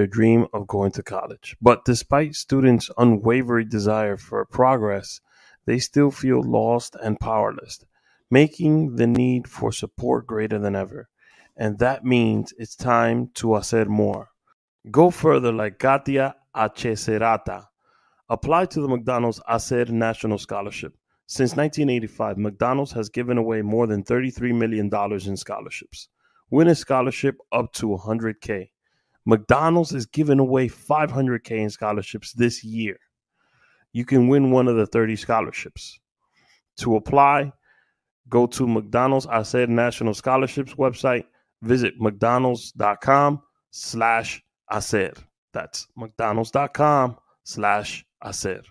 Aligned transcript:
their 0.00 0.06
dream 0.06 0.46
of 0.54 0.66
going 0.66 0.90
to 0.90 1.02
college. 1.02 1.54
But 1.60 1.84
despite 1.84 2.34
students' 2.34 2.88
unwavering 2.96 3.68
desire 3.68 4.16
for 4.16 4.42
progress, 4.46 5.20
they 5.66 5.78
still 5.78 6.10
feel 6.10 6.42
lost 6.42 6.96
and 7.02 7.20
powerless, 7.20 7.84
making 8.30 8.96
the 8.96 9.06
need 9.06 9.46
for 9.46 9.72
support 9.72 10.26
greater 10.26 10.58
than 10.58 10.74
ever. 10.74 11.10
And 11.54 11.78
that 11.80 12.02
means 12.02 12.54
it's 12.56 12.74
time 12.74 13.28
to 13.34 13.56
hacer 13.56 13.84
more. 13.84 14.30
Go 14.90 15.10
further 15.10 15.52
like 15.52 15.78
Katia 15.78 16.34
Acheserata. 16.56 17.66
Apply 18.30 18.64
to 18.64 18.80
the 18.80 18.88
McDonald's 18.88 19.42
Hacer 19.46 19.84
National 19.84 20.38
Scholarship. 20.38 20.94
Since 21.26 21.56
1985, 21.56 22.38
McDonald's 22.38 22.92
has 22.92 23.10
given 23.10 23.36
away 23.36 23.60
more 23.60 23.86
than 23.86 24.02
$33 24.02 24.54
million 24.56 24.88
in 25.28 25.36
scholarships. 25.36 26.08
Win 26.48 26.68
a 26.68 26.74
scholarship 26.74 27.36
up 27.52 27.70
to 27.74 27.88
100K. 27.88 28.70
McDonald's 29.26 29.92
is 29.92 30.06
giving 30.06 30.38
away 30.38 30.68
500K 30.68 31.50
in 31.50 31.70
scholarships 31.70 32.32
this 32.32 32.64
year. 32.64 32.98
You 33.92 34.04
can 34.04 34.28
win 34.28 34.50
one 34.50 34.68
of 34.68 34.76
the 34.76 34.86
30 34.86 35.16
scholarships. 35.16 35.98
To 36.78 36.96
apply, 36.96 37.52
go 38.28 38.46
to 38.46 38.66
McDonald's 38.66 39.26
Hacer 39.26 39.66
National 39.66 40.14
Scholarships 40.14 40.74
website. 40.74 41.24
Visit 41.62 42.00
mcdonalds.com 42.00 43.42
slash 43.70 44.42
hacer. 44.70 45.12
That's 45.52 45.86
mcdonalds.com 45.98 47.16
slash 47.44 48.04
hacer. 48.22 48.62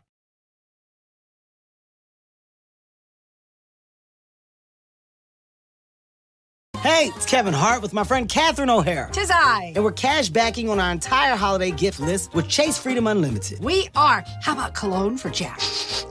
Hey, 6.82 7.12
it's 7.14 7.26
Kevin 7.26 7.54
Hart 7.54 7.82
with 7.82 7.92
my 7.92 8.06
friend 8.06 8.30
Catherine 8.30 8.70
O'Hara. 8.70 9.12
Tis 9.12 9.30
I. 9.30 9.74
And 9.76 9.84
we're 9.84 9.92
cash 9.92 10.30
backing 10.30 10.70
on 10.70 10.80
our 10.80 10.94
entire 10.94 11.36
holiday 11.36 11.72
gift 11.72 12.00
list 12.00 12.34
with 12.34 12.48
Chase 12.48 12.78
Freedom 12.78 13.06
Unlimited. 13.06 13.60
We 13.62 13.90
are. 13.96 14.24
How 14.42 14.54
about 14.54 14.76
cologne 14.76 15.18
for 15.18 15.30
Jack? 15.30 15.59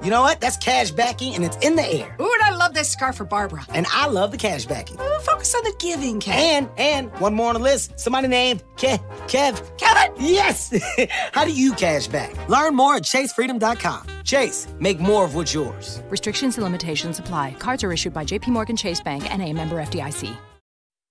You 0.05 0.11
know 0.11 0.21
what? 0.21 0.43
That's 0.43 0.59
cash 0.59 0.91
backing 0.91 1.35
and 1.35 1.43
it's 1.43 1.57
in 1.65 1.75
the 1.75 1.87
air. 1.87 2.15
Ooh, 2.21 2.31
and 2.31 2.43
I 2.43 2.55
love 2.55 2.75
this 2.75 2.91
scarf 2.91 3.17
for 3.17 3.25
Barbara. 3.25 3.65
And 3.73 3.87
I 3.91 4.09
love 4.09 4.31
the 4.31 4.37
cash 4.37 4.67
backing. 4.67 5.01
Ooh, 5.01 5.19
focus 5.21 5.55
on 5.55 5.65
the 5.65 5.75
giving, 5.79 6.21
Kev. 6.21 6.35
And, 6.35 6.69
and, 6.77 7.11
one 7.19 7.33
more 7.33 7.49
on 7.49 7.55
the 7.55 7.61
list. 7.61 7.99
Somebody 7.99 8.29
named 8.29 8.63
Ke- 8.77 9.01
Kev. 9.27 9.79
Kevin! 9.79 10.15
Yes! 10.23 10.79
How 11.33 11.47
do 11.47 11.53
you 11.53 11.73
cash 11.73 12.09
back? 12.09 12.47
Learn 12.51 12.77
more 12.77 12.97
at 12.97 13.05
chasefreedom.com. 13.05 14.07
Chase, 14.23 14.69
make 14.79 15.01
more 15.01 15.25
of 15.25 15.35
what's 15.35 15.55
yours. 15.55 16.03
Restrictions 16.11 16.59
and 16.59 16.65
limitations 16.65 17.19
apply. 17.19 17.53
Cards 17.59 17.83
are 17.83 17.91
issued 17.91 18.13
by 18.13 18.27
JPMorgan 18.27 18.77
Chase 18.77 19.01
Bank 19.01 19.33
and 19.33 19.41
a 19.41 19.51
member 19.55 19.77
FDIC. 19.77 20.37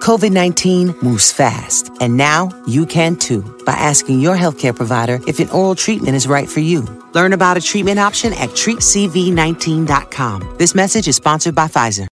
COVID 0.00 0.32
19 0.32 0.96
moves 1.02 1.30
fast, 1.30 1.90
and 2.00 2.16
now 2.16 2.50
you 2.66 2.86
can 2.86 3.16
too 3.16 3.42
by 3.64 3.72
asking 3.72 4.20
your 4.20 4.36
healthcare 4.36 4.74
provider 4.74 5.20
if 5.26 5.40
an 5.40 5.50
oral 5.50 5.74
treatment 5.74 6.16
is 6.16 6.26
right 6.26 6.48
for 6.48 6.60
you. 6.60 6.82
Learn 7.12 7.32
about 7.32 7.56
a 7.56 7.60
treatment 7.60 7.98
option 7.98 8.32
at 8.32 8.50
treatcv19.com. 8.50 10.56
This 10.58 10.74
message 10.74 11.06
is 11.06 11.16
sponsored 11.16 11.54
by 11.54 11.66
Pfizer. 11.66 12.06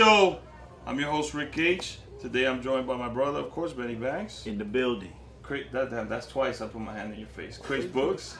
Show. 0.00 0.40
I'm 0.84 1.00
your 1.00 1.10
host, 1.10 1.32
Rick 1.32 1.56
H. 1.56 1.96
Today 2.20 2.46
I'm 2.46 2.60
joined 2.60 2.86
by 2.86 2.98
my 2.98 3.08
brother, 3.08 3.38
of 3.38 3.50
course, 3.50 3.72
Benny 3.72 3.94
Banks. 3.94 4.46
in 4.46 4.58
the 4.58 4.64
building. 4.66 5.10
Cra- 5.42 5.64
that, 5.72 5.90
that, 5.90 6.10
that's 6.10 6.26
twice 6.26 6.60
I 6.60 6.66
put 6.66 6.82
my 6.82 6.92
hand 6.92 7.14
in 7.14 7.18
your 7.20 7.28
face. 7.30 7.56
Craze 7.56 7.86
Boogs. 7.86 8.34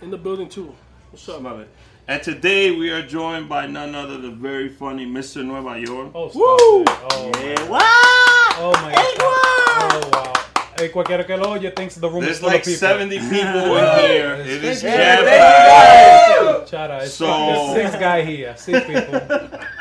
In 0.00 0.10
the 0.10 0.16
building 0.16 0.48
too. 0.48 0.74
What's 1.10 1.28
up? 1.28 1.42
Love 1.42 1.60
it. 1.60 1.68
And 2.08 2.22
today 2.22 2.70
we 2.70 2.88
are 2.88 3.02
joined 3.06 3.46
by 3.46 3.66
none 3.66 3.94
other 3.94 4.16
than 4.16 4.36
very 4.40 4.70
funny 4.70 5.04
Mr. 5.04 5.44
Nueva 5.44 5.74
Yol. 5.86 6.12
Oh, 6.14 6.30
stop 6.30 6.88
it. 6.88 7.12
Oh, 7.12 7.44
Yeah, 7.44 7.54
my, 7.56 7.68
what? 7.68 8.56
oh 8.58 8.72
my 8.80 8.94
god. 8.94 9.92
Oh 9.92 10.10
wow. 10.14 10.32
Hey, 10.78 10.88
cualquiera 10.88 11.26
que 11.26 11.36
lo 11.36 11.52
oye 11.52 11.70
thinks 11.76 11.96
the 11.96 12.08
room 12.08 12.22
There's 12.22 12.36
is 12.36 12.40
full 12.40 12.48
like 12.48 12.60
of 12.60 12.64
people. 12.64 12.78
70 12.78 13.18
people 13.28 13.76
in 13.76 14.10
here. 14.10 14.34
It 14.40 14.64
is 14.64 14.82
Yeah, 14.82 14.96
jam-packed. 15.20 16.70
Chara, 16.70 17.02
it's 17.02 17.12
So- 17.12 17.26
there's 17.74 17.90
six 17.90 18.00
guy 18.00 18.22
here, 18.22 18.56
six 18.56 18.86
people. 18.86 19.20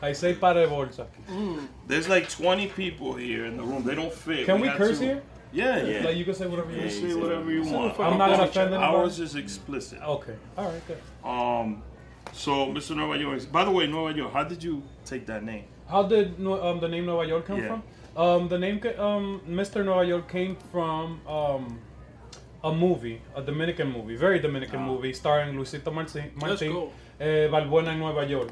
Hay 0.00 0.14
seis 0.14 0.36
par 0.38 0.54
de 0.54 0.66
bolsa. 0.66 1.06
There's 1.86 2.08
like 2.08 2.28
20 2.30 2.68
people 2.68 3.14
here 3.14 3.44
in 3.44 3.56
the 3.56 3.62
room. 3.62 3.84
They 3.84 3.94
don't 3.94 4.12
fit. 4.12 4.46
Can 4.46 4.60
we 4.60 4.68
had 4.68 4.76
curse 4.78 4.98
to- 4.98 5.04
here? 5.04 5.22
Yeah, 5.52 5.82
Yeah. 5.84 6.04
Like 6.04 6.16
you 6.16 6.24
can 6.24 6.34
say 6.34 6.46
whatever 6.46 6.70
you 6.70 6.76
You 6.76 6.82
want. 6.84 6.92
say 6.92 7.14
whatever 7.14 7.50
you 7.50 7.62
want. 7.64 7.98
I'm 8.00 8.16
not 8.18 8.30
gonna 8.30 8.44
offend 8.44 8.72
anybody. 8.72 8.96
Ours 8.96 9.18
is 9.20 9.34
explicit. 9.34 10.00
Okay. 10.00 10.34
All 10.56 10.66
right. 10.66 10.82
Good. 10.86 10.98
Um, 11.28 11.82
so 12.32 12.66
Mr. 12.66 12.94
Nueva 12.96 13.18
Yol. 13.18 13.50
By 13.52 13.64
the 13.64 13.70
way, 13.72 13.86
Nueva 13.88 14.16
York, 14.16 14.32
how 14.32 14.44
did 14.44 14.62
you 14.62 14.82
take 15.04 15.26
that 15.26 15.42
name? 15.42 15.64
How 15.88 16.04
did 16.04 16.38
Nu- 16.38 16.54
um, 16.62 16.78
the 16.80 16.86
name 16.88 17.04
Nueva 17.04 17.26
York 17.26 17.46
come 17.46 17.58
Yeah. 17.60 17.66
from? 17.68 17.82
Um, 18.16 18.48
the 18.48 18.58
name 18.58 18.78
ca- 18.78 18.96
um, 19.02 19.40
Mr. 19.48 19.84
Nueva 19.84 20.04
Yol 20.06 20.26
came 20.28 20.56
from 20.70 21.20
um, 21.26 21.80
a 22.62 22.72
movie, 22.72 23.20
a 23.34 23.42
Dominican 23.42 23.90
movie, 23.90 24.14
very 24.16 24.38
Dominican 24.38 24.82
movie, 24.82 25.12
starring 25.12 25.54
Luisito 25.56 25.90
Martí, 25.92 26.30
Martin 26.36 26.72
cool. 26.72 26.92
eh, 27.18 27.48
Balbuena 27.50 27.88
en 27.92 27.98
Nueva 27.98 28.24
York. 28.24 28.50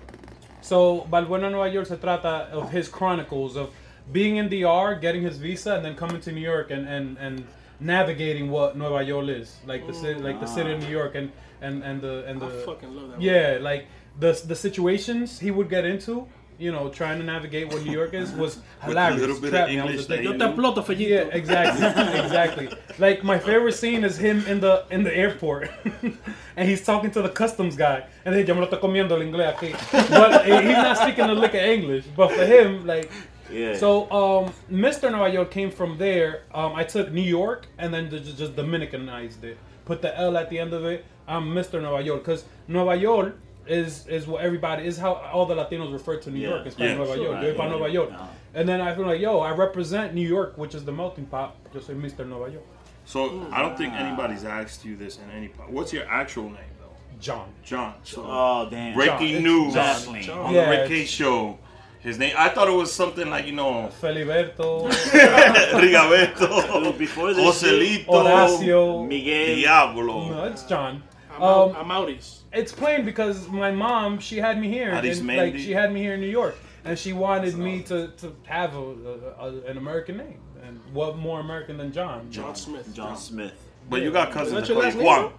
So 0.61 1.07
Balbuena 1.11 1.47
en 1.47 1.53
Nueva 1.53 1.73
York 1.73 1.87
se 1.87 1.97
trata 1.97 2.51
of 2.51 2.71
his 2.71 2.89
chronicles 2.89 3.57
of 3.57 3.71
being 4.13 4.37
in 4.37 4.49
DR, 4.49 4.95
getting 5.01 5.23
his 5.23 5.39
visa, 5.39 5.77
and 5.77 5.85
then 5.85 5.95
coming 5.95 6.21
to 6.21 6.33
New 6.33 6.41
York 6.41 6.71
and, 6.71 6.89
and, 6.89 7.17
and 7.19 7.47
navigating 7.81 8.51
what 8.51 8.77
Nueva 8.77 9.03
York 9.03 9.29
is, 9.29 9.57
like 9.67 9.87
the 9.87 9.95
city, 9.95 10.21
like 10.21 10.41
the 10.41 10.47
mm. 10.47 10.55
city 10.55 10.73
of 10.73 10.83
ah. 10.83 10.87
New 10.87 10.91
York, 10.91 11.15
and, 11.15 11.31
and, 11.61 11.83
and 11.83 12.01
the 12.01 12.25
and 12.27 12.41
the 12.41 12.47
I 12.47 12.65
fucking 12.65 12.95
love 12.95 13.11
that. 13.11 13.21
yeah, 13.21 13.59
like 13.61 13.87
the 14.19 14.41
the 14.47 14.57
situations 14.57 15.39
he 15.39 15.51
would 15.51 15.69
get 15.69 15.85
into, 15.85 16.27
you 16.59 16.73
know, 16.73 16.89
trying 16.89 17.19
to 17.19 17.25
navigate 17.25 17.73
what 17.73 17.85
New 17.85 17.93
York 17.93 18.15
is 18.15 18.33
was 18.33 18.59
hilarious. 18.83 19.21
little 19.21 19.37
bit 19.37 19.45
of 19.47 19.51
Trapped 19.53 19.71
me. 19.71 19.79
I 19.79 19.85
was 19.85 19.91
English 19.93 20.07
just 20.09 20.11
like, 20.11 20.23
Yo 20.23 20.33
te 20.33 20.39
exploto, 20.39 20.85
fellito. 20.85 21.09
yeah, 21.09 21.37
exactly, 21.37 21.87
exactly. 22.25 22.69
Like 22.99 23.23
my 23.23 23.39
favorite 23.39 23.75
scene 23.75 24.05
is 24.05 24.17
him 24.19 24.45
in 24.47 24.61
the 24.61 24.85
in 24.91 25.05
the 25.05 25.15
airport, 25.17 25.71
and 26.57 26.69
he's 26.69 26.85
talking 26.85 27.11
to 27.13 27.23
the 27.23 27.29
customs 27.29 27.77
guy, 27.77 28.05
and 28.25 28.35
then 28.35 28.47
yo 28.47 28.55
me 28.55 28.61
lo 28.61 28.67
estoy 28.67 28.81
comiendo 28.81 29.13
el 29.13 29.21
inglés 29.21 29.55
aquí, 29.55 29.73
but 30.11 30.45
he's 30.45 30.77
not 30.77 30.97
speaking 30.99 31.25
a 31.25 31.35
lick 31.35 31.55
of 31.55 31.61
English. 31.61 32.05
But 32.17 32.33
for 32.33 32.45
him, 32.45 32.87
like. 32.87 33.11
Yeah. 33.51 33.79
So, 33.79 34.03
um, 34.13 34.53
Mr. 34.71 35.11
Nueva 35.11 35.31
Yol 35.35 35.51
came 35.51 35.71
from 35.71 35.97
there. 35.97 36.43
Um, 36.53 36.75
I 36.75 36.85
took 36.85 37.11
New 37.11 37.23
York 37.23 37.67
and 37.79 37.95
then 37.95 38.11
just, 38.11 38.37
just 38.37 38.55
Dominicanized 38.55 39.43
it. 39.43 39.57
Put 39.87 40.03
the 40.03 40.15
L 40.19 40.37
at 40.37 40.51
the 40.51 40.59
end 40.59 40.75
of 40.75 40.85
it. 40.85 41.07
I'm 41.27 41.47
Mr. 41.55 41.81
Nueva 41.81 42.03
Yol 42.07 42.19
because 42.19 42.45
Nueva 42.69 42.95
York 42.95 43.39
is 43.69 44.07
is 44.09 44.27
what 44.27 44.43
everybody 44.43 44.87
is 44.87 44.97
how 44.99 45.15
all 45.33 45.47
the 45.47 45.55
Latinos 45.55 45.93
refer 45.93 46.17
to 46.17 46.31
New 46.31 46.41
Yeah. 46.41 46.49
York. 46.51 46.67
It's 46.67 46.79
Yeah. 46.79 46.95
Nueva 46.95 47.17
York. 47.17 47.35
Right, 47.35 47.45
Yo 47.45 47.55
para 47.55 47.67
yeah, 47.67 47.73
Nueva 47.77 47.89
York. 47.93 48.11
yeah. 48.13 48.27
And 48.55 48.69
then 48.69 48.81
I 48.81 48.95
feel 48.95 49.07
like, 49.07 49.21
yo, 49.21 49.41
I 49.41 49.51
represent 49.53 50.15
New 50.15 50.27
York, 50.27 50.57
which 50.57 50.75
is 50.75 50.85
the 50.85 50.93
melting 50.93 51.27
pot. 51.27 51.55
Yo 51.75 51.81
soy 51.81 51.95
Mr. 51.95 52.27
Nueva 52.27 52.51
Yol. 52.51 52.63
So 53.05 53.47
I 53.53 53.63
don't 53.63 53.77
think 53.77 53.93
anybody's 53.95 54.45
asked 54.45 54.85
you 54.85 54.97
this 54.97 55.19
in 55.19 55.31
any 55.31 55.49
part. 55.49 55.71
What's 55.71 55.93
your 55.93 56.07
actual 56.09 56.45
name 56.45 56.73
though? 56.81 56.95
John. 57.21 57.49
John. 57.65 57.95
So 58.05 58.25
Oh 58.27 58.69
damn. 58.71 58.95
breaking 58.95 59.35
John. 59.35 59.43
news 59.43 59.67
Exactly. 59.77 60.21
John. 60.23 60.39
on 60.47 60.55
Yeah, 60.55 60.65
the 60.65 60.71
Rick 60.83 60.91
H 60.91 61.09
show. 61.09 61.59
His 62.01 62.17
name. 62.17 62.35
I 62.39 62.49
thought 62.51 62.69
it 62.69 62.73
was 62.75 62.93
something 62.93 63.29
like 63.29 63.45
you 63.47 63.53
know 63.53 63.91
Feliberto, 64.01 64.89
Rigabeto, 65.81 66.97
Before 66.97 67.35
this 67.35 67.45
Joselito, 67.45 68.07
Horacio. 68.07 69.07
Miguel. 69.07 69.57
Diablo. 69.57 70.29
No, 70.31 70.45
it's 70.45 70.63
John. 70.65 71.03
I'm, 71.39 71.43
Um, 71.43 71.71
out, 71.71 71.77
I'm 71.77 71.89
outies. 71.89 72.41
It's 72.53 72.73
plain 72.73 73.05
because 73.05 73.49
my 73.49 73.71
mom, 73.71 74.19
she 74.19 74.39
had 74.39 74.61
me 74.61 74.69
here, 74.69 74.91
Addis 74.91 75.19
and, 75.21 75.29
like 75.29 75.59
she 75.59 75.73
had 75.73 75.93
me 75.93 76.01
here 76.01 76.15
in 76.15 76.21
New 76.21 76.29
York, 76.29 76.57
and 76.85 76.99
she 76.99 77.13
wanted 77.13 77.57
me 77.57 77.83
to, 77.83 78.09
to 78.09 78.35
have 78.45 78.75
a, 78.75 78.79
a, 78.79 79.47
a, 79.47 79.61
an 79.67 79.77
American 79.79 80.17
name. 80.17 80.41
And 80.65 80.81
what 80.93 81.17
more 81.17 81.41
American 81.41 81.77
than 81.79 81.93
John? 81.93 82.31
John 82.31 82.55
Smith. 82.55 82.93
John 82.95 83.17
Smith. 83.17 83.55
But 83.89 84.03
you 84.03 84.11
got 84.11 84.33
cousins 84.33 84.69
that 84.69 84.75
that 84.75 84.93
call 84.93 85.01
you 85.01 85.07
Juan. 85.07 85.33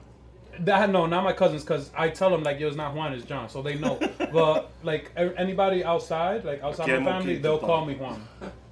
That 0.61 0.89
no, 0.89 1.05
not 1.05 1.23
my 1.23 1.33
cousins, 1.33 1.61
because 1.63 1.91
I 1.95 2.09
tell 2.09 2.29
them 2.31 2.43
like, 2.43 2.59
yo, 2.59 2.67
it's 2.67 2.75
not 2.75 2.93
Juan, 2.95 3.13
it's 3.13 3.25
John, 3.25 3.47
so 3.49 3.61
they 3.61 3.75
know. 3.75 3.99
but 4.33 4.71
like 4.83 5.11
a- 5.15 5.37
anybody 5.39 5.83
outside, 5.83 6.43
like 6.43 6.61
outside 6.63 6.85
Que 6.85 6.99
my 6.99 7.11
family, 7.11 7.33
moquito, 7.33 7.41
they'll 7.41 7.59
call 7.59 7.85
me 7.85 7.95
Juan. 7.95 8.27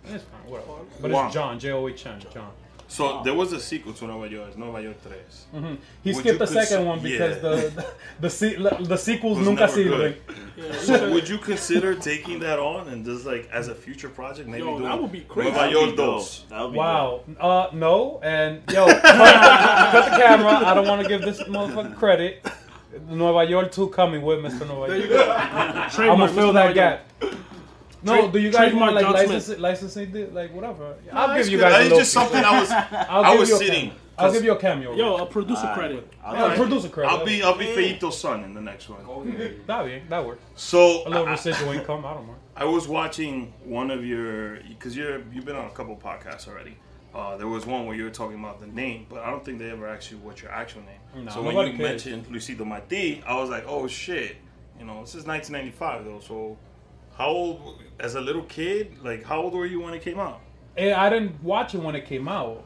It's 0.05 0.23
fine, 0.23 0.51
whatever. 0.51 0.71
But 1.01 1.11
Juan. 1.11 1.25
it's 1.25 1.33
John, 1.33 1.59
J 1.59 1.71
O 1.71 1.87
H 1.87 2.05
N, 2.05 2.19
John. 2.33 2.51
So 2.89 3.21
there 3.23 3.33
was 3.33 3.51
a 3.51 3.59
sequel 3.59 3.91
to 3.93 4.07
Nueva 4.07 4.29
York, 4.33 4.47
it's 4.47 4.57
Nueva 4.57 4.81
York 4.81 4.95
3. 5.01 5.13
He 6.03 6.11
Would 6.13 6.15
skipped 6.19 6.25
you 6.25 6.37
the 6.37 6.47
second 6.47 6.77
cons- 6.77 6.87
one 6.87 6.99
because 7.01 7.35
Yeah. 7.35 7.41
the 7.41 7.85
the 8.21 8.29
se- 8.29 8.55
the 8.81 8.97
sequels 8.97 9.37
nunca 9.39 9.61
never 9.61 9.73
sirven. 9.73 10.15
Yeah, 10.55 10.71
So 10.79 11.11
would 11.11 11.27
you 11.27 11.37
consider 11.37 11.95
taking 11.95 12.39
that 12.39 12.59
on 12.59 12.87
and 12.87 13.03
just 13.03 13.25
like 13.25 13.49
as 13.51 13.67
a 13.67 13.75
future 13.75 14.07
project, 14.09 14.47
maybe 14.47 14.63
Yo, 14.63 14.77
doing 14.77 14.83
that 14.89 15.01
would 15.01 15.11
be 15.11 15.21
crazy. 15.21 15.51
Nueva 15.51 15.59
That 15.69 15.73
would 15.75 15.85
York 15.85 15.95
dos? 15.97 16.45
That 16.49 16.61
would 16.63 16.71
be 16.71 16.77
Wow. 16.77 17.21
Uh, 17.39 17.67
no. 17.73 18.19
And 18.23 18.61
yo, 18.71 18.85
cut, 18.85 19.01
cut 19.03 20.05
the 20.11 20.17
camera. 20.17 20.53
I 20.65 20.73
don't 20.73 20.87
want 20.87 21.01
to 21.01 21.07
give 21.09 21.21
this 21.21 21.39
motherfucker 21.43 21.95
credit. 21.97 22.45
Nueva 23.09 23.43
York 23.43 23.71
2 23.71 23.89
coming 23.89 24.21
with 24.21 24.39
Mr. 24.39 24.65
Nueva 24.65 24.93
Yol. 24.93 25.99
I'm 26.09 26.17
gonna 26.17 26.27
fill 26.29 26.51
Mr. 26.51 26.53
that 26.53 26.53
Mario. 26.53 26.73
gap. 26.73 27.03
No, 28.03 28.13
Trade- 28.21 28.31
do 28.33 28.39
you 28.39 28.51
guys 28.51 28.59
trademark 28.71 28.81
want 28.81 28.95
like 28.95 29.03
John 29.05 29.13
license, 29.13 29.45
Smith. 29.45 29.59
licensing, 29.59 30.15
it, 30.15 30.33
like 30.33 30.53
whatever? 30.53 30.95
I'll 31.11 31.35
give 31.37 31.49
you 31.49 31.57
guys 31.59 31.73
a 31.73 31.75
It's 31.77 31.83
little. 31.85 31.97
just 31.99 32.13
something 32.13 32.43
I 32.43 32.59
was 32.59 32.71
I'll 33.09 33.23
I 33.25 33.31
give 33.31 33.39
was 33.39 33.49
you 33.49 33.55
a 33.55 33.57
sitting. 33.59 33.73
cameo. 33.89 33.95
I'll 34.19 34.31
give 34.33 34.43
you 34.43 34.51
a 34.51 34.55
cameo. 34.57 34.95
Yo, 34.95 35.15
a 35.17 35.25
producer 35.25 35.61
Alright. 35.61 35.77
credit. 35.77 36.13
I'll 36.23 36.35
yeah, 36.35 36.47
take- 36.49 36.57
producer 36.57 36.89
credit. 36.89 37.09
I'll 37.11 37.25
be 37.25 37.43
I'll 37.43 37.57
be 37.57 37.65
Feito's 37.65 38.19
son 38.19 38.43
in 38.43 38.53
the 38.53 38.61
next 38.61 38.89
one. 38.89 38.99
Oh, 39.07 39.23
yeah. 39.23 39.49
that 39.67 39.85
be 39.85 40.01
that 40.09 40.25
works. 40.25 40.41
So 40.55 41.07
A 41.07 41.09
little 41.09 41.27
I- 41.27 41.31
residual 41.31 41.71
income. 41.71 42.05
I 42.05 42.13
don't 42.13 42.27
mind. 42.27 42.39
I 42.55 42.65
was 42.65 42.87
watching 42.87 43.53
one 43.63 43.91
of 43.91 44.03
your 44.05 44.57
because 44.67 44.95
you're 44.97 45.21
you've 45.31 45.45
been 45.45 45.55
on 45.55 45.65
a 45.65 45.71
couple 45.71 45.95
podcasts 45.95 46.47
already. 46.47 46.77
Uh, 47.15 47.35
there 47.37 47.47
was 47.47 47.65
one 47.65 47.85
where 47.87 47.95
you 47.95 48.03
were 48.03 48.09
talking 48.11 48.37
about 48.39 48.59
the 48.59 48.67
name, 48.67 49.07
but 49.09 49.19
I 49.23 49.31
don't 49.31 49.43
think 49.43 49.57
they 49.59 49.71
ever 49.71 49.87
asked 49.87 50.11
you 50.11 50.17
what 50.17 50.41
your 50.41 50.51
actual 50.51 50.81
name. 50.83 51.25
No, 51.25 51.31
so 51.31 51.41
when 51.41 51.55
you 51.55 51.73
cares. 51.77 51.79
mentioned 52.05 52.25
Luisito 52.27 52.63
Marti, 52.65 53.23
I 53.25 53.35
was 53.39 53.49
like, 53.49 53.63
oh 53.67 53.87
shit, 53.87 54.35
you 54.79 54.85
know, 54.85 55.01
this 55.01 55.15
is 55.15 55.25
1995 55.25 56.05
though. 56.05 56.19
So 56.19 56.57
how 57.17 57.29
old, 57.29 57.81
as 57.99 58.15
a 58.15 58.21
little 58.21 58.43
kid, 58.43 58.97
like 59.03 59.23
how 59.23 59.41
old 59.41 59.53
were 59.53 59.65
you 59.65 59.81
when 59.81 59.93
it 59.93 60.01
came 60.01 60.19
out? 60.19 60.41
Eh, 60.77 60.93
I 60.93 61.09
didn't 61.09 61.43
watch 61.43 61.73
it 61.73 61.79
when 61.81 61.95
it 61.95 62.05
came 62.05 62.27
out. 62.27 62.63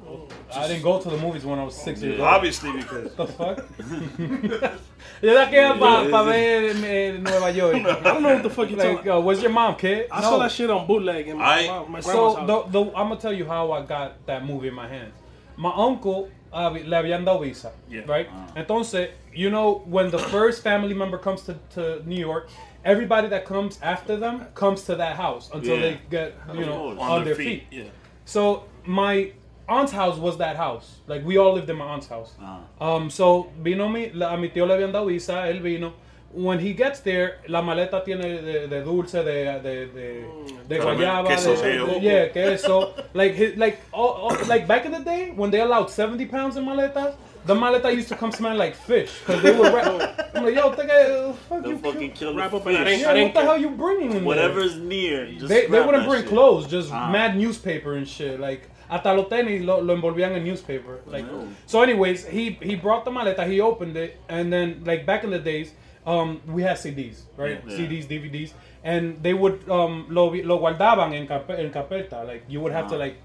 I 0.54 0.68
didn't 0.68 0.84
go 0.84 1.00
to 1.00 1.10
the 1.10 1.16
movies 1.18 1.46
when 1.46 1.58
I 1.60 1.64
was 1.64 1.76
six 1.76 2.02
years 2.02 2.20
old. 2.20 2.28
Obviously 2.28 2.74
because 2.74 3.16
the 3.16 3.26
fuck? 3.26 3.66
Yo 5.22 5.34
la 5.34 5.46
queda 5.50 5.80
para 5.80 6.10
pa 6.10 6.24
ver 6.24 6.72
eh, 6.86 7.18
Nueva 7.18 7.52
York. 7.52 7.76
I 7.86 8.02
don't 8.04 8.22
know 8.24 8.34
what 8.34 8.44
the 8.44 8.50
fuck 8.50 8.70
you 8.70 8.76
Like, 8.76 8.96
talking. 8.98 9.06
yo, 9.06 9.20
where's 9.22 9.42
your 9.42 9.52
mom, 9.52 9.76
kid? 9.76 10.08
I 10.12 10.22
saw 10.22 10.38
that 10.40 10.52
shit 10.52 10.70
on 10.70 10.86
bootleg 10.88 11.28
in 11.30 11.38
my, 11.38 11.44
I- 11.46 11.68
my, 11.68 11.80
my 11.80 11.84
grandma's 12.02 12.06
So 12.06 12.36
house. 12.36 12.48
the, 12.72 12.84
the, 12.84 12.90
I'm 12.98 13.08
gonna 13.10 13.18
tell 13.20 13.34
you 13.34 13.46
how 13.46 13.72
I 13.72 13.86
got 13.86 14.26
that 14.26 14.46
movie 14.46 14.68
in 14.68 14.74
my 14.74 14.88
hands. 14.88 15.14
My 15.56 15.72
uncle 15.74 16.30
uh, 16.54 16.70
le 16.70 16.80
habían 16.98 17.24
dado 17.24 17.40
visa, 17.40 17.72
Yeah. 17.90 18.02
right? 18.08 18.28
Entonces, 18.56 19.12
you 19.34 19.50
know, 19.50 19.84
when 19.86 20.10
the 20.12 20.20
first 20.20 20.64
family 20.64 20.94
member 20.94 21.18
comes 21.18 21.44
to, 21.44 21.56
to 21.76 22.02
New 22.06 22.20
York, 22.20 22.50
everybody 22.84 23.28
that 23.30 23.46
comes 23.46 23.80
after 23.82 24.16
them 24.18 24.46
comes 24.56 24.84
to 24.84 24.96
that 24.96 25.16
house 25.16 25.50
until 25.54 25.76
Yeah. 25.76 25.82
they 25.82 26.00
get, 26.10 26.34
you 26.54 26.66
know, 26.66 26.78
course. 26.96 27.00
on, 27.00 27.26
their 27.26 27.36
feet. 27.36 27.64
Yeah. 27.72 27.84
So 28.26 28.64
my 28.86 29.32
aunt's 29.70 29.92
house 29.92 30.18
was 30.18 30.38
that 30.38 30.56
house. 30.56 30.98
Like 31.08 31.24
we 31.26 31.38
all 31.38 31.54
lived 31.54 31.70
in 31.70 31.78
my 31.78 31.86
aunt's 31.86 32.08
house. 32.08 32.34
Um, 32.80 33.10
so 33.10 33.52
vino 33.62 33.88
mi, 33.88 34.12
la, 34.14 34.34
a 34.34 34.38
mi 34.38 34.50
tío 34.50 34.68
le 34.68 34.76
habían 34.76 34.92
dado 34.92 35.06
visa, 35.08 35.34
él 35.48 35.62
vino. 35.62 35.94
When 36.34 36.60
he 36.60 36.72
gets 36.74 37.02
there, 37.02 37.40
la 37.50 37.62
maleta 37.62 38.06
tiene 38.06 38.22
de, 38.42 38.68
de 38.68 38.84
dulce, 38.86 39.12
de, 39.22 39.60
de, 39.62 39.86
de, 39.88 40.26
de 40.70 40.80
guayaba, 40.80 41.28
queso, 41.28 41.56
de, 41.56 41.62
sí. 41.62 41.86
de- 41.86 42.00
yeah, 42.00 42.28
queso. 42.30 42.94
like 43.14 43.34
his, 43.34 43.58
like 43.58 43.80
all, 43.92 44.14
all, 44.14 44.46
like 44.48 44.66
back 44.66 44.86
in 44.86 44.94
the 44.94 45.00
day 45.00 45.32
when 45.36 45.52
they 45.52 45.60
allowed 45.60 45.90
70 45.90 46.26
pounds 46.28 46.56
in 46.56 46.64
maletas, 46.64 47.16
the 47.46 47.56
maleta 47.56 47.94
used 47.94 48.08
to 48.10 48.16
come 48.16 48.32
smelling 48.32 48.58
like 48.58 48.76
fish 48.76 49.12
because 49.20 49.42
they 49.42 49.52
were. 49.52 49.72
Ra- 49.72 50.16
I'm 50.36 50.46
like, 50.46 50.56
yo, 50.56 50.72
think 50.74 50.90
I, 50.92 51.32
fuck 51.50 51.64
The 51.64 51.70
you, 51.70 51.78
fucking 51.78 52.12
kill 52.14 52.36
Wrap 52.36 52.52
the 52.52 52.58
up 52.58 52.68
in 52.68 52.74
that 52.74 52.86
fish. 52.86 53.04
ain't- 53.04 53.18
yeah, 53.18 53.24
what 53.24 53.34
the 53.34 53.42
hell 53.42 53.58
you 53.58 53.70
bringing 53.72 54.06
in 54.12 54.18
there? 54.18 54.24
Whatever's 54.24 54.78
near. 54.78 55.26
Just 55.32 55.48
They, 55.48 55.68
they 55.68 55.82
wouldn't 55.82 56.08
bring 56.08 56.22
shit. 56.22 56.30
clothes, 56.30 56.68
just 56.68 56.92
Ah. 56.92 57.12
mad 57.12 57.36
newspaper 57.38 57.94
and 57.96 58.08
shit. 58.08 58.40
Like 58.40 58.70
hasta 58.90 59.14
los 59.14 59.28
tenis 59.30 59.66
lo, 59.66 59.80
lo 59.80 59.96
envolvían 59.96 60.32
en 60.36 60.44
newspaper. 60.44 61.00
Like 61.08 61.26
No. 61.26 61.48
so. 61.66 61.82
Anyways, 61.82 62.26
he 62.28 62.58
he 62.62 62.76
brought 62.76 63.06
the 63.06 63.12
maleta, 63.12 63.48
he 63.48 63.60
opened 63.62 63.98
it, 63.98 64.18
and 64.30 64.52
then 64.54 64.84
like 64.86 65.06
back 65.06 65.24
in 65.24 65.32
the 65.32 65.40
days, 65.40 65.74
um, 66.06 66.42
we 66.48 66.62
had 66.64 66.78
CDs, 66.78 67.22
right? 67.38 67.62
Yeah. 67.68 67.78
CDs, 67.78 68.06
DVDs, 68.08 68.52
and 68.84 69.22
they 69.24 69.34
would 69.34 69.68
um 69.70 70.06
lo 70.10 70.30
lo 70.30 70.60
guardaban 70.60 71.14
en 71.14 71.28
carpe- 71.28 71.58
en 71.60 71.72
carpeta. 71.72 72.26
Like 72.26 72.44
you 72.48 72.60
would 72.62 72.72
have 72.74 72.88
to 72.90 72.96
Ah. 72.96 73.00
like 73.00 73.18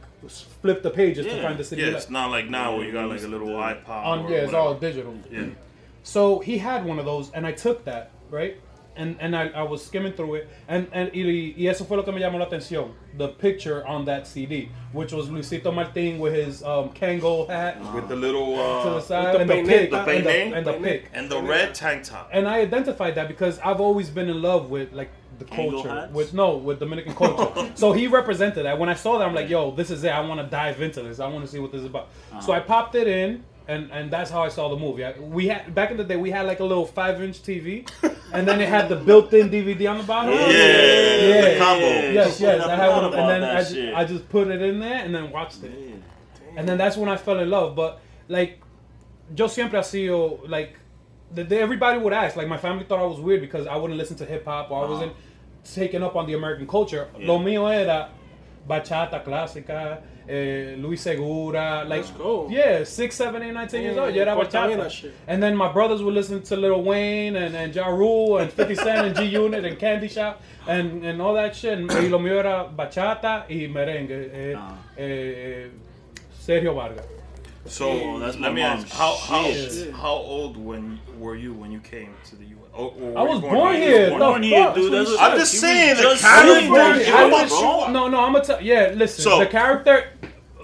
flip 0.63 0.83
the 0.83 0.91
pages 0.91 1.27
to 1.27 1.43
find 1.43 1.59
the 1.59 1.65
CD. 1.65 1.83
Yeah, 1.83 1.89
Like, 1.89 1.97
it's 1.99 2.11
not 2.11 2.31
like 2.31 2.49
now 2.49 2.77
where 2.77 2.87
you 2.87 2.93
got 2.93 3.09
like 3.09 3.23
a 3.23 3.27
little 3.29 3.49
iPod. 3.49 3.89
on 3.89 4.19
or 4.27 4.31
yeah, 4.31 4.37
it's 4.39 4.47
whatever. 4.53 4.57
all 4.57 4.75
digital. 4.75 5.15
Yeah. 5.31 5.47
So 6.03 6.39
he 6.41 6.59
had 6.59 6.85
one 6.85 6.99
of 6.99 7.05
those, 7.05 7.31
and 7.33 7.47
I 7.47 7.53
took 7.53 7.85
that, 7.85 8.11
right? 8.31 8.57
And 8.99 9.17
and 9.21 9.37
I, 9.37 9.49
I 9.49 9.63
was 9.63 9.85
skimming 9.85 10.15
through 10.15 10.37
it, 10.37 10.49
and 10.69 10.89
and 10.93 11.11
y, 11.13 11.55
y 11.59 11.67
eso 11.67 11.85
fue 11.85 11.99
lo 11.99 12.03
que 12.03 12.13
me 12.15 12.21
llamó 12.21 12.39
la 12.39 12.47
atención, 12.47 12.93
the 13.19 13.29
picture 13.29 13.87
on 13.87 14.07
that 14.07 14.27
CD, 14.27 14.71
which 14.93 15.13
was 15.13 15.29
Luisito 15.29 15.65
Martí 15.71 16.19
with 16.19 16.33
his 16.33 16.63
um, 16.63 16.89
Kangol 16.95 17.47
hat 17.47 17.79
With 17.95 18.09
the 18.09 18.17
little 18.17 18.53
to 18.57 18.91
the 18.91 18.97
uh, 18.97 19.01
side, 19.01 19.35
the 19.35 19.41
and 19.41 19.51
the 19.51 19.55
peineta. 19.55 19.67
pig, 19.69 19.91
The 19.91 19.99
and 19.99 20.07
the, 20.07 20.31
peineta. 20.31 20.57
and 20.57 20.67
the 20.67 20.73
pig. 20.73 21.09
and 21.13 21.29
the 21.31 21.43
red 21.43 21.75
tank 21.75 22.05
top. 22.05 22.31
And 22.33 22.49
I 22.49 22.61
identified 22.61 23.17
that 23.17 23.29
because 23.29 23.59
I've 23.59 23.83
always 23.83 24.09
been 24.09 24.31
in 24.31 24.41
love 24.41 24.71
with 24.71 24.95
like 24.95 25.11
the 25.39 25.45
culture, 25.45 25.89
hats? 25.89 26.13
with 26.13 26.33
no, 26.35 26.57
with 26.57 26.79
Dominican 26.81 27.15
culture. 27.15 27.71
so 27.75 27.93
he 27.93 28.07
represented 28.07 28.65
that. 28.67 28.79
When 28.79 28.89
I 28.89 28.95
saw 28.95 29.19
that, 29.19 29.27
I'm 29.27 29.35
like, 29.35 29.49
yo, 29.49 29.71
this 29.71 29.91
is 29.91 30.03
it. 30.05 30.11
I 30.11 30.21
want 30.21 30.41
to 30.41 30.47
dive 30.47 30.81
into 30.83 31.03
this. 31.03 31.21
I 31.21 31.29
want 31.29 31.45
to 31.45 31.51
see 31.51 31.59
what 31.59 31.73
this 31.73 31.81
is 31.81 31.87
about. 31.87 32.09
So 32.41 32.53
I 32.53 32.61
popped 32.61 32.95
it 32.95 33.07
in, 33.07 33.45
and 33.69 33.91
and 33.91 34.11
that's 34.11 34.31
how 34.31 34.43
I 34.43 34.49
saw 34.49 34.69
the 34.69 34.77
movie. 34.77 35.05
I, 35.05 35.13
we 35.19 35.49
had 35.49 35.75
back 35.75 35.91
in 35.91 35.97
the 35.97 36.05
day, 36.05 36.17
we 36.17 36.31
had 36.31 36.47
like 36.47 36.61
a 36.61 36.65
little 36.65 36.87
five 36.87 37.23
inch 37.23 37.43
TV, 37.43 37.89
and 38.33 38.47
then 38.47 38.61
it 38.61 38.69
had 38.69 38.89
the 38.89 38.97
built-in 38.97 39.51
DVD 39.51 39.91
on 39.91 39.99
the 39.99 40.05
bottom. 40.05 40.33
Yeah, 40.35 40.47
Yeah. 40.49 41.51
the 41.53 41.59
combo. 41.59 41.87
Yes, 41.87 42.41
yes. 42.41 42.63
I 42.65 42.77
had 42.77 42.89
one, 42.91 43.05
of- 43.05 43.15
and 43.15 43.29
then 43.29 43.45
I 43.45 43.61
just. 43.63 43.77
I 43.77 44.05
just 44.05 44.29
put 44.29 44.49
it 44.49 44.63
in 44.63 44.79
there 44.81 45.05
and 45.05 45.15
then 45.15 45.31
watched 45.31 45.63
it. 45.65 45.73
And 46.57 46.67
then 46.69 46.79
that's 46.79 46.97
when 46.97 47.09
I 47.09 47.17
fell 47.17 47.39
in 47.39 47.51
love. 47.51 47.77
But 47.77 48.01
like, 48.29 48.61
yo 49.37 49.47
siempre 49.47 49.79
ha 49.79 49.83
sido 49.83 50.49
like, 50.49 50.79
the, 51.35 51.45
the, 51.45 51.59
everybody 51.59 51.99
would 51.99 52.13
ask. 52.13 52.37
Like 52.37 52.49
my 52.49 52.57
family 52.57 52.85
thought 52.85 53.01
I 53.01 53.05
was 53.05 53.21
weird 53.21 53.41
because 53.41 53.67
I 53.67 53.77
wouldn't 53.77 53.99
listen 53.99 54.17
to 54.19 54.25
hip 54.25 54.45
hop 54.45 54.71
or 54.71 54.85
I 54.87 54.89
wasn't 54.89 55.13
taken 55.75 56.03
up 56.03 56.17
on 56.17 56.27
the 56.27 56.35
American 56.35 56.67
culture. 56.67 57.09
Lo 57.19 57.39
mío 57.39 57.69
era 57.73 58.09
bachata 58.69 59.23
clásica, 59.25 59.99
eh, 60.29 60.75
Luis 60.79 61.01
Segura, 61.01 61.85
like 61.87 62.01
Let's 62.03 62.11
go. 62.11 62.49
yeah, 62.51 62.83
six, 62.85 63.15
seven, 63.15 63.43
eight, 63.43 63.53
nine, 63.53 63.69
ten 63.69 63.83
years 63.83 63.97
old. 63.97 64.15
Yeah, 64.15 64.25
Yeah, 64.25 64.33
era 64.33 64.35
Corta 64.45 64.51
bachata. 64.67 64.77
that 64.83 64.93
shit. 64.93 65.15
And 65.29 65.41
then 65.43 65.57
my 65.57 65.71
brothers 65.73 66.03
would 66.03 66.15
listen 66.15 66.43
to 66.43 66.57
Lil 66.57 66.83
Wayne 66.83 67.37
and, 67.37 67.55
and 67.55 67.75
Ja 67.75 67.87
Rule 67.89 68.39
and 68.39 68.53
50 68.53 68.75
Cent 68.75 69.07
and 69.07 69.17
G 69.17 69.25
Unit 69.25 69.65
and 69.65 69.79
Candy 69.79 70.09
Shop 70.09 70.43
and, 70.67 71.05
and 71.05 71.23
all 71.23 71.35
that 71.35 71.55
shit. 71.55 71.79
And 71.79 71.89
y 71.89 72.09
lo 72.09 72.19
mío 72.19 72.39
era 72.39 72.69
bachata 72.77 73.45
y 73.49 73.69
merengue. 73.73 74.31
Eh, 74.33 74.55
Ah. 74.57 74.75
eh, 74.99 75.69
Sergio 76.41 76.75
Vargas. 76.75 77.05
So 77.67 78.19
that's 78.21 78.37
my 78.39 78.47
let 78.47 78.55
me 78.55 78.63
ask, 78.63 78.89
how 78.91 79.17
how 79.17 79.45
how 79.93 80.15
old 80.15 80.57
when 80.57 81.01
were 81.19 81.35
you 81.35 81.53
when 81.53 81.73
you 81.73 81.81
came 81.81 82.15
to 82.31 82.37
the 82.37 82.45
U.S.? 82.45 82.56
Oh, 82.79 82.93
or 83.01 83.19
I 83.19 83.23
was 83.23 83.43
you 83.43 83.49
born 83.49 83.75
here? 83.77 83.83
here. 83.89 84.09
Born 84.11 84.21
The 84.21 84.27
on 84.27 84.43
here, 84.43 84.73
dude. 84.75 84.93
That's 84.93 85.11
what 85.11 85.21
I'm 85.21 85.39
just 85.39 85.55
saying, 85.61 85.97
the 85.97 86.03
just 86.03 86.23
character- 86.23 86.45
said 86.45 86.53
I 86.53 86.61
was 86.61 86.69
born 86.69 86.99
that. 86.99 87.07
here. 87.07 87.15
I 87.17 87.23
I 87.23 87.25
was- 87.43 87.51
was, 87.51 87.91
no, 87.93 88.09
no, 88.09 88.21
I'm 88.25 88.33
gonna 88.33 88.45
tell. 88.45 88.61
Yeah, 88.63 88.93
listen. 88.95 89.23
So- 89.25 89.39
the 89.39 89.47
character, 89.47 90.05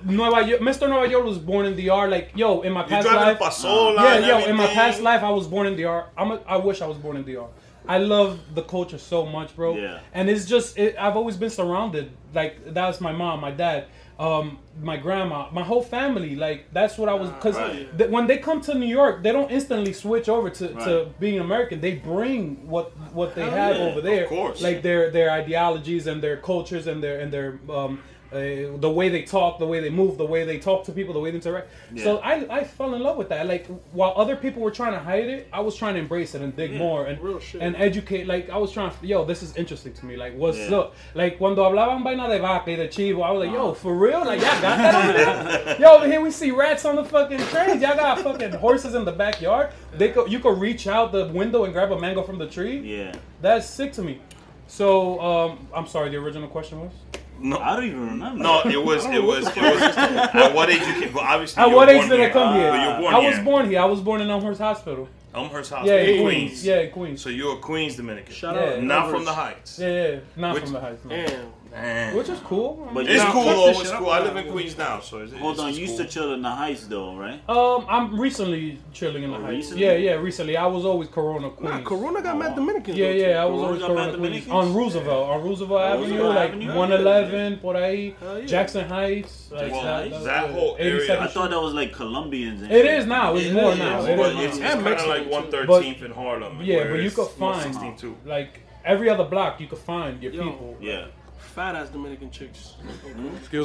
Nueva 0.05 0.47
York, 0.47 0.61
Mr. 0.61 0.89
Nueva 0.89 1.09
Yol 1.13 1.25
was 1.25 1.39
born 1.39 1.65
in 1.67 1.75
DR. 1.77 2.09
Like, 2.09 2.33
yo, 2.35 2.61
in 2.63 2.73
my 2.73 2.83
past 2.83 3.07
life, 3.07 3.41
a 3.41 3.45
pasola 3.45 3.95
yeah, 4.03 4.15
and 4.15 4.27
yo, 4.27 4.39
in 4.45 4.57
my 4.57 4.67
past 4.67 5.01
life, 5.01 5.23
I 5.23 5.31
was 5.31 5.47
born 5.47 5.67
in 5.67 5.77
DR. 5.77 6.07
I'm 6.19 6.33
a, 6.33 6.41
I 6.47 6.57
wish 6.57 6.83
I 6.83 6.87
was 6.87 6.99
born 6.99 7.17
in 7.17 7.25
DR. 7.25 7.47
I 7.89 7.99
love 7.99 8.39
the 8.55 8.63
culture 8.63 8.99
so 8.99 9.25
much, 9.27 9.57
bro. 9.57 9.77
Yeah. 9.77 9.99
And 10.15 10.29
it's 10.31 10.45
just, 10.47 10.79
it, 10.79 10.95
I've 10.99 11.17
always 11.17 11.37
been 11.37 11.51
surrounded. 11.51 12.11
Like, 12.35 12.73
that's 12.75 13.01
my 13.01 13.11
mom, 13.13 13.41
my 13.41 13.51
dad, 13.51 13.87
um, 14.23 14.59
my 14.91 14.97
grandma, 14.97 15.39
my 15.53 15.65
whole 15.71 15.83
family. 15.83 16.33
Like, 16.37 16.61
that's 16.73 16.97
what 16.99 17.09
I 17.09 17.15
was. 17.23 17.29
Because 17.31 17.57
Right. 17.57 17.99
th- 17.99 18.11
when 18.11 18.27
they 18.29 18.39
come 18.39 18.61
to 18.69 18.73
New 18.75 18.87
York, 19.01 19.23
they 19.25 19.33
don't 19.33 19.51
instantly 19.51 19.93
switch 19.93 20.29
over 20.29 20.49
to, 20.59 20.67
to 20.87 20.93
being 21.25 21.41
American. 21.41 21.81
They 21.87 21.95
bring 22.15 22.41
what 22.75 22.87
what 23.19 23.35
they 23.35 23.43
Hell 23.43 23.51
have 23.63 23.77
yeah, 23.77 23.89
over 23.89 24.01
there, 24.01 24.25
of 24.25 24.29
course. 24.31 24.63
like 24.63 24.79
their 24.83 25.11
their 25.11 25.31
ideologies 25.31 26.07
and 26.07 26.19
their 26.23 26.37
cultures 26.51 26.87
and 26.87 26.99
their 27.05 27.17
and 27.23 27.33
their 27.37 27.59
um, 27.79 27.93
Uh, 28.33 28.79
the 28.79 28.91
way 28.91 29.11
they 29.11 29.21
talk, 29.23 29.59
the 29.59 29.67
way 29.67 29.79
they 29.81 29.91
move, 29.91 30.17
the 30.17 30.25
way 30.25 30.43
they 30.45 30.59
talk 30.59 30.85
to 30.85 30.93
people, 30.93 31.13
the 31.13 31.21
way 31.21 31.31
they 31.31 31.37
interact. 31.37 31.69
So 31.99 32.17
I, 32.21 32.47
I 32.61 32.65
fell 32.65 32.95
in 32.95 33.03
love 33.03 33.19
with 33.19 33.29
that. 33.29 33.47
Like 33.47 33.67
while 33.93 34.15
other 34.17 34.37
people 34.37 34.63
were 34.63 34.71
trying 34.71 34.93
to 34.93 34.99
hide 35.01 35.27
it, 35.27 35.49
I 35.53 35.61
was 35.61 35.77
trying 35.77 35.95
to 35.95 36.01
embrace 36.01 36.35
it 36.35 36.41
and 36.41 36.57
dig 36.57 36.73
Yeah, 36.73 36.79
more 36.79 37.05
and 37.05 37.21
real 37.21 37.39
shit. 37.39 37.61
and 37.61 37.77
educate. 37.77 38.27
Like 38.27 38.49
I 38.49 38.57
was 38.57 38.73
trying 38.73 38.91
to, 38.91 39.07
yo, 39.07 39.27
this 39.27 39.43
is 39.43 39.55
interesting 39.57 39.93
to 39.93 40.07
me. 40.07 40.17
Like 40.17 40.35
what's 40.35 40.57
Yeah. 40.57 40.77
up? 40.79 40.95
Like 41.15 41.37
cuando 41.37 41.63
hablaban 41.63 42.03
vaina 42.03 42.27
de 42.29 42.39
vaca 42.39 42.71
y 42.71 42.77
de 42.77 42.89
chivo, 42.89 43.23
I 43.23 43.31
was 43.33 43.45
like, 43.47 43.53
yo, 43.55 43.75
for 43.75 43.95
real? 43.95 44.21
Like 44.25 44.41
y'all 44.41 44.63
got 44.63 44.79
that? 44.79 45.79
Yo, 45.79 45.97
over 45.97 46.07
here 46.07 46.23
we 46.23 46.31
see 46.31 46.53
rats 46.53 46.87
on 46.87 46.97
the 46.97 47.05
fucking 47.05 47.39
trains. 47.39 47.83
Y'all 47.83 47.97
got 47.97 48.21
fucking 48.21 48.53
horses 48.53 48.95
in 48.95 49.05
the 49.05 49.13
backyard. 49.13 49.73
They 49.99 50.09
go, 50.09 50.25
you 50.25 50.39
could 50.41 50.59
reach 50.59 50.87
out 50.87 51.13
the 51.13 51.27
window 51.27 51.65
and 51.65 51.73
grab 51.75 51.93
a 51.93 52.01
mango 52.01 52.23
from 52.23 52.39
the 52.39 52.47
tree. 52.47 52.79
Yeah. 52.79 53.15
That's 53.43 53.69
sick 53.69 53.93
to 53.95 54.03
me. 54.03 54.21
So, 54.69 55.21
um, 55.21 55.69
I'm 55.75 55.87
sorry. 55.87 56.09
The 56.09 56.17
original 56.17 56.49
question 56.49 56.81
was. 56.81 56.93
No, 57.41 57.59
I 57.59 57.75
don't 57.77 57.85
even 57.87 58.01
remember. 58.11 58.43
No, 58.43 58.61
it 58.65 58.83
was 58.85 59.05
it 59.07 59.23
was 59.23 59.47
it 59.49 59.57
was. 59.57 59.83
At 59.97 60.55
what 60.55 60.71
age 60.71 60.81
you 60.81 61.01
came? 61.03 61.13
Well, 61.13 61.25
obviously. 61.25 61.63
At 61.63 61.71
what 61.71 61.89
age 61.89 61.99
born 61.99 62.09
did 62.11 62.21
I 62.21 62.31
come 62.31 62.55
here? 62.55 62.71
But 62.71 62.83
you're 62.89 63.01
born 63.01 63.15
I 63.15 63.21
here. 63.21 63.31
was 63.31 63.39
born 63.41 63.69
here. 63.71 63.81
I 63.81 63.85
was 63.85 64.01
born 64.01 64.21
in 64.21 64.31
Elmhurst 64.31 64.61
Hospital. 64.61 65.09
Elmhurst 65.35 65.71
Hospital. 65.73 65.99
Yeah, 65.99 66.05
in 66.05 66.23
Queens. 66.23 66.49
Queens. 66.51 66.65
Yeah, 66.67 66.81
in 66.81 66.91
Queens. 66.93 67.21
So 67.23 67.29
you're 67.31 67.55
a 67.55 67.59
Queens 67.61 67.97
Dominican. 67.97 68.33
Shout 68.35 68.57
out 68.57 68.77
Yeah. 68.77 68.81
Not 68.85 69.05
Elmhurst. 69.07 69.15
from 69.17 69.25
the 69.25 69.33
Heights. 69.33 69.79
Yeah, 69.79 69.89
yeah, 70.13 70.19
not 70.37 70.55
Which- 70.55 70.63
from 70.65 70.73
the 70.75 70.81
Heights. 70.81 71.05
No. 71.05 71.53
Man. 71.73 72.15
Which 72.17 72.29
is 72.29 72.39
cool. 72.41 72.87
But 72.93 73.07
it's 73.09 73.25
cool 73.25 73.45
though. 73.45 73.71
It's 73.71 73.91
cool. 73.91 74.11
I'm 74.11 74.25
live 74.27 74.37
in 74.37 74.53
Queens 74.53 74.77
now, 74.77 75.01
so 75.01 75.19
it's, 75.19 75.33
Hold 75.33 75.53
it's 75.53 75.61
on, 75.61 75.69
just 75.69 75.81
you 75.81 75.87
used 75.87 75.97
cool. 75.97 76.07
to 76.07 76.13
chill 76.13 76.35
in 76.35 76.43
the 76.43 76.51
heights 76.51 76.87
though, 76.87 77.17
right? 77.17 77.41
Um, 77.49 77.87
I'm 77.89 78.21
recently 78.21 78.79
chilling 78.93 79.23
in 79.23 79.31
the 79.31 79.39
Oh, 79.39 79.41
Heights. 79.41 79.57
recently? 79.73 79.85
Yeah, 79.87 79.93
yeah, 79.95 80.13
recently. 80.13 80.57
I 80.59 80.67
was 80.67 80.85
always 80.85 81.09
Corona 81.09 81.49
Queens. 81.49 81.73
Nah, 81.73 81.81
Corona 81.83 82.21
got 82.21 82.37
mad 82.39 82.55
Dominicans. 82.55 82.97
Yeah, 82.99 83.07
though, 83.07 83.13
yeah, 83.15 83.43
I 83.43 83.47
too. 83.47 83.53
was 83.55 83.63
always 83.63 83.81
Corona 83.81 83.95
mad 83.95 84.05
Queens 84.05 84.17
Dominicans? 84.47 84.53
on 84.53 84.75
Roosevelt, 84.75 85.29
on 85.31 85.43
Roosevelt 85.43 85.81
Avenue, 85.81 86.05
Roosevelt 86.11 86.35
like 86.35 86.49
Avenue? 86.51 86.75
111 86.75 87.59
por 87.59 87.75
ahí, 87.75 88.15
yeah. 88.21 88.47
Jackson 88.47 88.85
Heights. 88.89 89.49
Like 89.51 89.73
Well, 89.73 89.83
that, 89.83 90.11
that 90.11 90.25
yeah, 90.51 90.53
whole 90.53 90.77
area- 90.79 91.01
82nd 91.17 91.19
I 91.21 91.27
thought 91.29 91.51
that 91.51 91.61
was 91.61 91.73
like 91.75 91.93
Colombians. 91.95 92.63
And 92.63 92.71
It 92.71 92.85
shit. 92.85 92.99
is 92.99 93.07
now. 93.07 93.35
It's 93.35 93.51
more 93.53 93.75
now. 93.75 94.05
It 94.05 94.19
is 94.19 94.19
it's, 94.21 94.59
now. 94.61 94.67
it's 94.67 94.75
And 94.75 94.85
kind 94.85 95.01
of 95.01 95.07
like 95.07 95.51
113th 95.51 96.03
in 96.03 96.11
Harlem. 96.13 96.59
Yeah, 96.63 96.85
but 96.91 97.01
you 97.03 97.11
could 97.11 97.29
find 97.29 97.75
116 97.75 97.97
too. 97.97 98.17
like 98.27 98.61
every 98.85 99.09
other 99.09 99.25
block 99.25 99.59
you 99.61 99.67
could 99.69 99.79
find 99.79 100.23
your 100.23 100.33
people. 100.33 100.77
Yeah. 100.81 101.07
Fat 101.55 101.75
ass 101.75 101.91
Dominican 101.91 102.31
chicks. 102.31 102.75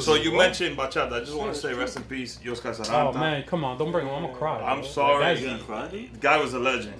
So 0.00 0.14
you 0.14 0.36
mentioned 0.36 0.76
bachata. 0.76 1.12
I 1.12 1.20
just 1.20 1.34
want 1.34 1.54
to 1.54 1.58
say 1.58 1.72
rest 1.72 1.96
in 1.96 2.02
peace, 2.04 2.38
Oscar 2.50 2.72
Saranta. 2.72 3.14
Oh 3.14 3.18
man, 3.18 3.42
come 3.44 3.64
on, 3.64 3.78
don't 3.78 3.90
bring 3.92 4.06
him. 4.06 4.14
I'm 4.14 4.22
gonna 4.24 4.34
cry. 4.34 4.60
I'm 4.62 4.80
bro. 4.80 4.88
sorry. 4.88 5.24
Like, 5.24 5.40
You 5.40 5.46
gonna 5.46 5.58
cry. 5.62 5.88
The 5.88 6.08
guy 6.20 6.36
was 6.38 6.52
a 6.54 6.58
legend. 6.58 6.94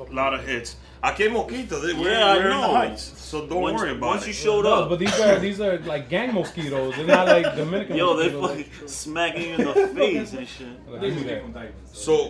A 0.00 0.12
lot 0.12 0.34
of 0.34 0.44
hits. 0.46 0.76
Aquí 1.04 1.26
en 1.26 1.32
Moquito, 1.34 1.80
we're, 1.80 2.10
Yeah, 2.10 2.26
I 2.26 2.36
we're 2.36 2.42
in 2.50 2.60
the 2.60 2.66
know. 2.66 2.74
Heights, 2.74 3.02
so 3.16 3.46
don't 3.46 3.60
Once- 3.62 3.80
worry 3.80 3.92
about 3.92 4.06
once 4.08 4.22
it. 4.24 4.28
you 4.28 4.32
showed 4.32 4.64
No, 4.64 4.74
up, 4.74 4.88
but 4.88 4.98
these 4.98 5.20
are 5.20 5.38
these 5.38 5.60
are 5.60 5.78
like 5.80 6.08
gang 6.08 6.34
mosquitoes. 6.34 6.96
They're 6.96 7.06
not 7.06 7.26
like 7.28 7.54
Dominican. 7.54 7.96
yo, 7.96 8.16
they 8.16 8.30
mosquitoes. 8.30 8.66
fucking 8.66 8.88
smacking 8.88 9.42
you 9.50 9.54
in 9.56 9.64
the 9.66 9.86
face 9.94 10.32
and 10.32 10.48
shit. 10.48 10.66
Like, 10.90 11.02
give 11.02 11.14
me 11.16 11.22
that. 11.24 11.72
So, 11.92 12.28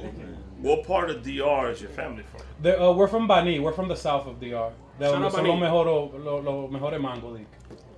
what 0.61 0.87
part 0.87 1.09
of 1.11 1.23
DR 1.23 1.71
is 1.71 1.81
your 1.81 1.91
family 1.91 2.25
from? 2.25 2.43
Uh, 2.83 2.93
we're 2.93 3.09
from 3.09 3.27
Bani. 3.27 3.61
We're 3.61 3.73
from 3.73 3.89
the 3.89 3.97
south 3.97 4.27
of 4.27 4.41
DR. 4.41 4.71
De 4.99 5.05
Shout 5.05 5.13
donde 5.13 5.25
out 5.27 5.33
son 5.33 5.43
Bani. 5.43 5.49
los 5.49 5.61
mejores, 5.61 6.25
los, 6.25 6.45
los 6.45 6.71
mejores 6.71 7.01
mango, 7.01 7.37
dick. 7.37 7.47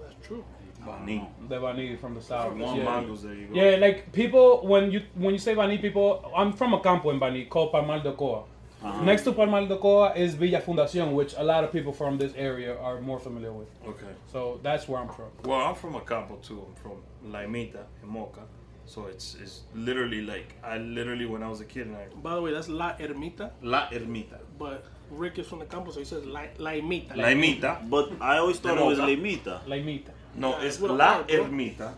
That's 0.03 0.27
true. 0.27 0.45
Bani. 0.85 1.29
De 1.49 1.61
Bani 1.61 1.97
from 1.97 2.15
the 2.15 2.21
south. 2.21 2.55
One 2.55 2.77
yeah. 2.77 2.85
mangoes, 2.85 3.23
there 3.23 3.35
you 3.35 3.47
go. 3.49 3.55
Yeah, 3.55 3.77
like 3.77 4.13
people 4.13 4.67
when 4.67 4.91
you 4.91 5.03
when 5.15 5.33
you 5.35 5.39
say 5.39 5.55
Bani, 5.55 5.79
people. 5.79 6.31
I'm 6.37 6.53
from 6.53 6.75
a 6.75 6.81
campo 6.81 7.11
in 7.11 7.19
Bani 7.19 7.45
called 7.47 7.73
Palmar 7.73 8.01
de 8.03 8.13
Coa. 8.13 8.45
Uh-huh. 8.83 9.03
Next 9.05 9.23
to 9.25 9.33
Palmar 9.33 9.67
de 9.67 9.77
Coa 9.77 10.15
is 10.15 10.35
Villa 10.35 10.61
Fundación, 10.61 11.13
which 11.13 11.35
a 11.37 11.45
lot 11.45 11.65
of 11.65 11.71
people 11.73 11.93
from 11.93 12.17
this 12.17 12.33
area 12.35 12.79
are 12.79 12.99
more 13.01 13.19
familiar 13.19 13.53
with. 13.53 13.69
Okay. 13.87 14.07
So 14.33 14.59
that's 14.63 14.89
where 14.89 15.01
I'm 15.01 15.09
from. 15.11 15.27
Well, 15.45 15.61
I'm 15.61 15.75
from 15.75 15.97
a 15.97 16.01
campo 16.01 16.37
too. 16.37 16.65
I'm 16.67 16.75
from 16.77 17.03
La 17.31 17.41
Imita 17.41 17.85
in 18.03 18.09
Moca. 18.09 18.45
So 18.87 19.07
it's 19.07 19.37
it's 19.41 19.61
literally 19.75 20.23
like 20.23 20.55
I 20.65 20.79
literally 20.79 21.27
when 21.27 21.43
I 21.43 21.49
was 21.49 21.61
a 21.61 21.65
kid 21.67 21.89
and 21.89 21.97
I 21.97 22.07
By 22.23 22.35
the 22.35 22.43
way, 22.43 22.53
that's 22.53 22.69
La 22.69 22.95
Ermita, 22.97 23.51
La 23.63 23.89
Ermita. 23.91 24.39
but 24.59 24.87
Rick 25.11 25.39
is 25.39 25.47
from 25.49 25.59
the 25.61 25.65
campo, 25.67 25.91
so 25.91 25.99
he 25.99 26.05
says 26.05 26.25
La, 26.25 26.43
La 26.59 26.71
Ermita. 26.71 27.17
La 27.17 27.25
Imita. 27.29 27.89
But 27.89 28.13
I 28.21 28.39
always 28.39 28.59
thought 28.59 28.79
it 28.79 28.85
was 28.85 28.99
Mocha. 28.99 29.11
Lemita. 29.13 29.67
Like 29.67 29.85
Mita. 29.85 30.13
No, 30.35 30.51
Nah, 30.53 30.57
it's 30.59 30.67
it's 30.77 30.81
with 30.81 30.91
a 30.93 30.95
La 30.95 31.23
Ermita. 31.25 31.95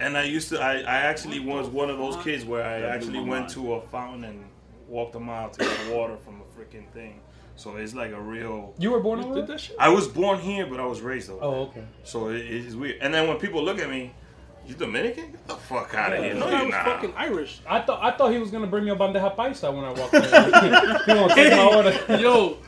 And 0.00 0.16
I 0.16 0.24
used 0.24 0.48
to 0.50 0.60
I, 0.60 0.78
I 0.80 0.96
actually 1.10 1.40
was 1.40 1.68
one 1.68 1.90
of 1.90 1.98
those 1.98 2.16
kids 2.24 2.44
where 2.44 2.64
I 2.64 2.80
actually 2.94 3.20
went 3.20 3.48
to 3.50 3.74
a 3.74 3.80
fountain 3.80 4.24
and 4.24 4.44
walked 4.88 5.14
a 5.14 5.20
mile 5.20 5.50
to 5.50 5.58
get 5.64 5.92
water 5.94 6.16
from 6.16 6.40
a 6.40 6.44
freaking 6.58 6.88
thing. 6.92 7.20
So 7.56 7.76
it's 7.76 7.94
like 7.94 8.12
a 8.12 8.20
real 8.20 8.74
You 8.78 8.90
were 8.92 9.00
born 9.00 9.20
You 9.20 9.26
over 9.26 9.34
there? 9.36 9.46
that 9.46 9.60
shit? 9.60 9.76
I 9.78 9.90
was 9.90 10.08
born 10.08 10.38
here 10.38 10.66
but 10.66 10.80
I 10.80 10.86
was 10.86 11.00
raised 11.02 11.28
over. 11.30 11.44
Oh, 11.44 11.50
there. 11.50 11.60
okay. 11.62 11.84
So 12.04 12.28
it, 12.30 12.38
it's 12.40 12.74
weird. 12.74 12.96
And 13.02 13.12
then 13.12 13.28
when 13.28 13.36
people 13.38 13.62
look 13.62 13.78
at 13.78 13.90
me, 13.90 14.12
you 14.70 14.76
Dominican? 14.76 15.32
Get 15.32 15.46
the 15.46 15.54
fuck 15.56 15.94
out 15.94 16.12
of 16.12 16.22
here. 16.24 16.34
No, 16.34 16.46
I 16.46 16.50
you're 16.50 16.64
was 16.66 16.70
not. 16.70 16.84
fucking 16.84 17.12
Irish. 17.16 17.60
I 17.68 17.80
thought 17.80 18.02
I 18.02 18.16
thought 18.16 18.32
he 18.32 18.38
was 18.38 18.50
gonna 18.50 18.66
bring 18.66 18.84
me 18.84 18.90
a 18.90 18.96
bandeja 18.96 19.36
paisa 19.36 19.74
when 19.74 19.84
I 19.84 19.92
walked 19.92 20.14
in. 20.14 20.22
he 20.24 20.30
gonna 21.20 21.34
take 21.34 21.52
my 21.52 21.74
order. 21.76 22.16
Yo, 22.22 22.58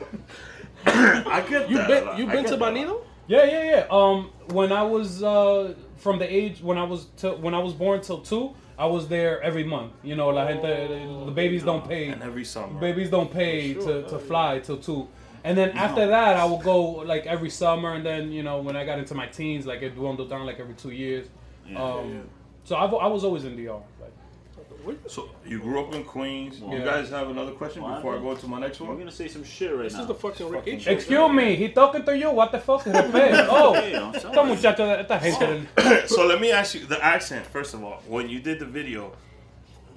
I 0.87 1.45
get 1.49 1.71
you 1.71 1.79
that. 1.79 1.89
been 1.89 2.19
you 2.19 2.29
I 2.29 2.33
been 2.33 2.43
get 2.43 2.51
to 2.53 2.57
that. 2.57 2.75
Banito? 2.75 3.05
Yeah, 3.29 3.45
yeah, 3.45 3.71
yeah. 3.71 3.87
Um, 3.91 4.31
when 4.49 4.73
I 4.73 4.83
was 4.83 5.23
uh 5.23 5.75
from 5.97 6.19
the 6.19 6.33
age 6.33 6.61
when 6.61 6.77
I 6.77 6.83
was 6.85 7.07
till 7.17 7.39
when 7.39 7.55
I 7.55 7.61
was 7.61 7.73
born 7.73 8.01
till 8.01 8.21
two, 8.21 8.55
I 8.77 8.87
was 8.87 9.07
there 9.09 9.41
every 9.43 9.65
month. 9.65 9.93
You 10.03 10.17
know, 10.17 10.29
la 10.31 10.47
gente, 10.49 11.25
the 11.27 11.31
babies 11.31 11.63
don't 11.63 11.87
pay. 11.87 12.09
And 12.09 12.23
every 12.23 12.45
summer. 12.45 12.81
Babies 12.81 13.11
don't 13.11 13.33
pay 13.33 13.75
to, 13.75 14.03
to 14.09 14.19
fly 14.19 14.59
till 14.59 14.79
two. 14.79 15.09
And 15.45 15.59
then 15.59 15.71
after 15.71 16.07
that, 16.07 16.37
I 16.37 16.45
would 16.45 16.63
go 16.63 16.81
like 16.83 17.27
every 17.27 17.51
summer. 17.51 17.95
And 17.95 18.05
then 18.05 18.33
you 18.33 18.43
know, 18.43 18.61
when 18.61 18.77
I 18.77 18.85
got 18.85 18.99
into 18.99 19.15
my 19.15 19.27
teens, 19.27 19.67
like 19.67 19.83
it 19.83 19.95
dwindled 19.95 20.31
down 20.31 20.47
like 20.47 20.59
every 20.59 20.75
two 20.75 20.91
years. 20.91 21.29
Um, 21.77 22.29
so 22.65 22.77
I, 22.77 22.87
I 22.87 23.07
was 23.07 23.25
always 23.25 23.45
in 23.45 23.57
DR. 23.57 23.81
Like, 24.01 24.99
So 25.07 25.31
you 25.47 25.61
grew 25.61 25.81
up 25.85 25.95
in 25.95 26.03
Queens. 26.05 26.61
You 26.61 26.79
Yeah. 26.79 26.85
guys 26.85 27.11
have 27.11 27.29
another 27.31 27.53
question 27.53 27.83
Well, 27.83 27.95
before 27.97 28.13
I 28.13 28.17
don't- 28.17 28.25
go 28.25 28.35
to 28.37 28.47
my 28.49 28.59
next 28.61 28.81
one. 28.81 28.91
I'm 28.91 28.99
gonna 28.99 29.11
say 29.13 29.29
some 29.29 29.45
shit 29.45 29.73
right 29.75 29.85
This 29.85 29.95
now. 29.95 30.01
is 30.03 30.07
the 30.09 30.15
fucking 30.15 30.49
Rick 30.49 30.65
H. 30.67 30.83
show. 30.83 30.91
excuse 30.91 31.33
me, 31.33 31.55
he 31.57 31.69
talking 31.71 32.05
to 32.05 32.17
you. 32.17 32.31
What 32.31 32.51
the 32.53 32.59
fuck? 32.59 32.83
Respeto. 32.85 33.47
Oh, 33.51 33.75
Hey, 33.75 33.97
I'm 33.97 34.15
esta 34.15 34.43
muchacha, 34.45 34.99
esta 35.01 35.21
gente. 35.21 36.07
so 36.09 36.27
let 36.27 36.41
me 36.41 36.51
ask 36.51 36.75
you 36.75 36.85
the 36.87 37.03
accent 37.05 37.47
first 37.47 37.75
of 37.75 37.83
all. 37.85 38.03
When 38.09 38.29
you 38.29 38.41
did 38.41 38.59
the 38.59 38.67
video, 38.67 39.13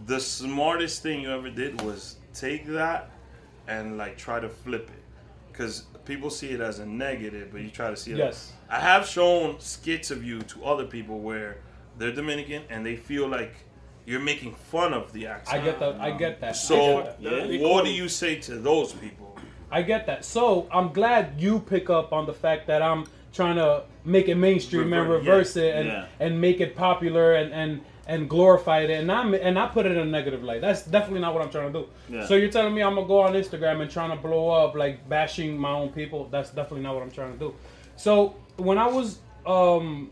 the 0.05 0.19
smartest 0.19 1.01
thing 1.03 1.21
you 1.21 1.31
ever 1.31 1.49
did 1.49 1.81
was 1.81 2.17
take 2.33 2.67
that 2.67 3.09
and 3.67 3.97
like 3.97 4.17
try 4.17 4.39
to 4.39 4.49
flip 4.49 4.87
it, 4.89 5.03
because 5.51 5.85
people 6.05 6.29
see 6.29 6.49
it 6.51 6.61
as 6.61 6.79
a 6.79 6.85
negative, 6.85 7.49
but 7.51 7.61
you 7.61 7.69
try 7.69 7.89
to 7.89 7.97
see 7.97 8.11
it. 8.11 8.17
Yes. 8.17 8.53
I 8.69 8.79
have 8.79 9.07
shown 9.07 9.59
skits 9.59 10.11
of 10.11 10.23
you 10.23 10.41
to 10.41 10.65
other 10.65 10.85
people 10.85 11.19
where 11.19 11.57
they're 11.97 12.11
Dominican 12.13 12.63
and 12.69 12.85
they 12.85 12.95
feel 12.95 13.27
like 13.27 13.53
you're 14.05 14.19
making 14.19 14.53
fun 14.53 14.93
of 14.93 15.11
the 15.13 15.27
I 15.27 15.31
accent. 15.31 15.63
get 15.65 15.79
that. 15.79 15.95
I 15.99 16.11
get 16.11 16.39
that. 16.41 16.49
I 16.49 16.53
So, 16.53 17.03
get 17.03 17.23
that. 17.23 17.49
Yeah. 17.49 17.67
what 17.67 17.85
do 17.85 17.91
you 17.91 18.07
say 18.07 18.35
to 18.41 18.55
those 18.57 18.93
people? 18.93 19.35
I 19.71 19.81
get 19.81 20.05
that. 20.05 20.23
So 20.23 20.67
I'm 20.71 20.93
glad 20.93 21.33
you 21.41 21.59
pick 21.59 21.89
up 21.89 22.13
on 22.13 22.25
the 22.27 22.33
fact 22.33 22.67
that 22.67 22.81
I'm 22.81 23.05
trying 23.33 23.55
to 23.55 23.83
make 24.05 24.27
it 24.29 24.35
mainstream 24.35 24.93
and 24.93 25.09
Revert- 25.09 25.19
reverse 25.25 25.55
it 25.57 25.75
and, 25.75 25.87
Yeah. 25.87 26.05
and 26.19 26.39
make 26.39 26.61
it 26.61 26.75
popular 26.75 27.33
and, 27.33 27.51
and 27.51 27.81
and 28.07 28.29
glorify 28.29 28.81
it 28.81 28.89
and 28.91 29.11
I'm 29.11 29.33
and 29.33 29.57
I 29.57 29.67
put 29.67 29.85
it 29.85 29.93
in 29.93 29.97
a 29.97 30.05
negative 30.05 30.43
light. 30.43 30.61
That's 30.61 30.83
definitely 30.83 31.21
not 31.21 31.33
what 31.33 31.43
I'm 31.43 31.49
trying 31.49 31.73
to 31.73 31.79
do. 31.79 31.87
Yeah. 32.09 32.25
So 32.27 32.35
you're 32.35 32.51
telling 32.51 32.73
me 32.75 32.83
I'm 32.83 32.95
gonna 32.95 33.07
go 33.07 33.21
on 33.21 33.33
Instagram 33.33 33.81
and 33.81 33.89
trying 33.89 34.11
to 34.11 34.15
blow 34.15 34.49
up 34.49 34.75
like 34.75 35.07
bashing 35.09 35.57
my 35.57 35.71
own 35.71 35.89
people. 35.89 36.27
That's 36.29 36.49
definitely 36.51 36.81
not 36.81 36.93
what 36.93 37.03
I'm 37.03 37.11
trying 37.11 37.33
to 37.33 37.39
do. 37.39 37.55
So 37.95 38.35
when 38.57 38.77
I 38.77 38.87
was 38.87 39.19
um 39.45 40.11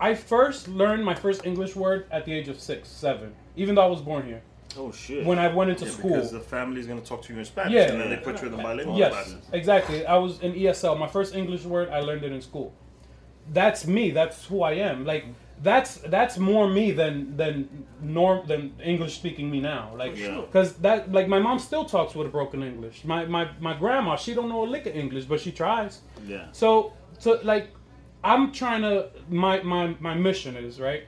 I 0.00 0.14
first 0.14 0.68
learned 0.68 1.04
my 1.04 1.14
first 1.14 1.46
English 1.46 1.74
word 1.76 2.06
at 2.10 2.24
the 2.24 2.32
age 2.32 2.48
of 2.48 2.58
six, 2.60 2.88
seven, 2.88 3.34
even 3.56 3.74
though 3.74 3.82
I 3.82 3.86
was 3.88 4.00
born 4.00 4.26
here. 4.26 4.42
Oh 4.76 4.92
shit. 4.92 5.24
When 5.24 5.38
I 5.38 5.48
went 5.48 5.70
into 5.70 5.84
Yeah, 5.86 5.90
school. 5.92 6.10
because 6.10 6.30
the 6.32 6.40
family's 6.40 6.86
gonna 6.86 7.00
talk 7.00 7.22
to 7.22 7.32
you 7.32 7.38
in 7.38 7.44
Spanish, 7.44 7.72
Yeah. 7.74 7.90
and 7.92 8.00
then 8.00 8.10
they 8.10 8.16
put 8.16 8.40
you 8.42 8.48
in 8.48 8.56
the 8.56 8.62
bilingual 8.62 8.98
Yes, 8.98 9.12
classes. 9.12 9.42
exactly. 9.52 10.04
I 10.06 10.16
was 10.18 10.40
in 10.40 10.54
ESL. 10.54 10.96
My 10.98 11.08
first 11.08 11.34
English 11.34 11.64
word, 11.64 11.88
I 11.90 12.00
learned 12.00 12.22
it 12.24 12.32
in 12.32 12.40
school. 12.42 12.72
That's 13.52 13.86
me. 13.86 14.10
That's 14.10 14.44
who 14.46 14.62
I 14.62 14.72
am. 14.72 15.04
Like 15.06 15.24
that's 15.62 15.96
that's 15.96 16.38
more 16.38 16.68
me 16.68 16.92
than 16.92 17.36
than 17.36 17.86
norm 18.00 18.46
than 18.46 18.72
English 18.82 19.14
speaking 19.16 19.50
me 19.50 19.60
now. 19.60 19.92
Like 19.96 20.16
Yeah. 20.16 20.40
because 20.40 20.74
that 20.74 21.10
like 21.12 21.28
my 21.28 21.38
mom 21.38 21.58
still 21.58 21.84
talks 21.84 22.14
with 22.14 22.26
a 22.26 22.30
broken 22.30 22.62
English. 22.62 23.04
My 23.04 23.24
my 23.24 23.48
my 23.60 23.74
grandma 23.74 24.16
she 24.16 24.34
don't 24.34 24.48
know 24.48 24.64
a 24.64 24.68
lick 24.74 24.86
of 24.86 24.94
English, 24.94 25.24
but 25.24 25.40
she 25.40 25.52
tries. 25.52 26.00
Yeah. 26.26 26.46
So 26.52 26.92
so 27.18 27.40
like 27.42 27.68
I'm 28.22 28.52
trying 28.52 28.82
to 28.82 29.10
my 29.28 29.60
my 29.62 29.96
my 30.00 30.14
mission 30.14 30.56
is 30.56 30.78
right 30.80 31.04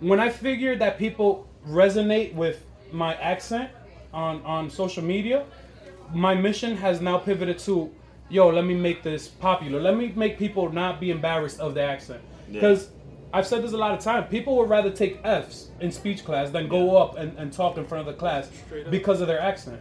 when 0.00 0.20
I 0.20 0.28
figured 0.28 0.78
that 0.80 0.98
people 0.98 1.46
resonate 1.66 2.34
with 2.34 2.64
my 2.92 3.14
accent 3.14 3.70
on 4.12 4.42
on 4.42 4.70
social 4.70 5.02
media, 5.02 5.44
my 6.12 6.34
mission 6.34 6.76
has 6.76 7.00
now 7.00 7.18
pivoted 7.18 7.58
to, 7.60 7.90
yo, 8.28 8.48
let 8.48 8.64
me 8.64 8.74
make 8.74 9.02
this 9.02 9.26
popular. 9.28 9.80
Let 9.80 9.96
me 9.96 10.12
make 10.14 10.38
people 10.38 10.70
not 10.70 11.00
be 11.00 11.10
embarrassed 11.10 11.60
of 11.60 11.74
the 11.74 11.82
accent. 11.82 12.20
Yeah. 12.50 12.60
I've 13.32 13.46
said 13.46 13.62
this 13.62 13.72
a 13.72 13.76
lot 13.76 13.92
of 13.92 14.00
times. 14.00 14.28
People 14.30 14.56
would 14.56 14.70
rather 14.70 14.90
take 14.90 15.20
F's 15.24 15.68
in 15.80 15.90
speech 15.92 16.24
class 16.24 16.50
than 16.50 16.68
go 16.68 16.96
up 16.96 17.16
and, 17.16 17.36
and 17.38 17.52
talk 17.52 17.76
in 17.76 17.86
front 17.86 18.06
of 18.08 18.14
the 18.14 18.18
class 18.18 18.48
because 18.90 19.20
of 19.20 19.26
their 19.26 19.40
accent. 19.40 19.80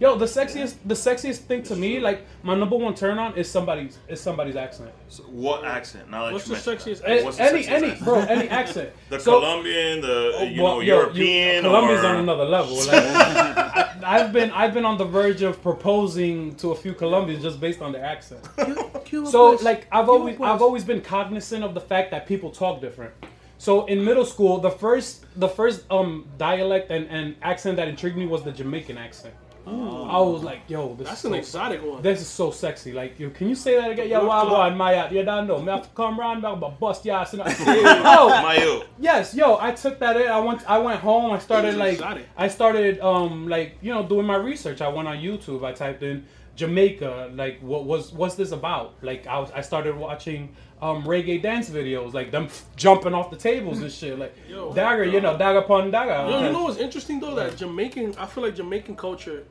Yo, 0.00 0.16
the 0.16 0.26
sexiest, 0.26 0.76
the 0.84 0.94
sexiest 0.94 1.38
thing 1.38 1.60
to 1.64 1.74
me, 1.74 1.98
like 1.98 2.24
my 2.44 2.54
number 2.54 2.76
one 2.76 2.94
turn 2.94 3.18
on 3.18 3.34
is 3.36 3.50
somebody's 3.50 3.98
is 4.06 4.20
somebody's 4.20 4.54
accent. 4.54 4.90
So 5.08 5.24
what 5.24 5.64
accent? 5.64 6.08
Now 6.08 6.26
that 6.26 6.34
What's 6.34 6.46
you 6.48 6.54
the 6.54 6.70
mentioned 6.70 6.96
sexiest 6.98 7.04
that. 7.04 7.24
What's 7.24 7.36
the 7.36 7.42
any, 7.42 7.62
sexiest 7.64 7.68
any, 7.70 7.86
accent? 7.88 8.04
bro, 8.04 8.18
any 8.20 8.48
accent. 8.48 8.90
The 9.10 9.18
So- 9.18 9.40
Colombian, 9.40 10.00
the 10.00 10.32
Oh, 10.36 10.42
you 10.44 10.62
well, 10.62 10.74
know 10.76 10.80
yo, 10.82 10.82
you- 10.82 10.94
European, 11.00 11.62
Colombia's 11.64 12.04
or 12.04 12.06
on 12.08 12.16
another 12.16 12.44
level. 12.44 12.76
Like, 12.76 12.88
I, 12.94 13.98
I've 14.04 14.32
been 14.32 14.52
I've 14.52 14.72
been 14.72 14.84
on 14.84 14.98
the 14.98 15.04
verge 15.04 15.42
of 15.42 15.60
proposing 15.62 16.54
to 16.56 16.70
a 16.70 16.76
few 16.76 16.94
Colombians 16.94 17.42
just 17.42 17.58
based 17.60 17.82
on 17.82 17.90
their 17.92 18.04
accent. 18.04 18.40
So 19.08 19.52
like 19.62 19.86
I've 19.90 20.08
always. 20.10 20.38
I've 20.40 20.60
always 20.62 20.84
been 20.84 21.00
cognizant 21.00 21.64
of 21.64 21.72
the 21.74 21.80
fact 21.80 22.10
that 22.10 22.26
people 22.26 22.50
talk 22.50 22.80
different. 22.82 23.12
So 23.56 23.86
in 23.86 24.04
middle 24.04 24.26
school, 24.26 24.58
the 24.58 24.70
first 24.70 25.24
the 25.36 25.48
first 25.48 25.84
um 25.90 26.26
dialect 26.36 26.90
and, 26.90 27.08
and 27.08 27.34
accent 27.42 27.76
that 27.78 27.88
intrigued 27.88 28.16
me 28.18 28.26
was 28.26 28.42
the 28.44 28.52
Jamaican 28.52 28.98
accent. 28.98 29.34
I 29.66 30.20
was 30.20 30.42
like, 30.42 30.60
yo, 30.68 30.94
this 30.94 31.06
That's 31.08 31.20
is 31.20 31.24
an 31.26 31.32
so, 31.32 31.38
exotic 31.38 31.82
one. 31.84 32.00
This 32.02 32.20
is 32.22 32.26
so 32.26 32.50
sexy. 32.50 32.92
Like, 32.92 33.18
yo, 33.18 33.28
can 33.30 33.48
you 33.48 33.54
say 33.54 33.76
that 33.76 33.90
again? 33.90 34.08
Yeah, 34.08 34.20
Blood 34.20 34.28
why 34.28 34.48
clot. 34.48 34.72
go 34.72 34.76
my 34.76 34.94
yacht? 34.94 35.12
You 35.12 35.22
don't 35.24 35.46
know. 35.46 35.58
Me 35.60 35.70
have 35.70 35.82
to 35.82 35.88
come 35.94 36.18
round, 36.18 36.44
I'm 36.46 36.60
bust 36.80 37.04
your 37.04 37.16
ass. 37.16 37.34
and 37.34 37.42
I- 37.44 38.14
Yo, 38.16 38.28
Mayo. 38.42 38.84
Yes, 38.98 39.34
yo, 39.34 39.58
I 39.60 39.72
took 39.72 39.98
that 39.98 40.16
in. 40.16 40.28
I 40.28 40.38
went 40.40 40.68
I 40.68 40.78
went 40.78 41.00
home. 41.00 41.32
I 41.32 41.38
started 41.38 41.76
like 41.76 41.94
exotic. 41.94 42.26
I 42.36 42.48
started 42.48 43.00
um 43.00 43.48
like 43.48 43.76
you 43.82 43.92
know 43.92 44.02
doing 44.06 44.26
my 44.26 44.36
research. 44.36 44.80
I 44.80 44.88
went 44.88 45.06
on 45.08 45.18
YouTube. 45.18 45.64
I 45.64 45.72
typed 45.72 46.02
in 46.02 46.24
Jamaica. 46.58 47.30
Like 47.34 47.60
what 47.60 47.84
was 47.84 48.12
what's 48.12 48.34
this 48.34 48.50
about? 48.50 48.94
Like 49.00 49.26
I 49.26 49.38
was 49.38 49.50
I 49.52 49.62
started 49.62 49.96
watching 49.96 50.54
um 50.82 51.04
reggae 51.04 51.40
dance 51.40 51.70
videos, 51.70 52.12
like 52.12 52.30
them 52.32 52.48
jumping 52.76 53.14
off 53.14 53.30
the 53.30 53.36
tables 53.36 53.80
and 53.80 53.90
shit. 53.90 54.18
Like 54.18 54.34
Yo. 54.48 54.72
dagger, 54.74 55.04
you 55.04 55.20
know, 55.20 55.38
dagger 55.38 55.60
upon 55.60 55.90
dagger. 55.90 56.28
Yo, 56.30 56.44
you 56.46 56.52
know 56.52 56.64
what's 56.64 56.78
interesting 56.78 57.20
though? 57.20 57.34
That 57.36 57.56
Jamaican, 57.56 58.16
I 58.18 58.26
feel 58.26 58.42
like 58.44 58.56
Jamaican 58.56 58.96
culture. 58.96 59.44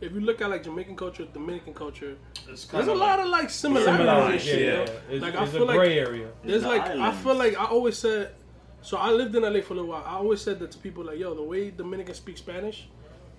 If 0.00 0.12
you 0.12 0.20
look 0.20 0.40
at 0.40 0.50
like 0.50 0.62
Jamaican 0.62 0.96
culture, 0.96 1.24
Dominican 1.32 1.72
culture, 1.74 2.16
there's 2.46 2.64
a 2.68 2.70
kinda 2.70 2.94
lot 2.94 3.20
of 3.20 3.28
like 3.28 3.48
similarities. 3.50 3.96
Similarity, 3.96 4.32
and 4.34 4.42
shit, 4.42 4.60
yeah, 4.60 4.72
yeah. 4.84 5.14
It's, 5.14 5.22
Like 5.22 5.36
I 5.36 5.46
feel 5.46 5.68
a 5.70 5.72
gray 5.74 5.98
like 6.00 6.08
area. 6.08 6.28
there's 6.44 6.62
The 6.62 6.68
like 6.68 6.86
I 6.86 7.12
feel 7.12 7.34
like 7.34 7.58
I 7.58 7.64
always 7.64 7.98
said. 7.98 8.34
So 8.82 8.98
I 8.98 9.10
lived 9.10 9.34
in 9.34 9.42
LA 9.42 9.60
for 9.62 9.72
a 9.72 9.76
little 9.76 9.86
while. 9.90 10.04
I 10.06 10.14
always 10.16 10.40
said 10.42 10.58
that 10.58 10.70
to 10.72 10.78
people 10.78 11.04
like, 11.04 11.18
yo, 11.18 11.34
the 11.34 11.42
way 11.42 11.70
Dominicans 11.70 12.18
speak 12.18 12.36
Spanish 12.36 12.86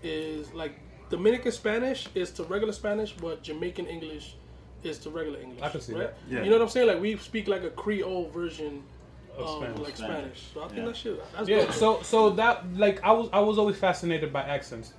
is 0.01 0.51
like 0.53 0.79
Dominican 1.09 1.51
Spanish 1.51 2.07
is 2.15 2.31
to 2.31 2.43
regular 2.43 2.74
Spanish, 2.74 3.13
but 3.13 3.43
Jamaican 3.43 3.85
English 3.88 4.35
is 4.83 4.97
to 5.00 5.09
regular 5.09 5.39
English. 5.39 5.62
I 5.62 5.69
can 5.69 5.81
see 5.81 5.93
right? 5.93 6.01
that. 6.01 6.17
Yeah. 6.29 6.43
You 6.43 6.50
know 6.50 6.57
what 6.57 6.63
I'm 6.63 6.69
saying? 6.69 6.88
Like 6.88 7.01
we 7.01 7.17
speak 7.17 7.47
like 7.47 7.63
a 7.63 7.69
Creole 7.69 8.29
version 8.29 8.83
Of 9.38 9.45
of 9.45 9.57
Spanish. 9.63 9.79
like 9.79 9.97
Spanish. 9.97 10.13
Spanish. 10.17 10.53
So 10.53 10.62
I 10.63 10.67
think 10.67 10.79
Yeah. 10.79 10.85
that 10.85 10.95
shit. 10.95 11.33
That's 11.35 11.50
Yeah, 11.50 11.65
dope. 11.65 11.74
so 11.74 12.01
so 12.01 12.29
that 12.31 12.65
like 12.77 13.03
I 13.03 13.12
was 13.12 13.29
I 13.33 13.39
was 13.39 13.57
always 13.57 13.77
fascinated 13.77 14.31
by 14.33 14.41
accents. 14.41 14.93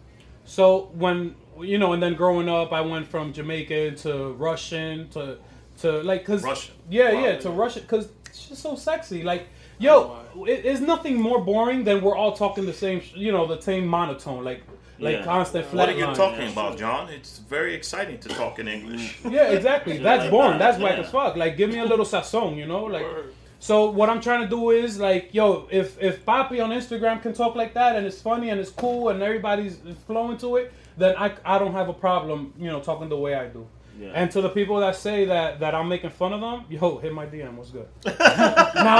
So 0.45 0.91
when 0.95 1.35
you 1.61 1.79
know, 1.79 1.93
and 1.95 2.03
then 2.03 2.15
growing 2.15 2.49
up, 2.49 2.73
I 2.73 2.83
went 2.83 3.09
from 3.09 3.33
Jamaican 3.33 3.97
to 3.97 4.33
Russian 4.35 5.09
to 5.11 5.39
to 5.79 6.03
like 6.03 6.25
cause 6.25 6.43
Russian. 6.45 6.75
Yeah, 6.91 7.13
Wow. 7.15 7.21
yeah, 7.25 7.37
to 7.39 7.51
Russian 7.51 7.83
because 7.83 8.09
it's 8.27 8.49
just 8.49 8.63
so 8.63 8.77
sexy. 8.77 9.23
Like 9.23 9.49
yo, 9.79 10.21
it 10.47 10.65
is 10.65 10.81
nothing 10.81 11.21
more 11.21 11.41
boring 11.43 11.85
than 11.85 12.01
we're 12.03 12.17
all 12.17 12.33
talking 12.33 12.65
the 12.65 12.73
same, 12.73 13.03
you 13.15 13.31
know, 13.33 13.47
the 13.47 13.61
same 13.61 13.87
monotone, 13.87 14.43
like 14.45 14.63
like 14.99 15.17
Yeah. 15.19 15.25
constant 15.25 15.73
What 15.75 15.89
are 15.89 15.93
you 15.93 16.07
line. 16.07 16.15
talking 16.15 16.49
about, 16.53 16.79
John? 16.79 17.09
It's 17.11 17.39
very 17.39 17.75
exciting 17.75 18.19
to 18.21 18.29
talk 18.29 18.59
in 18.59 18.69
English. 18.69 19.19
Yeah, 19.31 19.51
exactly. 19.51 19.99
That's 19.99 20.23
like 20.23 20.31
boring. 20.31 20.51
that, 20.53 20.59
That's 20.59 20.79
whack 20.83 20.97
yeah. 20.99 21.05
as 21.05 21.11
fuck. 21.11 21.37
Like, 21.37 21.57
give 21.57 21.71
me 21.71 21.79
a 21.81 21.85
little 21.85 22.07
sazon, 22.07 22.57
you 22.57 22.67
know? 22.67 22.85
Like, 22.85 23.03
Word. 23.03 23.33
so 23.59 23.91
what 23.91 24.09
I'm 24.09 24.21
trying 24.21 24.43
to 24.43 24.49
do 24.49 24.71
is 24.71 24.99
like, 24.99 25.35
yo, 25.35 25.69
if 25.71 26.01
if 26.03 26.25
Papi 26.25 26.63
on 26.65 26.71
Instagram 26.71 27.21
can 27.23 27.33
talk 27.33 27.55
like 27.57 27.73
that 27.75 27.97
and 27.97 28.07
it's 28.07 28.21
funny 28.21 28.51
and 28.51 28.59
it's 28.61 28.71
cool 28.71 29.09
and 29.11 29.23
everybody's 29.23 29.77
flowing 30.07 30.39
to 30.39 30.57
it, 30.57 30.73
then 30.97 31.15
I, 31.19 31.29
I 31.45 31.59
don't 31.59 31.73
have 31.73 31.89
a 31.89 31.95
problem, 32.07 32.53
you 32.59 32.69
know, 32.73 32.81
talking 32.81 33.09
the 33.09 33.19
way 33.19 33.35
I 33.35 33.49
do. 33.49 33.67
Yeah. 33.99 34.13
And 34.15 34.31
to 34.33 34.43
the 34.43 34.51
people 34.51 34.79
that 34.81 34.95
say 34.95 35.25
that 35.25 35.59
that 35.61 35.75
I'm 35.75 35.89
making 35.89 36.11
fun 36.11 36.33
of 36.35 36.41
them, 36.43 36.65
yo, 36.69 36.99
hit 36.99 37.13
my 37.15 37.25
DM. 37.27 37.55
What's 37.57 37.71
good? 37.71 37.89
no, 38.05 38.13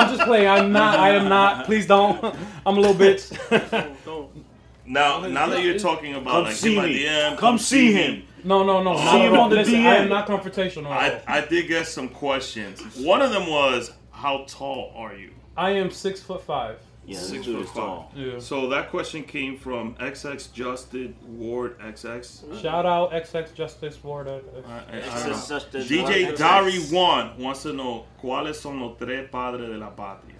I'm 0.01 0.09
just 0.15 0.23
playing. 0.31 0.49
I'm 0.49 0.73
not. 0.73 0.99
I 0.99 1.11
am 1.11 1.29
not. 1.29 1.67
Please 1.67 1.87
don't. 1.87 2.17
I'm 2.67 2.77
a 2.79 2.81
little 2.81 2.95
bitch. 3.05 3.25
Don't, 3.71 4.05
don't. 4.07 4.46
Now, 4.87 5.27
now 5.27 5.49
that 5.49 5.63
you're 5.63 5.79
talking 5.79 6.15
about 6.15 6.33
Come 6.33 6.45
like 6.45 6.53
see 6.55 6.71
in 6.71 6.77
my 6.77 6.87
me. 6.87 7.05
DM, 7.05 7.37
Come 7.39 7.59
see 7.59 7.93
him. 7.93 8.23
no, 8.45 8.63
no, 8.65 8.83
no. 8.83 8.97
See 8.97 9.19
him 9.21 9.35
on 9.35 9.51
the 9.51 9.57
Listen, 9.57 9.75
DM. 9.75 9.87
I 9.87 9.97
am 9.97 10.09
not 10.09 10.27
confrontational. 10.29 10.87
At 10.91 10.93
I, 11.29 11.39
all. 11.39 11.45
I 11.45 11.47
did 11.47 11.69
get 11.69 11.87
some 11.87 12.09
questions. 12.09 12.81
One 12.97 13.21
of 13.23 13.31
them 13.33 13.49
was, 13.49 13.93
"How 14.11 14.45
tall 14.49 14.93
are 14.97 15.15
you?" 15.15 15.31
I 15.57 15.71
am 15.71 15.91
six 15.91 16.21
foot 16.23 16.43
five. 16.43 16.79
Yeah, 17.09 17.19
this 17.19 17.29
Six 17.29 17.45
dude 17.47 17.55
foot 17.57 17.63
is 17.65 17.69
five. 17.71 17.77
tall. 17.77 18.13
Yeah. 18.17 18.39
So 18.41 18.69
that 18.71 18.91
question 18.91 19.23
came 19.23 19.57
from 19.57 19.95
XX 19.95 20.53
Justed 20.53 21.15
Ward 21.23 21.79
XX. 21.79 22.61
Shout 22.61 22.85
out 22.85 23.13
XX 23.13 23.55
Justice 23.55 24.03
Ward. 24.03 24.27
uh, 24.27 24.33
uh, 24.33 24.39
I- 24.69 24.73
I 24.73 24.97
It's 24.99 25.07
don't 25.09 25.23
know. 25.23 25.29
just 25.29 25.47
such 25.49 25.71
that- 25.71 25.87
DJ 25.89 26.27
XX. 26.33 26.37
Dari 26.37 26.79
One 26.97 27.39
wants 27.39 27.63
to 27.63 27.73
know 27.73 28.07
cuáles 28.23 28.57
son 28.57 28.81
los 28.81 28.97
tres 28.99 29.29
padres 29.31 29.69
de 29.69 29.79
la 29.79 29.91
patria. 29.91 30.35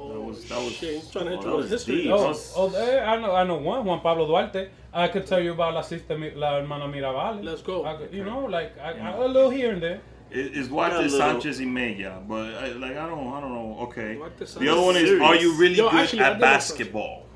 Oh, 0.00 0.12
that 0.12 0.20
was 0.20 0.44
that 0.48 0.58
was. 0.58 0.72
Shit, 0.74 0.94
he's 1.00 1.10
trying 1.10 1.26
to 1.26 1.30
Oh, 1.32 1.34
intro 1.34 1.62
that 1.62 1.70
history. 1.70 2.10
Oh, 2.10 2.34
oh 2.56 2.74
eh, 2.74 3.04
I 3.04 3.16
know, 3.20 3.34
I 3.34 3.44
know 3.44 3.56
one, 3.56 3.84
Juan 3.84 4.00
Pablo 4.00 4.26
Duarte. 4.26 4.68
I 4.92 5.08
could 5.08 5.26
tell 5.26 5.40
you 5.40 5.52
about 5.52 5.74
la 5.74 5.82
sister, 5.82 6.16
Mi- 6.16 6.30
la 6.34 6.56
hermana 6.58 6.86
Mirabal. 6.86 7.44
Let's 7.44 7.62
go. 7.62 7.84
I 7.84 7.96
could, 7.96 8.12
you 8.14 8.24
know, 8.24 8.44
like 8.44 8.78
I, 8.78 8.92
I, 8.92 9.10
a 9.16 9.26
little 9.26 9.50
here 9.50 9.72
and 9.72 9.82
there. 9.82 10.00
His 10.30 10.54
his 10.56 10.68
wife 10.70 10.92
Yeah, 10.92 11.00
is 11.00 11.12
little- 11.12 11.40
Sanchez 11.40 11.58
y 11.58 11.66
Mella, 11.66 12.22
but 12.28 12.54
I, 12.54 12.68
like 12.72 12.96
I 12.96 13.06
don't, 13.08 13.32
I 13.32 13.40
don't 13.40 13.52
know. 13.52 13.76
Okay. 13.86 14.18
The 14.36 14.68
other 14.68 14.80
one 14.82 14.96
is, 14.96 15.08
Serious. 15.08 15.22
are 15.22 15.36
you 15.36 15.56
really 15.56 15.76
Yo, 15.76 15.90
good 15.90 16.00
actually, 16.00 16.20
at 16.20 16.34
did 16.34 16.40
know 16.40 16.46
basketball? 16.46 17.26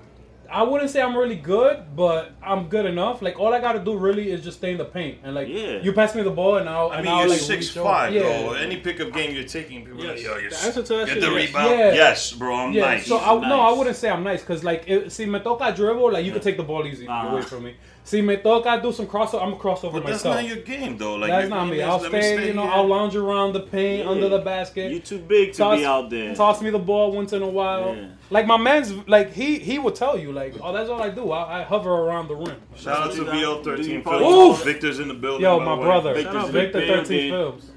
I 0.52 0.62
wouldn't 0.62 0.90
say 0.90 1.00
I'm 1.00 1.16
really 1.16 1.36
good, 1.36 1.96
but 1.96 2.32
I'm 2.42 2.68
good 2.68 2.84
enough. 2.84 3.22
Like 3.22 3.38
all 3.40 3.54
I 3.54 3.60
gotta 3.60 3.78
do 3.80 3.96
really 3.96 4.30
is 4.30 4.44
just 4.44 4.58
stay 4.58 4.72
in 4.72 4.78
the 4.78 4.84
paint 4.84 5.18
and 5.24 5.34
like 5.34 5.48
Yeah. 5.48 5.80
you 5.82 5.92
pass 5.94 6.14
me 6.14 6.22
the 6.22 6.30
ball 6.30 6.56
and 6.58 6.68
I'll 6.68 6.90
I 6.90 6.96
and 6.96 7.04
mean, 7.04 7.12
I'll 7.14 7.20
you're 7.20 7.30
like 7.30 7.40
six 7.40 7.70
five, 7.70 8.12
yeah. 8.12 8.20
bro. 8.42 8.52
Any 8.52 8.76
pickup 8.76 9.12
game 9.12 9.34
you're 9.34 9.44
taking, 9.58 9.84
people 9.86 10.02
are 10.04 10.08
like, 10.08 10.16
Yes. 10.18 10.24
yo, 10.26 10.36
you're 10.36 10.50
The 10.50 10.56
answer 10.66 10.82
to 10.82 10.94
that 10.96 11.06
get 11.06 11.12
shit 11.14 11.20
the 11.22 11.28
is 11.36 11.42
yes. 11.42 11.48
rebound. 11.48 11.70
Yeah. 11.78 11.92
Yes, 11.94 12.32
bro, 12.32 12.54
I'm 12.54 12.72
Yeah, 12.72 12.82
nice. 12.84 13.06
so 13.06 13.18
I, 13.18 13.48
no, 13.48 13.60
I 13.60 13.72
wouldn't 13.72 13.96
say 13.96 14.10
I'm 14.10 14.22
nice 14.24 14.40
because 14.42 14.62
like 14.62 14.84
if, 14.86 15.10
see 15.10 15.24
me 15.26 15.38
toca 15.38 15.74
dribble, 15.74 16.12
like 16.12 16.24
you 16.26 16.32
can 16.32 16.42
take 16.42 16.58
the 16.58 16.64
ball 16.64 16.86
easy 16.86 17.08
Uh-huh. 17.08 17.28
away 17.28 17.42
from 17.42 17.64
me. 17.64 17.74
See 18.04 18.20
me 18.20 18.36
toca 18.36 18.82
do 18.82 18.90
some 18.92 19.06
crossover, 19.06 19.42
I'm 19.42 19.52
a 19.52 19.56
crossover 19.56 19.92
but 19.92 20.06
that's 20.06 20.24
not 20.24 20.44
your 20.44 20.56
game, 20.56 20.98
though. 20.98 21.14
Like 21.14 21.30
That's 21.30 21.48
not 21.48 21.66
me. 21.66 21.78
is, 21.78 21.84
I'll 21.86 21.98
let 21.98 22.12
me 22.12 22.20
stay, 22.20 22.46
you 22.48 22.52
know, 22.52 22.62
here. 22.62 22.70
I'll 22.72 22.86
lounge 22.88 23.14
around 23.14 23.52
the 23.52 23.60
paint, 23.60 24.04
Yeah. 24.04 24.10
under 24.10 24.28
the 24.28 24.40
basket. 24.40 24.90
You 24.90 24.98
too 24.98 25.18
big 25.18 25.52
to 25.52 25.58
toss, 25.58 25.78
be 25.78 25.86
out 25.86 26.10
there. 26.10 26.34
Toss 26.34 26.60
me 26.60 26.70
the 26.70 26.80
ball 26.80 27.12
once 27.12 27.32
in 27.32 27.42
a 27.42 27.46
while. 27.48 27.94
Yeah. 27.94 28.08
Like 28.28 28.46
my 28.46 28.56
man's, 28.56 28.92
like 29.06 29.32
he 29.32 29.58
he 29.60 29.78
will 29.78 29.92
tell 29.92 30.18
you, 30.18 30.32
like, 30.32 30.54
oh, 30.60 30.72
that's 30.72 30.90
all 30.90 31.00
I 31.00 31.10
do. 31.10 31.30
I, 31.30 31.60
I 31.60 31.62
hover 31.62 31.90
around 31.92 32.26
the 32.26 32.34
rim. 32.34 32.56
Shout 32.74 32.98
out 33.06 33.10
to 33.12 33.18
Do 33.18 33.24
you 33.24 33.46
VL13 33.46 34.02
probably- 34.02 34.26
Films. 34.26 34.58
Oof. 34.58 34.64
Victor's 34.64 34.98
in 34.98 35.06
the 35.08 35.14
building. 35.14 35.42
Yo, 35.42 35.58
by 35.60 35.64
my 35.64 35.74
way. 35.76 35.82
brother, 35.84 36.14
Victor's 36.14 36.32
Shout 36.34 36.44
out 36.46 36.50
Victor 36.50 36.78
big 36.80 36.88
Thirteen 36.88 37.06
baby. 37.18 37.30
Films. 37.30 37.70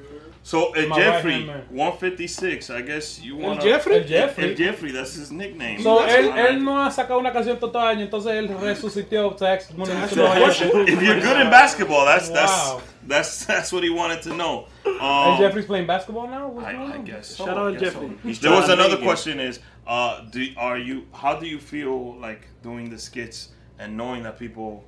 So, 0.46 0.76
uh, 0.76 0.86
My 0.88 0.96
Jeffrey, 1.00 1.48
right-hand 1.48 1.72
156. 1.72 2.70
I 2.70 2.82
guess 2.84 3.20
you 3.20 3.36
want 3.36 3.62
Jeffrey? 3.62 3.96
El 3.96 4.04
Jeffrey. 4.04 4.52
El 4.52 4.56
Jeffrey, 4.56 4.92
that's 4.92 5.16
his 5.16 5.32
nickname. 5.32 5.82
So 5.82 6.02
That's 6.02 6.14
él, 6.14 6.32
él 6.38 6.64
no 6.64 6.74
ha 6.86 6.92
sacado 6.92 7.18
una 7.20 7.32
canción 7.34 7.60
todo 7.60 7.72
el 7.80 7.88
año, 7.98 8.02
entonces 8.04 8.32
él 8.32 8.48
resucitó 8.62 9.36
Tax. 9.36 9.72
Bueno, 9.76 9.92
Tax 9.92 10.12
dice 10.12 10.16
Nueva 10.18 10.40
York. 10.40 10.88
if 10.88 11.02
you're 11.02 11.20
good 11.20 11.42
in 11.42 11.50
basketball, 11.50 12.06
that's 12.06 12.30
Wow. 12.30 12.36
that's 12.36 12.76
that's 13.08 13.46
that's 13.48 13.74
what 13.74 13.84
he 13.84 13.90
wanted 13.90 14.22
to 14.22 14.36
know. 14.36 14.68
And 14.86 15.02
Um, 15.02 15.40
Jeffrey's 15.40 15.66
playing 15.66 15.88
basketball 15.88 16.28
now. 16.28 16.48
What's 16.48 16.68
I, 16.68 16.74
going 16.74 16.92
I 16.92 16.98
on? 16.98 17.06
guess. 17.06 17.36
Shout 17.36 17.48
so, 17.48 17.58
out 17.58 17.76
I 17.76 17.78
Jeffrey. 17.80 18.12
so. 18.36 18.42
There 18.48 18.52
was 18.52 18.70
another 18.70 18.98
question: 18.98 19.40
Is 19.40 19.60
uh, 19.88 20.22
do 20.30 20.46
are 20.58 20.78
you? 20.78 21.08
How 21.12 21.40
do 21.40 21.48
you 21.48 21.58
feel 21.60 22.20
like 22.22 22.48
doing 22.62 22.92
the 22.92 23.00
skits 23.00 23.50
and 23.80 23.98
knowing 23.98 24.22
that 24.24 24.38
people 24.38 24.84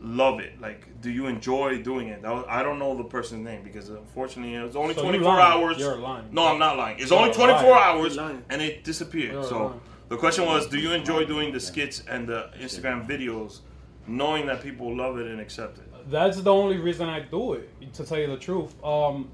love 0.00 0.40
it? 0.40 0.60
Like, 0.60 1.00
do 1.00 1.10
you 1.10 1.26
enjoy 1.26 1.82
doing 1.82 2.08
it? 2.08 2.22
Was- 2.22 2.44
I 2.48 2.62
don't 2.62 2.78
know 2.78 2.96
the 2.96 3.04
person's 3.04 3.44
name 3.44 3.62
because 3.64 3.88
unfortunately 3.88 4.54
it 4.54 4.62
was 4.62 4.76
only 4.76 4.94
So 4.94 5.00
you 5.02 5.08
24 5.08 5.34
lying. 5.34 5.52
hours. 5.62 5.78
You're 5.78 5.96
lying. 5.96 6.26
No, 6.32 6.46
I'm 6.46 6.58
not 6.58 6.76
lying. 6.76 6.98
It's 7.00 7.10
You're 7.10 7.18
only 7.20 7.32
24 7.34 7.70
liar. 7.70 7.80
hours 7.80 8.16
and 8.16 8.62
it 8.62 8.84
disappeared. 8.84 9.32
You're 9.32 9.44
so 9.44 9.58
liar. 9.66 9.72
the 10.08 10.16
question 10.16 10.46
was, 10.46 10.66
do 10.68 10.78
you 10.78 10.92
enjoy 10.92 11.24
doing 11.24 11.52
the 11.52 11.60
skits 11.60 12.02
and 12.08 12.28
the 12.28 12.50
Instagram 12.60 13.06
videos, 13.08 13.60
knowing 14.06 14.46
that 14.46 14.62
people 14.62 14.96
love 14.96 15.18
it 15.18 15.26
and 15.26 15.40
accept 15.40 15.78
it? 15.78 15.84
That's 16.10 16.40
the 16.40 16.52
only 16.52 16.78
reason 16.78 17.08
I 17.08 17.20
do 17.20 17.54
it. 17.54 17.92
To 17.94 18.04
tell 18.04 18.18
you 18.18 18.28
the 18.28 18.38
truth, 18.38 18.74
um, 18.84 19.28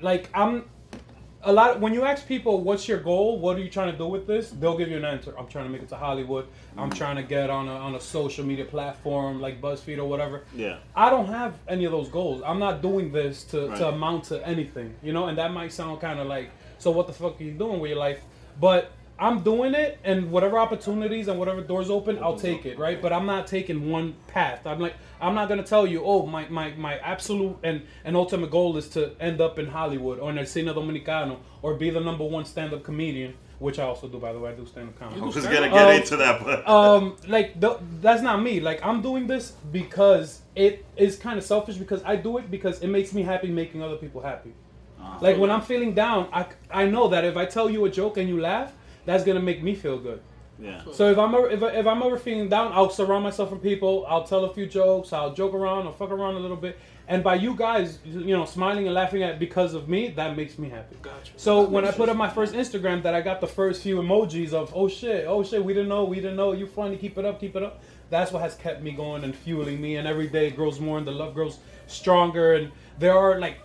like 0.00 0.30
I'm 0.32 0.64
a 1.44 1.52
lot. 1.52 1.80
When 1.80 1.94
you 1.94 2.04
ask 2.04 2.26
people, 2.26 2.60
"What's 2.62 2.88
your 2.88 2.98
goal? 2.98 3.38
What 3.38 3.56
are 3.56 3.60
you 3.60 3.70
trying 3.70 3.92
to 3.92 3.98
do 3.98 4.06
with 4.06 4.26
this?" 4.26 4.50
They'll 4.50 4.76
give 4.76 4.88
you 4.90 4.96
an 4.96 5.04
answer. 5.04 5.32
I'm 5.38 5.46
trying 5.46 5.66
to 5.66 5.70
make 5.70 5.82
it 5.82 5.88
to 5.90 5.96
Hollywood. 5.96 6.46
I'm 6.76 6.90
trying 6.90 7.16
to 7.16 7.22
get 7.22 7.48
on 7.50 7.68
a 7.68 7.72
on 7.74 7.94
a 7.94 8.00
social 8.00 8.44
media 8.44 8.64
platform 8.64 9.40
like 9.40 9.60
BuzzFeed 9.60 9.98
or 9.98 10.04
whatever. 10.04 10.44
Yeah. 10.54 10.76
I 10.96 11.10
don't 11.10 11.26
have 11.28 11.54
any 11.68 11.84
of 11.84 11.92
those 11.92 12.08
goals. 12.08 12.42
I'm 12.44 12.58
not 12.58 12.82
doing 12.82 13.12
this 13.12 13.44
to, 13.44 13.68
Right. 13.68 13.78
to 13.78 13.88
amount 13.88 14.24
to 14.24 14.46
anything, 14.46 14.94
you 15.02 15.12
know. 15.12 15.26
And 15.26 15.38
that 15.38 15.52
might 15.52 15.72
sound 15.72 16.00
kind 16.00 16.18
of 16.18 16.26
like, 16.26 16.50
so 16.78 16.90
what 16.90 17.06
the 17.06 17.12
fuck 17.12 17.40
are 17.40 17.44
you 17.44 17.52
doing 17.52 17.78
with 17.80 17.90
your 17.90 17.98
life? 18.00 18.20
But 18.60 18.90
I'm 19.20 19.40
doing 19.42 19.74
it, 19.74 19.98
and 20.04 20.30
whatever 20.30 20.58
opportunities 20.58 21.28
and 21.28 21.38
whatever 21.38 21.60
doors 21.60 21.90
open, 21.90 22.18
I'll 22.22 22.36
take 22.38 22.64
it, 22.66 22.78
right? 22.78 23.00
But 23.02 23.12
I'm 23.12 23.26
not 23.26 23.46
taking 23.46 23.90
one 23.90 24.14
path. 24.28 24.66
I'm 24.66 24.78
like, 24.80 24.94
I'm 25.20 25.34
not 25.34 25.48
gonna 25.48 25.64
tell 25.64 25.86
you, 25.86 26.02
oh, 26.04 26.26
my 26.26 26.48
my, 26.48 26.70
my 26.76 26.98
absolute 26.98 27.56
and, 27.64 27.82
and 28.04 28.16
ultimate 28.16 28.50
goal 28.50 28.76
is 28.76 28.88
to 28.90 29.12
end 29.20 29.40
up 29.40 29.58
in 29.58 29.66
Hollywood 29.66 30.18
or 30.20 30.30
in 30.30 30.38
el 30.38 30.44
cine 30.44 30.72
dominicano 30.72 31.38
or 31.62 31.74
be 31.74 31.90
the 31.90 32.00
number 32.00 32.24
one 32.24 32.44
stand-up 32.44 32.82
comedian. 32.84 33.34
which 33.58 33.80
I 33.80 33.82
also 33.82 34.06
do 34.06 34.18
by 34.18 34.32
the 34.32 34.38
way. 34.38 34.50
I 34.50 34.54
do 34.54 34.64
stand 34.66 34.88
up 34.90 34.96
comedy. 35.00 35.20
I 35.20 35.24
was 35.24 35.34
gonna 35.34 35.68
get 35.68 35.88
Um, 35.88 35.94
into 36.00 36.16
that, 36.16 36.44
but 36.44 36.68
um, 36.76 37.16
like 37.26 37.60
th- 37.60 37.78
that's 38.00 38.22
not 38.22 38.40
me. 38.40 38.60
Like 38.60 38.78
I'm 38.86 39.02
doing 39.02 39.26
this 39.26 39.44
because 39.72 40.42
it 40.54 40.84
is 40.96 41.16
kind 41.16 41.36
of 41.40 41.44
selfish 41.44 41.76
because 41.76 42.00
I 42.04 42.14
do 42.14 42.38
it 42.38 42.50
because 42.52 42.76
it 42.84 42.86
makes 42.96 43.12
me 43.12 43.22
happy 43.22 43.48
making 43.48 43.82
other 43.82 43.96
people 43.96 44.20
happy. 44.22 44.52
Like 45.20 45.36
when 45.38 45.50
I'm 45.50 45.62
feeling 45.62 45.92
down, 45.94 46.28
I, 46.32 46.46
I 46.70 46.84
know 46.86 47.08
that 47.08 47.24
if 47.24 47.36
I 47.36 47.44
tell 47.46 47.68
you 47.70 47.84
a 47.84 47.90
joke 47.90 48.16
and 48.18 48.28
you 48.28 48.40
laugh, 48.40 48.70
that's 49.08 49.24
gonna 49.24 49.40
make 49.40 49.62
me 49.62 49.74
feel 49.74 49.98
good. 49.98 50.20
Yeah. 50.60 50.82
So 50.92 51.08
if 51.10 51.18
I'm 51.18 51.34
ever, 51.34 51.48
if, 51.48 51.62
I- 51.62 51.70
if 51.70 51.86
I'm 51.86 52.02
ever 52.02 52.18
feeling 52.18 52.48
down, 52.48 52.72
I'll 52.72 52.90
surround 52.90 53.22
myself 53.24 53.52
with 53.52 53.62
people. 53.62 54.04
I'll 54.08 54.24
tell 54.24 54.44
a 54.44 54.52
few 54.52 54.66
jokes. 54.66 55.12
I'll 55.12 55.32
joke 55.32 55.54
around. 55.54 55.86
I'll 55.86 55.92
fuck 55.92 56.10
around 56.10 56.34
a 56.34 56.40
little 56.40 56.56
bit. 56.56 56.76
And 57.06 57.22
by 57.24 57.36
you 57.36 57.54
guys, 57.54 58.00
you 58.04 58.36
know, 58.36 58.44
smiling 58.44 58.84
and 58.86 58.94
laughing 58.94 59.22
at 59.22 59.38
because 59.38 59.72
of 59.72 59.88
me, 59.88 60.08
that 60.08 60.36
makes 60.36 60.58
me 60.58 60.68
happy. 60.68 60.96
Gotcha. 61.00 61.32
So 61.36 61.62
when 61.62 61.84
I 61.86 61.92
put 61.92 62.08
up 62.08 62.16
my 62.16 62.28
first 62.28 62.54
Instagram, 62.54 63.02
that 63.04 63.14
I 63.14 63.20
got 63.22 63.40
the 63.40 63.46
first 63.46 63.82
few 63.82 63.96
emojis 64.02 64.52
of 64.52 64.72
oh 64.74 64.88
shit, 64.88 65.26
oh 65.28 65.42
shit, 65.44 65.64
we 65.64 65.72
didn't 65.72 65.88
know, 65.88 66.04
we 66.04 66.16
didn't 66.16 66.36
know, 66.36 66.52
you 66.52 66.66
funny, 66.66 66.96
keep 66.96 67.16
it 67.18 67.24
up, 67.24 67.38
keep 67.40 67.54
it 67.56 67.62
up. 67.62 67.80
That's 68.10 68.32
what 68.32 68.42
has 68.42 68.56
kept 68.56 68.82
me 68.82 68.90
going 68.90 69.22
and 69.24 69.34
fueling 69.34 69.80
me. 69.80 69.96
And 69.96 70.08
every 70.08 70.26
day 70.26 70.48
it 70.48 70.56
grows 70.56 70.80
more, 70.80 70.98
and 70.98 71.06
the 71.06 71.12
love 71.12 71.34
grows 71.34 71.60
stronger. 71.86 72.54
And 72.54 72.72
there 72.98 73.16
are 73.16 73.38
like, 73.38 73.58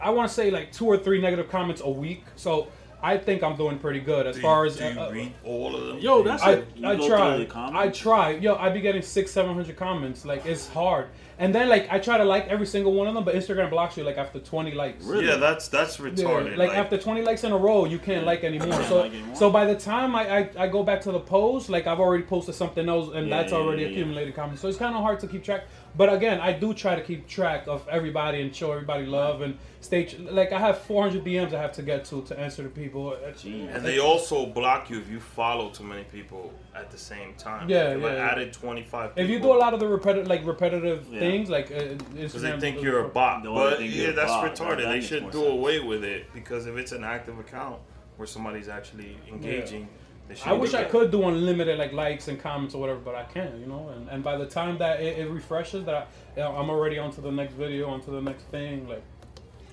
I 0.00 0.10
want 0.10 0.28
to 0.28 0.34
say 0.34 0.50
like 0.50 0.72
two 0.72 0.86
or 0.86 0.96
three 0.96 1.20
negative 1.20 1.50
comments 1.50 1.82
a 1.84 1.90
week. 1.90 2.24
So 2.36 2.68
I 3.02 3.18
think 3.18 3.42
I'm 3.42 3.56
doing 3.56 3.78
pretty 3.78 4.00
good 4.00 4.26
as 4.26 4.36
do 4.36 4.42
far 4.42 4.64
you, 4.64 4.70
as 4.70 4.76
do 4.76 4.84
you 4.84 5.00
uh, 5.00 5.10
read 5.10 5.34
all 5.44 5.74
of 5.74 5.86
them? 5.86 5.98
Yo, 5.98 6.22
that's 6.22 6.42
I, 6.42 6.52
it. 6.52 6.68
You 6.76 6.86
I 6.86 6.96
go 6.96 7.08
try. 7.08 7.36
the 7.36 7.46
comments? 7.46 7.76
I 7.76 7.88
try. 7.88 8.30
Yo, 8.30 8.54
I 8.54 8.70
be 8.70 8.80
getting 8.80 9.02
six, 9.02 9.32
seven 9.32 9.54
hundred 9.54 9.76
comments. 9.76 10.24
Like 10.24 10.46
it's 10.46 10.68
hard. 10.68 11.08
And 11.38 11.54
then 11.54 11.68
like 11.68 11.88
I 11.90 11.98
try 11.98 12.18
to 12.18 12.24
like 12.24 12.46
every 12.48 12.66
single 12.66 12.92
one 12.92 13.08
of 13.08 13.14
them, 13.14 13.24
but 13.24 13.34
Instagram 13.34 13.70
blocks 13.70 13.96
you 13.96 14.04
like 14.04 14.18
after 14.18 14.38
twenty 14.38 14.72
likes. 14.72 15.04
Really? 15.04 15.26
Yeah, 15.26 15.36
that's 15.36 15.68
that's 15.68 15.98
Yeah, 15.98 16.06
retarded. 16.06 16.56
like, 16.56 16.70
after 16.70 16.96
20 16.98 17.22
likes 17.22 17.42
in 17.44 17.52
a 17.52 17.56
row, 17.56 17.84
you 17.84 17.98
can't 17.98 18.24
like 18.26 18.44
anymore. 18.44 18.68
can't 18.68 18.86
So, 18.88 19.00
like 19.00 19.12
anymore. 19.12 19.34
so 19.36 19.50
by 19.50 19.64
the 19.64 19.74
time 19.76 20.14
I, 20.14 20.38
I, 20.38 20.50
I 20.58 20.68
go 20.68 20.82
back 20.82 21.00
to 21.02 21.12
the 21.12 21.20
post, 21.20 21.68
like 21.70 21.86
I've 21.86 22.00
already 22.00 22.24
posted 22.24 22.54
something 22.54 22.88
else, 22.88 23.12
and 23.14 23.28
Yeah, 23.28 23.36
that's 23.38 23.52
yeah, 23.52 23.58
already 23.58 23.82
yeah, 23.82 23.88
yeah. 23.88 23.94
accumulated 23.94 24.34
comments. 24.34 24.60
So 24.62 24.68
it's 24.68 24.78
kind 24.78 24.94
of 24.94 25.02
hard 25.02 25.20
to 25.20 25.26
keep 25.26 25.42
track. 25.42 25.64
But 25.96 26.10
again, 26.12 26.40
I 26.40 26.52
do 26.52 26.72
try 26.72 26.94
to 26.94 27.02
keep 27.02 27.28
track 27.28 27.66
of 27.66 27.86
everybody 27.88 28.40
and 28.40 28.54
show 28.54 28.72
everybody 28.72 29.04
love 29.04 29.42
and 29.42 29.58
stay. 29.80 30.04
tr- 30.04 30.22
Like 30.22 30.52
I 30.52 30.58
have 30.58 30.78
400 30.78 31.22
DMs 31.24 31.52
I 31.52 31.60
have 31.60 31.72
to 31.72 31.82
get 31.82 32.04
to 32.06 32.22
to 32.22 32.38
answer 32.38 32.62
to 32.62 32.68
people. 32.70 33.08
Uh, 33.10 33.32
Jeez. 33.32 33.74
And 33.74 33.84
they 33.84 33.98
also 33.98 34.46
block 34.46 34.88
you 34.90 34.98
if 34.98 35.10
you 35.10 35.20
follow 35.20 35.68
too 35.70 35.84
many 35.84 36.04
people 36.04 36.52
at 36.74 36.90
the 36.90 36.96
same 36.98 37.34
time. 37.34 37.68
Yeah, 37.68 37.90
If 37.90 38.04
I 38.04 38.14
yeah. 38.14 38.30
added 38.30 38.52
25 38.54 39.10
people. 39.10 39.22
If 39.24 39.28
you 39.30 39.38
do 39.40 39.52
a 39.52 39.58
lot 39.64 39.74
of 39.74 39.80
the 39.80 39.86
repetitive, 39.88 40.28
like 40.28 40.46
repetitive 40.46 41.06
Yeah. 41.10 41.20
Things, 41.30 41.50
like 41.50 41.70
uh, 41.70 41.94
Because 42.14 42.42
Instagram, 42.42 42.54
they 42.54 42.60
think 42.60 42.82
you're 42.82 43.04
a 43.04 43.08
bot. 43.08 43.42
They 43.42 43.48
wanna 43.48 43.70
But 43.76 43.82
yeah, 43.82 44.02
you're 44.04 44.12
that's 44.12 44.30
bot. 44.30 44.54
retarded. 44.54 44.82
That 44.84 44.90
they 44.90 45.00
should 45.00 45.30
do 45.30 45.38
sense. 45.42 45.52
away 45.52 45.80
with 45.80 46.04
it 46.04 46.32
because 46.34 46.66
if 46.66 46.76
it's 46.76 46.92
an 46.92 47.04
active 47.04 47.38
account 47.38 47.78
where 48.16 48.26
somebody's 48.26 48.68
actually 48.68 49.16
engaging, 49.30 49.88
they 50.28 50.34
should 50.34 50.48
I 50.48 50.52
wish 50.52 50.70
do 50.72 50.76
I 50.78 50.84
could 50.84 51.10
do 51.10 51.26
unlimited 51.28 51.78
like 51.78 51.92
likes 51.92 52.28
and 52.28 52.38
comments 52.40 52.74
or 52.74 52.80
whatever, 52.80 53.00
but 53.00 53.14
I 53.14 53.24
can't, 53.24 53.56
you 53.58 53.66
know. 53.66 53.88
And, 53.94 54.08
and 54.08 54.22
by 54.22 54.36
the 54.36 54.46
time 54.46 54.78
that 54.78 55.00
it, 55.00 55.18
it 55.18 55.28
refreshes, 55.28 55.84
that 55.86 56.08
I, 56.36 56.40
I'm 56.42 56.70
already 56.70 56.98
onto 56.98 57.20
the 57.22 57.30
next 57.32 57.54
video, 57.54 57.88
onto 57.88 58.10
the 58.12 58.20
next 58.20 58.44
thing. 58.44 58.88
Like, 58.88 59.02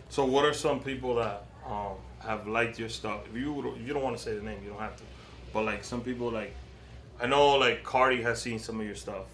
So, 0.09 0.25
what 0.25 0.45
are 0.45 0.53
some 0.53 0.79
people 0.79 1.15
that 1.15 1.45
um, 1.67 1.97
have 2.19 2.47
liked 2.47 2.79
your 2.79 2.89
stuff? 2.89 3.21
If 3.29 3.35
you 3.39 3.73
if 3.75 3.87
you 3.87 3.93
don't 3.93 4.03
want 4.03 4.17
to 4.17 4.23
say 4.23 4.33
the 4.35 4.41
name, 4.41 4.59
you 4.63 4.69
don't 4.69 4.79
have 4.79 4.95
to. 4.97 5.03
But 5.53 5.65
like 5.65 5.83
some 5.83 6.01
people, 6.01 6.31
like 6.31 6.53
I 7.21 7.27
know, 7.27 7.57
like 7.57 7.83
Cardi 7.83 8.21
has 8.23 8.41
seen 8.41 8.59
some 8.59 8.79
of 8.79 8.85
your 8.85 8.95
stuff. 8.95 9.25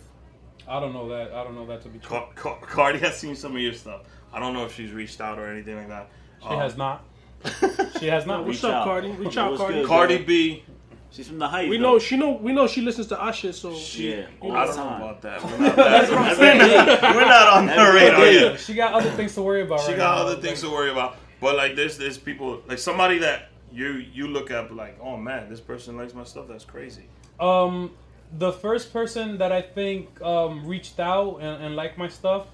I 0.68 0.80
don't 0.80 0.94
know 0.94 1.10
that. 1.10 1.34
I 1.34 1.44
don't 1.44 1.56
know 1.56 1.66
that 1.68 1.82
to 1.84 1.90
be 1.90 2.00
true. 2.00 2.10
Car- 2.10 2.30
Car- 2.36 2.58
Cardi 2.62 3.00
has 3.00 3.18
seen 3.18 3.36
some 3.36 3.56
of 3.56 3.62
your 3.62 3.74
stuff. 3.74 4.02
I 4.34 4.40
don't 4.40 4.54
know 4.54 4.66
if 4.66 4.76
she's 4.76 4.92
reached 4.92 5.22
out 5.22 5.38
or 5.40 5.48
anything 5.48 5.76
like 5.78 5.88
that. 5.90 6.10
She 6.42 6.48
Um, 6.50 6.60
has 6.60 6.76
not. 6.78 7.04
She 8.00 8.08
has 8.08 8.26
not. 8.26 8.46
What's 8.46 8.64
up, 8.64 8.74
out. 8.74 8.84
Cardi? 8.86 9.12
Reach 9.12 9.38
out, 9.38 9.52
What's 9.52 9.62
Cardi. 9.62 9.76
good? 9.82 9.88
Cardi 9.88 10.18
B. 10.20 10.64
She's 11.12 11.28
from 11.30 11.40
the 11.40 11.48
heights. 11.48 11.70
We 11.70 11.78
though. 11.78 11.84
know 11.94 12.00
she 12.00 12.18
know 12.18 12.32
we 12.32 12.52
know 12.52 12.68
she 12.68 12.82
listens 12.82 13.08
to 13.08 13.18
our 13.18 13.32
shit, 13.32 13.56
so 13.56 13.72
Yeah. 13.94 14.26
All 14.42 14.52
I 14.52 14.66
the 14.68 14.74
don't 14.74 14.78
know 14.86 14.90
time. 14.92 15.02
about 15.02 15.22
that. 15.22 15.44
We're 15.44 15.58
not, 15.60 15.76
that- 15.78 17.02
we're 17.16 17.26
not 17.26 17.48
on 17.50 17.66
the 17.68 17.72
radar 17.94 18.20
day. 18.20 18.34
yet. 18.34 18.60
She 18.60 18.74
got 18.74 18.94
other 18.94 19.10
things 19.12 19.34
to 19.36 19.42
worry 19.42 19.62
about. 19.62 19.80
She 19.82 19.90
right 19.92 19.98
got 19.98 20.16
now. 20.18 20.24
other 20.32 20.42
things 20.42 20.60
to 20.62 20.70
worry 20.70 20.90
about. 20.92 21.16
But 21.40 21.56
like 21.56 21.76
there's 21.76 21.98
there's 21.98 22.18
people 22.18 22.62
like 22.68 22.80
somebody 22.80 23.20
that 23.20 23.50
you 23.72 24.04
you 24.14 24.28
look 24.28 24.52
at 24.52 24.76
like, 24.76 24.98
oh 25.02 25.16
man, 25.16 25.50
this 25.50 25.62
person 25.62 25.96
likes 25.96 26.14
my 26.14 26.24
stuff. 26.26 26.48
That's 26.50 26.66
crazy. 26.66 27.06
Um, 27.40 27.92
the 28.38 28.52
first 28.52 28.92
person 28.94 29.38
that 29.38 29.52
I 29.52 29.62
think 29.62 30.22
um, 30.22 30.66
reached 30.66 31.00
out 31.00 31.38
and, 31.42 31.64
and 31.64 31.76
liked 31.76 31.98
my 31.98 32.08
stuff 32.10 32.48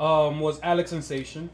um, 0.00 0.40
was 0.40 0.60
Alex 0.62 0.90
Sensation. 0.90 1.48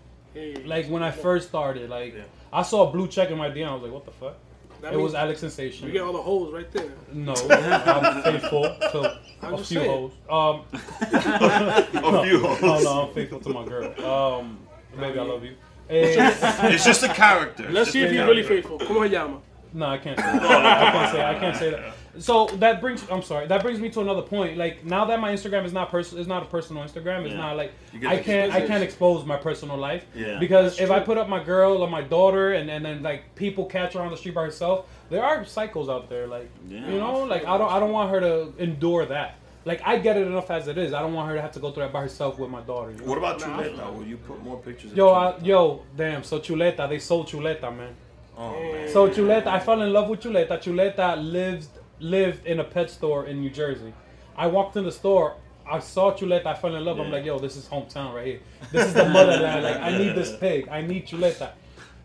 Like 0.65 0.87
when 0.89 1.03
I 1.03 1.11
first 1.11 1.49
started, 1.49 1.91
like 1.91 2.15
Yeah. 2.15 2.23
I 2.53 2.63
saw 2.63 2.89
a 2.89 2.93
blue 2.93 3.09
check 3.09 3.31
in 3.31 3.39
my 3.39 3.51
DM. 3.51 3.69
I 3.69 3.75
was 3.75 3.83
like, 3.83 3.93
what 3.93 4.05
the 4.05 4.13
fuck? 4.13 4.37
That 4.81 4.93
it 4.95 4.97
was 4.97 5.13
Alex 5.15 5.41
Sensation. 5.41 5.87
You 5.89 5.93
get 5.93 6.03
all 6.03 6.13
the 6.13 6.23
holes 6.23 6.53
right 6.55 6.71
there. 6.71 6.87
No, 7.13 7.35
I'm 7.51 8.23
faithful 8.23 8.63
to 8.63 9.19
I'm 9.43 9.55
a 9.55 9.57
few 9.59 9.65
saying. 9.81 9.91
hoes. 9.91 10.13
Um, 10.31 10.65
A 11.13 12.23
few 12.25 12.41
no, 12.43 12.55
hoes. 12.55 12.85
no, 12.85 13.03
I'm 13.09 13.15
faithful 13.15 13.41
to 13.41 13.49
my 13.51 13.65
girl. 13.65 14.05
Um, 14.05 14.59
baby, 14.97 15.19
I 15.19 15.23
love 15.23 15.43
you. 15.45 15.55
It's 15.89 16.85
just 16.85 17.03
a 17.03 17.09
character. 17.09 17.65
Let's 17.65 17.87
just 17.87 17.93
see 17.93 18.03
a 18.03 18.07
if 18.07 18.13
he's 18.13 18.21
really 18.21 18.43
character. 18.45 18.69
faithful. 18.69 18.87
Como 18.87 19.03
se 19.03 19.09
llama? 19.11 19.41
No, 19.73 19.87
I 19.87 19.99
can't. 19.99 20.19
Say 20.19 20.25
that. 20.25 20.43
I 20.43 20.91
can't 20.93 21.13
say. 21.13 21.25
I 21.25 21.35
can't 21.39 21.57
say 21.57 21.71
that. 21.71 21.95
So 22.23 22.47
that 22.57 22.81
brings. 22.81 23.09
I'm 23.11 23.23
sorry. 23.23 23.47
That 23.47 23.63
brings 23.63 23.79
me 23.79 23.91
to 23.91 24.01
another 24.01 24.23
point. 24.23 24.57
Like 24.57 24.85
now 24.85 25.05
that 25.05 25.21
my 25.21 25.33
Instagram 25.33 25.65
is 25.65 25.73
not 25.73 25.91
personal. 25.91 26.21
it's 26.21 26.29
not 26.29 26.43
a 26.43 26.47
personal 26.47 26.83
Instagram. 26.83 27.25
It's 27.25 27.33
Yeah. 27.33 27.39
not 27.41 27.57
like 27.57 27.73
I 28.07 28.17
can't. 28.17 28.53
I 28.53 28.67
can't 28.67 28.83
expose 28.83 29.25
my 29.25 29.37
personal 29.37 29.77
life. 29.77 30.05
Yeah. 30.15 30.39
Because 30.39 30.81
if 30.81 30.91
I 30.91 31.01
put 31.01 31.17
up 31.19 31.29
my 31.29 31.43
girl 31.43 31.83
or 31.83 31.89
my 31.89 32.03
daughter, 32.03 32.55
and, 32.55 32.69
and 32.71 32.85
then 32.85 33.03
like 33.03 33.35
people 33.35 33.67
catch 33.67 33.95
her 33.95 34.01
on 34.01 34.11
the 34.11 34.17
street 34.17 34.35
by 34.35 34.43
herself, 34.45 34.87
there 35.11 35.25
are 35.25 35.45
cycles 35.45 35.89
out 35.89 36.09
there. 36.09 36.27
Like 36.27 36.51
Yeah. 36.69 36.89
you 36.91 36.99
know, 36.99 37.21
like 37.25 37.45
I 37.47 37.57
don't. 37.59 37.71
I 37.71 37.79
don't 37.79 37.93
want 37.93 38.11
her 38.11 38.21
to 38.21 38.53
endure 38.59 39.07
that. 39.07 39.37
Like 39.65 39.83
I 39.85 39.99
get 39.99 40.17
it 40.17 40.27
enough 40.27 40.51
as 40.51 40.67
it 40.67 40.79
is. 40.79 40.95
I 40.95 41.03
don't 41.03 41.13
want 41.13 41.29
her 41.29 41.35
to 41.37 41.43
have 41.43 41.53
to 41.53 41.61
go 41.61 41.71
through 41.71 41.83
that 41.85 41.93
by 41.93 42.01
herself 42.01 42.39
with 42.39 42.49
my 42.51 42.63
daughter. 42.63 42.91
You 42.91 42.99
know? 42.99 43.05
What 43.05 43.19
about 43.19 43.39
Chuleta? 43.39 43.95
Will 43.95 44.07
you 44.07 44.17
put 44.17 44.43
more 44.43 44.57
pictures? 44.57 44.93
of 44.93 44.97
Yo, 44.97 45.11
I, 45.11 45.37
yo, 45.43 45.83
damn. 45.97 46.25
So 46.25 46.41
Chuleta, 46.41 46.89
they 46.89 46.99
sold 46.99 47.29
Chuleta, 47.29 47.77
man. 47.77 47.95
Oh 48.39 48.53
man. 48.53 48.89
So 48.89 49.09
Chuleta, 49.09 49.47
I 49.49 49.59
fell 49.61 49.83
in 49.83 49.93
love 49.93 50.09
with 50.09 50.21
Chuleta. 50.21 50.59
Chuleta 50.65 51.17
lived 51.23 51.69
lived 52.01 52.47
in 52.47 52.61
a 52.61 52.65
pet 52.65 52.91
store 52.91 53.27
in 53.27 53.41
New 53.41 53.51
Jersey. 53.51 53.93
I 54.37 54.47
walked 54.47 54.77
in 54.77 54.85
the 54.85 54.93
store. 54.93 55.35
I 55.71 55.81
saw 55.81 56.13
Chuleta. 56.17 56.47
I 56.47 56.55
fell 56.55 56.75
in 56.75 56.85
love. 56.85 56.99
I'm 57.01 57.11
like, 57.11 57.25
yo, 57.27 57.39
this 57.39 57.57
is 57.57 57.67
hometown 57.67 58.15
right 58.15 58.27
here. 58.27 58.41
This 58.73 58.87
is 58.89 58.95
the 58.95 59.09
motherland. 59.09 59.63
Like, 59.69 59.77
I 59.77 59.91
need 59.99 60.15
this 60.15 60.35
pig. 60.37 60.69
I 60.69 60.81
need 60.81 61.07
Chuleta. 61.07 61.51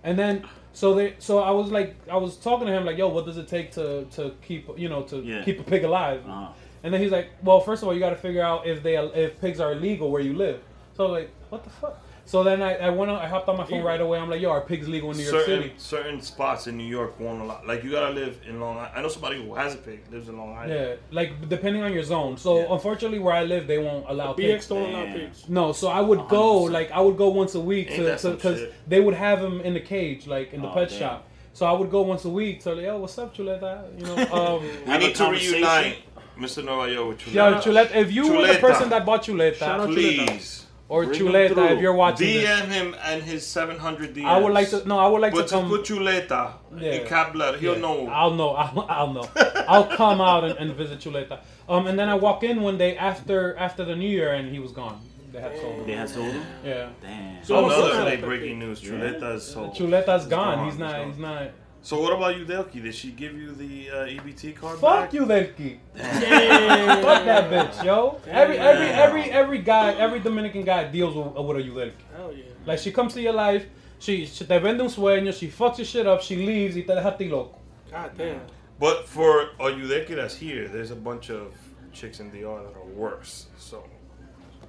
And 0.04 0.20
then, 0.20 0.44
so 0.74 0.94
they, 0.96 1.16
so 1.20 1.40
I 1.40 1.52
was 1.52 1.72
like, 1.72 1.96
I 2.12 2.18
was 2.18 2.36
talking 2.36 2.68
to 2.68 2.74
him 2.74 2.84
like, 2.84 2.98
yo, 2.98 3.08
what 3.08 3.26
does 3.26 3.38
it 3.38 3.48
take 3.48 3.72
to 3.74 4.06
to 4.16 4.34
keep, 4.42 4.68
you 4.78 4.90
know, 4.90 5.04
to 5.04 5.18
Yeah. 5.18 5.44
keep 5.46 5.60
a 5.60 5.64
pig 5.64 5.84
alive? 5.86 6.22
Uh-huh. 6.28 6.52
And 6.84 6.94
then 6.94 7.00
he's 7.02 7.12
like, 7.12 7.30
well, 7.42 7.62
first 7.62 7.82
of 7.84 7.88
all, 7.88 7.94
you 7.94 8.02
got 8.02 8.10
to 8.10 8.18
figure 8.28 8.44
out 8.44 8.68
if 8.68 8.84
they 8.84 8.98
if 8.98 9.40
pigs 9.40 9.60
are 9.62 9.72
illegal 9.72 10.12
where 10.12 10.22
you 10.22 10.34
live. 10.34 10.60
So 10.98 11.06
I 11.06 11.08
was 11.12 11.22
like, 11.22 11.32
what 11.50 11.64
the 11.64 11.70
fuck? 11.70 12.02
So 12.26 12.42
then 12.42 12.62
I, 12.62 12.76
I 12.78 12.90
went 12.90 13.12
on, 13.12 13.18
I 13.20 13.28
hopped 13.28 13.50
on 13.50 13.58
my 13.58 13.66
phone 13.66 13.84
right 13.84 14.00
away. 14.00 14.18
I'm 14.18 14.30
like, 14.30 14.40
yo, 14.42 14.50
are 14.50 14.62
pigs 14.62 14.88
legal 14.88 15.12
in 15.12 15.18
New 15.18 15.24
York 15.24 15.36
certain 15.46 15.64
City? 15.64 15.74
certain 15.78 16.22
spots 16.22 16.68
in 16.68 16.78
New 16.78 16.86
York 16.88 17.20
won't 17.20 17.42
allow. 17.42 17.62
Like 17.66 17.84
you 17.84 17.92
gotta 17.92 18.14
live 18.14 18.40
in 18.48 18.62
Long 18.62 18.78
Island. 18.78 18.94
I 18.96 19.02
know 19.02 19.10
somebody 19.10 19.44
who 19.46 19.54
has 19.56 19.74
a 19.76 19.78
pig 19.78 20.04
lives 20.10 20.30
in 20.30 20.38
Long 20.38 20.56
Island. 20.56 20.72
Yeah, 20.72 20.96
like 21.12 21.50
depending 21.50 21.84
on 21.84 21.92
your 21.94 22.04
zone. 22.04 22.38
So 22.38 22.60
Yeah. 22.60 22.68
unfortunately, 22.74 23.20
where 23.20 23.36
I 23.36 23.44
live, 23.44 23.68
they 23.68 23.78
won't 23.78 24.06
allow 24.08 24.34
BX 24.34 24.38
pigs. 24.38 24.68
don't 24.68 24.90
allow 24.90 25.06
pigs. 25.14 25.50
No, 25.50 25.74
so 25.74 25.90
I 25.90 26.00
would 26.00 26.28
go 26.30 26.62
100%. 26.64 26.72
like 26.72 26.92
I 26.92 27.02
would 27.02 27.18
go 27.18 27.28
once 27.28 27.56
a 27.56 27.60
week 27.60 27.90
to 27.96 28.18
because 28.32 28.62
they 28.88 29.02
would 29.02 29.16
have 29.16 29.42
them 29.42 29.60
in 29.62 29.74
the 29.74 29.82
cage, 29.82 30.26
like 30.26 30.54
in 30.54 30.62
the 30.62 30.70
Oh, 30.70 30.74
pet 30.74 30.90
damn. 30.90 31.00
shop. 31.00 31.28
So 31.52 31.66
I 31.66 31.74
would 31.74 31.92
go 31.92 32.02
once 32.04 32.24
a 32.26 32.30
week 32.30 32.62
to 32.62 32.74
like, 32.74 32.86
yo, 32.86 32.98
what's 33.00 33.18
up, 33.18 33.36
Chuleta? 33.36 33.84
You 34.00 34.06
know, 34.06 34.16
um, 34.58 34.64
We 34.88 34.98
need 34.98 35.16
to 35.16 35.30
reunite, 35.30 35.98
Mr. 36.40 36.64
Nueva 36.64 36.88
Yol 36.90 37.10
with 37.10 37.28
yo, 37.34 37.54
Chuleta. 37.54 37.62
Chuleta. 37.62 37.96
If 37.96 38.12
you 38.14 38.32
were 38.32 38.48
the 38.48 38.60
person 38.60 38.90
that 38.90 39.06
bought 39.06 39.24
Chuleta, 39.24 39.56
Shout 39.56 39.82
out 39.82 39.90
Chuleta. 39.90 40.63
Please 40.88 40.94
or 40.96 41.06
Bring 41.06 41.22
'em 41.22 41.28
Chuleta, 41.28 41.72
if 41.72 41.80
you're 41.82 41.94
watching 41.94 42.28
this, 42.28 42.46
DM 42.62 42.68
him 42.70 42.96
and 43.04 43.24
his 43.24 43.48
700 43.48 44.14
DMs. 44.14 44.26
I 44.26 44.38
would 44.38 44.54
like 44.54 44.70
to. 44.72 44.88
No, 44.88 45.00
I 45.00 45.08
would 45.08 45.22
like 45.22 45.34
But 45.34 45.44
to 45.44 45.48
to 45.48 45.54
come. 45.62 45.70
put 45.70 45.84
Chuleta 45.86 46.52
Yeah. 46.78 46.92
in 46.92 47.08
cap 47.08 47.34
blood, 47.34 47.60
he'll 47.60 47.76
Yeah, 47.76 47.80
know. 47.82 48.08
I'll 48.10 48.32
know. 48.32 48.50
I'll, 48.52 48.86
I'll 48.90 49.14
know. 49.14 49.28
I'll 49.68 49.86
come 49.86 50.20
out 50.22 50.44
and, 50.44 50.58
and 50.60 50.74
visit 50.76 51.00
Chuleta. 51.00 51.40
Um, 51.70 51.88
and 51.88 51.98
then 51.98 52.10
I 52.10 52.16
walk 52.16 52.44
in 52.44 52.62
one 52.62 52.78
day 52.78 52.98
after 52.98 53.56
after 53.58 53.86
the 53.86 53.96
New 53.96 54.10
Year, 54.10 54.34
and 54.34 54.50
he 54.52 54.60
was 54.60 54.72
gone. 54.72 55.00
They 55.32 55.42
had 55.42 55.58
sold 55.60 55.74
him. 55.78 55.88
They 55.88 55.94
had 55.94 56.10
sold 56.10 56.32
him. 56.32 56.44
Yeah. 56.64 56.90
Damn. 57.02 57.44
So 57.44 57.64
what's 57.64 57.76
Another 57.76 58.12
up? 58.14 58.22
breaking 58.22 58.60
news. 58.60 58.80
Chuleta 58.82 59.36
is 59.36 59.44
sold. 59.44 59.74
Chuleta's 59.74 60.28
gone. 60.28 60.58
gone, 60.58 60.66
He's 60.70 60.78
not. 60.78 60.98
he's 61.06 61.16
He's 61.16 61.18
not. 61.20 61.48
So 61.86 62.00
what 62.00 62.14
about 62.14 62.38
you, 62.38 62.46
Delki? 62.46 62.82
Did 62.82 62.96
she 62.96 63.12
give 63.12 63.34
you 63.38 63.52
the 63.52 63.90
uh, 63.90 63.96
EBT 64.06 64.56
card 64.56 64.80
Fuck 64.80 65.00
back? 65.12 65.14
you, 65.14 65.26
Delki. 65.26 65.80
Fuck 65.96 67.26
that 67.26 67.50
bitch, 67.52 67.84
yo. 67.84 68.20
Every 68.26 68.58
every 68.58 68.88
every 68.88 69.24
every 69.32 69.60
guy, 69.60 69.92
every 69.96 70.20
Dominican 70.22 70.64
guy 70.64 70.86
deals 70.86 71.14
with, 71.14 71.34
with 71.46 71.58
a 71.58 71.62
Yudelki. 71.62 71.92
Hell 72.16 72.34
yeah. 72.34 72.46
Like 72.66 72.80
she 72.80 72.92
comes 72.94 73.14
to 73.16 73.22
your 73.22 73.34
life, 73.34 73.66
she, 74.00 74.26
she 74.26 74.46
te 74.46 74.60
vende 74.60 74.80
un 74.80 74.88
sueño, 74.88 75.34
she 75.38 75.50
fucks 75.50 75.78
your 75.78 75.86
shit 75.86 76.08
up, 76.08 76.22
she 76.22 76.38
leaves 76.38 76.76
y 76.76 76.82
te 76.84 76.96
deja 76.96 77.10
a 77.14 77.18
ti 77.18 77.28
loco. 77.30 77.60
God 77.92 78.12
damn. 78.18 78.40
But 78.80 79.08
for 79.08 79.42
a 79.60 79.72
Udeki 79.72 80.16
that's 80.16 80.36
here, 80.36 80.70
there's 80.70 80.92
a 80.92 80.96
bunch 80.96 81.30
of 81.30 81.54
chicks 81.92 82.22
in 82.22 82.32
DR 82.32 82.64
that 82.64 82.76
are 82.78 82.86
worse. 82.96 83.48
So 83.58 83.84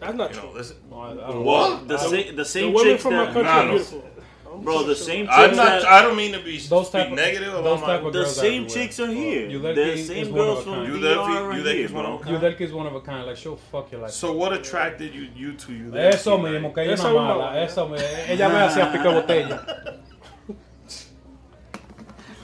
That's 0.00 0.14
not 0.16 0.30
you 0.30 0.36
know, 0.36 0.42
true. 0.48 0.52
listen. 0.58 0.76
No, 0.90 0.98
I- 1.00 1.12
I. 1.12 1.36
What? 1.36 1.86
The, 1.88 1.96
sa- 1.98 2.10
the 2.10 2.32
The 2.32 2.44
same 2.44 2.72
women 2.72 2.92
chicks 2.94 3.02
from 3.04 3.14
my 3.14 3.24
that 3.26 3.32
country 3.32 3.42
Nah, 3.44 3.62
no. 3.62 3.70
beautiful. 3.70 4.04
Don't 4.54 4.62
Bro, 4.64 4.84
the 4.84 4.94
same 4.94 5.26
I'm 5.28 5.46
chicks 5.50 5.56
not. 5.56 5.66
that- 5.82 5.84
I 5.84 6.02
don't 6.02 6.16
mean 6.16 6.32
to 6.32 6.38
be 6.38 6.58
Those 6.58 6.86
speak 6.86 6.92
type 7.02 7.10
of- 7.10 7.16
negative 7.16 7.52
those 7.52 7.80
type 7.80 8.02
my. 8.02 8.06
of 8.08 8.12
The 8.12 8.20
girls 8.20 8.36
same 8.36 8.66
chicks 8.68 9.00
are 9.00 9.08
here. 9.08 9.48
Yudelki 9.48 9.74
The 9.74 9.96
same 10.04 10.26
one 10.32 10.34
girls 10.34 10.64
from. 10.64 10.84
You 10.86 11.00
DR 11.00 11.16
Yudelki- 11.16 11.26
are 11.36 11.52
Yudelki 11.54 11.74
here, 11.74 11.84
is 11.86 11.92
one 11.92 12.04
bro. 12.04 12.14
of 12.14 12.20
a 12.20 12.24
kind. 12.24 12.36
Yudelki 12.42 12.60
is 12.60 12.72
one 12.72 12.86
of 12.86 12.94
a 12.94 13.00
kind. 13.00 13.26
Like 13.26 13.36
she'll 13.36 13.56
fuck 13.56 13.90
you 13.90 13.98
like. 13.98 14.10
So 14.12 14.32
what 14.32 14.52
attracted 14.52 15.12
you 15.12 15.28
you 15.34 15.54
to 15.54 15.72
you? 15.72 15.96
Eso 15.96 16.38
mismo, 16.38 16.72
que 16.72 16.82
ella 16.84 16.92
Esa 16.92 17.02
no 17.04 17.08
es 17.08 17.14
una 17.16 17.22
mala. 17.34 17.44
vaina. 17.50 17.62
Eso 17.64 17.88
me, 17.88 17.98
ella 18.28 18.48
me 18.48 18.54
hacía 18.54 18.92
picar 18.92 19.12
botella. 19.26 19.98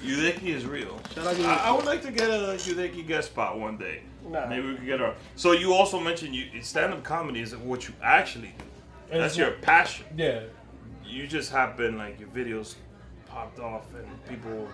Yudeki 0.02 0.46
is 0.46 0.64
real. 0.66 0.98
I, 1.16 1.62
I 1.66 1.72
would 1.72 1.84
like 1.84 2.02
to 2.02 2.10
get 2.10 2.28
a 2.30 2.56
Yudeki 2.56 3.06
guest 3.06 3.28
spot 3.30 3.58
one 3.58 3.76
day. 3.76 4.00
Nah. 4.26 4.46
Maybe 4.46 4.66
we 4.68 4.74
could 4.76 4.86
get 4.86 4.98
her. 5.00 5.14
So 5.36 5.52
you 5.52 5.74
also 5.74 6.00
mentioned 6.00 6.34
you 6.34 6.46
stand-up 6.62 7.02
comedy 7.04 7.40
is 7.40 7.54
what 7.56 7.86
you 7.86 7.94
actually 8.02 8.54
do. 8.58 9.18
That's 9.18 9.36
your 9.36 9.52
passion. 9.52 10.06
Yeah. 10.16 10.40
You 11.10 11.26
just 11.26 11.50
happen 11.52 11.98
like 11.98 12.18
your 12.20 12.28
videos 12.28 12.74
popped 13.26 13.58
off 13.58 13.86
and 13.94 14.06
people, 14.28 14.68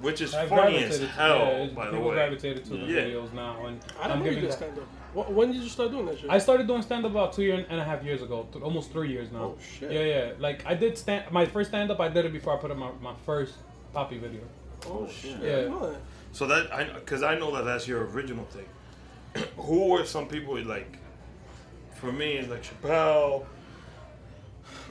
which 0.00 0.20
is 0.20 0.34
I 0.34 0.46
funny 0.46 0.76
as 0.76 0.98
gravitated- 0.98 1.08
hell. 1.10 1.38
yeah, 1.38 1.48
it's- 1.48 1.74
by 1.74 1.86
the 1.86 1.90
people 1.92 2.08
way, 2.08 2.14
gravitated 2.14 2.64
to 2.66 2.70
the 2.70 2.76
Yeah. 2.86 3.00
videos 3.02 3.32
now, 3.32 3.66
and 3.66 3.80
I 4.00 4.08
don't 4.08 4.12
I'm 4.12 4.18
know 4.20 4.24
you 4.26 4.30
giving 4.36 4.44
did 4.50 4.52
stand 4.52 4.78
up. 4.78 5.30
When 5.30 5.52
did 5.52 5.62
you 5.62 5.68
start 5.68 5.90
doing 5.92 6.06
that 6.06 6.18
shit? 6.18 6.28
I 6.30 6.38
started 6.38 6.66
doing 6.66 6.82
stand 6.82 7.04
up 7.04 7.12
about 7.12 7.32
two 7.32 7.42
year 7.42 7.64
and 7.68 7.80
a 7.80 7.84
half 7.84 8.02
years 8.02 8.20
ago, 8.22 8.48
th- 8.52 8.64
almost 8.64 8.90
three 8.92 9.10
years 9.10 9.30
now. 9.30 9.54
Oh, 9.54 9.58
shit. 9.78 9.90
Yeah, 9.92 10.00
yeah. 10.02 10.32
Like 10.38 10.64
I 10.66 10.74
did 10.74 10.98
stand 10.98 11.30
my 11.30 11.46
first 11.46 11.70
stand 11.70 11.90
up. 11.90 12.00
I 12.00 12.08
did 12.08 12.24
it 12.24 12.32
before 12.32 12.54
I 12.54 12.56
put 12.60 12.70
up 12.72 12.76
my, 12.76 12.90
my 13.00 13.14
first 13.24 13.54
poppy 13.92 14.18
video. 14.18 14.40
oh, 14.86 15.06
oh 15.06 15.08
shit. 15.08 15.38
Yeah. 15.40 15.68
Man. 15.68 15.96
So 16.32 16.46
that 16.48 16.72
I 16.72 16.84
because 16.84 17.22
I 17.22 17.38
know 17.38 17.54
that 17.54 17.64
that's 17.64 17.86
your 17.86 18.04
original 18.06 18.44
thing. 18.46 18.66
Who 19.56 19.88
were 19.90 20.04
some 20.04 20.26
people 20.26 20.60
like? 20.64 20.98
For 21.94 22.10
me, 22.12 22.32
it's 22.34 22.48
like 22.50 22.62
Chappelle, 22.64 23.44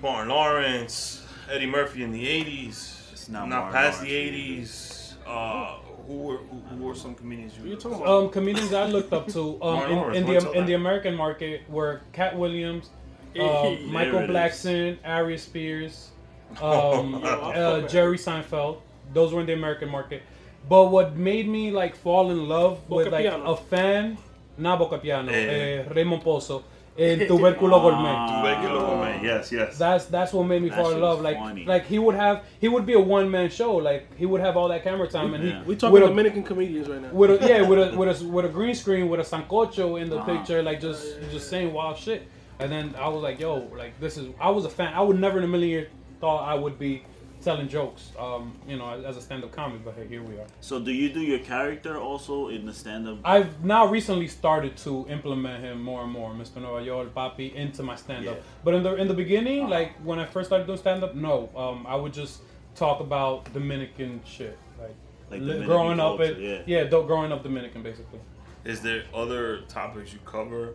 Martin 0.04 0.30
Lawrence, 0.30 1.26
Eddie 1.50 1.66
Murphy 1.66 2.04
in 2.04 2.12
the 2.12 2.26
'80s. 2.26 3.30
Not 3.30 3.48
not 3.48 3.72
past 3.72 4.02
Lawrence 4.02 4.12
the 4.12 4.12
'80s. 4.12 5.14
Uh, 5.26 5.78
who 6.08 6.14
were 6.18 6.38
who, 6.38 6.58
who 6.70 6.84
were 6.84 6.94
some 6.96 7.16
comedians 7.16 7.58
you? 7.58 7.70
you 7.70 7.76
talking 7.78 7.98
about? 8.02 8.08
Um, 8.26 8.30
comedians 8.30 8.74
I 8.74 8.86
looked 8.88 9.14
up 9.14 9.28
to 9.30 9.64
um, 9.64 9.84
in, 9.90 9.96
Lawrence, 9.96 10.18
in 10.18 10.26
the 10.26 10.38
in 10.38 10.44
that? 10.60 10.68
the 10.68 10.74
American 10.74 11.16
market 11.16 11.62
were 11.70 12.02
Katt 12.12 12.38
Williams, 12.38 12.90
Hey, 13.34 13.40
um, 13.86 13.92
Michael 13.94 14.20
there 14.20 14.24
it 14.26 14.30
is. 14.30 14.36
Blackson, 14.36 14.98
Ari 15.06 15.38
Spears, 15.38 16.10
um, 16.62 17.14
Yo, 17.24 17.30
uh, 17.30 17.88
Jerry 17.88 18.18
Seinfeld. 18.18 18.82
Those 19.14 19.34
were 19.34 19.40
in 19.40 19.46
the 19.48 19.54
American 19.54 19.90
market. 19.90 20.22
But 20.68 20.92
what 20.92 21.16
made 21.16 21.48
me 21.48 21.72
like 21.72 21.96
fall 21.96 22.30
in 22.32 22.48
love 22.50 22.78
with 22.90 23.06
Boca 23.06 23.10
like 23.10 23.24
Piano. 23.26 23.44
a 23.54 23.58
fan, 23.58 24.18
not 24.58 24.80
Boca 24.80 24.98
Piano, 24.98 25.32
Eh. 25.32 25.36
eh, 25.36 25.84
Raymond 25.94 26.24
Pozo, 26.24 26.64
in 26.98 27.20
Tuberculo 27.22 27.82
Gourmet. 27.82 28.14
Tuberculo 28.32 28.80
Gourmet, 28.88 29.20
Yes, 29.24 29.52
yes. 29.52 29.78
That's 29.78 30.06
that's 30.06 30.32
what 30.34 30.44
made 30.44 30.62
me 30.62 30.70
That 30.70 30.78
fall 30.78 30.92
in 30.92 31.02
love. 31.02 31.22
Like 31.22 31.38
funny. 31.38 31.66
like 31.66 31.86
he 31.86 31.98
would 32.00 32.16
have 32.16 32.44
he 32.60 32.68
would 32.68 32.86
be 32.86 32.94
a 32.94 33.00
one 33.00 33.30
man 33.32 33.50
show. 33.50 33.76
Like 33.78 34.16
he 34.18 34.26
would 34.26 34.42
have 34.42 34.56
all 34.58 34.68
that 34.70 34.84
camera 34.84 35.08
time 35.08 35.34
and 35.34 35.44
he 35.44 35.50
Yeah. 35.50 35.64
we 35.64 35.76
talking 35.76 35.94
with 35.94 36.04
a- 36.04 36.08
Dominican 36.08 36.44
comedians 36.44 36.88
right 36.90 37.02
now. 37.02 37.10
with 37.12 37.32
a, 37.42 37.48
yeah, 37.48 37.62
with 37.68 37.80
a 37.94 37.98
with 37.98 38.22
a 38.22 38.26
with 38.28 38.46
a 38.46 38.50
green 38.50 38.76
screen 38.76 39.10
with 39.10 39.20
a 39.20 39.24
sancocho 39.24 40.00
in 40.02 40.10
the 40.10 40.18
Uh-huh. 40.20 40.38
picture, 40.38 40.62
like 40.62 40.80
just 40.82 41.18
just 41.32 41.50
saying 41.50 41.74
wild 41.74 41.98
shit. 41.98 42.28
And 42.60 42.72
then 42.72 42.94
I 43.00 43.08
was 43.10 43.24
like, 43.24 43.40
yo, 43.40 43.68
like 43.76 44.00
this 44.00 44.16
is. 44.18 44.28
I 44.40 44.50
was 44.52 44.66
a 44.66 44.70
fan. 44.70 44.94
I 44.94 45.02
would 45.02 45.20
never 45.20 45.40
in 45.40 45.44
a 45.44 45.48
million 45.48 45.70
years 45.70 45.88
thought 46.22 46.48
I 46.48 46.54
would 46.54 46.78
be 46.78 47.04
telling 47.44 47.68
jokes, 47.68 48.12
um, 48.20 48.54
you 48.68 48.78
know, 48.78 48.90
as, 48.90 49.04
as 49.04 49.18
a 49.18 49.22
stand 49.22 49.44
up 49.44 49.52
comic. 49.52 49.84
But 49.84 49.96
hey, 49.96 50.08
here 50.08 50.24
we 50.24 50.36
are. 50.36 50.46
So 50.62 50.80
do 50.80 50.92
you 50.92 51.10
do 51.10 51.20
your 51.22 51.40
character 51.40 51.98
also 52.00 52.48
in 52.48 52.66
the 52.66 52.74
stand-up? 52.74 53.20
I've 53.24 53.64
now 53.64 53.86
recently 53.88 54.28
started 54.28 54.78
to 54.78 55.06
implement 55.10 55.64
him 55.64 55.82
more 55.82 56.04
and 56.04 56.12
more, 56.12 56.32
Mr. 56.32 56.58
Nueva 56.58 56.86
Yol, 56.86 57.10
Papi, 57.10 57.54
into 57.54 57.84
my 57.84 57.96
stand 57.96 58.28
up. 58.28 58.38
Yeah. 58.38 58.42
But 58.64 58.74
in 58.76 58.84
the 58.84 58.96
in 58.96 59.08
the 59.08 59.14
beginning, 59.14 59.68
like 59.70 59.96
when 60.04 60.20
I 60.20 60.26
first 60.26 60.50
started 60.50 60.66
doing 60.68 60.80
stand 60.80 61.04
up, 61.04 61.16
no, 61.16 61.50
um, 61.56 61.86
I 61.88 61.96
would 61.96 62.14
just 62.14 62.42
talk 62.76 63.00
about 63.02 63.52
Dominican 63.54 64.22
shit, 64.26 64.58
like, 64.80 64.96
Like 65.30 65.42
li- 65.42 65.48
Dominican 65.48 65.68
growing 65.68 66.00
up, 66.00 66.18
culture, 66.18 66.32
it, 66.34 66.40
yeah. 66.68 66.78
yeah, 66.78 66.84
do- 66.86 67.04
growing 67.06 67.32
up 67.32 67.44
Dominican, 67.44 67.84
basically. 67.84 68.20
Is 68.66 68.82
there 68.82 69.04
other 69.14 69.62
topics 69.68 70.14
you 70.14 70.20
cover, 70.26 70.74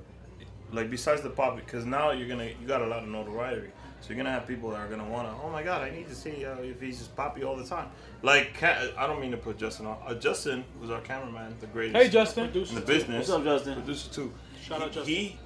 like 0.72 0.90
besides 0.90 1.22
the 1.22 1.30
pop? 1.30 1.56
Because 1.56 1.84
now 1.86 2.10
you're 2.12 2.28
gonna 2.28 2.50
you 2.60 2.66
got 2.66 2.82
a 2.82 2.86
lot 2.86 3.02
of 3.02 3.08
notoriety, 3.08 3.68
so 4.00 4.08
you're 4.08 4.16
gonna 4.16 4.30
have 4.30 4.46
people 4.46 4.70
that 4.70 4.80
are 4.80 4.88
gonna 4.88 5.08
wanna. 5.08 5.34
Oh 5.42 5.50
my 5.50 5.62
god, 5.62 5.82
I 5.82 5.90
need 5.90 6.08
to 6.08 6.14
see 6.14 6.44
uh, 6.44 6.56
if 6.58 6.80
he's 6.80 6.98
just 6.98 7.14
poppy 7.16 7.44
all 7.44 7.56
the 7.56 7.64
time. 7.64 7.88
Like 8.22 8.62
I 8.62 9.06
don't 9.06 9.20
mean 9.20 9.32
to 9.32 9.36
put 9.36 9.58
Justin 9.58 9.86
on. 9.86 9.98
Uh, 10.06 10.14
Justin 10.14 10.64
was 10.80 10.90
our 10.90 11.00
cameraman, 11.00 11.56
the 11.60 11.66
greatest. 11.66 11.96
Hey, 11.96 12.08
Justin. 12.08 12.46
in 12.46 12.74
the 12.74 12.80
business. 12.80 13.28
What's 13.28 13.30
up, 13.30 13.44
Justin? 13.44 13.74
Producer 13.74 14.10
too. 14.10 14.32
Shout 14.62 14.82
out 14.82 14.88
he, 14.88 14.94
Justin. 14.94 15.14
He, 15.14 15.38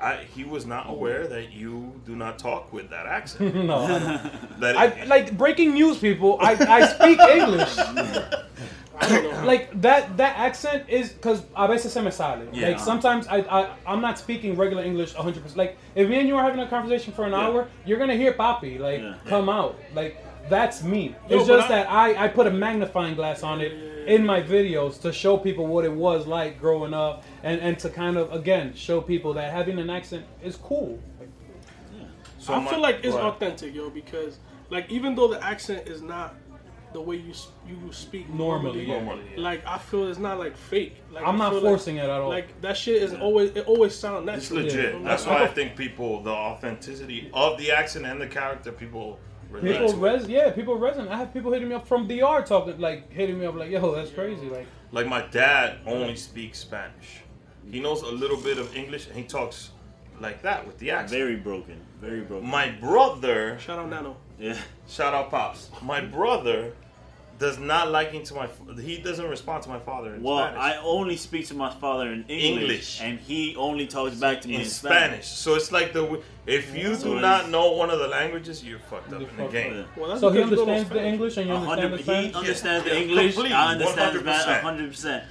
I, 0.00 0.16
he 0.34 0.44
was 0.44 0.66
not 0.66 0.88
aware 0.88 1.26
that 1.28 1.52
you 1.52 2.00
do 2.04 2.16
not 2.16 2.38
talk 2.38 2.72
with 2.72 2.90
that 2.90 3.06
accent. 3.06 3.54
no, 3.66 3.78
I 3.78 3.98
don't. 3.98 4.76
I 4.76 5.04
like 5.04 5.36
breaking 5.36 5.74
news, 5.74 5.98
people. 5.98 6.38
I, 6.40 6.52
I 6.52 6.86
speak 6.86 7.18
English. 7.20 7.76
like 9.44 9.80
that 9.80 10.16
that 10.16 10.36
accent 10.38 10.88
is 10.88 11.12
because 11.12 11.42
a 11.56 11.66
veces 11.66 11.92
se 11.92 12.00
me 12.02 12.10
sale. 12.10 12.46
Yeah. 12.52 12.68
Like 12.68 12.78
sometimes 12.78 13.26
I, 13.26 13.38
I 13.38 13.70
I'm 13.86 14.00
not 14.00 14.18
speaking 14.18 14.56
regular 14.56 14.82
English 14.84 15.14
100. 15.14 15.42
percent 15.42 15.58
Like 15.58 15.76
if 15.94 16.08
me 16.08 16.20
and 16.20 16.28
you 16.28 16.36
are 16.36 16.42
having 16.42 16.60
a 16.60 16.68
conversation 16.68 17.12
for 17.12 17.24
an 17.24 17.32
Yeah. 17.32 17.38
hour, 17.40 17.68
you're 17.84 17.98
gonna 17.98 18.14
hear 18.16 18.32
Papi 18.32 18.78
like 18.78 19.00
Yeah. 19.00 19.14
come 19.26 19.48
out. 19.48 19.76
Like 19.94 20.18
that's 20.48 20.82
me. 20.84 21.16
Yo, 21.28 21.38
it's 21.38 21.48
but 21.48 21.56
just 21.56 21.70
I- 21.70 21.74
that 21.76 21.90
I 21.90 22.24
I 22.24 22.28
put 22.28 22.46
a 22.46 22.50
magnifying 22.50 23.14
glass 23.16 23.42
on 23.42 23.60
it 23.60 23.72
in 24.06 24.24
my 24.24 24.40
videos 24.42 25.00
to 25.00 25.12
show 25.12 25.36
people 25.38 25.66
what 25.66 25.84
it 25.84 25.92
was 25.92 26.26
like 26.26 26.60
growing 26.60 26.94
up 26.94 27.24
and 27.42 27.60
and 27.60 27.78
to 27.80 27.88
kind 27.90 28.16
of 28.16 28.32
again 28.32 28.74
show 28.74 29.00
people 29.00 29.32
that 29.34 29.50
having 29.52 29.78
an 29.78 29.90
accent 29.90 30.24
is 30.42 30.56
cool. 30.56 31.00
So 32.38 32.52
I 32.54 32.58
my- 32.60 32.70
feel 32.70 32.80
like 32.80 32.96
it's 33.02 33.14
Go 33.14 33.18
ahead. 33.20 33.32
authentic, 33.32 33.74
yo, 33.74 33.90
because 33.90 34.38
like 34.70 34.90
even 34.90 35.14
though 35.14 35.28
the 35.28 35.42
accent 35.42 35.88
is 35.88 36.02
not 36.02 36.34
the 36.94 37.00
way 37.00 37.16
you 37.16 37.32
you 37.68 37.92
speak 37.92 38.28
Normally, 38.30 38.86
normally, 38.86 38.86
yeah. 38.86 38.98
Normally, 39.04 39.24
yeah. 39.36 39.40
like 39.42 39.66
I 39.66 39.76
feel 39.78 40.08
it's 40.08 40.18
not 40.18 40.38
like 40.38 40.56
fake. 40.56 40.96
Like, 41.12 41.26
I'm 41.26 41.36
not 41.36 41.52
feel 41.52 41.60
forcing 41.60 41.96
it 41.96 42.04
at 42.04 42.10
all. 42.10 42.30
Like 42.30 42.58
that 42.62 42.76
shit 42.76 43.02
is 43.02 43.12
always 43.12 43.50
it 43.50 43.66
always 43.66 43.94
sound 43.94 44.26
It's 44.30 44.50
natural. 44.50 44.64
legit. 44.64 44.94
Like, 44.94 45.04
That's 45.04 45.26
I 45.26 45.28
why 45.30 45.36
I 45.36 45.38
don't- 45.44 45.54
think 45.54 45.76
people, 45.76 46.22
the 46.22 46.30
authenticity 46.30 47.30
of 47.34 47.58
the 47.58 47.70
accent 47.72 48.06
and 48.06 48.18
the 48.20 48.26
character, 48.28 48.72
people 48.72 49.18
People 49.62 49.88
to. 49.90 49.96
res 49.96 50.26
yeah, 50.26 50.50
people 50.50 50.76
resonate. 50.78 51.08
I 51.10 51.16
have 51.16 51.32
people 51.32 51.52
hitting 51.52 51.68
me 51.68 51.76
up 51.76 51.86
from 51.86 52.08
DR 52.08 52.42
talking 52.44 52.78
like 52.80 53.12
hitting 53.12 53.38
me 53.38 53.46
up 53.46 53.54
like, 53.54 53.70
yo, 53.70 53.94
that's 53.94 54.10
crazy. 54.10 54.48
Like 54.48 54.66
Like 54.90 55.06
my 55.06 55.22
dad 55.28 55.78
only 55.86 56.16
speaks 56.16 56.58
Spanish. 56.58 57.20
He 57.70 57.78
knows 57.80 58.02
a 58.02 58.10
little 58.10 58.36
bit 58.36 58.58
of 58.58 58.74
English 58.76 59.06
and 59.06 59.16
he 59.16 59.22
talks 59.24 59.70
like 60.20 60.42
that 60.42 60.66
with 60.66 60.78
the 60.78 60.90
accent. 60.90 61.18
Very 61.20 61.36
broken. 61.36 61.80
Very 62.00 62.22
broken. 62.22 62.48
My 62.48 62.70
brother, 62.70 63.56
Shout 63.60 63.78
out 63.78 63.88
Nano. 63.90 64.16
yeah. 64.40 64.56
shout 64.88 65.14
out 65.14 65.30
pops. 65.30 65.70
My 65.82 66.00
brother 66.00 66.72
does 67.38 67.58
not 67.58 67.90
like 67.90 68.14
into 68.14 68.34
my. 68.34 68.48
He 68.80 68.98
doesn't 68.98 69.28
respond 69.28 69.62
to 69.64 69.68
my 69.68 69.78
father 69.80 70.14
in 70.14 70.22
Well, 70.22 70.38
Spanish. 70.38 70.60
I 70.60 70.76
only 70.78 71.16
speak 71.16 71.48
to 71.48 71.54
my 71.54 71.70
father 71.72 72.08
in 72.12 72.24
English, 72.28 72.62
English. 72.62 73.00
and 73.00 73.18
he 73.18 73.56
only 73.56 73.86
talks 73.86 74.14
back 74.16 74.40
to 74.42 74.48
me 74.48 74.54
in, 74.56 74.60
in 74.62 74.66
Spanish. 74.68 75.26
So 75.26 75.54
it's 75.54 75.72
like 75.72 75.92
the 75.92 76.22
if 76.46 76.76
you 76.76 76.94
So 76.94 77.14
do 77.14 77.20
not 77.20 77.48
know 77.50 77.72
one 77.72 77.90
of 77.90 77.98
the 77.98 78.08
languages, 78.08 78.62
you're 78.64 78.78
fucked 78.78 79.12
up 79.12 79.22
in 79.22 79.36
the 79.36 79.46
game. 79.48 79.84
Well, 79.96 80.08
that's 80.10 80.20
so 80.20 80.28
he 80.30 80.38
because 80.38 80.50
you 80.50 80.56
don't 80.56 80.68
understands 80.68 80.90
the 80.90 81.04
English 81.06 81.36
and 81.38 81.46
you 81.48 81.54
understand 81.54 81.80
hundred, 81.80 81.92
the 81.92 81.96
he 81.96 82.02
Spanish. 82.02 82.34
understands 82.34 82.86
Yeah, 82.86 82.92
the 82.94 83.00
English. 83.00 83.34
completely, 83.34 83.52
I 83.56 83.72
understand 83.72 84.16
100%. 84.18 84.40
Spanish. 84.40 84.62
hundred 84.62 84.90
percent. 84.90 85.24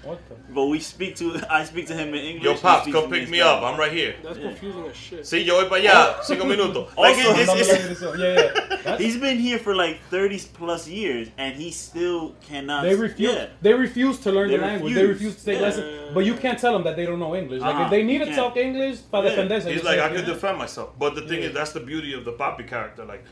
But 0.50 0.66
we 0.66 0.80
speak 0.80 1.16
to. 1.18 1.42
I 1.50 1.64
speak 1.66 1.88
to 1.88 1.94
him 1.94 2.10
in 2.10 2.16
English. 2.16 2.44
Yo, 2.44 2.56
pops, 2.56 2.92
come 2.92 3.10
pick 3.10 3.30
me 3.30 3.42
up. 3.42 3.64
I'm 3.64 3.80
right 3.80 3.92
here. 3.92 4.16
That's 4.24 4.38
confusing 4.40 4.86
as 4.86 4.96
shit. 4.96 5.26
See, 5.28 5.42
yo 5.44 5.56
voy 5.62 5.70
para 5.70 5.82
allá. 5.82 6.24
Cinco 6.24 6.46
minutos. 6.46 6.90
Like, 6.98 7.18
Also, 7.18 7.30
it's- 7.32 7.48
Dame 7.48 7.60
it's- 7.60 8.02
la 8.02 8.12
dirección. 8.12 8.20
yeah, 8.20 8.80
yeah. 8.86 8.98
He's 9.04 9.18
been 9.18 9.38
here 9.38 9.58
for 9.60 9.76
like 9.76 10.00
thirty 10.10 10.40
plus 10.54 10.88
years, 10.88 11.30
and 11.38 11.56
he 11.56 11.72
still 11.72 12.36
cannot. 12.48 12.84
they 12.84 12.96
refuse. 12.96 13.34
Yeah. 13.34 13.48
They 13.62 13.74
refuse 13.74 14.20
to 14.20 14.32
learn 14.32 14.50
They 14.50 14.58
the 14.58 14.64
language. 14.64 14.94
They 14.94 15.06
refuse. 15.06 15.34
refuse 15.34 15.36
to 15.38 15.46
take 15.46 15.60
Yeah. 15.60 15.66
lessons. 15.68 16.14
But 16.14 16.26
you 16.26 16.36
can't 16.36 16.60
tell 16.60 16.74
them 16.74 16.84
that 16.84 16.96
they 16.96 17.06
don't 17.06 17.20
know 17.20 17.36
English. 17.36 17.62
Like 17.62 17.76
Uh-huh. 17.76 17.84
if 17.86 17.90
they 17.92 18.04
need 18.04 18.20
to 18.20 18.34
talk. 18.36 18.58
English, 18.58 19.00
para 19.12 19.24
Yeah. 19.24 19.30
defenderse. 19.36 19.64
He's 19.66 19.82
just 19.82 19.86
like, 19.86 20.00
I 20.00 20.10
could 20.10 20.26
defend 20.26 20.58
myself. 20.60 20.90
But 21.04 21.16
the 21.16 21.22
thing 21.28 21.42
Yeah. 21.42 21.50
is, 21.50 21.54
that's 21.54 21.74
the 21.74 21.82
beauty 21.82 22.14
of 22.14 22.24
the 22.24 22.32
Papi 22.32 22.66
character. 22.66 23.04
Like, 23.04 23.26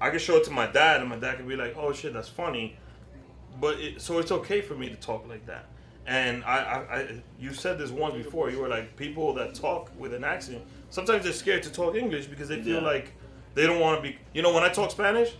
I 0.00 0.08
can 0.08 0.18
show 0.18 0.36
it 0.38 0.44
to 0.44 0.50
my 0.50 0.66
dad, 0.66 1.00
and 1.02 1.10
my 1.10 1.16
dad 1.16 1.36
can 1.36 1.46
be 1.46 1.54
like, 1.54 1.76
"Oh 1.76 1.92
shit, 1.92 2.14
that's 2.14 2.28
funny," 2.28 2.74
but 3.60 3.78
it, 3.78 4.00
so 4.00 4.18
it's 4.18 4.32
okay 4.32 4.62
for 4.62 4.74
me 4.74 4.88
to 4.88 4.96
talk 4.96 5.28
like 5.28 5.44
that. 5.44 5.66
And 6.06 6.42
I, 6.44 6.56
I, 6.58 6.78
I, 6.96 7.22
you 7.38 7.52
said 7.52 7.76
this 7.78 7.90
once 7.90 8.14
before. 8.14 8.48
You 8.50 8.60
were 8.60 8.68
like, 8.68 8.96
people 8.96 9.34
that 9.34 9.54
talk 9.54 9.90
with 9.98 10.14
an 10.14 10.24
accent 10.24 10.62
sometimes 10.88 11.24
they're 11.24 11.32
scared 11.32 11.62
to 11.64 11.70
talk 11.70 11.96
English 11.96 12.26
because 12.26 12.48
they 12.48 12.62
feel 12.62 12.80
Yeah. 12.80 12.92
like 12.92 13.12
they 13.54 13.66
don't 13.66 13.80
want 13.80 13.98
to 13.98 14.02
be. 14.08 14.16
You 14.32 14.40
know, 14.40 14.54
when 14.54 14.62
I 14.62 14.70
talk 14.70 14.90
Spanish, 14.90 15.34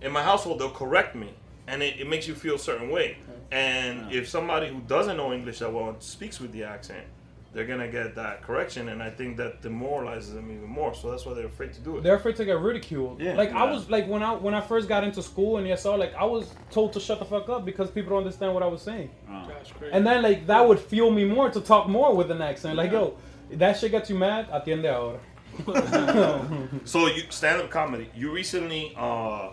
in 0.00 0.12
my 0.12 0.22
household 0.22 0.60
they'll 0.60 0.70
correct 0.70 1.14
me, 1.14 1.34
and 1.66 1.82
it, 1.82 2.00
it 2.00 2.08
makes 2.08 2.26
you 2.26 2.34
feel 2.34 2.54
a 2.54 2.58
certain 2.70 2.88
way. 2.88 3.18
And 3.50 4.10
if 4.10 4.28
somebody 4.28 4.68
who 4.68 4.80
doesn't 4.80 5.18
know 5.18 5.30
English 5.34 5.58
that 5.58 5.70
well 5.70 5.94
speaks 5.98 6.40
with 6.40 6.52
the 6.52 6.64
accent, 6.64 7.04
they're 7.52 7.66
gonna 7.66 7.88
get 7.88 8.14
that 8.14 8.42
correction, 8.42 8.88
and 8.88 9.02
I 9.02 9.10
think 9.10 9.36
that 9.36 9.60
demoralizes 9.60 10.32
them 10.32 10.50
even 10.50 10.68
more. 10.68 10.94
So 10.94 11.10
that's 11.10 11.26
why 11.26 11.34
they're 11.34 11.46
afraid 11.46 11.72
to 11.74 11.80
do 11.80 11.98
it. 11.98 12.02
They're 12.02 12.16
afraid 12.16 12.36
to 12.36 12.44
get 12.44 12.58
ridiculed. 12.58 13.20
Yeah. 13.20 13.34
like 13.34 13.52
I 13.52 13.70
was 13.70 13.90
like 13.90 14.06
when 14.08 14.22
I 14.22 14.32
when 14.32 14.54
I 14.54 14.60
first 14.60 14.88
got 14.88 15.04
into 15.04 15.22
school 15.22 15.58
and 15.58 15.66
ESL, 15.66 15.98
like 15.98 16.14
I 16.14 16.24
was 16.24 16.54
told 16.70 16.94
to 16.94 17.00
shut 17.00 17.18
the 17.18 17.26
fuck 17.26 17.48
up 17.50 17.64
because 17.64 17.90
people 17.90 18.10
don't 18.10 18.20
understand 18.20 18.54
what 18.54 18.62
I 18.62 18.66
was 18.66 18.80
saying. 18.80 19.10
Uh, 19.30 19.46
That's 19.48 19.70
crazy. 19.70 19.92
And 19.92 20.06
then 20.06 20.22
like 20.22 20.46
that 20.46 20.66
would 20.66 20.80
fuel 20.80 21.10
me 21.10 21.24
more 21.24 21.50
to 21.50 21.60
talk 21.60 21.88
more 21.88 22.14
with 22.14 22.30
an 22.30 22.40
accent. 22.40 22.76
Like 22.76 22.90
yo, 22.92 23.18
that 23.50 23.78
shit 23.78 23.90
gets 23.90 24.08
you 24.08 24.16
mad. 24.16 24.48
Atiende 24.50 24.90
ahora. 24.90 25.20
so 26.84 27.06
you 27.08 27.24
stand 27.28 27.60
up 27.60 27.70
comedy. 27.70 28.08
You 28.16 28.32
recently, 28.32 28.94
uh, 28.96 29.50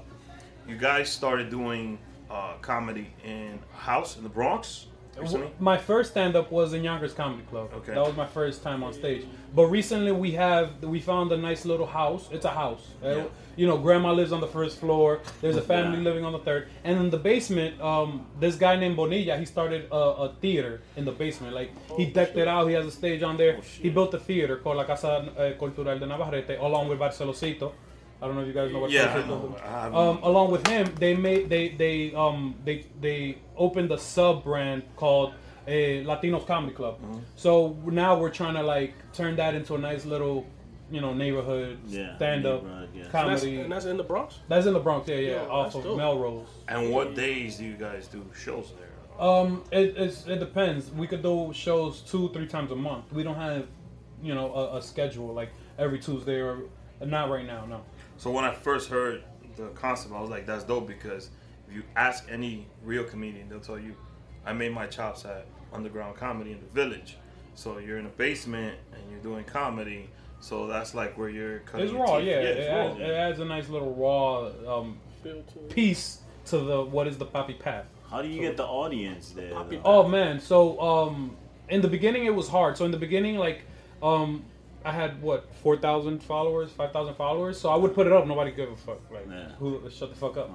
you 0.65 0.77
guys 0.77 1.09
started 1.09 1.49
doing 1.49 1.99
uh, 2.29 2.53
comedy 2.61 3.09
in 3.25 3.59
house 3.73 4.15
in 4.15 4.23
the 4.23 4.29
Bronx. 4.29 4.85
Recently. 5.17 5.49
My 5.59 5.77
first 5.77 6.11
stand 6.11 6.35
up 6.35 6.49
was 6.51 6.73
in 6.73 6.83
Yonkers 6.83 7.13
Comedy 7.13 7.43
Club. 7.49 7.69
Okay. 7.73 7.93
That 7.93 8.05
was 8.05 8.15
my 8.15 8.25
first 8.27 8.63
time 8.63 8.83
on 8.83 8.93
stage. 8.93 9.25
But 9.53 9.65
recently 9.65 10.11
we 10.11 10.31
have 10.31 10.81
we 10.83 10.99
found 11.01 11.31
a 11.31 11.37
nice 11.37 11.65
little 11.65 11.87
house. 11.87 12.29
It's 12.31 12.45
a 12.45 12.49
house. 12.51 12.87
Uh, 13.03 13.07
Yeah. 13.09 13.23
you 13.57 13.67
know, 13.67 13.77
grandma 13.77 14.13
lives 14.13 14.31
on 14.31 14.39
the 14.39 14.47
first 14.47 14.79
floor. 14.79 15.19
There's 15.41 15.57
a 15.57 15.61
family 15.61 15.97
Yeah. 15.97 16.03
living 16.05 16.23
on 16.23 16.31
the 16.31 16.39
third. 16.39 16.67
And 16.85 16.97
in 16.99 17.09
the 17.09 17.17
basement, 17.17 17.81
um, 17.81 18.25
this 18.39 18.55
guy 18.55 18.77
named 18.77 18.95
Bonilla, 18.95 19.35
he 19.37 19.45
started 19.45 19.87
a, 19.91 19.95
a 19.95 20.29
theater 20.39 20.81
in 20.95 21.03
the 21.03 21.11
basement. 21.11 21.53
Like 21.53 21.71
he 21.97 22.05
decked 22.05 22.37
it 22.37 22.47
out. 22.47 22.67
He 22.67 22.73
has 22.75 22.85
a 22.85 22.91
stage 22.91 23.21
on 23.21 23.35
there. 23.35 23.59
he 23.61 23.89
built 23.89 24.13
a 24.13 24.19
theater 24.19 24.55
called 24.57 24.77
La 24.77 24.85
Casa 24.85 25.33
eh, 25.37 25.51
Cultural 25.59 25.99
de 25.99 26.05
Navarrete, 26.05 26.57
along 26.61 26.87
with 26.87 26.99
Barcelosito. 26.99 27.73
I 28.21 28.25
don't 28.27 28.35
know 28.35 28.41
if 28.41 28.47
you 28.47 28.53
guys 28.53 28.71
know 28.73 28.79
what 28.79 28.91
Yeah, 28.91 29.13
I 29.13 29.27
know. 29.27 29.55
is. 29.55 29.93
Um, 29.95 30.19
along 30.23 30.51
with 30.51 30.67
him, 30.67 30.93
they 30.99 31.15
made 31.15 31.49
they 31.49 31.69
they 31.69 32.13
um 32.13 32.55
they 32.65 32.85
they 32.99 33.37
opened 33.55 33.91
a 33.91 33.97
sub 33.97 34.43
brand 34.43 34.83
called 34.97 35.33
a 35.67 36.03
Latinos 36.03 36.45
Comedy 36.45 36.73
Club. 36.73 36.95
Mm-hmm. 37.01 37.19
So 37.35 37.77
now 37.85 38.19
we're 38.19 38.31
trying 38.31 38.55
to 38.55 38.63
like 38.63 38.93
turn 39.13 39.35
that 39.37 39.53
into 39.55 39.75
a 39.75 39.77
nice 39.77 40.03
little, 40.05 40.45
you 40.91 40.99
know, 40.99 41.13
neighborhood 41.13 41.77
Yeah, 41.87 42.15
stand 42.17 42.45
up 42.45 42.63
neighborhood, 42.63 42.89
yeah. 42.93 43.01
And 43.03 43.11
that's, 43.29 43.41
comedy. 43.41 43.59
and 43.61 43.71
that's 43.71 43.85
in 43.85 43.95
the 43.97 44.03
Bronx. 44.03 44.39
That's 44.49 44.65
in 44.65 44.73
the 44.73 44.79
Bronx, 44.79 45.07
yeah, 45.07 45.15
yeah, 45.15 45.31
Yo, 45.43 45.49
off 45.51 45.75
of 45.75 45.83
dope. 45.83 45.97
Melrose. 45.97 46.47
And 46.67 46.91
what 46.91 47.15
days 47.15 47.57
do 47.57 47.65
you 47.65 47.75
guys 47.75 48.07
do 48.07 48.25
shows 48.35 48.73
there? 48.79 48.87
Um, 49.25 49.63
it 49.71 49.95
it's, 49.97 50.25
it 50.27 50.39
depends. 50.39 50.91
We 50.91 51.05
could 51.07 51.21
do 51.21 51.51
shows 51.53 52.01
two, 52.01 52.29
three 52.33 52.47
times 52.47 52.71
a 52.71 52.75
month. 52.75 53.11
We 53.13 53.21
don't 53.23 53.35
have, 53.35 53.67
you 54.23 54.33
know, 54.33 54.53
a, 54.53 54.77
a 54.77 54.81
schedule 54.81 55.33
like 55.33 55.49
every 55.77 55.99
Tuesday 55.99 56.39
or 56.41 56.61
not 57.05 57.29
right 57.29 57.45
now. 57.45 57.65
No. 57.65 57.81
So 58.19 58.29
when 58.31 58.43
I 58.43 58.53
first 58.53 58.89
heard 58.89 59.23
the 59.55 59.67
concept, 59.69 60.13
I 60.13 60.19
was 60.19 60.29
like, 60.29 60.45
"That's 60.45 60.65
dope." 60.65 60.87
Because 60.87 61.29
if 61.69 61.73
you 61.73 61.83
ask 61.95 62.25
any 62.29 62.67
real 62.83 63.05
comedian, 63.05 63.47
they'll 63.47 63.61
tell 63.61 63.79
you, 63.79 63.95
"I 64.45 64.51
made 64.51 64.73
my 64.73 64.87
chops 64.87 65.23
at 65.23 65.45
underground 65.71 66.17
comedy 66.17 66.51
in 66.51 66.59
the 66.59 66.67
village." 66.67 67.17
So 67.55 67.77
you're 67.77 67.97
in 67.97 68.05
a 68.05 68.09
basement 68.09 68.77
and 68.93 69.01
you're 69.09 69.21
doing 69.21 69.45
comedy. 69.45 70.09
So 70.41 70.67
that's 70.67 70.93
like 70.93 71.17
where 71.17 71.29
you're 71.29 71.59
cutting. 71.59 71.85
It's 71.85 71.93
your 71.93 72.03
raw, 72.03 72.19
teeth. 72.19 72.27
yeah. 72.27 72.33
it's 72.41 72.67
it, 72.67 72.69
raw. 72.69 72.87
adds, 72.87 72.99
it 72.99 73.09
adds 73.09 73.39
a 73.39 73.45
nice 73.45 73.69
little 73.69 73.93
raw 73.93 74.79
um, 74.79 74.97
Feel 75.23 75.41
to 75.41 75.59
it. 75.59 75.69
piece 75.69 76.19
to 76.47 76.57
the 76.57 76.83
what 76.83 77.07
is 77.07 77.17
the 77.17 77.25
poppy 77.25 77.53
path. 77.53 77.85
How 78.09 78.21
do 78.21 78.27
you 78.27 78.41
get 78.41 78.57
the 78.57 78.65
audience 78.65 79.31
there? 79.31 79.51
Papi- 79.53 79.81
Oh 79.85 80.05
man, 80.05 80.41
so 80.41 80.79
um, 80.81 81.37
in 81.69 81.81
the 81.81 81.87
beginning 81.87 82.25
it 82.25 82.35
was 82.35 82.49
hard. 82.49 82.75
So 82.75 82.83
in 82.83 82.91
the 82.91 82.97
beginning, 82.97 83.37
like, 83.37 83.61
um, 84.03 84.43
I 84.85 84.91
had 84.91 85.21
what 85.21 85.47
four 85.61 85.77
thousand 85.77 86.23
followers, 86.23 86.71
five 86.71 86.91
thousand 86.93 87.15
followers. 87.15 87.59
So 87.59 87.69
I 87.69 87.75
would 87.75 87.93
put 87.93 88.07
it 88.07 88.13
up. 88.13 88.25
Nobody 88.27 88.51
give 88.51 88.71
a 88.71 88.75
fuck. 88.75 88.99
Like, 89.11 89.27
Yeah. 89.29 89.49
who 89.59 89.81
shut 89.89 90.09
the 90.09 90.15
fuck 90.15 90.37
up. 90.37 90.49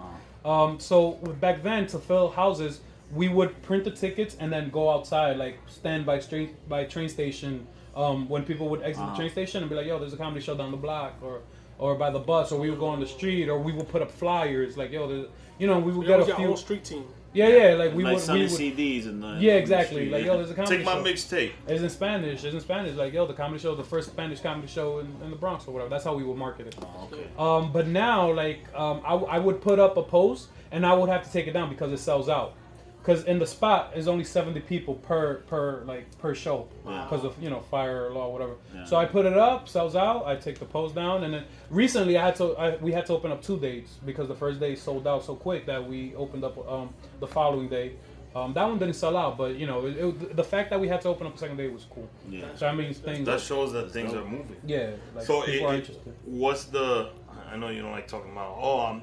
Um, 0.44 0.80
so 0.80 1.12
back 1.40 1.62
then 1.62 1.87
to 1.88 1.98
fill 1.98 2.30
houses, 2.30 2.80
we 3.12 3.28
would 3.28 3.60
print 3.62 3.84
the 3.84 3.90
tickets 3.90 4.37
and 4.40 4.52
then 4.52 4.70
go 4.70 4.90
outside, 4.90 5.37
like 5.37 5.58
stand 5.68 6.04
by 6.06 6.18
street 6.20 6.54
by 6.68 6.84
train 6.84 7.08
station. 7.08 7.66
Um, 7.96 8.28
when 8.28 8.44
people 8.44 8.68
would 8.70 8.82
exit 8.82 9.06
the 9.06 9.14
train 9.14 9.30
station 9.30 9.62
and 9.62 9.70
be 9.70 9.76
like, 9.76 9.87
"Yo, 9.87 9.98
there's 10.00 10.12
a 10.14 10.16
comedy 10.16 10.40
show 10.40 10.56
down 10.56 10.70
the 10.72 10.76
block," 10.76 11.14
or 11.22 11.40
or 11.78 11.94
by 11.96 12.10
the 12.10 12.18
bus, 12.18 12.50
or 12.50 12.58
we 12.58 12.70
would 12.70 12.78
go 12.80 12.87
on 12.88 12.98
the 13.00 13.06
street, 13.06 13.48
or 13.48 13.58
we 13.58 13.72
would 13.72 13.88
put 13.88 14.00
up 14.02 14.10
flyers 14.10 14.76
like, 14.76 14.90
"Yo, 14.90 15.26
you 15.58 15.66
know, 15.66 15.78
we 15.78 15.92
would 15.92 16.02
You 16.02 16.08
get 16.08 16.20
a 16.20 16.26
got 16.26 16.37
few. 16.37 16.46
whole 16.46 16.56
street 16.56 16.84
team. 16.84 17.04
Yeah, 17.35 17.49
yeah, 17.49 17.75
like 17.75 17.92
we 17.94 18.05
like 18.05 18.14
would. 18.14 18.23
selling 18.23 18.42
We 18.42 18.49
would 18.49 18.59
CDs 18.59 19.07
and 19.07 19.23
the 19.23 19.37
yeah, 19.40 19.55
exactly. 19.55 19.97
street, 20.07 20.12
Like, 20.12 20.20
yeah. 20.25 20.33
yo, 20.33 20.37
there's 20.38 20.51
a 20.51 20.55
comedy 20.55 20.77
show. 20.77 20.77
Take 20.77 20.87
my 20.87 20.94
show. 20.94 21.05
mixtape. 21.05 21.51
It's 21.66 21.83
in 21.83 21.90
Spanish. 21.90 22.44
It's 22.44 22.55
in 22.55 22.61
Spanish. 22.61 22.94
Like, 22.97 23.12
yo, 23.12 23.27
the 23.27 23.35
comedy 23.35 23.61
show, 23.61 23.75
the 23.75 23.83
first 23.85 24.11
Spanish 24.11 24.40
comedy 24.40 24.68
show 24.68 25.01
in, 25.01 25.07
in 25.23 25.31
the 25.31 25.37
Bronx 25.37 25.66
or 25.66 25.73
whatever. 25.73 25.90
That's 25.90 26.05
how 26.05 26.14
we 26.14 26.23
would 26.23 26.37
market 26.38 26.68
it. 26.68 26.77
Oh, 26.81 27.09
okay. 27.12 27.27
Um, 27.38 27.73
but 27.73 27.88
now, 27.88 28.33
like, 28.33 28.61
um, 28.75 29.03
I, 29.05 29.14
I 29.14 29.38
would 29.40 29.61
put 29.61 29.79
up 29.81 29.97
a 29.97 30.03
post 30.03 30.49
and 30.70 30.87
I 30.87 30.94
would 30.94 31.09
have 31.11 31.25
to 31.25 31.33
take 31.33 31.47
it 31.49 31.53
down 31.53 31.68
because 31.68 31.92
it 31.92 31.99
sells 31.99 32.29
out. 32.29 32.55
Because 33.04 33.24
in 33.24 33.38
the 33.38 33.46
spot 33.46 33.92
is 33.94 34.08
only 34.08 34.24
seventy 34.24 34.60
people 34.60 34.94
per 34.94 35.34
per 35.46 35.82
like 35.84 36.06
per 36.18 36.34
show 36.34 36.68
Wow. 36.84 37.04
because 37.04 37.22
of 37.22 37.40
you 37.42 37.50
know 37.50 37.60
fire 37.60 38.10
law 38.10 38.30
whatever. 38.32 38.54
Yeah. 38.74 38.86
So 38.86 38.96
I 38.96 39.04
put 39.04 39.26
it 39.26 39.36
up, 39.36 39.68
sells 39.68 39.94
out. 39.94 40.24
I 40.26 40.36
take 40.36 40.58
the 40.58 40.64
post 40.64 40.94
down, 40.94 41.24
and 41.24 41.34
then 41.34 41.44
recently 41.68 42.16
I 42.16 42.24
had 42.24 42.36
to 42.36 42.54
I, 42.56 42.76
we 42.76 42.92
had 42.92 43.04
to 43.06 43.12
open 43.12 43.30
up 43.30 43.42
two 43.42 43.58
dates 43.58 43.98
because 44.06 44.26
the 44.28 44.34
first 44.34 44.58
day 44.58 44.74
sold 44.74 45.06
out 45.06 45.22
so 45.22 45.34
quick 45.34 45.66
that 45.66 45.86
we 45.86 46.14
opened 46.14 46.44
up 46.44 46.56
um, 46.66 46.94
the 47.20 47.26
following 47.26 47.68
day. 47.68 47.92
Um, 48.34 48.52
that 48.54 48.64
one 48.66 48.78
didn't 48.78 48.94
sell 48.96 49.16
out, 49.18 49.36
but 49.36 49.54
you 49.56 49.66
know 49.66 49.84
it, 49.86 49.96
it, 49.98 50.34
the 50.36 50.42
fact 50.42 50.70
that 50.70 50.80
we 50.80 50.88
had 50.88 51.00
to 51.02 51.08
open 51.08 51.26
up 51.26 51.34
a 51.34 51.38
second 51.38 51.58
day 51.58 51.68
was 51.68 51.84
cool. 51.94 52.08
Yeah. 52.28 52.46
So 52.56 52.66
I 52.66 52.74
mean 52.74 52.94
things. 52.94 53.26
That 53.26 53.40
shows 53.40 53.72
that 53.74 53.92
things 53.92 54.14
are 54.14 54.24
moving. 54.24 54.56
yeah. 54.66 54.92
Like 55.14 55.26
so 55.26 55.42
people 55.42 55.68
it, 55.68 55.70
are 55.70 55.74
interested. 55.76 56.14
what's 56.24 56.64
the? 56.64 57.10
I 57.52 57.56
know 57.56 57.68
you 57.68 57.82
don't 57.82 57.92
like 57.92 58.08
talking 58.08 58.32
about. 58.32 58.56
Oh, 58.58 58.80
I'm. 58.80 59.02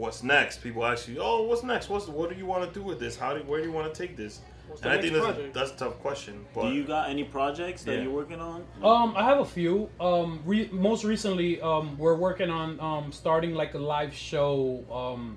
What's 0.00 0.22
next? 0.22 0.62
People 0.62 0.86
ask 0.86 1.08
you, 1.08 1.18
"Oh, 1.20 1.42
what's 1.42 1.62
next? 1.62 1.90
What's 1.90 2.08
what 2.08 2.30
do 2.30 2.34
you 2.36 2.46
want 2.46 2.66
to 2.66 2.72
do 2.72 2.82
with 2.82 2.98
this? 2.98 3.18
How 3.18 3.34
do 3.34 3.40
where 3.42 3.60
do 3.60 3.66
you 3.66 3.72
want 3.72 3.92
to 3.92 4.02
take 4.02 4.16
this?" 4.16 4.40
What's 4.66 4.80
and 4.80 4.92
I 4.92 4.98
think 4.98 5.12
that's, 5.12 5.38
that's 5.52 5.72
a 5.72 5.76
tough 5.76 5.98
question. 6.00 6.46
But 6.54 6.68
Do 6.70 6.72
you 6.72 6.84
got 6.84 7.10
any 7.10 7.24
projects 7.24 7.82
that 7.82 7.96
Yeah. 7.96 8.02
you're 8.04 8.12
working 8.12 8.40
on? 8.40 8.64
Um, 8.82 9.12
I 9.14 9.24
have 9.24 9.40
a 9.40 9.44
few. 9.44 9.90
Um, 10.00 10.40
re- 10.46 10.70
most 10.72 11.04
recently, 11.04 11.60
um, 11.60 11.98
we're 11.98 12.14
working 12.14 12.48
on 12.48 12.80
um, 12.80 13.12
starting 13.12 13.52
like 13.52 13.74
a 13.74 13.78
live 13.78 14.14
show 14.14 14.82
um, 14.90 15.36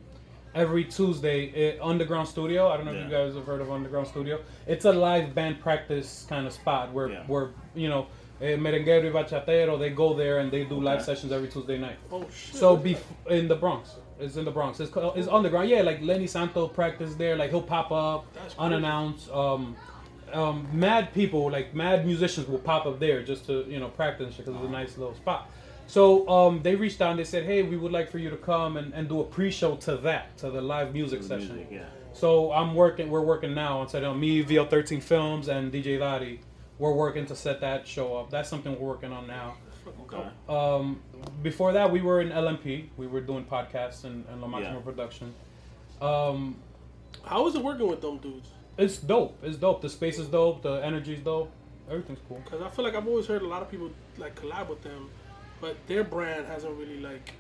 every 0.56 0.86
Tuesday 0.86 1.41
at 1.71 1.82
Underground 1.82 2.30
Studio. 2.30 2.69
I 2.69 2.78
don't 2.78 2.86
know 2.86 2.93
if 2.93 3.04
you 3.04 3.12
guys 3.12 3.36
have 3.36 3.45
heard 3.45 3.60
of 3.60 3.69
Underground 3.69 4.08
Studio. 4.08 4.39
It's 4.65 4.86
a 4.86 4.93
live 4.93 5.36
band 5.36 5.60
practice 5.60 6.26
kind 6.30 6.47
of 6.47 6.54
spot 6.54 6.93
where 6.93 7.10
Yeah. 7.10 7.23
where 7.28 7.49
you 7.76 7.89
know 7.89 8.08
eh, 8.39 8.56
merenguero 8.56 9.12
y 9.13 9.23
bachatero 9.23 9.78
they 9.78 9.89
go 9.89 10.13
there 10.13 10.39
and 10.39 10.49
they 10.52 10.63
do 10.63 10.80
live 10.80 11.02
sessions 11.04 11.34
every 11.34 11.49
Tuesday 11.49 11.78
night. 11.78 11.97
Oh 12.13 12.26
shit. 12.34 12.56
So 12.56 12.78
be 12.78 12.95
in 13.30 13.49
the 13.49 13.56
Bronx. 13.56 13.95
It's 14.23 14.38
in 14.38 14.45
the 14.45 14.51
Bronx. 14.51 14.79
It's 14.79 14.91
called, 14.91 15.17
it's 15.17 15.27
underground. 15.27 15.69
Yeah, 15.69 15.81
like 15.81 16.01
Lenny 16.01 16.27
Santo 16.27 16.67
practice 16.67 17.15
there. 17.15 17.36
Like 17.36 17.49
he'll 17.49 17.62
pop 17.62 17.91
up 17.91 18.25
That's 18.33 18.55
unannounced. 18.57 19.29
Um, 19.31 19.75
um, 20.31 20.67
mad 20.73 21.13
people, 21.13 21.51
like 21.51 21.75
mad 21.75 22.05
musicians, 22.05 22.47
will 22.47 22.59
pop 22.59 22.86
up 22.86 22.99
there 22.99 23.23
just 23.23 23.45
to 23.47 23.65
you 23.67 23.79
know 23.79 23.89
practice 23.89 24.36
because 24.36 24.55
it's 24.55 24.65
a 24.65 24.69
nice 24.69 24.97
little 24.97 25.15
spot. 25.15 25.49
So 25.86 26.27
um, 26.29 26.62
they 26.63 26.75
reached 26.75 27.01
out 27.01 27.12
and 27.12 27.19
they 27.19 27.23
said, 27.23 27.43
"Hey, 27.43 27.62
we 27.62 27.77
would 27.77 27.91
like 27.91 28.09
for 28.09 28.17
you 28.17 28.29
to 28.29 28.38
come 28.38 28.77
and, 28.77 28.93
and 28.93 29.07
do 29.07 29.21
a 29.21 29.23
pre-show 29.23 29.75
to 29.77 29.97
that, 29.97 30.38
to 30.38 30.49
the 30.49 30.62
live 30.62 30.93
music 30.93 31.21
The 31.21 31.27
session." 31.27 31.55
music, 31.55 31.67
yeah. 31.71 31.86
So 32.13 32.51
I'm 32.51 32.73
working. 32.75 33.09
We're 33.09 33.21
working 33.21 33.53
now 33.53 33.79
on 33.79 33.89
setting 33.89 34.09
up 34.09 34.15
me, 34.15 34.43
VL13 34.43 35.01
Films, 35.01 35.47
and 35.49 35.71
DJ 35.71 35.99
Lottie. 35.99 36.39
We're 36.79 36.93
working 36.93 37.25
to 37.27 37.36
set 37.36 37.62
that 37.62 37.88
show 37.88 38.15
up. 38.17 38.29
That's 38.29 38.49
something 38.49 38.79
we're 38.79 38.88
working 38.88 39.12
on 39.12 39.27
now. 39.27 39.55
Okay. 40.13 40.30
Um, 40.49 41.02
before 41.41 41.73
that, 41.73 41.91
we 41.91 42.02
were 42.02 42.21
in 42.21 42.30
LMP. 42.30 42.89
We 42.97 43.08
were 43.08 43.21
doing 43.21 43.45
podcasts 43.45 44.04
and, 44.04 44.26
and 44.30 44.41
La 44.41 44.47
Maxima 44.47 44.76
Yeah. 44.76 44.82
Production. 44.82 45.34
Um, 46.02 46.58
How 47.23 47.47
is 47.47 47.56
it 47.56 47.63
working 47.63 47.88
with 47.88 48.02
them 48.02 48.17
dudes? 48.17 48.49
it's 48.78 48.97
dope. 48.97 49.38
It's 49.43 49.58
dope. 49.58 49.82
The 49.82 49.89
space 49.89 50.17
is 50.17 50.28
dope. 50.28 50.63
The 50.63 50.84
energy's 50.84 51.19
dope. 51.19 51.52
Everything's 51.89 52.19
cool. 52.28 52.41
Because 52.43 52.62
I 52.62 52.69
feel 52.69 52.84
like 52.86 52.95
I've 52.95 53.08
always 53.08 53.28
heard 53.28 53.41
a 53.43 53.47
lot 53.47 53.62
of 53.62 53.69
people 53.69 53.91
like 54.17 54.36
collab 54.39 54.67
with 54.69 54.82
them, 54.82 55.10
but 55.62 55.76
their 55.88 56.04
brand 56.04 56.47
hasn't 56.47 56.73
really 56.78 56.99
like, 56.99 57.34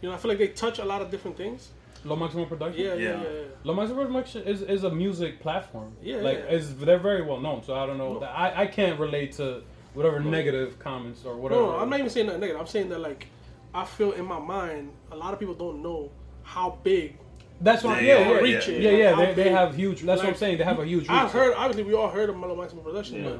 you 0.00 0.08
know, 0.08 0.14
I 0.14 0.18
feel 0.18 0.28
like 0.30 0.38
they 0.38 0.48
touch 0.48 0.78
a 0.78 0.84
lot 0.84 1.02
of 1.02 1.10
different 1.10 1.36
things. 1.36 1.70
La 2.04 2.14
Maxima 2.16 2.46
Production. 2.46 2.82
Yeah, 2.82 2.94
yeah, 2.94 3.00
Yeah. 3.10 3.22
yeah. 3.22 3.28
yeah. 3.30 3.44
La 3.64 3.74
Maxima 3.74 4.06
Production 4.06 4.42
is, 4.44 4.62
is 4.62 4.84
a 4.84 4.90
music 4.90 5.40
platform. 5.40 5.92
Yeah, 6.02 6.16
like 6.18 6.38
yeah. 6.38 6.54
It's, 6.56 6.68
they're 6.74 6.98
very 6.98 7.22
well 7.22 7.40
known. 7.40 7.62
So 7.64 7.74
I 7.74 7.84
don't 7.86 7.98
know. 7.98 8.18
No. 8.20 8.26
I, 8.26 8.62
I 8.62 8.66
can't 8.66 8.98
relate 9.00 9.32
to 9.32 9.62
whatever 9.94 10.20
negative 10.20 10.78
comments 10.78 11.24
or 11.24 11.36
whatever. 11.36 11.60
No, 11.62 11.70
no, 11.72 11.78
I'm 11.78 11.90
not 11.90 11.98
even 11.98 12.10
saying 12.10 12.26
that 12.28 12.38
negative. 12.40 12.60
I'm 12.60 12.66
saying 12.66 12.88
that 12.90 13.00
like, 13.00 13.26
I 13.74 13.84
feel 13.84 14.12
in 14.12 14.24
my 14.24 14.38
mind 14.38 14.90
a 15.10 15.16
lot 15.16 15.32
of 15.32 15.38
people 15.40 15.54
don't 15.54 15.82
know 15.82 16.10
how 16.42 16.78
big. 16.82 17.16
That's 17.60 17.82
what. 17.84 18.02
Yeah, 18.02 18.18
Yeah, 18.18 18.30
yeah, 18.30 18.40
yeah, 18.40 18.40
yeah. 18.40 18.58
yeah. 18.68 18.78
yeah, 18.78 18.90
yeah, 18.96 19.10
How 19.14 19.16
they, 19.16 19.34
they 19.34 19.42
big- 19.44 19.52
have 19.52 19.76
huge. 19.76 20.02
That's 20.02 20.20
what 20.22 20.30
I'm 20.30 20.36
saying. 20.36 20.58
They 20.58 20.64
have 20.64 20.78
a 20.78 20.86
huge. 20.86 21.02
Reach. 21.02 21.10
I've 21.10 21.30
heard 21.32 21.54
obviously 21.54 21.82
we 21.84 21.94
all 21.94 22.08
heard 22.08 22.30
of 22.30 22.36
La 22.38 22.54
Maxima 22.54 22.80
Production, 22.82 23.22
Yeah. 23.24 23.30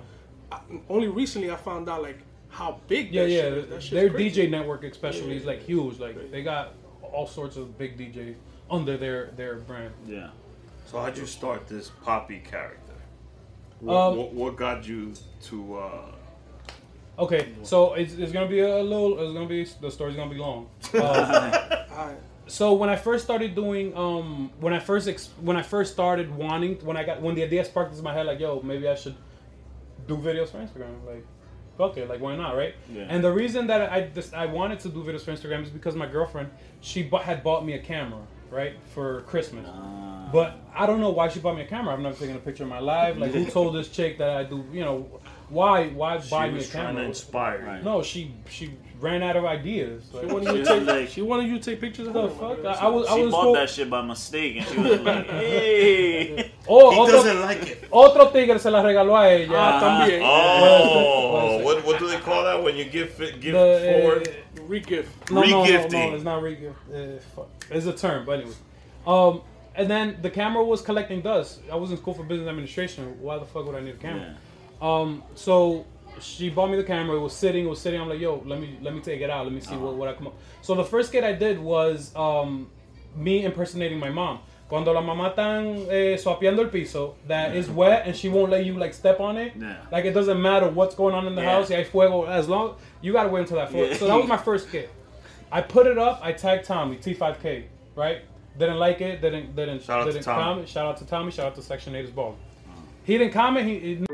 but 0.50 0.56
I, 0.56 0.60
only 0.88 1.08
recently 1.08 1.50
I 1.50 1.56
found 1.56 1.88
out 1.88 2.02
like 2.02 2.18
how 2.50 2.80
big. 2.86 3.12
Yeah, 3.12 3.22
that 3.22 3.30
yeah. 3.30 3.40
Shit 3.42 3.52
is. 3.54 3.68
That 3.68 3.90
Their 3.94 4.10
crazy. 4.10 4.42
DJ 4.46 4.50
network, 4.50 4.84
especially, 4.84 5.36
is 5.36 5.44
like 5.46 5.62
huge. 5.62 5.98
Like 5.98 6.30
they 6.30 6.42
got 6.42 6.74
all 7.02 7.26
sorts 7.26 7.56
of 7.56 7.76
big 7.78 7.96
DJs 7.98 8.34
under 8.70 8.96
their 8.96 9.30
their 9.36 9.56
brand. 9.56 9.92
Yeah. 10.06 10.28
so 10.86 11.00
how'd 11.00 11.16
you 11.16 11.26
start 11.26 11.66
this 11.66 11.90
Papi 12.04 12.44
character? 12.44 12.92
What, 13.80 13.94
Um, 13.96 14.16
what, 14.18 14.32
what 14.34 14.56
got 14.56 14.86
you 14.86 15.14
to? 15.44 15.76
Uh, 15.78 16.02
Okay, 17.20 17.52
so 17.62 17.94
it's, 17.94 18.14
it's 18.14 18.32
gonna 18.32 18.48
be 18.48 18.60
a 18.60 18.82
little. 18.82 19.20
It's 19.20 19.32
gonna 19.34 19.46
be 19.46 19.64
the 19.80 19.90
story's 19.90 20.16
gonna 20.16 20.30
be 20.30 20.38
long. 20.38 20.68
Um, 20.94 21.00
Alright. 21.02 22.16
so 22.46 22.72
when 22.72 22.88
I 22.88 22.96
first 22.96 23.24
started 23.24 23.54
doing, 23.54 23.94
um, 23.96 24.50
when 24.58 24.72
I 24.72 24.78
first 24.78 25.06
ex- 25.06 25.28
when 25.40 25.56
I 25.56 25.62
first 25.62 25.92
started 25.92 26.34
wanting, 26.34 26.76
when 26.84 26.96
I 26.96 27.04
got 27.04 27.20
when 27.20 27.34
the 27.34 27.42
idea 27.42 27.64
sparked 27.64 27.90
into 27.92 28.02
my 28.02 28.14
head, 28.14 28.26
like, 28.26 28.40
yo, 28.40 28.60
maybe 28.62 28.88
I 28.88 28.94
should 28.94 29.16
do 30.08 30.16
videos 30.16 30.48
for 30.48 30.58
Instagram. 30.58 30.94
Like, 31.06 31.24
fuck 31.76 31.96
it, 31.98 32.08
like, 32.08 32.20
why 32.20 32.36
not, 32.36 32.56
right? 32.56 32.74
Yeah. 32.92 33.06
And 33.08 33.22
the 33.22 33.30
reason 33.32 33.66
that 33.66 33.92
I 33.92 34.08
just 34.14 34.32
I 34.32 34.46
wanted 34.46 34.80
to 34.80 34.88
do 34.88 35.02
videos 35.04 35.20
for 35.22 35.32
Instagram 35.32 35.62
is 35.64 35.70
because 35.70 35.94
my 35.94 36.06
girlfriend 36.06 36.50
she 36.80 37.02
bu- 37.02 37.18
had 37.18 37.42
bought 37.44 37.66
me 37.66 37.74
a 37.74 37.78
camera, 37.80 38.22
right, 38.50 38.74
for 38.94 39.22
Christmas. 39.22 39.66
Ah. 39.68 40.30
But 40.32 40.58
I 40.74 40.86
don't 40.86 41.00
know 41.00 41.10
why 41.10 41.28
she 41.28 41.40
bought 41.40 41.56
me 41.56 41.62
a 41.62 41.66
camera. 41.66 41.92
I've 41.92 42.00
never 42.00 42.16
taken 42.16 42.36
a 42.36 42.38
picture 42.38 42.62
of 42.62 42.70
my 42.70 42.78
life. 42.78 43.16
Like, 43.18 43.32
who 43.32 43.44
told 43.58 43.74
this 43.74 43.88
chick 43.88 44.16
that 44.18 44.30
I 44.30 44.44
do, 44.44 44.64
you 44.72 44.84
know, 44.84 45.20
why 45.50 45.88
why 45.88 46.16
buy 46.18 46.46
She 46.46 46.50
me 46.52 46.54
a 46.54 46.58
was 46.58 46.68
trying 46.70 46.86
to 46.86 46.92
camera? 46.92 47.04
inspire 47.04 47.76
you. 47.78 47.84
No, 47.84 48.02
she 48.02 48.32
she 48.48 48.70
ran 49.00 49.22
out 49.22 49.34
of 49.36 49.44
ideas. 49.46 50.04
She 50.12 50.26
wanted 50.26 50.56
you 50.56 50.64
to 50.64 50.84
take. 50.86 51.08
she 51.08 51.22
wanted 51.22 51.48
you 51.48 51.58
to 51.58 51.64
take 51.70 51.80
pictures 51.80 52.06
of 52.08 52.12
The 52.14 52.22
her. 52.22 52.28
fuck? 52.28 52.64
I, 52.64 52.86
I 52.86 52.88
was 52.88 53.06
I 53.08 53.14
was 53.16 53.30
bought 53.32 53.42
cool. 53.44 53.52
that 53.54 53.70
shit 53.70 53.88
by 53.90 54.02
mistake, 54.02 54.56
and 54.58 54.66
she 54.66 54.78
was 54.78 55.00
like, 55.00 55.26
"Hey." 55.26 56.52
Oh, 56.72 56.90
He 56.94 57.00
otro, 57.00 57.12
doesn't 57.16 57.40
like 57.40 57.62
it. 57.66 57.88
Otro 57.90 58.30
tigre 58.30 58.58
se 58.58 58.70
la 58.70 58.82
regaló 58.82 59.16
a 59.18 59.28
ella. 59.42 59.56
Ah, 59.58 59.80
también. 59.80 60.20
Oh, 60.22 61.58
what, 61.64 61.84
what 61.84 61.98
do 61.98 62.06
they 62.06 62.18
call 62.18 62.44
that 62.44 62.62
when 62.62 62.76
you 62.76 62.84
give 62.84 63.20
it, 63.20 63.40
give 63.40 63.54
The, 63.54 63.98
forward? 64.00 64.28
uh, 64.28 64.60
Regift. 64.68 65.06
No, 65.30 65.40
no, 65.42 65.46
no, 65.48 65.64
Regifting. 65.64 66.10
no, 66.10 66.14
it's 66.14 66.24
not 66.24 66.42
regift. 66.42 66.74
Uh, 66.94 67.18
fuck. 67.34 67.48
It's 67.70 67.86
a 67.86 67.92
term, 67.92 68.24
but 68.24 68.40
anyway. 68.40 68.54
Um, 69.06 69.40
and 69.74 69.90
then 69.90 70.18
the 70.22 70.30
camera 70.30 70.62
was 70.62 70.80
collecting 70.82 71.22
dust. 71.22 71.60
I 71.72 71.76
was 71.76 71.90
in 71.90 71.96
school 71.96 72.14
for 72.14 72.22
business 72.22 72.48
administration. 72.48 73.16
Why 73.20 73.38
the 73.38 73.46
fuck 73.46 73.66
would 73.66 73.74
I 73.74 73.80
need 73.80 73.94
a 73.94 73.98
camera? 73.98 74.36
Um, 74.80 75.22
so 75.34 75.86
she 76.20 76.50
bought 76.50 76.70
me 76.70 76.76
the 76.76 76.84
camera. 76.84 77.16
It 77.16 77.20
was 77.20 77.34
sitting. 77.34 77.64
It 77.66 77.68
was 77.68 77.80
sitting. 77.80 78.00
I'm 78.00 78.08
like, 78.08 78.20
yo, 78.20 78.42
let 78.46 78.60
me 78.60 78.78
let 78.82 78.94
me 78.94 79.00
take 79.00 79.20
it 79.20 79.30
out. 79.30 79.44
Let 79.44 79.52
me 79.52 79.60
see 79.60 79.76
what, 79.76 79.94
what 79.94 80.08
I 80.08 80.14
come 80.14 80.28
up. 80.28 80.34
So 80.62 80.74
the 80.74 80.84
first 80.84 81.08
skit 81.10 81.24
I 81.24 81.32
did 81.32 81.58
was 81.58 82.14
um, 82.16 82.70
me 83.16 83.44
impersonating 83.44 83.98
my 83.98 84.10
mom. 84.10 84.40
Cuando 84.68 84.92
la 84.92 85.02
mamá 85.02 85.34
tan 85.34 85.66
eh, 85.90 86.16
swapeando 86.16 86.60
el 86.60 86.68
piso, 86.68 87.16
that 87.26 87.56
is 87.56 87.68
wet 87.68 88.06
and 88.06 88.14
she 88.14 88.28
won't 88.28 88.52
let 88.52 88.64
you 88.64 88.74
like 88.74 88.94
step 88.94 89.18
on 89.18 89.36
it. 89.36 89.52
Yeah. 89.58 89.76
Like 89.90 90.04
it 90.04 90.12
doesn't 90.12 90.40
matter 90.40 90.68
what's 90.68 90.94
going 90.94 91.12
on 91.12 91.26
in 91.26 91.34
the 91.34 91.42
Yeah. 91.42 91.56
house. 91.56 91.68
hay 91.70 91.82
fuego. 91.82 92.24
As 92.24 92.48
long 92.48 92.76
you 93.00 93.12
gotta 93.12 93.28
wait 93.30 93.40
until 93.40 93.56
that. 93.56 93.72
Yeah. 93.72 93.94
So 93.94 94.06
that 94.06 94.14
was 94.14 94.28
my 94.28 94.36
first 94.36 94.68
skit. 94.68 94.88
I 95.50 95.60
put 95.60 95.88
it 95.88 95.98
up. 95.98 96.20
I 96.22 96.30
tagged 96.32 96.66
Tommy 96.66 96.96
T5K. 96.96 97.64
Right? 97.96 98.22
Didn't 98.56 98.78
like 98.78 99.00
it. 99.00 99.20
Didn't 99.20 99.56
didn't 99.56 99.82
Shout 99.82 100.02
out 100.02 100.06
to 100.06 100.12
didn't 100.12 100.24
Tommy. 100.24 100.42
comment. 100.42 100.68
Shout 100.68 100.86
out 100.86 100.96
to 100.98 101.04
Tommy. 101.04 101.32
Shout 101.32 101.46
out 101.46 101.54
to 101.56 101.62
Section 101.62 101.94
8's 101.94 102.10
ball. 102.10 102.36
He 103.02 103.18
didn't 103.18 103.32
comment. 103.32 103.66
He, 103.66 103.78
he 103.80 104.04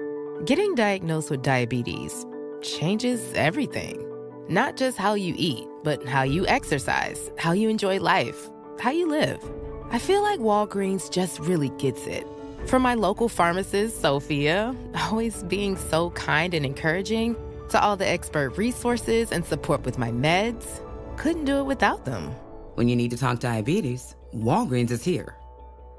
Getting 0.46 0.76
diagnosed 0.76 1.28
with 1.28 1.42
diabetes 1.42 2.24
changes 2.62 3.32
everything. 3.34 4.00
Not 4.48 4.76
just 4.76 4.96
how 4.96 5.14
you 5.14 5.34
eat, 5.36 5.66
but 5.82 6.06
how 6.06 6.22
you 6.22 6.46
exercise, 6.46 7.32
how 7.36 7.50
you 7.50 7.68
enjoy 7.68 7.98
life, 7.98 8.48
how 8.78 8.92
you 8.92 9.08
live. 9.08 9.42
I 9.90 9.98
feel 9.98 10.22
like 10.22 10.38
Walgreens 10.38 11.10
just 11.10 11.40
really 11.40 11.70
gets 11.78 12.06
it. 12.06 12.24
From 12.66 12.82
my 12.82 12.94
local 12.94 13.28
pharmacist, 13.28 14.00
Sophia, 14.00 14.72
always 15.10 15.42
being 15.42 15.76
so 15.76 16.10
kind 16.10 16.54
and 16.54 16.64
encouraging, 16.64 17.34
to 17.70 17.82
all 17.82 17.96
the 17.96 18.06
expert 18.06 18.56
resources 18.56 19.32
and 19.32 19.44
support 19.44 19.84
with 19.84 19.98
my 19.98 20.12
meds, 20.12 20.80
couldn't 21.16 21.46
do 21.46 21.58
it 21.58 21.64
without 21.64 22.04
them. 22.04 22.30
When 22.76 22.88
you 22.88 22.94
need 22.94 23.10
to 23.10 23.16
talk 23.16 23.40
diabetes, 23.40 24.14
Walgreens 24.32 24.92
is 24.92 25.02
here. 25.02 25.34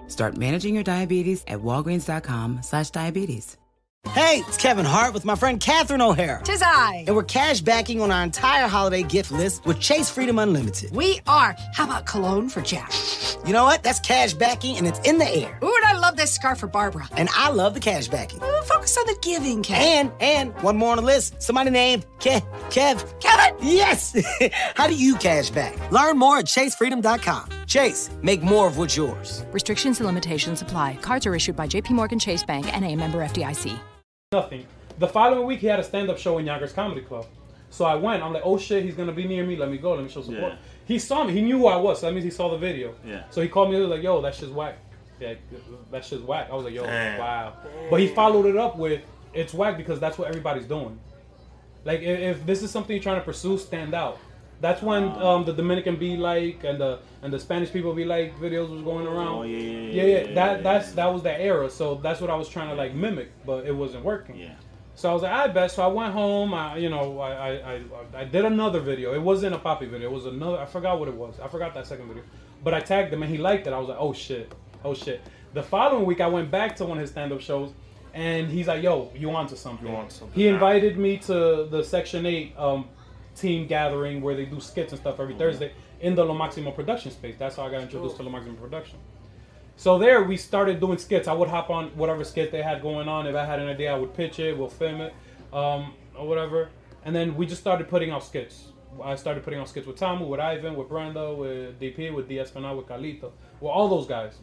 Start 0.08 0.38
managing 0.38 0.74
your 0.74 0.86
diabetes 0.86 1.43
at 1.48 1.60
walgreens.com 1.60 2.62
slash 2.64 2.91
diabetes. 2.91 3.58
Hey, 4.14 4.43
it's 4.47 4.58
Kevin 4.58 4.86
Hart 4.86 5.14
with 5.14 5.26
my 5.26 5.36
friend 5.36 5.60
Catherine 5.60 6.01
O'Hara. 6.01 6.41
Tis 6.43 6.62
I. 6.64 7.03
And 7.08 7.16
we're 7.16 7.24
cash 7.24 7.62
backing 7.62 8.01
on 8.01 8.10
our 8.12 8.24
entire 8.24 8.68
holiday 8.68 9.03
gift 9.03 9.32
list 9.32 9.64
with 9.66 9.80
Chase 9.80 10.10
Freedom 10.10 10.39
Unlimited. 10.39 10.91
We 10.91 11.20
are. 11.28 11.55
How 11.74 11.84
about 11.86 12.05
cologne 12.08 12.49
for 12.49 12.62
Jack? 12.62 12.91
You 13.45 13.53
know 13.53 13.64
what? 13.64 13.84
That's 13.84 13.99
cash 13.99 14.34
backing 14.34 14.78
and 14.78 14.88
it's 14.88 14.99
in 15.08 15.18
the 15.20 15.28
air. 15.28 15.60
Ooh, 15.64 15.76
and 15.76 15.86
I 15.86 15.97
love 15.99 16.16
this 16.18 16.32
scarf 16.34 16.60
for 16.60 16.68
Barbara. 16.68 17.08
And 17.16 17.30
I 17.36 17.51
love 17.51 17.74
the 17.76 17.80
cash 17.80 18.08
backing. 18.08 18.41
Ooh, 18.41 18.62
focus 18.64 18.97
on 18.97 19.05
the 19.05 19.18
giving, 19.22 19.62
Kev. 19.62 19.74
And, 19.76 20.12
and 20.20 20.53
one 20.64 20.78
more 20.78 20.91
on 20.91 20.97
the 20.97 21.03
list. 21.03 21.41
Somebody 21.41 21.70
named 21.70 22.05
Ke- 22.20 22.41
Kev. 22.72 23.20
Kevin! 23.20 23.55
Yes! 23.62 24.16
How 24.76 24.88
do 24.88 24.95
you 24.95 25.16
cash 25.16 25.49
back? 25.51 25.91
Learn 25.91 26.18
more 26.18 26.38
at 26.39 26.45
chasefreedom.com. 26.45 27.49
Chase, 27.68 28.10
make 28.24 28.41
more 28.41 28.68
of 28.68 28.78
what's 28.78 28.95
yours. 28.97 29.45
Restrictions 29.51 29.99
and 29.99 30.08
limitations 30.08 30.62
apply. 30.62 30.97
Cards 31.01 31.26
are 31.26 31.36
issued 31.36 31.55
by 31.55 31.68
JPMorgan 31.68 32.20
Chase 32.22 32.43
Bank 32.43 32.74
and 32.76 32.84
a 32.86 32.95
member 32.95 33.20
FDIC. 33.20 33.78
Nothing. 34.34 34.65
The 34.99 35.07
following 35.07 35.47
week, 35.47 35.61
he 35.61 35.67
had 35.67 35.80
a 35.80 35.84
stand-up 35.84 36.17
show 36.17 36.38
in 36.38 36.45
Yonkers 36.45 36.73
Comedy 36.73 36.99
Club. 36.99 37.25
So 37.69 37.86
I 37.86 37.95
went. 37.95 38.21
I'm 38.21 38.34
like, 38.34 38.41
oh 38.43 38.57
shit, 38.57 38.84
he's 38.84 38.93
gonna 38.93 39.13
be 39.13 39.25
near 39.25 39.45
me. 39.45 39.55
Let 39.55 39.69
me 39.69 39.78
go. 39.78 39.93
Let 39.93 40.03
me 40.03 40.09
show 40.09 40.21
support. 40.21 40.51
Yeah. 40.51 40.59
He 40.84 40.99
saw 40.99 41.23
me. 41.23 41.32
He 41.32 41.41
knew 41.41 41.59
who 41.59 41.67
I 41.67 41.78
was. 41.78 42.01
So 42.01 42.07
that 42.07 42.11
means 42.11 42.25
he 42.25 42.30
saw 42.30 42.49
the 42.49 42.57
video. 42.57 42.93
Yeah. 43.05 43.23
So 43.30 43.41
he 43.41 43.47
called 43.47 43.69
me. 43.69 43.75
He 43.75 43.82
was 43.82 43.89
like, 43.89 44.03
yo, 44.03 44.19
that 44.21 44.36
shit's 44.36 44.51
whack. 44.51 44.80
Yeah, 45.21 45.36
that 45.91 46.03
shit's 46.03 46.23
whack. 46.23 46.49
I 46.51 46.55
was 46.55 46.65
like, 46.65 46.73
yo, 46.73 46.84
Damn. 46.84 47.19
wow. 47.19 47.53
But 47.89 48.01
he 48.01 48.07
followed 48.07 48.47
it 48.47 48.57
up 48.57 48.78
with, 48.78 49.01
it's 49.34 49.53
whack 49.53 49.78
because 49.78 49.97
that's 49.97 50.17
what 50.17 50.28
everybody's 50.28 50.65
doing. 50.65 50.99
Like 51.86 52.01
if, 52.01 52.19
if 52.19 52.45
this 52.45 52.63
is 52.63 52.69
something 52.69 52.93
you're 52.97 53.03
trying 53.03 53.21
to 53.21 53.25
pursue, 53.25 53.57
stand 53.57 53.93
out. 53.93 54.19
That's 54.59 54.82
when 54.82 55.05
um, 55.21 55.45
the 55.45 55.53
Dominican 55.53 55.95
be 55.95 56.17
like 56.17 56.65
and 56.65 56.82
the 56.82 56.99
and 57.28 57.34
the 57.34 57.39
Spanish 57.41 57.73
people 57.73 57.93
be 57.93 58.05
like 58.05 58.39
videos 58.39 58.69
was 58.69 58.82
going 58.84 59.05
around. 59.05 59.39
Oh, 59.39 59.43
yeah, 59.43 59.57
yeah, 59.57 59.69
yeah, 59.69 59.80
yeah, 59.80 60.03
yeah. 60.03 60.17
yeah, 60.30 60.34
That 60.34 60.57
yeah, 60.57 60.63
that's 60.63 60.91
that 60.93 61.07
was 61.07 61.23
that 61.23 61.41
era. 61.41 61.69
So 61.69 61.95
that's 61.95 62.21
what 62.21 62.30
I 62.30 62.36
was 62.36 62.47
trying 62.47 62.69
to 62.69 62.75
like 62.75 62.95
mimic, 62.95 63.32
but 63.45 63.65
it 63.65 63.75
wasn't 63.75 64.05
working. 64.05 64.38
Yeah. 64.38 64.53
So 64.95 65.09
I 65.09 65.13
was 65.13 65.23
like, 65.23 65.34
I 65.34 65.47
bet. 65.49 65.71
So 65.71 65.84
I 65.84 65.88
went 65.88 66.13
home. 66.13 66.53
I, 66.53 66.78
you 66.78 66.89
know, 66.89 67.19
I, 67.19 67.32
I, 67.32 67.73
I, 67.73 67.82
I 68.15 68.23
did 68.23 68.45
another 68.45 68.80
video. 68.80 69.13
It 69.13 69.21
wasn't 69.21 69.55
a 69.55 69.57
Papi 69.57 69.89
video. 69.89 70.09
It 70.09 70.13
was 70.13 70.25
another. 70.25 70.57
I 70.57 70.65
forgot 70.65 70.99
what 70.99 71.09
it 71.09 71.15
was. 71.15 71.38
I 71.41 71.49
forgot 71.49 71.73
that 71.73 71.86
second 71.86 72.07
video. 72.07 72.23
But 72.63 72.73
I 72.73 72.80
tagged 72.80 73.13
him 73.13 73.21
and 73.23 73.30
he 73.30 73.38
liked 73.38 73.67
it. 73.67 73.73
I 73.73 73.78
was 73.78 73.89
like, 73.89 73.97
oh 73.99 74.13
shit, 74.13 74.55
oh 74.86 74.93
shit. 74.93 75.19
The 75.53 75.63
following 75.63 76.05
week, 76.05 76.21
I 76.21 76.28
went 76.28 76.49
back 76.49 76.78
to 76.78 76.86
one 76.86 76.97
of 76.97 77.01
his 77.01 77.11
stand-up 77.11 77.41
shows, 77.41 77.73
and 78.13 78.49
he's 78.49 78.67
like, 78.67 78.84
yo, 78.84 79.11
you 79.13 79.30
onto 79.32 79.57
something? 79.57 79.86
You 79.86 79.93
want 79.93 80.13
something 80.13 80.34
He 80.34 80.47
invited 80.47 80.97
me 80.97 81.17
to 81.17 81.67
the 81.69 81.84
Section 81.84 82.25
Eight 82.25 82.57
um, 82.57 82.88
team 83.36 83.67
gathering 83.67 84.21
where 84.21 84.36
they 84.36 84.45
do 84.45 84.61
skits 84.61 84.93
and 84.93 85.01
stuff 85.01 85.19
every 85.19 85.36
Thursday 85.36 85.73
in 86.00 86.16
the 86.16 86.24
La 86.24 86.34
Maxima 86.34 86.72
production 86.72 87.12
space. 87.12 87.36
That's 87.38 87.56
how 87.56 87.64
I 87.64 87.72
got 87.72 87.82
introduced 87.82 88.18
to 88.18 88.24
La 88.24 88.32
Maxima 88.32 88.56
production. 88.56 88.98
So 89.76 90.00
there, 90.00 90.24
we 90.24 90.38
started 90.38 90.80
doing 90.80 90.98
skits. 90.98 91.28
I 91.28 91.34
would 91.34 91.50
hop 91.50 91.70
on 91.70 91.89
whatever 91.89 92.24
skit 92.24 92.52
they 92.52 92.64
had 92.64 92.82
going 92.82 93.08
on. 93.08 93.28
If 93.28 93.36
I 93.36 93.45
had 93.45 93.60
an 93.60 93.68
idea, 93.68 93.93
I 93.93 93.98
would 93.98 94.14
pitch 94.14 94.39
it. 94.39 94.58
We'll 94.58 94.70
film 94.70 95.02
it, 95.02 95.14
um, 95.54 95.93
or 96.18 96.28
whatever. 96.28 96.70
And 97.06 97.16
then 97.16 97.36
we 97.36 97.45
just 97.45 97.62
started 97.62 97.88
putting 97.88 98.10
out 98.10 98.24
skits. 98.24 98.70
I 99.04 99.16
started 99.16 99.43
putting 99.43 99.60
out 99.60 99.70
skits 99.70 99.86
with 99.86 99.98
Tamu, 99.98 100.26
with 100.26 100.39
Ivan, 100.39 100.76
with 100.76 100.89
Brenda, 100.89 101.34
with 101.34 101.80
DP, 101.80 102.12
with 102.14 102.28
DS 102.28 102.52
Penal, 102.52 102.76
with 102.76 102.88
Calito, 102.88 103.32
with 103.60 103.70
all 103.72 103.88
those 103.88 104.08
guys. 104.08 104.39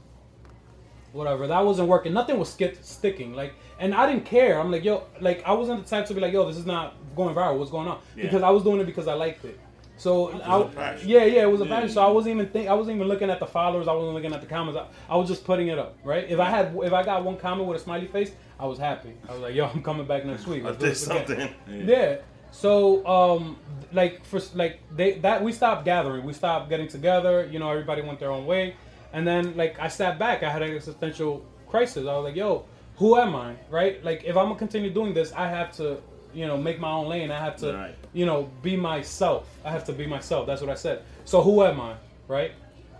Whatever. 1.13 1.49
That 1.49 1.65
wasn't 1.65 1.89
working. 1.89 2.13
Nothing 2.13 2.39
was 2.39 2.53
skit 2.53 2.85
sticking. 2.85 3.35
Like, 3.35 3.55
and 3.79 3.93
I 3.93 4.07
didn't 4.07 4.25
care. 4.25 4.61
I'm 4.61 4.71
like, 4.71 4.85
yo, 4.85 5.05
like 5.21 5.43
I 5.45 5.53
wasn't 5.53 5.83
the 5.85 5.91
type 5.91 6.07
to 6.07 6.15
be 6.15 6.21
like, 6.21 6.33
yo, 6.33 6.47
this 6.47 6.57
is 6.57 6.67
not 6.67 6.95
going 7.17 7.35
viral. 7.35 7.59
What's 7.59 7.71
going 7.71 7.89
on? 7.89 8.01
Yeah. 8.17 8.25
Because 8.25 8.43
I 8.43 8.51
was 8.51 8.63
doing 8.63 8.81
it 8.81 8.85
because 8.85 9.09
I 9.09 9.15
liked 9.15 9.45
it. 9.45 9.59
So 9.97 10.33
was 10.33 10.77
I, 10.77 10.93
a 10.95 10.99
yeah, 11.05 11.25
yeah, 11.25 11.43
it 11.43 11.51
was 11.51 11.61
a 11.61 11.65
Yeah. 11.65 11.75
passion. 11.75 11.89
So 11.91 12.03
I 12.05 12.11
wasn't 12.11 12.35
even 12.35 12.49
think 12.49 12.69
I 12.69 12.75
wasn't 12.75 12.97
even 12.97 13.09
looking 13.09 13.31
at 13.31 13.39
the 13.39 13.47
followers. 13.47 13.87
I 13.87 13.93
wasn't 13.93 14.15
looking 14.15 14.35
at 14.35 14.41
the 14.41 14.47
comments. 14.47 14.79
I, 14.79 15.13
I 15.15 15.17
was 15.17 15.29
just 15.29 15.45
putting 15.45 15.69
it 15.69 15.79
up, 15.79 15.97
right? 16.05 16.29
If 16.29 16.41
I 16.41 16.51
had 16.51 16.77
if 16.83 16.93
I 16.93 17.03
got 17.05 17.25
one 17.25 17.37
comment 17.37 17.69
with 17.69 17.81
a 17.81 17.85
smiley 17.85 18.09
face, 18.09 18.33
I 18.59 18.67
was 18.67 18.79
happy. 18.79 19.13
I 19.29 19.33
was 19.33 19.41
like, 19.41 19.55
yo, 19.55 19.67
I'm 19.67 19.83
coming 19.83 20.07
back 20.07 20.25
next 20.25 20.47
week. 20.47 20.65
I 20.65 20.73
did 20.73 20.81
this 20.81 21.07
again. 21.07 21.27
something. 21.27 21.55
Yeah. 21.89 22.17
So 22.51 23.07
um 23.07 23.57
like 23.93 24.25
for 24.25 24.41
like 24.55 24.81
they 24.95 25.13
that 25.21 25.43
we 25.45 25.53
stopped 25.53 25.85
gathering. 25.85 26.25
We 26.25 26.33
stopped 26.33 26.69
getting 26.69 26.89
together. 26.89 27.49
You 27.51 27.59
know, 27.61 27.71
everybody 27.71 28.03
went 28.03 28.19
their 28.19 28.33
own 28.33 28.47
way. 28.47 28.75
And 29.13 29.25
then 29.27 29.57
like 29.57 29.79
I 29.79 29.89
sat 29.89 30.19
back. 30.19 30.43
I 30.43 30.51
had 30.51 30.63
an 30.63 30.75
existential 30.75 31.45
crisis. 31.69 32.07
I 32.07 32.15
was 32.17 32.25
like, 32.25 32.37
yo, 32.37 32.65
who 32.97 33.17
am 33.17 33.37
I? 33.37 33.55
Right? 33.71 34.05
Like 34.05 34.25
if 34.25 34.37
I'm 34.37 34.47
gonna 34.47 34.57
continue 34.59 34.91
doing 34.91 35.15
this, 35.15 35.33
I 35.33 35.49
have 35.49 35.71
to 35.77 35.99
you 36.35 36.47
know 36.47 36.57
make 36.57 36.79
my 36.81 36.91
own 36.91 37.09
lane. 37.09 37.31
I 37.31 37.39
have 37.39 37.57
to 37.59 37.73
Right. 37.73 37.95
you 38.13 38.27
know 38.27 38.51
be 38.63 38.77
myself. 38.77 39.49
I 39.65 39.71
have 39.71 39.85
to 39.85 39.93
be 39.93 40.07
myself. 40.07 40.47
That's 40.47 40.61
what 40.61 40.71
I 40.71 40.75
said. 40.75 41.03
So 41.25 41.43
who 41.43 41.63
am 41.63 41.81
I? 41.81 41.95
Right? 42.29 42.53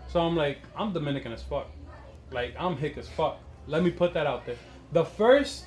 So 0.09 0.21
I'm 0.21 0.37
like, 0.37 0.59
I'm 0.77 0.93
Dominican 0.93 1.33
as 1.33 1.43
fuck. 1.43 1.67
Like 2.31 2.55
I'm 2.59 2.77
hick 2.77 2.97
as 2.99 3.09
fuck. 3.09 3.39
Let 3.67 3.83
me 3.83 3.91
put 3.91 4.15
that 4.15 4.27
out 4.27 4.47
there. 4.47 4.57
The 4.93 5.05
first 5.05 5.65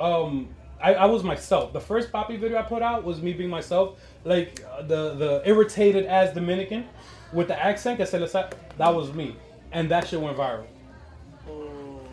um 0.00 0.48
I, 0.80 0.94
I 0.94 1.06
was 1.06 1.24
myself. 1.24 1.72
The 1.72 1.80
first 1.80 2.12
Papi 2.12 2.38
video 2.38 2.56
I 2.58 2.62
put 2.62 2.82
out 2.82 3.02
was 3.04 3.20
me 3.20 3.32
being 3.32 3.50
myself, 3.50 3.98
like 4.24 4.64
uh, 4.72 4.82
the 4.82 5.14
the 5.14 5.42
irritated 5.44 6.06
as 6.06 6.32
Dominican 6.34 6.84
with 7.32 7.48
the 7.48 7.60
accent. 7.60 7.98
que 7.98 8.06
se 8.06 8.18
le 8.18 8.28
sa- 8.28 8.48
That 8.76 8.94
was 8.94 9.12
me, 9.12 9.34
and 9.72 9.90
that 9.90 10.06
shit 10.06 10.20
went 10.20 10.36
viral. 10.36 10.66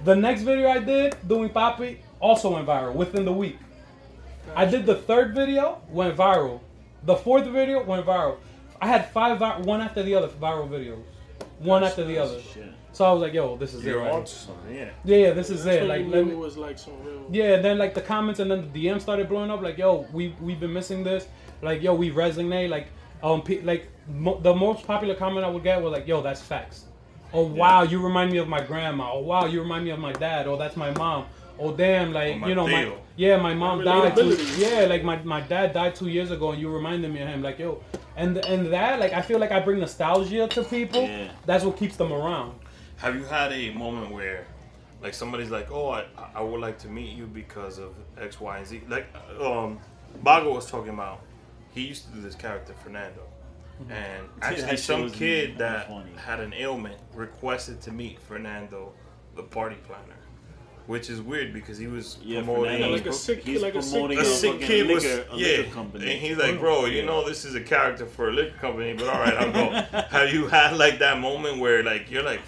The 0.03 0.15
next 0.15 0.41
video 0.43 0.69
I 0.69 0.79
did 0.79 1.15
doing 1.27 1.49
Papi 1.49 1.97
also 2.19 2.53
went 2.53 2.67
viral 2.67 2.93
within 2.93 3.25
the 3.25 3.33
week. 3.33 3.57
I 4.55 4.65
did 4.65 4.85
the 4.85 4.95
third 4.95 5.33
video 5.35 5.81
went 5.89 6.15
viral. 6.15 6.59
The 7.03 7.15
fourth 7.15 7.45
video 7.45 7.83
went 7.83 8.05
viral. 8.05 8.37
I 8.81 8.87
had 8.87 9.09
five 9.11 9.39
vi- 9.39 9.59
one 9.61 9.81
after 9.81 10.03
the 10.03 10.15
other 10.15 10.27
viral 10.27 10.67
videos, 10.69 11.01
one 11.59 11.83
after 11.83 12.03
the 12.03 12.17
other. 12.17 12.39
So 12.91 13.03
I 13.05 13.11
was 13.11 13.21
like, 13.21 13.33
yo, 13.33 13.57
this 13.57 13.73
is 13.73 13.85
it. 13.85 13.89
You're 13.89 13.99
Right? 14.01 14.11
onto 14.13 14.27
something, 14.31 14.73
yeah. 14.73 14.89
Yeah, 15.03 15.17
yeah, 15.17 15.31
this 15.31 15.49
is 15.49 15.63
That's 15.65 15.83
it. 15.83 15.87
Like, 15.87 16.03
you 16.05 16.09
let 16.09 16.25
me, 16.25 16.31
it 16.31 16.37
was 16.37 16.55
like 16.55 16.77
some 16.79 16.93
real. 17.03 17.25
yeah, 17.31 17.57
then 17.57 17.77
like 17.77 17.93
the 17.93 18.01
comments 18.01 18.39
and 18.39 18.49
then 18.49 18.71
the 18.71 18.87
DM 18.87 19.01
started 19.01 19.27
blowing 19.27 19.51
up. 19.51 19.61
Like, 19.61 19.77
yo, 19.77 20.07
we 20.13 20.33
we've 20.41 20.59
been 20.59 20.71
missing 20.73 21.03
this. 21.03 21.27
Like, 21.61 21.81
yo, 21.81 21.93
we 21.93 22.11
resonate. 22.11 22.69
Like, 22.69 22.87
um, 23.21 23.41
pe- 23.41 23.61
like 23.61 23.89
mo- 24.07 24.39
the 24.39 24.53
most 24.53 24.85
popular 24.87 25.13
comment 25.15 25.45
I 25.45 25.49
would 25.49 25.63
get 25.63 25.81
was 25.81 25.91
like, 25.91 26.07
yo, 26.07 26.21
that's 26.21 26.41
facts. 26.41 26.85
Oh 27.33 27.45
wow, 27.45 27.83
you 27.83 28.01
remind 28.01 28.31
me 28.31 28.37
of 28.37 28.47
my 28.47 28.61
grandma. 28.61 29.11
Oh 29.13 29.19
wow, 29.19 29.45
you 29.45 29.61
remind 29.61 29.83
me 29.83 29.91
of 29.91 29.99
my 29.99 30.13
dad. 30.13 30.47
Oh, 30.47 30.55
that's 30.55 30.77
my 30.77 30.91
mom. 30.91 31.25
Oh 31.59 31.73
damn, 31.73 32.11
like 32.13 32.45
you 32.45 32.55
know 32.55 32.67
my 32.67 32.91
yeah, 33.15 33.37
my 33.37 33.53
mom 33.53 33.83
died. 33.83 34.15
Two, 34.15 34.37
yeah, 34.57 34.85
like 34.89 35.03
my, 35.03 35.17
my 35.23 35.41
dad 35.41 35.73
died 35.73 35.95
two 35.95 36.07
years 36.09 36.31
ago, 36.31 36.51
and 36.51 36.61
you 36.61 36.69
reminded 36.69 37.11
me 37.13 37.21
of 37.21 37.29
him. 37.29 37.41
Like 37.41 37.59
yo, 37.59 37.81
and 38.17 38.37
and 38.45 38.71
that 38.73 38.99
like 38.99 39.13
I 39.13 39.21
feel 39.21 39.39
like 39.39 39.51
I 39.51 39.59
bring 39.61 39.79
nostalgia 39.79 40.47
to 40.47 40.63
people. 40.63 41.03
Yeah. 41.03 41.31
That's 41.45 41.63
what 41.63 41.77
keeps 41.77 41.95
them 41.95 42.11
around. 42.11 42.59
Have 42.97 43.15
you 43.15 43.23
had 43.23 43.51
a 43.53 43.71
moment 43.71 44.11
where 44.11 44.45
like 45.01 45.13
somebody's 45.13 45.51
like, 45.51 45.71
oh, 45.71 45.89
I, 45.91 46.05
I 46.33 46.41
would 46.41 46.59
like 46.61 46.79
to 46.79 46.87
meet 46.87 47.15
you 47.15 47.25
because 47.27 47.77
of 47.77 47.93
X, 48.17 48.39
Y, 48.41 48.57
and 48.57 48.65
Z. 48.67 48.81
Like, 48.89 49.07
um, 49.39 49.79
Bago 50.23 50.53
was 50.55 50.65
talking 50.69 50.93
about, 50.93 51.21
he 51.73 51.81
used 51.85 52.05
to 52.07 52.11
do 52.13 52.21
this 52.21 52.35
character 52.35 52.73
Fernando, 52.83 53.21
Mm-hmm. 53.81 53.91
and 53.91 54.27
actually 54.41 54.69
shit 54.69 54.79
some 54.79 55.09
kid 55.11 55.57
that 55.57 55.89
funny. 55.89 56.09
had 56.15 56.39
an 56.39 56.53
ailment 56.53 56.95
requested 57.13 57.81
to 57.81 57.91
meet 57.91 58.19
Fernando, 58.21 58.93
the 59.35 59.43
party 59.43 59.75
planner. 59.85 60.15
Which 60.87 61.09
is 61.09 61.19
weird 61.19 61.51
because 61.51 61.77
he 61.79 61.87
was 61.87 62.17
Yeah, 62.23 62.43
promoting 62.43 62.73
Fernando 62.73 62.91
Like 62.95 63.05
a 63.07 63.13
sick- 63.13 63.43
he's 63.43 63.61
like 63.63 63.73
a 63.75 63.81
sick- 63.81 63.93
promoting 63.93 64.17
a 64.19 64.21
a 64.21 64.25
sick 64.25 64.51
fucking 64.53 64.67
kid 64.67 64.87
was 64.87 65.03
liquor- 65.03 65.25
a 65.31 65.35
yeah, 65.37 65.47
liquor 65.57 65.71
company. 65.71 66.11
and 66.11 66.21
he's 66.21 66.37
like, 66.37 66.59
bro, 66.59 66.85
you 66.85 66.97
Yeah. 66.99 67.05
know 67.05 67.27
this 67.27 67.43
is 67.43 67.55
a 67.55 67.61
character 67.61 68.05
for 68.05 68.29
a 68.29 68.33
liquor 68.33 68.57
company, 68.59 68.93
but 68.93 69.07
all 69.07 69.19
right, 69.19 69.33
I'll 69.33 69.51
go. 69.51 69.69
Have 70.11 70.31
you 70.31 70.47
had 70.47 70.77
like 70.77 70.99
that 70.99 71.19
moment 71.19 71.59
where 71.59 71.81
like 71.83 72.11
you're 72.11 72.21
like, 72.23 72.41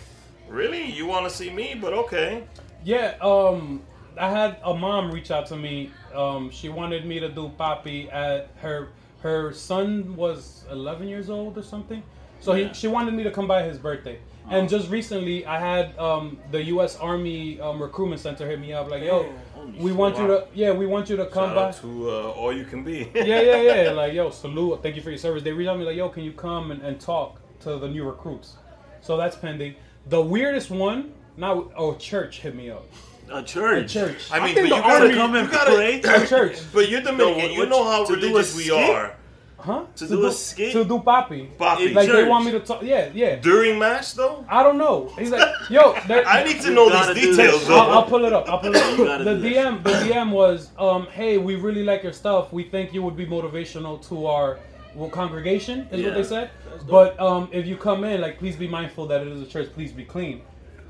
really, 0.48 0.86
you 0.86 1.08
want 1.08 1.28
to 1.28 1.36
see 1.36 1.50
me? 1.50 1.76
But 1.82 1.94
okay, 1.94 2.44
Yeah, 2.84 3.16
um, 3.22 3.82
I 4.20 4.30
had 4.30 4.58
a 4.64 4.74
mom 4.74 5.12
reach 5.12 5.32
out 5.32 5.48
to 5.48 5.58
me. 5.58 5.92
Um, 6.14 6.52
she 6.52 6.70
wanted 6.70 7.06
me 7.06 7.20
to 7.20 7.30
do 7.30 7.52
Papi 7.60 8.12
at 8.14 8.50
her. 8.62 8.90
Her 9.22 9.52
son 9.52 10.16
was 10.16 10.64
11 10.72 11.08
years 11.08 11.30
old 11.32 11.58
or 11.58 11.64
something, 11.64 12.04
so 12.40 12.54
Yeah. 12.54 12.68
he, 12.68 12.74
she 12.76 12.88
wanted 12.88 13.16
me 13.16 13.24
to 13.24 13.32
come 13.32 13.48
by 13.48 13.64
his 13.64 13.80
birthday. 13.80 14.20
And 14.50 14.70
just 14.70 14.90
recently, 14.90 15.46
I 15.46 15.60
had 15.60 15.98
um, 16.00 16.38
the 16.52 16.64
U.S. 16.66 16.96
Army 16.98 17.60
um, 17.60 17.82
Recruitment 17.82 18.22
Center 18.22 18.48
hit 18.48 18.60
me 18.62 18.72
up 18.74 18.90
like, 18.90 19.04
"Yo, 19.04 19.30
Holy 19.54 19.72
we 19.80 19.90
shit. 19.90 19.96
want 19.98 20.18
you 20.18 20.24
Wow. 20.28 20.38
to, 20.40 20.48
yeah, 20.54 20.72
we 20.72 20.86
want 20.86 21.10
you 21.10 21.18
to 21.18 21.26
come 21.26 21.50
shout 21.50 21.56
by." 21.56 21.64
out 21.70 21.82
to 21.82 22.10
uh, 22.10 22.14
all 22.32 22.54
you 22.54 22.64
can 22.64 22.84
be. 22.84 23.12
yeah, 23.16 23.42
yeah, 23.42 23.62
yeah. 23.62 23.92
Like, 24.02 24.14
yo, 24.14 24.30
salute. 24.30 24.82
Thank 24.82 24.96
you 24.96 25.02
for 25.02 25.10
your 25.10 25.20
service. 25.20 25.44
They 25.44 25.52
reached 25.52 25.70
out 25.70 25.74
to 25.74 25.80
me 25.80 25.86
like, 25.86 25.98
yo, 25.98 26.08
can 26.10 26.24
you 26.24 26.32
come 26.32 26.72
and, 26.72 26.82
and 26.82 27.00
talk 27.00 27.42
to 27.62 27.78
the 27.78 27.88
new 27.90 28.06
recruits? 28.06 28.56
So 29.02 29.18
that's 29.18 29.36
pending. 29.36 29.76
The 30.08 30.22
weirdest 30.22 30.70
one, 30.72 31.12
now, 31.36 31.70
oh, 31.76 31.96
church 31.96 32.40
hit 32.40 32.56
me 32.56 32.70
up. 32.70 32.86
A 33.30 33.44
church. 33.44 33.94
A 33.96 34.00
church. 34.08 34.32
I 34.32 34.40
mean, 34.46 34.56
think 34.56 34.70
but 34.70 34.78
you 34.78 34.82
gotta 34.82 35.04
army- 35.04 35.16
come 35.16 35.36
and 35.36 35.46
you 35.48 35.52
gotta, 35.52 35.76
pray? 35.76 36.00
A 36.00 36.26
church. 36.26 36.58
But 36.74 36.88
you're 36.88 37.02
Dominican. 37.02 37.50
No, 37.50 37.64
you 37.64 37.66
know 37.66 37.84
how 37.84 38.06
to 38.06 38.16
do 38.16 38.28
a 38.28 38.30
religious 38.30 38.56
we 38.56 38.64
skit? 38.64 38.90
are. 38.90 39.18
Huh? 39.60 39.86
To 39.96 40.08
do 40.08 40.26
a 40.28 40.32
skit? 40.32 40.72
To 40.74 40.86
do 40.86 41.00
papi. 41.00 41.50
Papi. 41.58 41.94
Like 41.94 42.08
they 42.08 42.24
want 42.26 42.46
me 42.46 42.52
to 42.52 42.60
talk. 42.60 42.84
Yeah, 42.84 43.10
yeah. 43.14 43.38
During 43.38 43.80
mass 43.80 44.14
though, 44.14 44.46
I 44.48 44.62
don't 44.62 44.78
know. 44.78 45.12
He's 45.18 45.32
like, 45.32 45.50
yo, 45.70 45.94
I 46.10 46.44
need 46.44 46.62
to 46.62 46.72
know 46.72 46.90
these 47.14 47.36
details 47.36 47.68
though. 47.68 47.78
I'll, 47.80 48.00
I'll 48.00 48.04
pull 48.04 48.26
it 48.26 48.34
up. 48.34 48.48
I'll 48.48 48.60
pull 48.60 48.76
it 48.76 49.10
up. 49.10 49.24
The 49.24 49.36
do 49.36 49.42
DM, 49.42 49.84
the 49.84 49.90
DM 49.90 50.32
was, 50.32 50.70
um, 50.78 51.08
hey, 51.08 51.38
we 51.40 51.56
really 51.56 51.84
like 51.84 52.04
your 52.04 52.14
stuff. 52.14 52.54
We 52.54 52.64
think 52.64 52.94
you 52.94 53.02
would 53.02 53.18
be 53.18 53.26
motivational 53.26 54.08
to 54.10 54.28
our 54.28 54.60
well, 54.94 55.10
congregation, 55.10 55.88
is 55.92 56.04
what 56.04 56.14
they 56.14 56.24
said. 56.24 56.52
But 56.88 57.20
um, 57.20 57.50
if 57.52 57.66
you 57.66 57.78
come 57.78 58.04
in, 58.04 58.22
like, 58.22 58.40
please 58.40 58.56
be 58.56 58.68
mindful 58.68 59.08
that 59.08 59.22
it 59.22 59.28
is 59.28 59.42
a 59.42 59.46
church. 59.46 59.72
Please 59.74 59.92
be 59.92 60.04
clean. 60.04 60.42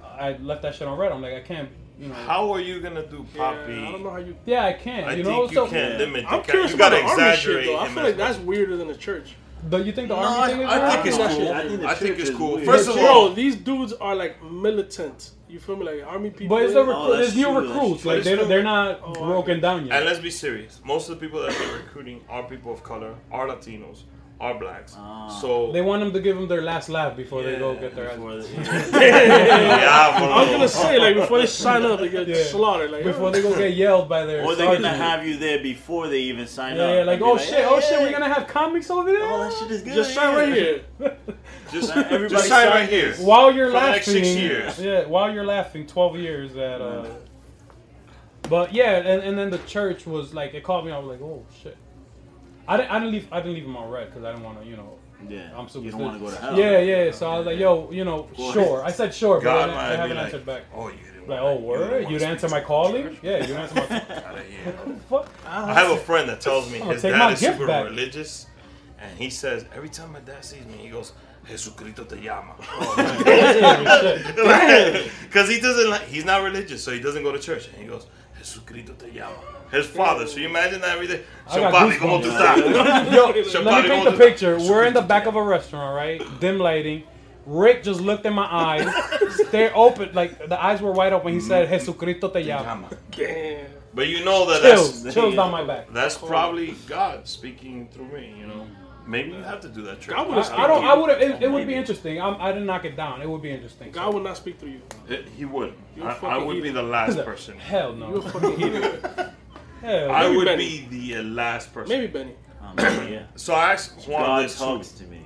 I 0.04 0.38
left 0.38 0.62
that 0.64 0.76
shit 0.76 0.88
on 0.88 0.98
red. 0.98 1.12
I'm 1.12 1.22
like, 1.22 1.34
I 1.34 1.42
can't, 1.42 1.70
you 2.00 2.08
know. 2.08 2.14
How 2.14 2.52
are 2.54 2.60
you 2.60 2.80
gonna 2.80 3.06
do 3.08 3.26
Yeah, 3.34 3.42
Papi? 3.54 3.88
I 3.88 3.92
don't 3.92 4.04
know 4.04 4.10
how 4.12 4.18
you. 4.18 4.36
Yeah, 4.46 4.66
I 4.66 4.74
can't. 4.74 5.08
I 5.08 5.14
you 5.16 5.24
think 5.24 5.36
know, 5.36 5.44
you 5.50 5.54
so 5.54 5.68
can't 5.68 5.98
limit 5.98 6.24
the 6.26 6.30
I'm 6.32 6.44
curious 6.44 6.70
You 6.72 6.76
about 6.76 6.92
gotta 6.92 7.04
the 7.16 7.24
army 7.24 7.38
shit 7.38 7.66
though. 7.66 7.78
I 7.80 7.88
feel 7.90 8.04
like 8.04 8.18
that's 8.18 8.38
weirder 8.40 8.78
than 8.78 8.88
the 8.88 8.96
church. 8.96 9.36
But 9.70 9.86
you 9.86 9.92
think 9.92 10.10
the 10.10 10.16
No, 10.16 10.22
army 10.22 10.44
I, 10.44 10.48
thing 10.52 10.62
is 10.62 10.68
I 10.70 10.78
weird? 10.78 10.92
think 10.94 11.06
it's 11.08 11.18
cool. 11.18 11.30
shit- 11.30 11.52
I 11.56 11.68
think 11.68 11.84
I 11.84 11.96
think 11.96 12.20
it's 12.20 12.30
cool. 12.30 12.54
weird. 12.56 12.66
First 12.66 12.90
of 12.90 12.96
Bro, 12.96 13.06
all, 13.08 13.34
these 13.34 13.56
dudes 13.56 13.94
are 13.94 14.16
like 14.16 14.42
militant. 14.44 15.32
You 15.50 15.60
feel 15.60 15.76
me? 15.78 15.86
Like 15.86 16.04
army 16.06 16.30
people. 16.30 16.56
But 16.56 16.64
it's 16.66 16.74
the 16.74 16.82
Oh, 16.82 16.86
recruit. 16.86 17.18
that's 17.18 17.34
There's 17.34 17.36
new 17.38 17.44
true, 17.46 17.74
recruits. 17.74 18.06
Like 18.06 18.24
they 18.24 18.36
true. 18.36 18.46
they're 18.46 18.64
not 18.64 19.00
Oh, 19.04 19.14
broken 19.14 19.60
down 19.60 19.88
yet. 19.88 19.96
and 19.96 20.06
let's 20.06 20.20
be 20.20 20.30
serious. 20.30 20.80
Most 20.86 21.10
of 21.10 21.20
the 21.20 21.26
people 21.26 21.42
that 21.42 21.52
they're 21.58 21.78
recruiting 21.78 22.22
are 22.30 22.44
people 22.44 22.72
of 22.72 22.84
color, 22.84 23.16
are 23.32 23.48
Latinos, 23.48 24.04
are 24.40 24.60
blacks. 24.60 24.94
Ah. 24.98 25.28
so 25.42 25.72
They 25.72 25.82
want 25.82 26.02
them 26.04 26.14
to 26.14 26.20
give 26.20 26.36
them 26.36 26.48
their 26.48 26.62
last 26.62 26.90
laugh 26.90 27.18
before 27.18 27.42
they 27.42 27.58
go 27.58 27.74
get 27.76 27.96
their 27.96 28.10
before 28.16 28.38
ass. 28.38 28.48
yeah, 28.94 29.88
I 29.90 30.42
was 30.42 30.50
gonna 30.52 30.68
say 30.68 31.00
like 31.00 31.16
before 31.16 31.40
they 31.40 31.48
sign 31.48 31.84
up, 31.84 32.00
they 32.00 32.10
get 32.10 32.28
Yeah. 32.28 32.44
slaughtered. 32.44 32.92
Like 32.92 33.04
before 33.04 33.32
they 33.32 33.42
go 33.42 33.58
get 33.58 33.74
yelled 33.74 34.08
by 34.08 34.26
their 34.26 34.44
Or 34.44 34.56
they're 34.56 34.72
gonna 34.74 34.90
have 34.96 35.26
you 35.26 35.38
there 35.38 35.62
before 35.64 36.08
they 36.08 36.20
even 36.20 36.46
sign 36.46 36.76
Yeah, 36.76 36.84
up. 36.84 36.96
yeah, 36.96 37.04
like 37.04 37.20
And 37.22 37.26
be 37.26 37.32
oh 37.32 37.38
shit, 37.38 37.66
oh 37.68 37.80
shit, 37.80 38.00
we're 38.00 38.12
gonna 38.12 38.32
have 38.32 38.48
comics 38.48 38.90
over 38.92 39.12
there. 39.12 39.22
Oh, 39.24 39.40
that 39.40 39.54
shit 39.54 39.72
is 39.72 39.82
good. 39.82 39.96
just 39.96 40.14
sign 40.14 40.36
right 40.36 40.54
here. 40.54 40.82
just, 41.72 41.92
Everybody 41.96 42.30
just 42.30 42.48
sign 42.48 42.68
sign 42.68 42.70
right 42.70 42.90
here. 42.90 43.16
While 43.16 43.52
you're 43.52 43.68
For 43.68 43.72
the 43.72 43.78
laughing, 43.78 43.92
next 43.94 44.06
six 44.06 44.28
years. 44.28 44.80
yeah, 44.80 45.06
while 45.06 45.34
you're 45.34 45.46
laughing, 45.46 45.88
twelve 45.88 46.16
years 46.16 46.56
at. 46.56 46.80
uh 46.80 47.06
But 48.50 48.72
yeah, 48.74 48.98
and, 48.98 49.24
and 49.24 49.38
then 49.38 49.50
the 49.50 49.58
church 49.60 50.06
was 50.06 50.34
like, 50.34 50.54
it 50.54 50.64
called 50.64 50.86
me. 50.86 50.92
I 50.92 51.00
was 51.00 51.08
like, 51.08 51.22
oh 51.22 51.44
shit. 51.64 51.76
I 52.68 52.78
didn't, 52.78 52.92
I 52.92 53.00
didn't 53.00 53.12
leave. 53.14 53.28
I 53.32 53.38
didn't 53.40 53.54
leave 53.56 53.66
him 53.66 53.78
on 53.78 53.90
red 53.90 54.08
because 54.08 54.24
I 54.24 54.32
didn't 54.32 54.44
want 54.44 54.62
to, 54.62 54.68
you 54.68 54.76
know. 54.78 54.98
Yeah, 55.28 55.50
I'm 55.58 55.68
super. 55.68 55.86
you 55.86 55.92
don't 55.92 56.02
want 56.02 56.20
to 56.20 56.24
go 56.26 56.30
to 56.32 56.38
hell. 56.40 56.58
Yeah, 56.60 56.80
yeah. 56.80 57.12
So 57.12 57.30
I 57.30 57.38
was 57.40 57.48
like, 57.48 57.58
yo, 57.58 57.90
you 57.92 58.04
know, 58.06 58.24
Boy. 58.38 58.52
sure. 58.54 58.84
I 58.84 58.92
said 58.92 59.14
sure, 59.14 59.38
but 59.40 59.44
God 59.46 59.70
then 59.70 59.76
might 59.76 59.84
I 59.84 59.96
haven't 59.96 60.16
like, 60.18 60.26
answered 60.26 60.46
back. 60.46 60.64
Oh, 60.76 60.90
you 60.90 60.94
didn't. 60.98 61.28
Like, 61.28 61.42
wanna- 61.42 61.56
oh, 61.56 61.60
word? 61.60 61.90
didn't 61.90 62.12
You'd 62.12 62.22
answer 62.22 62.50
my 62.50 62.62
calling? 62.62 63.04
church? 63.04 63.18
Yeah, 63.24 63.38
you'd 63.48 63.58
answer 63.58 63.76
my. 63.76 63.82
Outta 64.28 64.44
here. 64.44 64.74
Fuck. 65.10 65.30
I 65.46 65.74
have 65.74 65.92
a 65.92 65.98
friend 65.98 66.30
that 66.30 66.40
tells 66.42 66.72
me 66.72 66.80
his 66.80 67.02
take 67.02 67.14
dad 67.14 67.20
my 67.20 67.32
is 67.32 67.40
gift 67.40 67.54
super 67.54 67.68
back. 67.68 67.86
religious, 67.86 68.47
and 69.00 69.18
he 69.18 69.30
says 69.30 69.66
every 69.76 69.90
time 69.90 70.12
my 70.14 70.20
dad 70.20 70.44
sees 70.44 70.66
me, 70.66 70.78
he 70.78 70.90
goes, 70.90 71.14
"Jesucristo 71.50 72.08
te 72.08 72.16
llama," 72.18 72.56
because 75.24 75.50
he 75.54 75.60
doesn't 75.60 75.90
like. 75.90 76.04
He's 76.04 76.26
not 76.26 76.44
religious, 76.44 76.84
so 76.84 76.92
he 76.92 77.00
doesn't 77.00 77.24
go 77.24 77.32
to 77.32 77.40
church, 77.40 77.68
and 77.68 77.78
he 77.78 77.86
goes, 77.88 78.08
"Jesucristo 78.40 78.98
te 78.98 79.12
llama." 79.12 79.36
His 79.72 79.86
father. 79.86 80.26
So 80.28 80.40
you 80.40 80.48
imagine 80.48 80.80
that 80.82 80.96
every 80.96 81.08
day. 81.08 81.24
I 81.46 81.56
So 81.56 81.62
got 81.62 81.74
papi, 81.74 81.98
¿cómo 81.98 82.22
tú 82.24 82.32
estás? 82.32 83.14
Yo, 83.14 83.44
So, 83.44 83.62
let 83.62 83.84
me 83.84 83.90
paint 83.90 84.06
the 84.06 84.18
picture. 84.18 84.58
We're 84.58 84.86
in 84.86 84.94
the 84.94 85.02
back 85.02 85.26
of 85.26 85.36
a 85.36 85.44
restaurant, 85.44 85.96
right? 85.96 86.22
Dim 86.40 86.58
lighting. 86.58 87.04
Rick 87.46 87.84
just 87.84 88.02
looked 88.02 88.26
in 88.26 88.34
my 88.34 88.48
eyes. 88.50 88.88
They're 89.52 89.76
open, 89.76 90.14
like 90.14 90.48
the 90.50 90.62
eyes 90.62 90.82
were 90.82 90.92
wide 90.92 91.14
open. 91.14 91.34
He 91.34 91.42
said, 91.42 91.68
mm-hmm. 91.68 91.76
"Jesucristo 91.76 92.32
te 92.32 92.44
llama." 92.44 92.90
Damn. 93.12 93.66
But 93.94 94.08
you 94.10 94.24
know 94.24 94.46
that 94.46 94.62
Chills, 94.62 95.04
that's 95.04 95.16
chills 95.16 95.36
down 95.36 95.52
my 95.52 95.64
back. 95.64 95.88
that's 95.92 96.18
probably 96.18 96.76
God 96.88 97.28
speaking 97.28 97.88
through 97.92 98.10
me. 98.10 98.36
You 98.40 98.48
know, 98.48 98.68
maybe 99.08 99.30
you 99.30 99.42
have 99.44 99.62
to 99.62 99.70
do 99.70 99.82
that 99.84 100.02
trick. 100.02 100.16
God 100.16 100.28
would've 100.30 100.46
I, 100.52 100.64
I 100.64 100.68
don't. 100.68 100.84
I 100.86 100.94
would. 100.94 101.10
It, 101.22 101.42
it 101.44 101.52
would 101.52 101.66
be 101.66 101.74
interesting. 101.74 102.22
I'm, 102.22 102.40
I 102.42 102.52
didn't 102.52 102.68
knock 102.68 102.86
it 102.86 102.96
down. 102.96 103.22
It 103.22 103.30
would 103.30 103.42
be 103.42 103.52
interesting. 103.52 103.92
God 103.92 104.14
will 104.14 104.22
not 104.22 104.38
speak 104.38 104.60
through 104.60 104.70
you. 104.72 104.82
It- 105.10 105.28
he 105.30 105.46
would. 105.46 105.74
You're 105.96 106.08
a 106.08 106.10
I, 106.10 106.12
I 106.12 106.20
fucking 106.20 106.46
would 106.48 106.62
be 106.64 106.70
the 106.70 106.84
last 106.84 107.18
person. 107.24 107.58
Hell 107.58 107.94
no. 107.94 108.10
You're 108.12 108.22
fucking 108.22 108.62
idiot. 108.68 109.06
Hell. 109.82 110.12
I 110.12 110.28
would 110.30 110.46
Benny. 110.46 110.86
be 110.90 111.12
the 111.12 111.20
uh, 111.20 111.24
last 111.24 111.74
person. 111.74 111.90
Maybe 111.98 112.08
Benny. 112.08 112.36
Um, 112.62 112.76
yeah. 112.78 113.24
So 113.36 113.54
I 113.54 113.74
asked 113.74 114.08
Juan 114.08 114.22
God 114.22 114.44
this 114.46 114.58
too. 114.58 114.64
talks 114.66 114.92
to 114.92 115.04
me. 115.06 115.22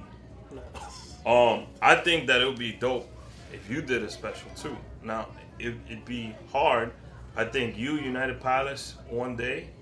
Um, 1.26 1.66
I 1.82 1.96
think 1.96 2.28
that 2.28 2.42
it 2.42 2.46
would 2.46 2.58
be 2.60 2.74
dope 2.74 3.08
if 3.54 3.70
you 3.70 3.82
did 3.82 4.04
a 4.04 4.10
special 4.10 4.50
too. 4.56 4.76
Now 5.04 5.28
it, 5.60 5.76
it'd 5.88 6.06
be 6.06 6.36
hard. 6.52 6.92
I 7.36 7.46
think 7.46 7.78
you, 7.78 7.94
United 7.96 8.42
Palace, 8.42 8.96
one 9.10 9.36
day, 9.36 9.68
a 9.68 9.81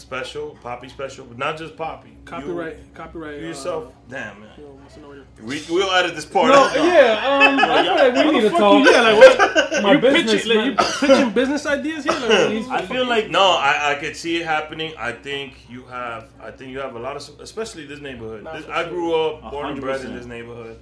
special, 0.00 0.58
Papi 0.62 0.90
special, 0.90 1.24
but 1.26 1.38
not 1.38 1.56
just 1.58 1.76
Papi. 1.76 2.10
Copyright. 2.24 2.94
copyright. 2.94 3.38
You, 3.38 3.44
uh, 3.44 3.48
yourself, 3.48 3.92
damn 4.08 4.40
man. 4.40 4.50
you 4.56 4.64
know, 4.64 4.70
what's 4.70 4.94
the 4.94 5.00
name? 5.02 5.24
We 5.42 5.62
we'll 5.70 5.90
edit 5.92 6.14
this 6.14 6.24
part. 6.24 6.48
No, 6.48 6.54
out. 6.64 6.74
yeah. 6.74 7.48
Um, 7.48 7.58
I 7.60 7.82
feel 7.84 7.94
like 7.94 8.14
we 8.26 8.32
need 8.32 8.40
to 8.42 8.50
talk. 8.50 8.84
you, 8.84 8.90
yeah, 8.90 9.00
like 9.02 9.16
what? 9.18 9.82
My 9.82 9.92
you 9.92 9.98
business. 10.00 10.42
pitching, 10.42 10.56
like, 10.56 10.66
you 11.02 11.06
pitching 11.08 11.30
business 11.30 11.66
ideas 11.66 12.04
here. 12.04 12.12
Like, 12.12 12.68
I 12.82 12.86
feel 12.86 13.06
like 13.06 13.30
No, 13.30 13.42
I, 13.52 13.92
I 13.92 13.94
could 13.96 14.16
see 14.16 14.36
it 14.38 14.46
happening. 14.46 14.92
I 14.98 15.12
think 15.12 15.68
you 15.70 15.82
have. 15.84 16.28
I 16.40 16.50
think 16.50 16.70
you 16.72 16.78
have 16.80 16.94
a 16.96 16.98
lot 16.98 17.16
of, 17.16 17.40
especially 17.40 17.86
this 17.86 18.00
neighborhood. 18.00 18.46
This- 18.54 18.66
I 18.68 18.88
grew 18.88 19.14
up, 19.14 19.44
A 19.44 19.50
born 19.50 19.66
and 19.70 19.80
bred 19.80 20.00
in 20.04 20.14
this 20.16 20.26
neighborhood. 20.26 20.78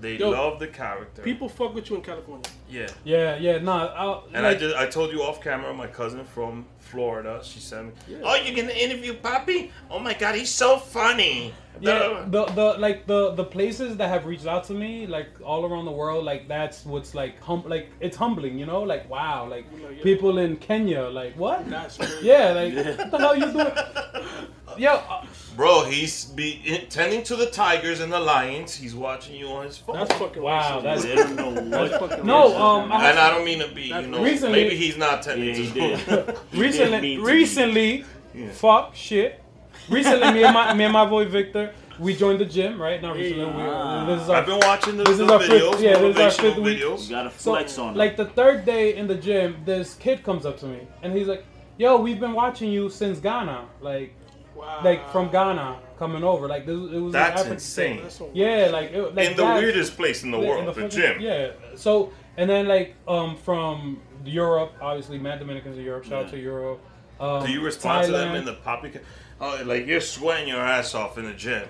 They 0.00 0.16
Yo, 0.16 0.30
love 0.30 0.58
the 0.58 0.66
character. 0.66 1.22
people 1.22 1.48
fuck 1.48 1.74
with 1.76 1.88
you 1.88 1.94
in 1.94 2.02
California. 2.02 2.44
yeah. 2.68 2.88
Yeah, 3.04 3.36
yeah. 3.36 3.58
Nah. 3.58 3.86
I'll, 3.94 4.24
And 4.34 4.42
like, 4.44 4.56
I 4.56 4.58
just 4.58 4.76
I 4.76 4.86
told 4.86 5.12
you 5.12 5.22
off 5.22 5.40
camera, 5.40 5.72
my 5.72 5.86
cousin 5.86 6.24
from 6.24 6.66
Florida, 6.92 7.40
she 7.42 7.58
sent 7.58 7.86
me, 7.86 8.16
Oh, 8.22 8.34
you're 8.36 8.54
gonna 8.54 8.78
interview 8.86 9.14
Papi? 9.14 9.70
Oh 9.90 9.98
my 9.98 10.12
god, 10.12 10.34
he's 10.34 10.50
so 10.50 10.76
funny. 10.76 11.54
Yeah, 11.80 12.26
the 12.28 12.44
the 12.44 12.66
like 12.78 13.06
the 13.06 13.32
the 13.32 13.44
places 13.44 13.96
that 13.96 14.08
have 14.10 14.26
reached 14.26 14.46
out 14.46 14.64
to 14.64 14.74
me, 14.74 15.06
like 15.06 15.28
all 15.42 15.64
around 15.64 15.86
the 15.86 15.96
world, 16.02 16.22
like 16.22 16.46
that's 16.48 16.84
what's 16.84 17.14
like 17.14 17.40
hum 17.40 17.64
like 17.66 17.88
it's 17.98 18.16
humbling, 18.16 18.58
you 18.58 18.66
know, 18.66 18.82
like 18.82 19.08
wow, 19.08 19.48
like 19.48 19.64
yeah. 19.72 20.02
people 20.02 20.36
in 20.38 20.56
Kenya, 20.58 21.04
like 21.20 21.34
what? 21.38 21.68
That's 21.70 21.96
crazy. 22.02 22.26
Yeah, 22.26 22.52
like 22.52 22.74
what 22.98 23.10
the 23.10 23.18
hell 23.18 23.36
you 23.36 23.50
doing? 23.52 23.72
Yo, 24.78 24.92
uh, 24.94 25.24
Bro, 25.54 25.84
he's 25.84 26.24
be 26.24 26.86
tending 26.88 27.22
to 27.24 27.36
the 27.36 27.46
tigers 27.50 28.00
and 28.00 28.10
the 28.10 28.18
lions. 28.20 28.74
He's 28.74 28.94
watching 28.94 29.36
you 29.36 29.48
on 29.48 29.66
his 29.66 29.76
phone. 29.76 29.96
That's 29.96 30.12
fucking 30.14 30.42
wow, 30.42 30.80
racist. 30.80 30.82
that's 30.82 31.02
they 31.04 31.14
don't 31.14 31.34
know 31.68 31.88
That's 31.88 31.98
fucking 31.98 32.24
no. 32.26 32.50
racist. 32.50 32.60
Um, 32.60 32.92
I 32.92 33.10
and 33.10 33.18
I 33.18 33.30
don't 33.30 33.44
mean 33.44 33.58
to 33.58 33.68
be, 33.68 33.82
you 33.82 34.02
know, 34.02 34.22
Recently- 34.24 34.62
maybe 34.62 34.76
he's 34.76 34.96
not 34.96 35.22
tending 35.22 35.48
Yeah, 35.48 35.54
he 35.54 35.66
to 35.68 35.74
did. 35.74 35.98
He 35.98 36.04
did 36.16 36.38
recently, 36.54 36.81
mean 36.90 37.18
to 37.20 37.24
recently, 37.24 38.04
fuck 38.52 38.94
shit. 38.94 39.40
Recently, 39.88 40.32
me 40.32 40.44
and 40.44 40.54
my 40.54 40.74
me 40.74 40.84
and 40.84 40.92
my 40.92 41.04
boy 41.04 41.24
Victor, 41.26 41.72
we 41.98 42.14
joined 42.14 42.40
the 42.40 42.44
gym, 42.44 42.80
right? 42.80 43.00
Not 43.02 43.16
recently. 43.16 43.44
We, 43.46 43.52
Ah. 43.62 44.04
this 44.06 44.22
is 44.22 44.28
our 44.28 44.36
I've 44.36 44.46
been 44.46 44.60
watching 44.60 44.96
the, 44.96 45.04
This 45.04 45.18
the 45.18 45.24
is 45.24 45.30
our 45.30 45.38
videos, 45.40 45.70
fifth- 45.72 45.82
yeah, 45.82 45.98
this 45.98 46.16
is 46.16 46.20
our 46.20 46.30
motivational 46.30 46.40
fifth 46.54 46.58
week. 46.58 46.78
You 46.78 46.96
gotta 47.10 47.30
So, 47.36 47.50
flex 47.52 47.78
on 47.78 47.94
it. 47.94 47.96
like 47.96 48.16
the 48.16 48.26
third 48.26 48.64
day 48.64 48.94
in 48.96 49.06
the 49.08 49.14
gym, 49.16 49.56
this 49.64 49.94
kid 49.94 50.22
comes 50.22 50.46
up 50.46 50.58
to 50.60 50.66
me 50.66 50.80
and 51.02 51.12
he's 51.16 51.26
like, 51.26 51.44
"Yo, 51.78 51.96
we've 51.96 52.20
been 52.20 52.32
watching 52.32 52.70
you 52.70 52.88
since 52.90 53.18
Ghana, 53.18 53.64
like, 53.80 54.14
Wow. 54.54 54.80
like 54.84 55.10
from 55.10 55.28
Ghana 55.30 55.76
coming 55.98 56.22
over. 56.22 56.46
Like, 56.46 56.64
this, 56.66 56.76
it 56.76 56.98
was 57.00 57.12
That's 57.12 57.32
African- 57.40 57.54
insane. 57.54 58.00
That's 58.02 58.16
so 58.18 58.30
Yeah, 58.32 58.68
like, 58.72 58.92
it, 58.92 59.14
like 59.16 59.30
In 59.30 59.36
the 59.36 59.44
weirdest 59.44 59.96
place 59.96 60.22
in 60.22 60.30
the 60.30 60.38
world, 60.38 60.58
in 60.60 60.64
world, 60.66 60.76
the, 60.76 60.82
fucking- 60.82 60.98
gym. 60.98 61.20
Yeah. 61.20 61.48
So 61.74 62.12
and 62.36 62.48
then 62.48 62.66
like 62.68 62.94
um 63.08 63.36
from 63.36 64.00
Europe, 64.24 64.72
obviously, 64.80 65.18
mad 65.18 65.38
Dominicans 65.38 65.78
in 65.78 65.84
Europe. 65.84 66.04
Shout 66.04 66.24
out 66.24 66.30
to 66.30 66.38
Europe. 66.38 66.80
Um, 67.20 67.46
Do 67.46 67.52
you 67.52 67.60
respond 67.60 68.06
to 68.06 68.12
them 68.12 68.34
in 68.34 68.44
the 68.44 68.54
Papi? 68.54 69.00
Oh, 69.40 69.60
like 69.64 69.86
you're 69.86 70.00
sweating 70.00 70.48
your 70.48 70.60
ass 70.60 70.94
off 70.94 71.18
in 71.18 71.24
the 71.24 71.32
gym, 71.34 71.68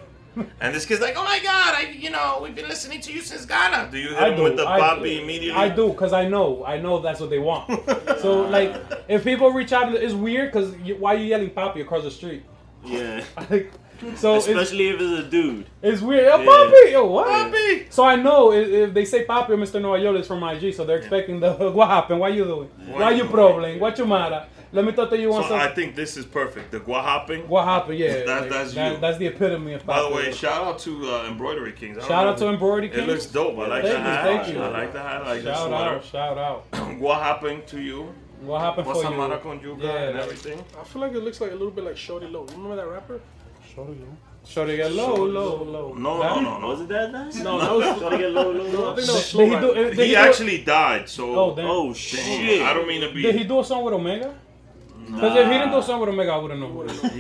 and 0.61 0.75
this 0.75 0.87
kid's 0.87 1.01
like, 1.01 1.15
"Oh 1.17 1.25
my 1.25 1.39
god, 1.41 1.75
I, 1.75 1.91
you 1.91 2.11
know, 2.11 2.41
we've 2.43 2.55
been 2.55 2.69
listening 2.69 3.01
to 3.03 3.13
you 3.13 3.21
since 3.21 3.45
Ghana." 3.47 3.91
Do 3.91 3.99
you 3.99 4.09
hit 4.11 4.19
I 4.19 4.29
him 4.31 4.37
do. 4.37 4.43
with 4.45 4.57
the 4.57 4.67
I 4.69 4.79
Papi 4.81 5.23
immediately? 5.23 5.61
I 5.61 5.69
do 5.69 5.89
because 5.89 6.13
I 6.13 6.29
know. 6.29 6.65
I 6.65 6.79
know 6.79 7.01
that's 7.01 7.21
what 7.21 7.31
they 7.31 7.39
want. 7.39 7.69
so 8.21 8.43
like, 8.51 8.75
if 9.09 9.25
people 9.25 9.51
reach 9.51 9.73
out, 9.73 9.93
it's 9.95 10.15
weird 10.15 10.53
because 10.53 10.75
why 10.99 11.15
are 11.15 11.19
you 11.19 11.27
yelling 11.27 11.51
"Papi" 11.51 11.81
across 11.83 12.05
the 12.05 12.11
street? 12.11 12.45
Yeah. 12.85 13.25
Like, 13.51 13.73
so 14.17 14.37
especially 14.37 14.89
if 14.89 15.01
it's 15.01 15.27
a 15.27 15.31
dude. 15.31 15.67
It's 15.83 16.01
weird. 16.01 16.25
Yo, 16.27 16.39
Yeah. 16.41 16.47
Papi! 16.47 16.93
Yo, 16.93 17.07
what? 17.07 17.29
Papi! 17.53 17.93
So 17.93 18.05
I 18.05 18.17
know 18.17 18.53
if, 18.53 18.69
if 18.69 18.95
they 18.95 19.05
say 19.05 19.25
Papi 19.25 19.51
or 19.51 19.57
Mr. 19.57 19.81
Nueva 19.81 20.03
Yol 20.05 20.19
is 20.21 20.27
from 20.27 20.43
IG, 20.43 20.75
so 20.75 20.85
they're 20.85 20.99
expecting 20.99 21.41
the 21.41 21.53
what 21.71 21.89
happened? 21.89 22.21
Why 22.21 22.29
you 22.29 22.45
doing? 22.45 22.69
What 22.89 23.01
Why 23.01 23.11
you 23.11 23.25
you 23.25 23.29
problem? 23.31 23.79
What 23.81 23.99
you 23.99 24.07
matter? 24.07 24.47
Let 24.75 24.87
me 24.87 24.93
talk 24.93 25.11
to 25.11 25.19
you 25.19 25.31
So 25.33 25.43
on 25.43 25.53
I 25.53 25.69
think 25.69 25.95
this 25.95 26.17
is 26.17 26.25
perfect. 26.25 26.71
The 26.71 26.81
guahapping. 26.81 27.47
What 27.47 27.67
happened? 27.67 27.99
Yeah, 27.99 28.25
That, 28.25 28.41
like, 28.43 28.51
that's 28.51 28.73
that- 28.73 28.93
you. 28.93 28.99
That's 28.99 29.19
the 29.19 29.27
epitome 29.27 29.75
of 29.75 29.85
By 29.85 30.01
the 30.01 30.09
Papi. 30.09 30.15
way, 30.15 30.33
shout 30.33 30.65
out 30.65 30.79
to 30.81 31.11
uh, 31.11 31.27
Embroidery 31.29 31.73
Kings. 31.73 31.99
I 31.99 32.09
Shout 32.09 32.27
out 32.27 32.39
to 32.39 32.47
if- 32.49 32.55
Embroidery 32.55 32.91
It 32.91 33.07
looks 33.07 33.27
dope. 33.27 33.59
I 33.59 33.67
like 33.67 33.83
Thank 33.83 33.95
the 33.97 34.01
hat. 34.01 34.25
thank 34.25 34.55
you. 34.57 34.63
I 34.63 34.69
like 34.69 34.93
the 34.95 35.01
hat. 35.03 35.23
I 35.23 35.29
like 35.35 35.43
the 35.45 35.53
Shout 35.55 35.69
sweater. 35.69 35.97
out, 35.97 36.05
shout 36.07 36.39
out. 36.39 36.65
what 36.99 37.21
happened 37.23 37.67
to 37.67 37.81
you? 37.83 38.15
What 38.41 38.61
happened 38.61 38.87
What's 38.87 39.01
for 39.03 39.05
you? 39.09 39.13
Samara 39.13 39.39
con 39.39 39.61
Yuga 39.63 39.85
Yeah, 39.87 39.93
and 40.09 40.19
everything? 40.19 40.65
I 40.81 40.85
feel 40.85 41.03
like 41.03 41.13
it 41.13 41.23
looks 41.23 41.41
like 41.43 41.51
a 41.51 41.55
little 41.55 41.71
bit 41.71 41.85
like 41.85 41.97
Shorty 41.99 42.27
Low. 42.27 42.47
You 42.49 42.55
remember 42.57 42.77
that 42.77 42.89
rapper? 42.89 43.21
Shorty 43.75 43.93
Low. 43.93 44.07
Shorty 44.45 44.77
get 44.77 44.91
low, 44.93 45.15
low, 45.25 45.63
low. 45.63 45.95
No, 45.95 46.21
no, 46.21 46.41
no, 46.41 46.59
no. 46.59 46.67
Was 46.69 46.81
it 46.81 46.89
that 46.89 47.13
nice? 47.13 47.37
No, 47.37 47.61
that 47.61 47.73
was. 47.73 47.99
Shorty 48.01 48.19
get 48.19 48.31
low, 48.33 48.51
low, 48.51 48.67
No, 48.73 48.81
low. 48.81 48.93
I 48.93 48.95
think 48.97 49.07
that 49.07 49.13
Did 49.13 49.23
slow 49.23 49.45
he 49.47 49.51
do- 49.61 49.75
did 49.75 49.95
He 49.95 50.05
he 50.07 50.11
do- 50.11 50.17
actually 50.17 50.59
died, 50.65 51.09
so. 51.09 51.35
Oh, 51.39 51.55
damn. 51.55 51.67
Oh 51.67 51.95
shit! 51.95 52.61
I 52.63 52.75
don't 52.75 52.89
mean 52.89 53.01
to 53.03 53.13
be. 53.15 53.23
Did 53.23 53.37
he 53.37 53.45
do 53.45 53.61
a 53.61 53.65
song 53.65 53.85
with 53.85 53.95
Omega? 53.95 54.35
Because 55.07 55.37
if 55.37 55.47
he 55.47 55.53
didn't 55.53 55.71
do 55.71 55.79
a 55.79 55.83
song 55.83 56.01
with 56.01 56.09
Omega, 56.09 56.33
I 56.33 56.37
wouldn't 56.39 56.61
know 56.61 56.69
who 56.69 56.83
it 56.83 56.91
is. 56.91 57.05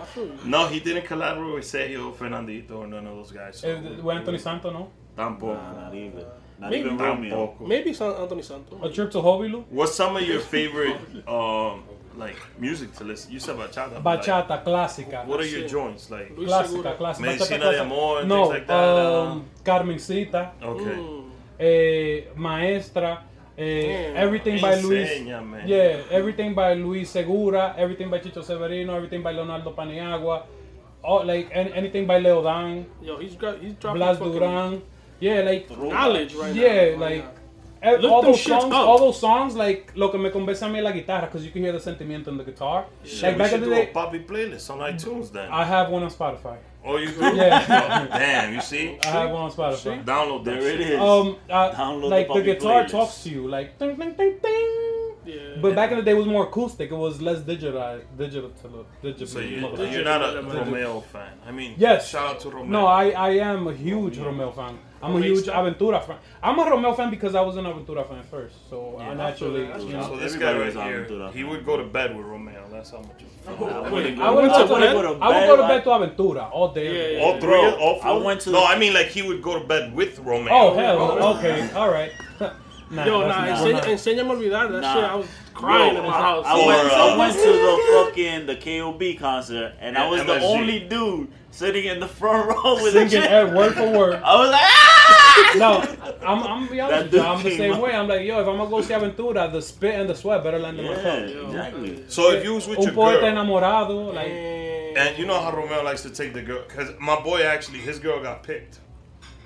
I 0.00 0.04
feel 0.06 0.24
you. 0.26 0.38
No, 0.44 0.66
he 0.66 0.80
didn't 0.80 1.06
collaborate 1.06 1.54
with 1.54 1.64
Sergio 1.64 2.14
Fernandito 2.14 2.72
or 2.78 2.86
none 2.86 3.06
of 3.06 3.16
those 3.16 3.30
guys. 3.30 3.58
So. 3.60 3.68
Eh, 3.68 4.00
With 4.02 4.16
Anthony 4.16 4.38
Santo, 4.38 4.70
no? 4.72 4.90
Tampoco. 5.16 5.54
Nah, 5.54 5.84
not 5.84 5.94
even. 5.94 6.24
Not 6.58 6.70
Maybe. 6.70 6.84
even 6.86 6.98
Romeo. 6.98 7.46
Tampoco. 7.58 7.66
Maybe 7.66 7.92
San 7.92 8.12
Anthony 8.12 8.42
Santos. 8.42 8.78
A 8.82 8.90
trip 8.90 9.10
to 9.12 9.18
Hobilu? 9.18 9.64
What's 9.70 9.94
some 9.94 10.16
of 10.16 10.22
your 10.22 10.40
favorite, 10.40 10.96
um, 11.28 11.84
like 12.16 12.36
music 12.58 12.92
to 12.96 13.04
listen? 13.04 13.32
You 13.32 13.40
said 13.40 13.56
bachata. 13.56 14.02
but, 14.02 14.04
like, 14.04 14.22
Bachata 14.22 14.64
clásica. 14.64 15.26
what 15.26 15.40
are 15.40 15.46
your 15.46 15.66
joints 15.68 16.10
like? 16.10 16.36
Luis 16.36 16.48
Clásica, 16.50 16.96
clásica. 16.98 17.20
Medicina 17.20 17.70
de 17.72 17.80
amor 17.80 18.24
no, 18.24 18.36
things 18.36 18.48
like 18.50 18.66
that, 18.66 18.74
uh, 18.74 19.22
Um, 19.32 19.44
Carmencita, 19.64 20.50
Okay. 20.62 20.84
Mm. 20.84 21.30
eh, 21.58 22.24
Maestra, 22.36 23.22
eh, 23.56 23.82
Damn. 24.12 24.16
everything 24.16 24.60
by 24.60 24.74
Luis. 24.80 25.08
Enséñame. 25.10 25.62
Yeah, 25.66 25.96
everything 26.10 26.54
by 26.54 26.74
Luis 26.74 27.10
Segura, 27.10 27.74
everything 27.78 28.10
by 28.10 28.18
Chicho 28.20 28.42
Severino, 28.42 28.94
everything 28.94 29.22
by 29.22 29.32
Leonardo 29.32 29.72
Paniagua, 29.72 30.42
all 31.02 31.24
like 31.24 31.50
an- 31.54 31.72
anything 31.74 32.06
by 32.06 32.18
Leo 32.18 32.42
Dan, 32.42 32.86
Yo, 33.02 33.16
he's 33.18 33.34
got 33.36 33.58
he's 33.60 33.74
dropping 33.74 33.98
Blas 34.00 34.18
Duran. 34.18 34.82
Yeah, 35.20 35.42
like 35.42 35.70
knowledge 35.70 36.34
right 36.34 36.54
now. 36.54 36.60
yeah, 36.62 36.92
Oh, 36.94 36.98
like 36.98 37.22
yeah. 37.24 37.41
Eh, 37.82 37.96
Look 38.00 38.12
all 38.12 38.22
them 38.22 38.30
those 38.30 38.42
songs, 38.44 38.64
up. 38.72 38.72
all 38.74 38.98
those 38.98 39.18
songs, 39.18 39.56
like 39.56 39.90
lo 39.96 40.08
que 40.10 40.18
me 40.18 40.30
convence 40.30 40.62
a 40.62 40.66
mí 40.66 40.80
la 40.80 40.92
guitarra, 40.92 41.22
because 41.26 41.44
you 41.44 41.50
can 41.50 41.62
hear 41.62 41.72
the 41.72 41.78
sentimiento 41.80 42.28
in 42.28 42.36
the 42.38 42.44
guitar. 42.44 42.86
Shit, 43.04 43.22
like 43.24 43.32
we 43.34 43.38
back 43.38 43.52
in 43.54 43.60
the 43.60 43.66
do 43.66 43.72
a 43.72 43.76
day, 43.86 43.90
Papi 43.92 44.24
playlist 44.24 44.70
on 44.70 44.78
iTunes 44.78 45.32
then. 45.32 45.50
I 45.50 45.64
have 45.64 45.90
one 45.90 46.04
on 46.04 46.10
Spotify. 46.10 46.58
oh, 46.84 46.96
you 46.96 47.08
do? 47.10 47.20
Yeah. 47.36 48.08
Oh, 48.08 48.18
damn, 48.18 48.54
you 48.54 48.60
see? 48.60 48.98
I 49.02 49.06
have 49.08 49.30
one 49.30 49.42
on 49.42 49.50
Spotify. 49.50 50.04
Download 50.04 50.44
that 50.44 50.60
There 50.60 50.70
it 50.70 50.78
shit. 50.78 50.90
is. 50.92 51.00
Um, 51.00 51.36
uh, 51.50 51.70
Download 51.72 52.08
like 52.10 52.28
the 52.28 52.34
the, 52.34 52.42
guitar 52.42 52.84
playlist. 52.84 52.90
talks 52.90 53.22
to 53.24 53.30
you, 53.30 53.48
like 53.48 53.78
ding 53.80 53.96
ding 53.96 54.12
ding 54.12 54.38
ding. 54.40 55.14
Yeah. 55.24 55.38
But 55.60 55.74
back 55.74 55.90
in 55.92 55.96
the 55.98 56.02
day, 56.04 56.12
it 56.12 56.16
was 56.16 56.26
more 56.26 56.44
acoustic. 56.48 56.90
It 56.90 56.96
was 56.96 57.20
less 57.22 57.40
digital, 57.40 58.00
digital, 58.18 58.50
digital. 59.02 59.26
So 59.26 59.38
you, 59.40 59.56
you're 59.90 60.04
not 60.04 60.22
a 60.22 60.40
Digital. 60.42 60.64
Romeo 60.64 61.00
fan. 61.00 61.32
I 61.46 61.50
mean, 61.52 61.74
Yes. 61.76 62.08
shout 62.08 62.26
out 62.34 62.40
to 62.40 62.50
Romeo. 62.50 62.70
No, 62.70 62.86
I, 62.86 63.10
I 63.10 63.30
am 63.52 63.66
a 63.68 63.72
huge 63.74 64.18
Romeo 64.18 64.50
fan. 64.52 64.78
I'm 65.02 65.16
a 65.16 65.20
huge 65.20 65.46
Aventura 65.46 66.00
fan. 66.06 66.16
I'm 66.42 66.58
a 66.58 66.64
Romeo 66.70 66.92
fan 66.94 67.10
because 67.10 67.34
I 67.34 67.40
was 67.40 67.56
an 67.56 67.64
Aventura 67.64 68.08
fan 68.08 68.22
first. 68.30 68.54
So 68.70 68.98
I 69.00 69.14
naturally, 69.14 69.62
you 69.84 69.92
know. 69.94 70.02
So 70.08 70.16
this 70.16 70.36
guy 70.36 70.54
was 70.56 70.74
right 70.76 70.86
here, 70.86 71.04
Aventura 71.04 71.32
he 71.32 71.40
fan. 71.42 71.50
would 71.50 71.66
go 71.66 71.76
to 71.76 71.84
bed 71.84 72.16
with 72.16 72.24
Romeo. 72.26 72.64
That's 72.70 72.90
how 72.90 72.98
much. 72.98 73.22
I 73.48 73.90
wouldn't 73.90 74.20
I 74.20 74.30
would 74.30 74.48
go- 74.48 74.66
go 74.66 74.66
to 74.66 74.72
wouldn't 74.72 74.80
bed. 74.80 74.92
go 74.92 75.02
to 75.02 75.24
I 75.24 75.28
would 75.40 75.46
go 75.46 75.56
to 75.56 75.62
bed, 75.62 75.68
bed 75.68 75.84
to 75.84 75.90
Aventura 75.90 76.50
all 76.52 76.72
day. 76.72 76.86
every 76.86 76.98
Yeah, 77.00 77.18
yeah, 77.18 77.24
All 77.24 77.34
yeah. 77.34 77.40
three, 77.40 77.48
Bro, 77.50 77.74
all 77.80 78.00
four. 78.00 78.10
I 78.10 78.24
went 78.24 78.40
to- 78.42 78.50
No, 78.52 78.64
I 78.64 78.78
mean 78.78 78.94
like 78.94 79.08
he 79.08 79.22
would 79.22 79.42
go 79.42 79.58
to 79.58 79.66
bed 79.66 79.94
with 79.94 80.18
Romeo. 80.20 80.52
Oh 80.52 80.74
hell, 80.74 81.36
okay, 81.36 81.68
all 81.74 81.90
right. 81.90 82.12
Nah, 82.92 83.06
Yo, 83.06 83.20
that's 83.20 83.62
nah, 83.62 83.70
not- 83.72 83.84
enseña, 83.84 84.16
nah. 84.16 84.26
enséñame 84.26 84.30
a 84.30 84.32
olvidar 84.34 84.68
that 84.70 84.82
Nah. 84.82 84.94
shit. 84.94 85.04
I 85.04 85.14
was 85.14 85.26
crying 85.54 85.94
Bro, 85.94 86.04
in 86.04 86.10
my 86.10 86.18
house. 86.20 86.44
I 86.46 86.66
went, 86.66 86.92
I 86.92 87.16
went 87.16 87.32
to 87.32 87.52
the 87.66 87.71
fucking 88.12 88.46
the 88.46 88.56
KOB 88.56 89.18
concert, 89.18 89.74
and 89.80 89.96
I 89.96 90.04
Yeah, 90.04 90.10
was 90.10 90.24
the 90.24 90.40
only 90.40 90.80
dude 90.80 91.28
sitting 91.50 91.84
in 91.86 92.00
the 92.00 92.08
front 92.08 92.48
row 92.64 92.74
with 92.76 92.88
a 92.94 93.08
Singing 93.08 93.08
chick. 93.22 93.30
every 93.30 93.56
word 93.56 93.74
for 93.74 93.90
word. 93.90 94.14
I 94.22 94.36
was 94.36 94.50
like, 94.50 94.60
ah! 94.64 95.54
No, 95.56 96.26
I'm, 96.26 96.38
I'm 96.38 96.42
gonna 96.60 96.70
be 96.70 96.80
honest 96.80 96.96
That 96.96 97.02
with 97.04 97.12
you. 97.12 97.18
dude 97.18 97.26
I'm 97.26 97.42
the 97.42 97.56
same 97.56 97.72
up. 97.74 97.80
way. 97.82 97.94
I'm 97.94 98.08
like, 98.08 98.26
yo, 98.26 98.40
if 98.40 98.48
I'm 98.48 98.56
gonna 98.56 98.70
go 98.70 98.82
see 98.82 98.94
Aventura, 98.94 99.52
the 99.52 99.60
spit 99.62 99.94
and 100.00 100.08
the 100.08 100.14
sweat 100.14 100.42
better 100.42 100.58
land 100.58 100.78
in 100.78 100.86
my 100.86 100.92
Yeah, 100.92 101.14
exactly. 101.16 102.04
So 102.08 102.32
if 102.32 102.44
you 102.44 102.54
was 102.54 102.66
with 102.66 102.78
Un 102.78 102.84
your 102.84 102.92
poeta 102.94 103.20
girl, 103.20 103.30
enamorado, 103.32 104.14
like, 104.14 104.28
and 104.28 105.18
you 105.18 105.26
know 105.26 105.40
how 105.40 105.54
Romeo 105.56 105.82
likes 105.82 106.02
to 106.02 106.10
take 106.10 106.32
the 106.34 106.42
girl, 106.42 106.62
because 106.66 106.90
my 107.00 107.20
boy 107.20 107.42
actually, 107.42 107.78
his 107.78 107.98
girl 107.98 108.22
got 108.22 108.42
picked, 108.42 108.80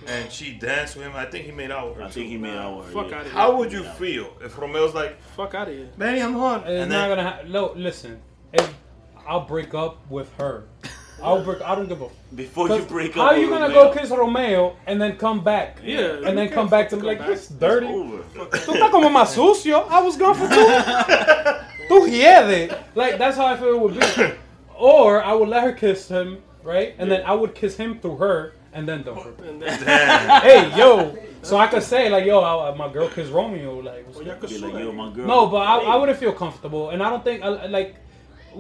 and 0.06 0.30
she 0.30 0.52
danced 0.54 0.96
with 0.96 1.06
him. 1.06 1.12
I 1.16 1.24
think 1.26 1.44
he 1.46 1.52
made 1.52 1.70
out 1.70 1.88
with 1.90 1.98
her. 1.98 2.04
I 2.04 2.08
think 2.10 2.28
he 2.28 2.36
made 2.36 2.56
out 2.56 2.78
with 2.78 2.86
her. 2.86 2.92
Fuck 2.92 3.10
yeah. 3.10 3.16
out 3.16 3.20
of 3.26 3.32
here. 3.32 3.40
How 3.40 3.56
would 3.56 3.72
you 3.72 3.82
feel 3.84 4.32
if 4.44 4.56
Romeo's 4.58 4.94
like, 4.94 5.20
Fuck 5.36 5.54
out 5.54 5.68
of 5.68 5.74
here. 5.74 5.88
Benny, 5.98 6.20
I'm 6.20 6.34
hot, 6.34 6.60
it's 6.62 6.70
and 6.82 6.90
not 6.90 7.08
then 7.08 7.16
gonna 7.16 7.22
happen. 7.30 7.52
No, 7.52 7.72
listen, 7.76 8.20
if 8.52 8.74
I'll 9.26 9.44
break 9.44 9.74
up 9.74 9.98
with 10.10 10.32
her, 10.38 10.64
I'll 11.22 11.42
break. 11.42 11.62
I 11.62 11.74
don't 11.74 11.88
give 11.88 12.02
a. 12.02 12.08
Before 12.34 12.68
you 12.68 12.76
'cause 12.78 12.86
break 12.86 13.10
up, 13.10 13.14
How 13.16 13.22
are 13.28 13.36
you 13.38 13.48
gonna 13.48 13.68
Romeo, 13.68 13.92
go 13.92 13.98
kiss 13.98 14.10
Romeo 14.10 14.76
and 14.86 15.00
then 15.00 15.16
come 15.16 15.42
back? 15.42 15.78
Yeah, 15.82 16.18
and 16.26 16.36
then 16.36 16.48
come 16.50 16.68
back 16.68 16.88
to 16.90 16.96
fucking 16.96 17.02
me 17.08 17.14
like 17.14 17.18
come 17.20 17.28
this 17.30 17.50
It's 17.50 17.58
dirty. 17.58 17.86
over. 17.86 18.22
Tú 18.34 18.72
estás 18.74 18.90
como 18.90 19.08
más 19.08 19.28
sucio. 19.34 19.86
I 19.88 20.00
was 20.02 20.16
gone 20.16 20.34
for 20.34 20.48
two. 20.48 20.54
Tú 21.88 22.06
hiede. 22.08 22.76
Like 22.94 23.16
that's 23.18 23.36
how 23.36 23.46
I 23.46 23.56
feel 23.56 23.74
it 23.74 23.80
would 23.80 23.94
be. 23.98 24.32
Or 24.78 25.22
I 25.22 25.32
would 25.32 25.48
let 25.48 25.62
her 25.64 25.72
kiss 25.72 26.08
him, 26.08 26.42
right? 26.62 26.94
And 26.98 27.10
then 27.10 27.22
I 27.24 27.32
would 27.32 27.54
kiss 27.54 27.76
him 27.76 27.98
through 28.00 28.16
her, 28.18 28.52
and 28.74 28.86
then 28.86 29.02
dump 29.02 29.20
her. 29.22 29.32
Hey, 30.42 30.76
yo. 30.76 31.16
So 31.42 31.56
I 31.56 31.68
could 31.68 31.82
say 31.84 32.10
like, 32.10 32.26
yo, 32.26 32.42
I, 32.42 32.74
my 32.76 32.92
girl 32.92 33.08
kissed 33.08 33.32
Romeo. 33.32 33.78
Like, 33.78 34.04
what's 34.04 34.18
Well, 34.18 34.26
y'all 34.26 34.36
could 34.36 34.50
Be 34.50 34.58
like, 34.58 34.74
yo, 34.74 34.90
my 34.92 35.10
girl. 35.12 35.26
no, 35.26 35.46
but 35.46 35.58
I, 35.58 35.78
I 35.78 35.96
wouldn't 35.96 36.18
feel 36.18 36.32
comfortable, 36.32 36.90
and 36.90 37.02
I 37.02 37.08
don't 37.08 37.24
think 37.24 37.42
I, 37.42 37.66
like. 37.66 37.94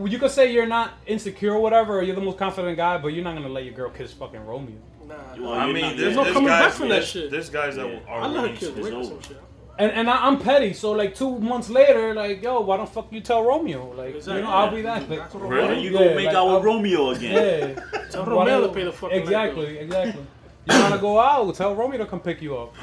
You 0.04 0.18
could 0.18 0.30
say 0.30 0.52
you're 0.52 0.66
not 0.66 0.94
insecure 1.06 1.52
or 1.54 1.60
whatever, 1.60 1.98
or 1.98 2.02
you're 2.02 2.14
the 2.16 2.20
most 2.20 2.38
confident 2.38 2.76
guy, 2.76 2.98
but 2.98 3.08
you're 3.08 3.24
not 3.24 3.34
gonna 3.34 3.48
let 3.48 3.64
your 3.64 3.74
girl 3.74 3.90
kiss 3.90 4.12
fucking 4.12 4.44
Romeo. 4.44 4.76
Nah, 5.06 5.14
Well, 5.38 5.52
I 5.52 5.66
mean, 5.72 5.82
not- 5.82 5.96
there's, 5.96 6.16
no 6.16 6.24
there's 6.24 6.34
coming 6.34 6.48
guys, 6.48 6.64
back 6.64 6.72
from 6.72 6.88
that 6.88 7.04
shit. 7.04 7.30
There's 7.30 7.48
guys 7.48 7.76
that 7.76 7.86
Yeah. 7.86 7.98
are 8.08 8.22
I 8.22 8.26
let 8.26 8.36
her 8.36 8.42
really 8.42 8.56
kiss 8.56 8.68
it's 8.70 8.78
Rick 8.78 8.92
or 8.92 8.96
over. 8.96 9.04
some 9.06 9.20
shit. 9.22 9.36
And 9.78 9.92
and 9.92 10.08
I, 10.10 10.26
I'm 10.26 10.38
petty, 10.40 10.72
so 10.72 10.92
like 10.92 11.14
two 11.14 11.38
months 11.38 11.68
later, 11.68 12.14
like 12.14 12.42
yo, 12.42 12.60
why 12.60 12.76
don't 12.78 12.88
fuck 12.88 13.12
you 13.12 13.20
tell 13.20 13.42
Romeo? 13.44 13.92
Like 13.94 14.14
Exactly. 14.16 14.36
you 14.40 14.42
know, 14.46 14.50
I'll 14.50 14.70
be 14.74 14.82
that. 14.82 15.08
Like, 15.08 15.18
That's 15.20 15.34
what 15.34 15.42
Really? 15.48 15.68
Romeo- 15.68 15.80
You 15.82 15.90
Yeah, 15.90 15.98
go 15.98 16.14
make 16.14 16.26
like, 16.26 16.34
out 16.34 16.46
with 16.46 16.54
I'll- 16.56 16.62
Romeo 16.62 17.10
again. 17.10 17.82
Yeah. 17.92 18.00
Tell 18.10 18.24
Romeo 18.24 18.66
to 18.66 18.72
pay 18.72 18.84
the 18.84 18.92
fucking 18.92 19.18
Exactly, 19.18 19.78
exactly. 19.78 20.22
You 20.70 20.80
wanna 20.80 20.98
go 20.98 21.20
out? 21.20 21.54
Tell 21.54 21.74
Romeo 21.74 21.98
to 21.98 22.06
come 22.06 22.20
pick 22.20 22.40
you 22.42 22.56
up. 22.56 22.74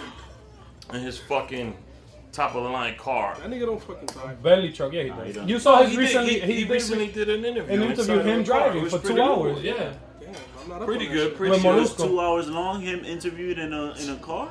And 0.91 1.03
his 1.03 1.17
fucking 1.17 1.75
top 2.33 2.55
of 2.55 2.63
the 2.63 2.69
line 2.69 2.95
car. 2.97 3.37
That 3.39 3.49
nigga 3.49 3.65
don't 3.65 3.81
fucking 3.81 4.07
talk. 4.07 4.41
Bentley 4.43 4.71
truck, 4.73 4.91
yeah, 4.91 5.03
he 5.03 5.09
Nah, 5.09 5.15
he 5.21 5.25
does. 5.27 5.35
don't. 5.37 5.47
You 5.49 5.59
saw 5.59 5.81
his 5.83 5.91
He 5.91 5.95
did- 5.95 6.01
recently. 6.01 6.39
he, 6.41 6.53
he 6.65 6.71
recently 6.71 7.07
did 7.07 7.29
an 7.29 7.45
interview. 7.45 7.73
an 7.73 7.83
interview 7.83 8.19
him 8.19 8.43
driving 8.43 8.83
for 8.85 8.97
two 8.97 8.99
pretty 8.99 9.15
cool, 9.21 9.23
hours. 9.45 9.61
Yeah, 9.63 9.73
Yeah. 9.73 9.93
Damn, 10.19 10.35
I'm 10.63 10.69
not 10.79 10.85
pretty 10.85 11.07
on 11.07 11.13
good. 11.13 11.35
Pretty 11.37 11.51
With 11.51 11.61
good. 11.63 11.75
It 11.77 11.79
was 11.81 11.95
two 11.95 12.19
hours 12.19 12.49
long. 12.49 12.81
Him 12.81 13.05
interviewed 13.05 13.57
in 13.59 13.71
a 13.73 13.93
in 13.93 14.09
a 14.09 14.15
car. 14.17 14.49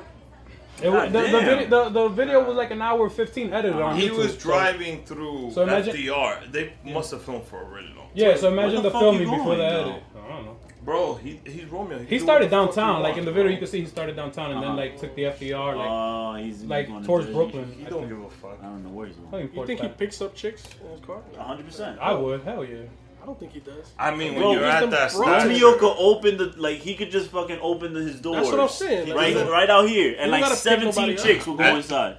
It 0.81 0.89
was, 0.89 1.11
the, 1.11 1.19
the, 1.21 1.27
damn. 1.27 1.45
video, 1.45 1.69
the, 1.83 1.89
the 1.89 2.07
video 2.09 2.43
was 2.47 2.57
like 2.57 2.71
an 2.71 2.81
hour 2.81 3.07
fifteen 3.09 3.53
edited 3.53 3.79
on 3.79 3.95
He 3.95 4.09
YouTube, 4.09 4.17
was 4.17 4.33
so- 4.33 4.39
driving 4.39 5.03
through 5.05 5.51
So 5.53 5.61
imagine- 5.63 5.95
FDR. 5.95 6.51
They 6.51 6.73
must 6.85 7.11
have 7.11 7.21
filmed 7.21 7.45
for 7.45 7.61
a 7.61 7.65
really 7.65 7.93
long. 7.95 8.07
Yeah, 8.15 8.35
so 8.35 8.49
Where 8.51 8.59
imagine 8.59 8.81
the 8.81 8.89
the, 8.89 8.99
filming 8.99 9.19
before 9.29 9.37
going, 9.45 9.57
the 9.59 9.63
though? 9.65 9.81
edit. 9.91 10.03
I 10.15 10.29
don't 10.33 10.45
know. 10.45 10.57
Bro, 10.83 11.15
he 11.15 11.39
he's 11.45 11.65
Romeo. 11.65 11.97
He 11.99 12.05
can 12.05 12.17
do 12.17 12.19
started 12.19 12.51
what 12.51 12.65
the 12.65 12.67
fuck 12.67 12.75
he 12.75 12.75
downtown, 12.81 13.01
like 13.03 13.17
in 13.17 13.25
the 13.25 13.31
video, 13.31 13.43
bro. 13.45 13.51
you 13.53 13.57
can 13.57 13.67
see 13.67 13.79
he 13.81 13.85
started 13.87 14.15
downtown 14.17 14.51
and 14.51 14.61
then 14.61 14.69
Uh-huh. 14.71 14.77
like 14.77 14.99
took 14.99 15.15
the 15.15 15.23
FDR, 15.23 15.75
like 15.77 15.89
Uh, 15.89 16.43
he's 16.43 16.63
like 16.63 16.87
going 16.87 17.03
towards 17.05 17.25
Jersey. 17.27 17.33
Brooklyn. 17.35 17.75
He 17.79 17.85
I 17.85 17.89
don't 17.89 17.99
think. 17.99 18.09
give 18.11 18.21
a 18.25 18.29
fuck. 18.29 18.57
I 18.61 18.65
don't 18.65 18.83
know 18.83 18.89
where 18.89 19.07
he's 19.07 19.15
going. 19.15 19.49
You 19.53 19.65
think 19.65 19.79
he 19.79 19.87
Back. 19.87 19.97
picks 19.97 20.21
up 20.21 20.35
chicks 20.35 20.63
in 20.83 20.91
his 20.91 20.99
car? 20.99 21.21
hundred 21.37 21.65
percent. 21.67 21.99
I 22.01 22.13
would, 22.13 22.43
hell 22.43 22.65
yeah. 22.65 22.79
I 23.21 23.25
don't 23.25 23.39
think 23.39 23.53
he 23.53 23.61
does. 23.61 23.93
I 23.97 24.13
mean, 24.13 24.33
when 24.33 24.41
Bro, 24.41 24.51
you're 24.53 24.65
he's 24.65 24.73
at 24.73 24.79
the 24.81 24.87
that 24.87 25.11
bro. 25.13 25.21
stature, 25.27 25.47
Romeo 25.47 25.77
could 25.77 25.95
open 25.97 26.35
the 26.37 26.53
like 26.57 26.79
he 26.79 26.95
could 26.95 27.09
just 27.11 27.29
fucking 27.31 27.59
open 27.61 27.93
the, 27.93 28.01
his 28.01 28.19
doors. 28.19 28.35
That's 28.35 28.51
what 28.51 28.59
I'm 28.59 28.67
saying. 28.67 29.07
Like, 29.15 29.35
right, 29.35 29.49
right 29.49 29.69
out 29.69 29.87
here, 29.87 30.17
and 30.19 30.29
like 30.31 30.43
seventeen 30.53 31.15
chicks 31.15 31.47
will 31.47 31.55
go 31.55 31.77
inside. 31.77 32.17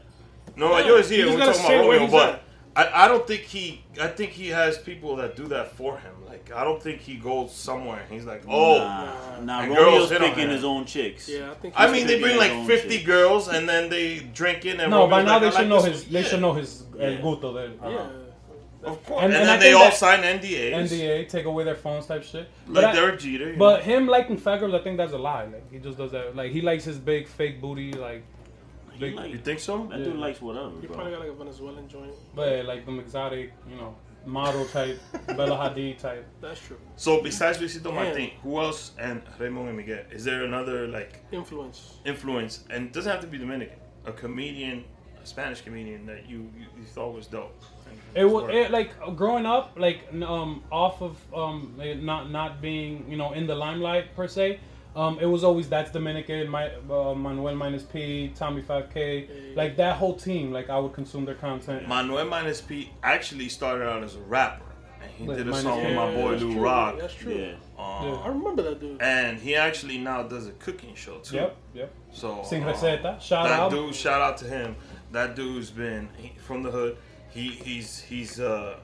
No, 0.57 0.79
yours 0.79 1.11
You 1.11 1.17
here. 1.17 1.27
just 1.27 1.37
We're 1.39 1.45
gotta 1.47 1.59
talking 1.59 1.75
about 1.77 1.89
where 1.89 1.99
Romeo, 1.99 2.11
but 2.12 2.35
at. 2.37 2.43
I, 2.77 3.05
I 3.05 3.09
don't 3.09 3.27
think 3.27 3.43
he. 3.43 3.85
I 4.01 4.09
think 4.09 4.31
he 4.33 4.49
has 4.49 4.79
people 4.79 5.14
that 5.16 5.37
do 5.37 5.47
that 5.49 5.72
for 5.77 5.97
him. 5.99 6.12
Like 6.27 6.51
I 6.53 6.64
don't 6.64 6.83
think 6.83 7.01
he 7.01 7.16
goes 7.16 7.55
somewhere. 7.55 8.01
and 8.01 8.11
He's 8.12 8.25
like, 8.25 8.43
oh, 8.49 8.79
Nah, 8.79 9.41
nah, 9.41 9.61
and 9.62 9.70
Romeo's 9.70 9.77
girls 9.77 10.11
hit 10.11 10.20
picking 10.20 10.49
his 10.51 10.64
own 10.64 10.85
chicks. 10.85 11.29
Yeah, 11.29 11.53
I 11.53 11.55
think. 11.55 11.75
I 11.77 11.91
mean, 11.91 12.07
they 12.07 12.20
bring 12.20 12.37
like 12.37 12.66
fifty 12.66 12.97
chicks. 12.97 13.07
girls, 13.07 13.49
and 13.49 13.68
then 13.68 13.89
they 13.91 14.18
drink 14.35 14.64
in. 14.66 14.81
And 14.81 14.91
No, 14.91 15.07
by 15.07 15.22
now 15.22 15.35
like, 15.35 15.43
they 15.43 15.47
I 15.47 15.51
should 15.51 15.59
like 15.61 15.68
know 15.68 15.83
his. 15.83 16.03
one. 16.05 16.12
They 16.12 16.20
Yeah. 16.22 16.27
should 16.27 16.41
know 16.41 16.53
his 16.53 16.83
el 16.99 17.11
Yeah. 17.12 17.20
gusto. 17.20 17.53
Then, 17.53 17.79
Yeah. 17.81 17.89
Uh-huh. 17.89 18.09
Of 18.87 19.07
course. 19.07 19.22
And- 19.25 19.33
And, 19.33 19.43
and 19.43 19.51
I 19.51 19.57
then 19.57 19.61
they 19.61 19.72
all 19.72 19.91
sign 19.93 20.20
NDAs. 20.25 20.75
NDA, 20.91 21.25
take 21.31 21.47
away 21.47 21.64
their 21.64 21.75
phones, 21.75 22.05
type 22.07 22.22
shit. 22.22 22.49
Like 22.66 22.75
But 22.75 22.85
I- 22.85 22.93
Derek 22.93 23.18
Jeter. 23.20 23.55
But 23.57 23.79
know? 23.79 23.83
him 23.97 24.07
liking 24.09 24.37
fat 24.37 24.59
girls, 24.59 24.75
I 24.75 24.81
think 24.81 24.99
that's 24.99 25.12
a 25.14 25.18
lie. 25.18 25.45
Like 25.45 25.70
he 25.72 25.79
just 25.79 25.97
does 25.97 26.11
that. 26.12 26.37
Like 26.37 26.51
he 26.53 26.61
likes 26.61 26.85
his 26.85 26.99
big 26.99 27.27
fake 27.29 27.61
booty, 27.62 27.93
like 27.93 28.25
big. 28.99 29.14
like- 29.14 29.30
you 29.30 29.38
think 29.38 29.61
so? 29.61 29.86
That 29.86 29.99
Yeah. 29.99 30.05
dude 30.07 30.16
likes 30.16 30.40
whatever, 30.40 30.70
He 30.80 30.86
bro. 30.86 30.97
probably 30.97 31.12
got 31.12 31.20
like 31.20 31.30
a 31.30 31.34
Venezuelan 31.34 31.88
joint. 31.88 32.12
But 32.34 32.51
yeah, 32.57 32.62
like 32.62 32.84
them 32.86 32.99
exotic, 33.01 33.53
you 33.68 33.76
know, 33.76 33.95
model 34.26 34.64
type, 34.66 34.99
Bella 35.36 35.57
Hadid 35.57 35.99
type. 35.99 36.26
That's 36.40 36.61
true. 36.61 36.78
So 36.97 37.22
besides 37.22 37.59
Luisito 37.59 37.84
Damn. 37.84 37.95
Martin, 37.95 38.30
who 38.42 38.59
else 38.61 38.92
and 38.99 39.22
Raymond 39.38 39.68
and 39.68 39.76
Miguel? 39.76 40.05
Is 40.11 40.24
there 40.24 40.45
another 40.45 40.86
like 40.88 41.22
Influence. 41.32 41.99
influence? 42.05 42.64
And 42.70 42.86
it 42.86 42.92
doesn't 42.92 43.11
have 43.11 43.20
to 43.20 43.26
be 43.26 43.38
Dominican. 43.38 43.78
A 44.07 44.12
comedian, 44.12 44.84
a 45.22 45.26
Spanish 45.26 45.61
comedian 45.62 46.05
that 46.07 46.28
you 46.28 46.51
you, 46.59 46.66
you 46.78 46.84
thought 46.84 47.14
was 47.14 47.26
dope. 47.26 47.55
It 48.14 48.24
was 48.24 48.49
it, 48.51 48.70
like 48.70 48.90
growing 49.16 49.47
up, 49.47 49.72
like 49.76 50.01
um, 50.22 50.62
off 50.70 51.03
of 51.03 51.16
um, 51.34 51.74
not 52.03 52.30
not 52.30 52.61
being 52.62 53.05
you 53.11 53.16
know 53.16 53.32
in 53.32 53.47
the 53.47 53.55
limelight 53.55 54.14
per 54.16 54.26
se. 54.28 54.61
Um, 54.97 55.18
it 55.20 55.26
was 55.26 55.42
always 55.42 55.68
that's 55.68 55.90
Dominican, 55.90 56.49
my 56.49 56.70
uh, 56.88 57.14
Manuel 57.14 57.57
minus 57.57 57.82
P, 57.82 58.32
Tommy 58.36 58.62
Five 58.62 58.90
K, 58.95 59.28
like 59.57 59.76
that 59.76 59.97
whole 59.97 60.14
team. 60.14 60.53
Like 60.53 60.70
I 60.70 60.78
would 60.78 60.92
consume 60.92 61.24
their 61.24 61.34
content. 61.34 61.88
Manuel 61.88 62.26
Minus 62.26 62.61
P 62.61 62.92
actually 63.03 63.49
started 63.49 63.88
out 63.88 64.05
as 64.05 64.14
a 64.14 64.20
rapper, 64.20 64.64
and 65.03 65.11
he 65.11 65.24
With 65.24 65.38
did 65.38 65.49
a 65.49 65.61
song 65.61 65.80
P. 65.80 65.86
with 65.86 65.97
my 65.97 66.14
boy 66.14 66.36
Lou 66.36 66.53
true. 66.53 66.61
Rock. 66.62 66.99
That's 66.99 67.14
true. 67.14 67.34
Yeah. 67.34 67.55
Um, 67.76 68.20
I 68.22 68.28
remember 68.28 68.62
that 68.62 68.80
dude. 68.80 69.03
And 69.03 69.38
he 69.38 69.57
actually 69.57 69.99
now 69.99 70.22
does 70.22 70.47
a 70.47 70.53
cooking 70.53 70.95
show 70.95 71.18
too. 71.18 71.36
Yep, 71.36 71.57
yep. 71.74 71.92
So 72.12 72.42
Sin 72.45 72.62
um, 72.62 72.72
receta. 72.72 73.20
Shout 73.20 73.49
that 73.49 73.59
out. 73.59 73.70
dude, 73.72 73.95
shout 73.97 74.20
out 74.20 74.36
to 74.38 74.45
him. 74.45 74.76
That 75.11 75.34
dude's 75.34 75.70
been 75.70 76.09
he, 76.16 76.32
from 76.38 76.62
the 76.62 76.70
hood. 76.70 76.97
He 77.30 77.49
he's 77.49 78.01
he's 78.01 78.38
uh, 78.38 78.78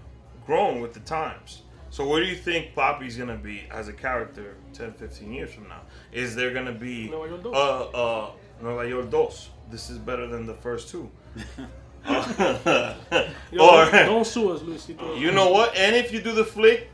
grown 0.44 0.80
with 0.80 0.92
the 0.92 1.00
times. 1.00 1.62
So 1.90 2.06
where 2.06 2.20
do 2.20 2.26
you 2.26 2.36
think 2.36 2.74
Papi's 2.74 3.16
gonna 3.16 3.36
be 3.36 3.62
as 3.70 3.86
a 3.86 3.92
character 3.92 4.56
10, 4.72 4.92
15 4.92 5.32
years 5.32 5.52
from 5.52 5.68
now? 5.68 5.82
Is 6.12 6.34
there 6.34 6.52
gonna 6.52 6.72
be 6.72 7.08
Nueva 7.08 7.28
York 7.28 7.42
dos. 7.42 7.54
uh 7.54 7.84
uh 7.96 8.30
Nueva 8.62 8.88
York 8.88 9.10
dos? 9.10 9.50
This 9.70 9.90
is 9.90 9.98
better 9.98 10.26
than 10.26 10.46
the 10.46 10.54
first 10.54 10.88
two. 10.90 11.10
Yo, 12.08 13.66
or 13.66 13.90
don't, 13.90 14.06
don't 14.06 14.26
sue 14.26 14.50
us, 14.52 14.60
Luisito. 14.62 15.18
you 15.18 15.30
know 15.32 15.50
what? 15.50 15.76
And 15.76 15.94
if 15.94 16.12
you 16.12 16.20
do 16.20 16.32
the 16.32 16.44
flick, 16.44 16.88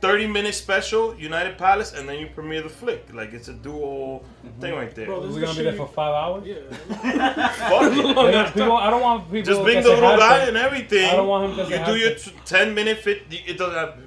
30 0.00 0.26
minute 0.28 0.54
special, 0.54 1.14
United 1.16 1.58
Palace, 1.58 1.92
and 1.92 2.08
then 2.08 2.18
you 2.18 2.26
premiere 2.28 2.62
the 2.62 2.68
flick. 2.70 3.12
Like 3.12 3.32
it's 3.34 3.48
a 3.48 3.52
dual 3.52 4.24
thing 4.58 4.74
right 4.74 4.94
there. 4.94 5.06
Bro, 5.06 5.26
this 5.26 5.34
We're 5.34 5.42
gonna 5.42 5.52
the 5.52 5.58
be 5.58 5.64
there 5.64 5.76
for 5.76 5.86
five 5.86 6.14
hours. 6.14 6.46
Yeah. 6.46 6.54
Fuck 7.68 7.92
it. 7.92 8.54
People, 8.54 8.76
I 8.76 8.88
don't 8.90 9.02
want 9.02 9.30
people. 9.30 9.42
Just 9.52 9.62
bring 9.62 9.82
the 9.82 9.90
little 9.90 10.16
guy 10.16 10.28
harten. 10.38 10.48
and 10.48 10.56
everything. 10.56 11.04
I 11.10 11.16
don't 11.16 11.28
want 11.28 11.52
him 11.52 11.66
to 11.66 11.78
You 11.78 11.84
do 11.84 11.96
your 11.96 12.14
t- 12.14 12.32
10 12.46 12.74
minute, 12.74 12.98
fit. 12.98 13.22
it 13.30 13.58
doesn't 13.58 13.74
have 13.74 13.98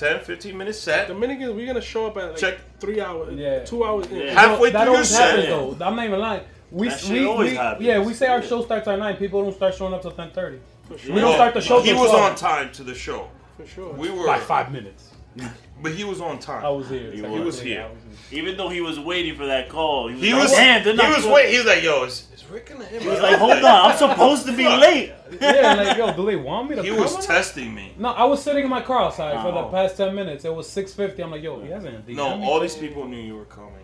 10, 0.00 0.20
15 0.24 0.56
minute 0.56 0.74
set. 0.74 1.08
Dominicans, 1.08 1.52
we're 1.54 1.66
gonna 1.66 1.80
show 1.80 2.06
up 2.06 2.16
at 2.16 2.30
like 2.30 2.36
Check. 2.38 2.58
three 2.80 3.00
hours, 3.00 3.34
Yeah. 3.38 3.64
two 3.64 3.84
hours. 3.84 4.06
in. 4.06 4.16
Yeah. 4.16 4.32
Halfway 4.40 4.70
that 4.70 4.78
through 4.78 4.86
your 4.86 4.94
always 4.96 5.16
happens 5.16 5.42
set. 5.44 5.48
though. 5.78 5.84
I'm 5.86 5.96
not 5.96 6.04
even 6.06 6.20
lying. 6.20 6.42
We, 6.70 6.88
That 6.88 7.00
shit 7.00 7.10
we, 7.12 7.26
always 7.26 7.50
we 7.50 7.56
happens. 7.56 7.84
yeah, 7.86 7.98
we 7.98 8.14
say 8.14 8.28
our 8.28 8.42
show 8.42 8.62
starts 8.62 8.88
at 8.88 8.98
nine. 8.98 9.16
People 9.16 9.42
don't 9.42 9.54
start 9.54 9.74
showing 9.74 9.92
up 9.92 10.00
till 10.02 10.12
ten 10.12 10.30
thirty. 10.30 10.58
For 10.88 10.96
sure. 10.98 11.14
We 11.14 11.20
don't 11.20 11.34
start 11.34 11.52
the 11.54 11.60
show 11.60 11.80
He 11.82 11.90
till 11.90 12.00
was 12.00 12.10
12. 12.10 12.30
on 12.30 12.36
time 12.36 12.72
to 12.72 12.82
the 12.82 12.94
show. 12.94 13.28
For 13.58 13.66
sure. 13.66 13.92
We 13.92 14.10
were, 14.10 14.26
by 14.26 14.38
five 14.40 14.72
minutes. 14.72 15.10
but 15.82 15.92
he 15.92 16.04
was 16.04 16.20
on 16.20 16.38
time. 16.38 16.64
I 16.64 16.68
was 16.70 16.88
here. 16.88 17.10
He 17.10 17.20
Technically, 17.20 17.40
was 17.44 17.60
here. 17.60 17.88
Was 17.88 17.98
here. 18.30 18.40
Even 18.42 18.56
though 18.56 18.68
he 18.68 18.80
was 18.80 18.98
waiting 18.98 19.34
for 19.36 19.46
that 19.46 19.68
call, 19.68 20.08
he 20.08 20.14
was, 20.14 20.22
He 20.22 20.32
like, 20.32 20.42
was, 20.42 20.52
damn, 20.52 20.82
he 20.82 20.90
was 20.90 20.98
supposed- 20.98 21.30
waiting. 21.30 21.50
He 21.52 21.56
was 21.58 21.66
like, 21.66 21.82
"Yo, 21.82 22.04
is, 22.04 22.28
is 22.34 22.44
Rick 22.50 22.70
and 22.70 22.82
him?" 22.82 23.00
He 23.02 23.08
was 23.08 23.20
like, 23.20 23.36
hold 23.38 23.52
on, 23.52 23.90
I'm 23.90 23.96
supposed 23.96 24.46
to 24.46 24.56
be 24.56 24.68
late. 24.68 25.12
Yeah, 25.40 25.74
like 25.74 25.96
yo, 25.96 26.12
do 26.14 26.26
they 26.26 26.34
want 26.36 26.68
me 26.70 26.76
to 26.76 26.82
He 26.82 26.90
was 26.90 27.24
testing 27.24 27.72
me. 27.72 27.94
No, 27.96 28.08
I 28.10 28.24
was 28.24 28.42
sitting 28.42 28.64
in 28.64 28.70
my 28.70 28.82
car 28.82 29.02
outside 29.04 29.40
for 29.42 29.52
the 29.52 29.62
past 29.68 29.96
ten 29.96 30.12
minutes. 30.14 30.44
It 30.44 30.52
was 30.52 30.68
six 30.68 30.92
fifty. 30.92 31.22
I'm 31.22 31.30
like, 31.30 31.42
yo, 31.42 31.60
he 31.60 31.70
hasn't. 31.70 32.08
No, 32.08 32.42
all 32.42 32.58
these 32.60 32.74
people 32.76 33.06
knew 33.06 33.20
you 33.20 33.36
were 33.36 33.44
coming. 33.44 33.74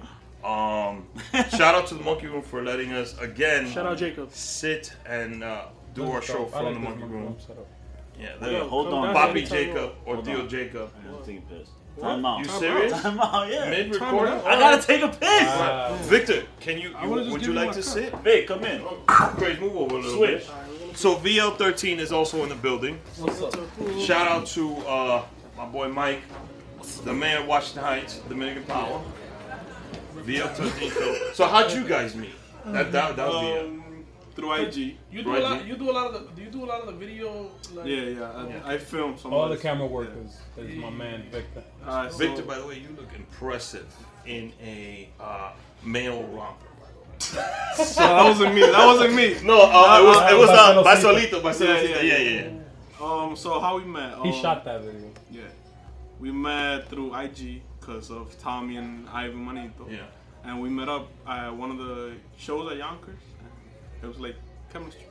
Um, 0.44 1.06
shout 1.50 1.74
out 1.74 1.86
to 1.88 1.94
the 1.94 2.02
Monkey 2.04 2.26
Room 2.28 2.42
for 2.42 2.62
letting 2.62 2.92
us 2.92 3.16
again 3.18 3.68
Shout 3.70 3.84
out 3.86 3.98
Jacob. 3.98 4.30
sit 4.32 4.92
and 5.06 5.42
uh, 5.42 5.66
do 5.94 6.02
This 6.02 6.10
our 6.10 6.22
show 6.22 6.44
from 6.46 6.64
like 6.66 6.74
the 6.74 6.80
Monkey 6.80 7.00
monkey 7.00 7.14
Room. 7.14 7.24
room. 7.24 7.36
Yeah, 8.18 8.64
hold 8.64 8.92
on. 8.92 9.12
Bobby 9.14 9.42
Jacob 9.42 9.92
or 10.04 10.14
Hold 10.16 10.26
Theo. 10.26 10.46
Jacob. 10.46 10.90
I'm 11.08 11.18
taking 11.24 11.38
a 11.38 11.40
piss. 11.58 11.68
What? 11.68 11.85
Time 12.00 12.24
out. 12.26 12.38
You 12.40 12.44
Time 12.44 12.58
serious? 12.60 12.92
out. 12.92 13.02
Time 13.02 13.20
out, 13.20 13.50
yeah. 13.50 13.70
Mid 13.70 13.90
recording? 13.94 14.34
I 14.34 14.58
gotta 14.58 14.86
take 14.86 15.02
a 15.02 15.08
piss. 15.08 15.20
Wow. 15.46 15.96
Victor, 16.02 16.42
can 16.60 16.78
you, 16.78 16.94
you 17.02 17.08
would 17.08 17.42
you 17.42 17.48
you 17.48 17.52
like 17.54 17.70
to 17.72 17.76
cup. 17.76 17.84
sit? 17.84 18.14
Vic, 18.18 18.46
come 18.48 18.64
in. 18.64 18.82
Grace, 19.36 19.58
move 19.60 19.76
over 19.76 19.94
a 19.96 19.98
little 19.98 20.16
Switch. 20.16 20.46
bit. 20.46 20.96
So 20.96 21.16
VL13 21.16 21.98
is 21.98 22.12
also 22.12 22.42
in 22.42 22.48
the 22.48 22.54
building. 22.54 22.98
What's 23.18 23.40
up? 23.42 23.54
Shout 24.00 24.28
out 24.28 24.46
to 24.48 24.76
uh, 24.86 25.24
my 25.56 25.64
boy 25.66 25.88
Mike, 25.88 26.22
the 27.04 27.12
man 27.14 27.42
of 27.42 27.46
Washington 27.48 27.84
Heights, 27.84 28.18
Dominican 28.28 28.64
Power. 28.64 29.02
VL13. 30.16 30.90
So, 30.92 31.32
so 31.34 31.46
how'd 31.46 31.72
you 31.72 31.86
guys 31.86 32.14
meet? 32.14 32.30
That 32.66 32.90
that 32.92 33.16
that 33.16 33.28
would 33.28 33.40
be 33.40 33.46
it. 33.46 33.85
Through 34.36 34.52
IG. 34.52 34.96
You 35.10 35.22
do 35.22 35.34
a 35.36 35.38
lot. 35.40 35.64
You 35.66 35.76
do 35.76 35.90
a 35.90 35.92
lot 35.92 36.06
of 36.08 36.12
the. 36.14 36.20
Do 36.36 36.42
you 36.42 36.50
do 36.50 36.64
a 36.64 36.66
lot 36.66 36.80
of 36.82 36.86
the 36.86 36.92
video? 36.92 37.50
Like, 37.74 37.86
Yeah, 37.86 38.02
yeah. 38.02 38.60
I, 38.66 38.74
I 38.74 38.78
film 38.78 39.16
some. 39.16 39.32
All 39.32 39.44
of 39.44 39.48
the 39.48 39.54
this. 39.56 39.62
camera 39.62 39.86
workers. 39.86 40.36
That's 40.56 40.74
my 40.74 40.90
man, 40.90 41.24
Victor. 41.32 41.64
Uh, 41.84 42.08
so- 42.10 42.18
Victor, 42.18 42.42
by 42.42 42.58
the 42.58 42.66
way, 42.66 42.78
you 42.78 42.88
look 42.96 43.08
impressive 43.16 43.86
in 44.26 44.52
a 44.62 45.08
uh, 45.18 45.52
male 45.82 46.22
romper. 46.24 46.66
So 47.76 48.00
that 48.00 48.24
wasn't 48.24 48.54
me. 48.54 48.60
That 48.60 48.86
wasn't 48.86 49.14
me. 49.14 49.36
No, 49.42 49.62
uh, 49.62 50.00
it 50.00 50.04
was 50.06 50.32
it 50.32 50.38
was 50.38 50.50
uh, 50.50 50.82
By 50.82 50.94
Basolito, 50.96 51.32
Yeah, 51.42 51.50
Basolito. 51.50 51.88
yeah, 51.88 52.00
Yeah, 52.02 52.18
yeah. 52.18 52.30
yeah, 52.30 52.50
yeah. 53.00 53.04
Um, 53.06 53.36
so 53.36 53.58
how 53.60 53.76
we 53.78 53.84
met? 53.84 54.18
He 54.22 54.28
um, 54.30 54.34
shot 54.42 54.64
that 54.66 54.82
video. 54.82 55.10
Yeah, 55.30 55.42
we 56.20 56.30
met 56.30 56.88
through 56.88 57.14
IG 57.14 57.62
because 57.80 58.10
of 58.10 58.36
Tommy 58.38 58.76
and 58.76 59.08
Ivan 59.08 59.44
Manito. 59.44 59.86
Yeah. 59.88 60.04
and 60.44 60.60
we 60.60 60.68
met 60.68 60.88
up 60.88 61.08
at 61.26 61.50
one 61.56 61.70
of 61.70 61.78
the 61.78 62.12
shows 62.36 62.70
at 62.70 62.76
Yonkers. 62.78 63.18
It 64.06 64.10
was 64.10 64.20
like 64.20 64.36
chemistry. 64.72 65.02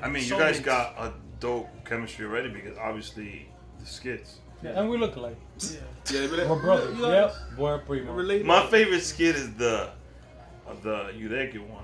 I 0.00 0.08
mean, 0.08 0.22
you 0.22 0.30
guys 0.38 0.60
got 0.60 0.94
a 0.96 1.12
dope 1.40 1.68
chemistry 1.84 2.26
already 2.26 2.48
because 2.48 2.78
obviously 2.78 3.48
the 3.80 3.86
skits. 3.86 4.36
Yeah, 4.62 4.78
and 4.78 4.88
we 4.88 4.96
look 4.98 5.16
alike. 5.16 5.36
Yeah, 5.58 5.78
they 6.04 6.26
be 6.28 6.36
We're 6.46 6.60
brothers. 6.60 6.94
you 6.96 7.02
know, 7.02 7.10
Yep, 7.10 7.34
we're 7.58 7.78
primo. 7.78 8.12
related. 8.12 8.46
My 8.46 8.64
favorite 8.68 9.00
skit 9.02 9.34
is 9.34 9.52
the 9.54 9.90
uh, 10.68 10.74
the 10.84 11.12
Eureka 11.16 11.58
one 11.58 11.82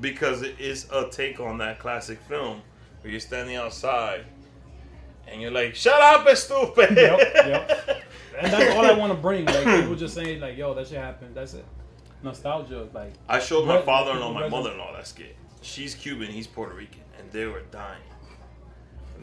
because 0.00 0.42
it 0.42 0.54
is 0.60 0.86
a 0.92 1.08
take 1.10 1.40
on 1.40 1.58
that 1.58 1.80
classic 1.80 2.20
film 2.28 2.62
where 3.00 3.10
you're 3.10 3.18
standing 3.18 3.56
outside 3.56 4.24
and 5.26 5.40
you're 5.42 5.50
like, 5.50 5.74
"Shut 5.74 6.00
up, 6.00 6.26
it's 6.28 6.44
stupid." 6.44 6.96
yep, 6.96 7.18
yep. 7.34 8.02
And 8.38 8.52
that's 8.52 8.76
all 8.76 8.84
I 8.84 8.92
want 8.92 9.12
to 9.12 9.18
bring. 9.18 9.46
Like 9.46 9.64
people 9.64 9.96
just 9.96 10.14
saying, 10.14 10.40
like, 10.40 10.56
"Yo, 10.56 10.74
that 10.74 10.86
shit 10.86 10.98
happened." 10.98 11.34
That's 11.34 11.54
it. 11.54 11.64
Nostalgia, 12.22 12.86
like. 12.92 13.12
I 13.28 13.40
showed 13.40 13.66
my 13.66 13.76
Res- 13.76 13.84
father-in-law, 13.84 14.32
my 14.32 14.48
mother-in-law 14.48 14.92
that 14.94 15.06
skit. 15.06 15.36
She's 15.66 15.94
Cuban, 15.94 16.28
he's 16.28 16.46
Puerto 16.46 16.74
Rican, 16.74 17.00
and 17.18 17.30
they 17.32 17.44
were 17.46 17.62
dying. 17.72 18.00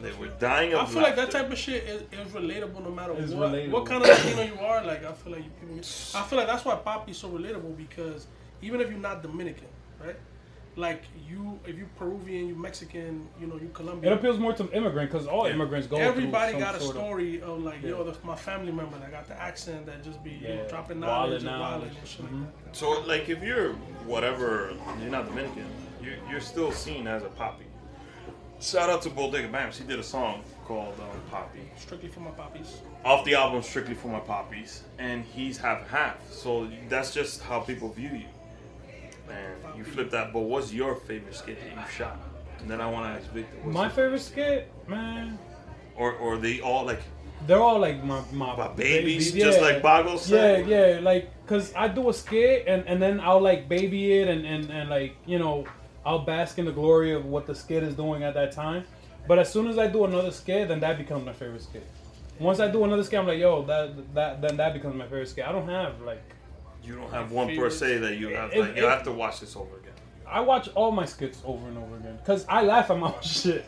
They 0.00 0.12
were 0.12 0.26
dying 0.40 0.74
of 0.74 0.80
I 0.80 0.86
feel 0.92 1.02
like 1.02 1.16
that 1.16 1.30
type 1.30 1.50
of 1.50 1.56
shit 1.56 1.84
is, 1.84 2.02
is 2.12 2.32
relatable 2.32 2.82
no 2.82 2.90
matter 2.90 3.14
It's 3.16 3.32
what 3.32 3.52
relatable. 3.52 3.70
what 3.70 3.86
kind 3.86 4.02
of 4.02 4.08
Latino 4.08 4.42
you 4.42 4.58
are. 4.60 4.84
Like 4.84 5.04
I 5.04 5.12
feel 5.12 5.32
like 5.32 5.44
you 5.44 5.50
people, 5.60 5.78
I 5.78 6.22
feel 6.24 6.36
like 6.38 6.48
that's 6.48 6.64
why 6.64 6.74
Papi's 6.76 7.16
so 7.16 7.30
relatable 7.30 7.76
because 7.76 8.26
even 8.60 8.80
if 8.80 8.90
you're 8.90 8.98
not 8.98 9.22
Dominican, 9.22 9.68
right? 10.04 10.16
Like 10.76 11.04
you, 11.30 11.60
if 11.64 11.76
you're 11.78 11.86
Peruvian, 11.96 12.48
you 12.48 12.56
Mexican, 12.56 13.28
you 13.40 13.46
know, 13.46 13.54
you 13.54 13.70
Colombian. 13.72 14.12
It 14.12 14.16
appeals 14.16 14.40
more 14.40 14.52
to 14.54 14.68
immigrant 14.72 15.12
because 15.12 15.28
all 15.28 15.46
immigrants 15.46 15.86
go. 15.86 15.96
Everybody 15.96 16.52
through 16.54 16.60
some 16.62 16.72
got 16.72 16.74
a 16.74 16.80
sort 16.84 16.96
of- 16.96 17.00
story 17.02 17.40
of, 17.42 17.62
like, 17.62 17.80
yo, 17.80 18.02
the, 18.02 18.16
my 18.24 18.34
family 18.34 18.72
member 18.72 18.98
that 18.98 19.12
got 19.12 19.28
the 19.28 19.40
accent 19.40 19.86
that 19.86 20.02
just 20.02 20.22
be 20.24 20.32
you 20.32 20.48
know, 20.48 20.66
dropping 20.68 20.96
Wildin' 20.96 21.00
knowledge 21.00 21.40
and 21.42 21.50
out. 21.50 21.60
wilding 21.60 21.90
and 21.96 22.08
shit 22.08 22.26
Mhm. 22.26 22.40
like 22.40 22.64
that. 22.64 22.76
So, 22.76 22.90
like, 23.02 23.28
if 23.28 23.40
you're 23.40 23.74
whatever, 24.04 24.72
you're 25.00 25.10
not 25.12 25.26
Dominican, 25.28 25.64
you're, 26.04 26.30
you're 26.30 26.40
still 26.40 26.72
seen 26.72 27.06
as 27.06 27.22
a 27.22 27.28
poppy. 27.28 27.64
Shout 28.60 28.88
out 28.88 29.02
to 29.02 29.10
Bodega 29.10 29.48
Bamz. 29.48 29.76
He 29.76 29.84
did 29.84 29.98
a 29.98 30.02
song 30.02 30.42
called 30.64 30.94
um, 31.00 31.20
Poppy. 31.30 31.60
Strictly 31.76 32.08
for 32.08 32.20
my 32.20 32.30
poppies. 32.30 32.78
Off 33.04 33.24
the 33.24 33.34
album 33.34 33.62
Strictly 33.62 33.94
for 33.94 34.08
My 34.08 34.20
Poppies. 34.20 34.84
And 34.98 35.24
he's 35.24 35.58
half 35.58 35.80
and 35.80 35.90
half. 35.90 36.16
So 36.32 36.70
that's 36.88 37.12
just 37.12 37.42
how 37.42 37.60
people 37.60 37.90
view 37.90 38.10
you. 38.10 38.26
And 39.28 39.76
you 39.76 39.84
flip 39.84 40.10
that. 40.10 40.32
But 40.32 40.40
what's 40.40 40.72
your 40.72 40.94
favorite 40.94 41.34
skit 41.34 41.58
that 41.60 41.70
you 41.70 41.92
shot? 41.92 42.18
And 42.60 42.70
then 42.70 42.80
I 42.80 42.88
want 42.90 43.04
to 43.06 43.20
ask 43.20 43.30
Victor. 43.32 43.56
What's 43.62 43.74
My 43.74 43.88
favorite 43.88 44.20
skit, 44.20 44.72
man. 44.88 45.38
Or, 45.96 46.12
or 46.12 46.38
they 46.38 46.60
all 46.60 46.84
like 46.86 47.02
They're 47.46 47.60
all 47.60 47.78
like 47.78 48.02
my 48.02 48.22
my, 48.32 48.56
My 48.56 48.68
babies, 48.68 49.32
just 49.32 49.60
like 49.60 49.82
Yeah, 49.82 50.16
said? 50.16 50.66
yeah, 50.66 51.00
like 51.02 51.30
cause 51.46 51.74
I 51.76 51.88
do 51.88 52.08
a 52.08 52.14
skit 52.14 52.64
and 52.66 52.86
and 52.86 53.02
then 53.02 53.20
I'll 53.20 53.40
like 53.40 53.68
baby 53.68 54.12
it 54.20 54.28
and 54.28 54.46
and 54.46 54.70
and 54.70 54.88
like 54.88 55.16
you 55.26 55.38
know 55.38 55.66
I'll 56.06 56.20
bask 56.24 56.58
in 56.58 56.64
the 56.66 56.72
glory 56.72 57.12
of 57.12 57.24
what 57.24 57.46
the 57.46 57.54
skit 57.54 57.82
is 57.82 57.94
doing 57.94 58.22
at 58.22 58.34
that 58.34 58.52
time. 58.52 58.84
But 59.26 59.38
as 59.38 59.50
soon 59.50 59.66
as 59.68 59.78
I 59.78 59.86
do 59.86 60.04
another 60.04 60.30
skit, 60.30 60.68
then 60.68 60.80
that 60.80 60.98
becomes 60.98 61.24
my 61.24 61.32
favorite 61.32 61.62
skit. 61.62 61.86
Once 62.38 62.60
I 62.60 62.70
do 62.70 62.84
another 62.84 63.02
skit, 63.04 63.18
I'm 63.20 63.26
like, 63.26 63.38
yo, 63.38 63.62
that 63.64 64.14
that 64.14 64.42
then 64.42 64.56
that 64.58 64.74
becomes 64.74 64.94
my 64.96 65.04
favorite 65.04 65.28
skit. 65.28 65.46
I 65.46 65.52
don't 65.52 65.68
have 65.68 66.00
like 66.02 66.22
You 66.82 66.96
don't 66.96 67.10
have 67.10 67.32
one 67.32 67.56
per 67.56 67.70
se 67.70 67.98
that 67.98 68.16
you 68.16 68.28
have. 68.34 68.52
If- 68.52 68.58
Like, 68.58 68.76
you 68.76 68.84
have 68.84 69.04
to 69.04 69.12
watch 69.12 69.40
this 69.40 69.56
over 69.56 69.76
again. 69.78 69.93
I 70.26 70.40
watch 70.40 70.68
all 70.74 70.90
my 70.90 71.04
skits 71.04 71.42
over 71.44 71.66
and 71.68 71.76
over 71.78 71.96
again 71.96 72.16
because 72.16 72.44
I 72.48 72.62
laugh 72.62 72.90
at 72.90 72.98
my 72.98 73.08
own 73.08 73.22
shit. 73.22 73.64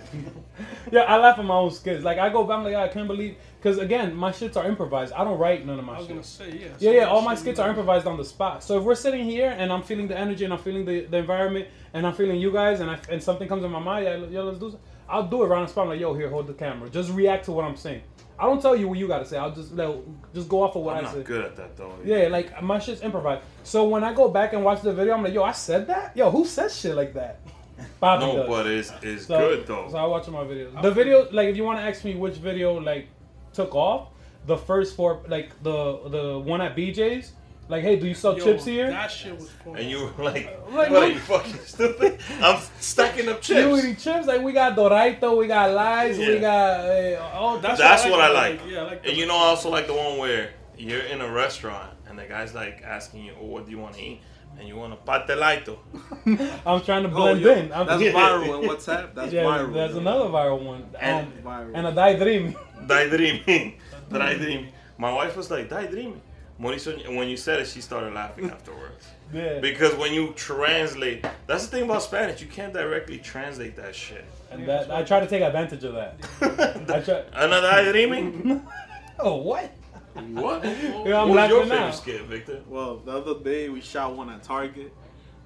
yeah, 0.91 1.03
I 1.03 1.17
laugh 1.19 1.39
at 1.39 1.45
my 1.45 1.55
own 1.55 1.71
skits. 1.71 2.05
Like 2.05 2.19
I 2.19 2.29
go 2.29 2.45
back, 2.45 2.59
I'm 2.59 2.65
like, 2.65 2.75
I 2.75 2.89
can't 2.89 3.07
believe 3.07 3.37
because 3.61 3.79
again, 3.79 4.15
my 4.15 4.31
shits 4.31 4.57
are 4.57 4.67
improvised. 4.67 5.13
I 5.13 5.25
don't 5.25 5.39
write 5.39 5.67
none 5.67 5.79
of 5.79 5.85
my 5.85 5.95
I 5.95 5.99
was 5.99 6.07
shit. 6.07 6.17
gonna 6.17 6.25
say 6.25 6.59
yeah. 6.59 6.69
Yeah, 6.79 6.91
yeah. 6.93 7.05
All 7.05 7.21
my 7.23 7.35
skits 7.35 7.59
are 7.59 7.69
improvised 7.69 8.07
on 8.07 8.17
the 8.17 8.25
spot. 8.25 8.63
So 8.65 8.79
if 8.79 8.85
we're 8.85 8.95
sitting 8.95 9.25
here 9.25 9.55
and 9.59 9.73
I'm 9.73 9.83
feeling 9.83 10.09
the 10.09 10.19
energy 10.19 10.45
and 10.45 10.53
I'm 10.53 10.61
feeling 10.61 10.85
the, 10.85 11.07
the 11.07 11.19
environment 11.19 11.69
and 11.95 12.07
I'm 12.07 12.15
feeling 12.15 12.41
you 12.41 12.53
guys 12.53 12.81
and 12.81 12.91
I, 12.91 12.99
and 13.11 13.23
something 13.23 13.49
comes 13.49 13.65
in 13.65 13.71
my 13.71 13.81
mind, 13.81 14.05
yeah, 14.05 14.17
yo, 14.17 14.45
let's 14.45 14.59
do. 14.59 14.71
Something. 14.71 14.81
I'll 15.09 15.29
do 15.29 15.45
it 15.45 15.47
right 15.47 15.59
on 15.59 15.65
the 15.67 15.71
spot. 15.71 15.85
I'm 15.85 15.91
like, 15.91 16.01
yo, 16.01 16.15
here, 16.15 16.29
hold 16.29 16.47
the 16.49 16.55
camera. 16.55 16.91
Just 16.91 17.11
react 17.13 17.45
to 17.45 17.53
what 17.53 17.65
I'm 17.65 17.77
saying. 17.77 18.03
I 18.39 18.45
don't 18.45 18.61
tell 18.61 18.77
you 18.77 18.87
what 18.89 18.99
you 18.99 19.09
gotta 19.09 19.25
say. 19.25 19.39
I'll 19.39 19.51
just 19.55 19.73
like, 19.73 19.97
just 20.35 20.49
go 20.49 20.63
off 20.63 20.77
of 20.77 20.83
what 20.83 20.97
I'm 20.97 21.07
I 21.07 21.11
say. 21.11 21.17
not 21.19 21.27
good 21.27 21.45
at 21.45 21.57
that 21.57 21.77
though. 21.77 21.95
Yeah, 22.05 22.29
like 22.29 22.63
my 22.63 22.79
shit's 22.79 23.01
improvised. 23.03 23.43
So 23.65 23.89
when 23.89 24.05
I 24.05 24.13
go 24.13 24.29
back 24.29 24.53
and 24.53 24.63
watch 24.65 24.83
the 24.83 24.93
video, 24.93 25.15
I'm 25.15 25.23
like, 25.23 25.33
yo, 25.35 25.43
I 25.43 25.53
said 25.53 25.87
that. 25.89 26.17
Yo, 26.17 26.31
who 26.31 26.45
says 26.45 26.77
shit 26.79 26.95
like 26.95 27.15
that? 27.15 27.41
Papi 28.03 28.21
No, 28.21 28.37
does. 28.37 28.49
but 28.49 28.67
it's 28.67 28.93
it's 29.03 29.27
So- 29.27 29.39
good 29.39 29.67
though. 29.67 29.89
So 29.91 29.97
I 29.97 30.05
watch 30.07 30.29
my 30.29 30.45
videos. 30.45 30.81
The 30.83 30.91
video, 30.91 31.29
like, 31.33 31.49
if 31.49 31.57
you 31.57 31.65
want 31.65 31.79
to 31.79 31.83
ask 31.85 32.05
me 32.05 32.15
which 32.15 32.37
video 32.37 32.75
like 32.81 33.09
took 33.53 33.75
off, 33.75 34.09
the 34.47 34.57
first 34.57 34.97
four, 34.97 35.23
like 35.29 35.51
the 35.63 36.09
the 36.09 36.39
one 36.39 36.61
at 36.61 36.77
BJ's, 36.77 37.33
like, 37.69 37.83
hey, 37.83 37.97
do 37.97 38.07
you 38.07 38.15
sell 38.15 38.37
Yo, 38.39 38.45
chips 38.45 38.65
here? 38.65 38.89
That 38.91 39.11
shit 39.11 39.35
was 39.37 39.51
fun. 39.51 39.77
And 39.77 39.91
you 39.91 40.11
were 40.17 40.25
like, 40.25 40.47
Like, 40.71 40.71
what 40.71 40.91
what? 40.91 41.03
are 41.03 41.09
you 41.09 41.19
fucking 41.19 41.59
stupid? 41.65 42.21
I'm 42.41 42.61
stacking 42.81 43.29
up 43.29 43.41
chips. 43.43 43.61
You 43.61 43.77
eating 43.79 43.97
chips? 43.97 44.27
Like 44.27 44.43
we 44.43 44.53
got 44.53 44.77
Dorito, 44.77 45.37
we 45.37 45.47
got 45.47 45.73
Lies, 45.73 46.19
we 46.19 46.39
got 46.39 46.81
uh, 46.81 47.31
oh, 47.35 47.59
That's, 47.61 48.05
what 48.05 48.21
I 48.21 48.31
like. 48.31 48.61
Yeah, 48.69 48.81
I 48.81 48.83
like 48.85 49.07
and 49.07 49.17
you 49.17 49.27
know, 49.27 49.37
I 49.37 49.47
also 49.49 49.71
like 49.71 49.87
the 49.87 49.95
one 49.95 50.19
where 50.19 50.51
you're 50.79 51.03
in 51.03 51.21
a 51.21 51.31
restaurant 51.31 51.93
and 52.09 52.19
the 52.19 52.25
guy's 52.27 52.55
like 52.55 52.83
asking 52.83 53.25
you, 53.25 53.33
oh, 53.41 53.47
what 53.47 53.65
do 53.65 53.71
you 53.71 53.79
want 53.79 53.95
to 53.95 54.03
eat? 54.03 54.21
And 54.59 54.67
you 54.67 54.77
want 54.77 54.95
a 54.95 54.97
patelito. 54.97 55.77
I'm 56.67 56.81
trying 56.83 57.03
to 57.03 57.11
Oh, 57.11 57.15
blend 57.15 57.41
yo, 57.43 57.53
in. 57.53 57.73
I'm, 57.73 57.87
that's 57.87 58.03
viral 58.03 58.63
in 58.63 58.69
WhatsApp. 58.71 59.15
That's 59.15 59.31
yeah, 59.31 59.43
viral, 59.43 59.75
That's 59.75 59.93
yo. 59.93 60.01
another 60.01 60.25
viral 60.31 60.63
one. 60.65 60.87
And- 60.99 61.47
Um, 61.47 61.75
and 61.75 61.87
a 61.89 61.93
die 61.93 62.17
dream. 62.17 62.57
Die 62.87 63.09
dreaming. 63.09 63.79
Die 64.11 64.35
dreaming. 64.37 64.73
My 64.97 65.13
wife 65.13 65.37
was 65.37 65.51
like, 65.51 65.69
die 65.69 65.87
dreaming. 65.89 66.23
Mauricio, 66.61 67.15
when 67.15 67.29
you 67.29 67.37
said 67.37 67.61
it, 67.61 67.67
she 67.67 67.81
started 67.81 68.15
laughing 68.15 68.51
afterwards. 68.51 69.07
Yeah. 69.35 69.59
Because 69.59 69.93
when 69.97 70.13
you 70.13 70.33
translate, 70.37 71.27
that's 71.49 71.67
the 71.67 71.77
thing 71.79 71.83
about 71.91 72.01
Spanish, 72.03 72.41
you 72.41 72.47
can't 72.47 72.73
directly 72.73 73.19
translate 73.19 73.75
that 73.75 73.93
shit. 73.93 74.25
And 74.53 74.69
that 74.69 74.89
I 74.89 75.03
try 75.03 75.19
to 75.19 75.27
take 75.27 75.43
advantage 75.43 75.83
of 75.83 75.95
that. 75.95 76.17
I 76.89 77.01
try. 77.01 77.25
Another 77.33 77.91
dreaming? 77.91 78.65
oh, 79.19 79.35
what? 79.39 79.73
What? 80.15 80.65
Yeah, 80.65 81.23
I'm 81.23 81.29
what 81.29 81.41
was 81.41 81.49
your 81.51 81.65
laughing 81.65 81.69
favorite 81.69 81.69
now. 81.69 81.91
skit, 81.91 82.23
Victor? 82.23 82.63
Well, 82.69 82.99
the 82.99 83.19
other 83.19 83.35
day 83.43 83.69
we 83.69 83.81
shot 83.81 84.15
one 84.15 84.31
at 84.31 84.45
Target. 84.45 84.93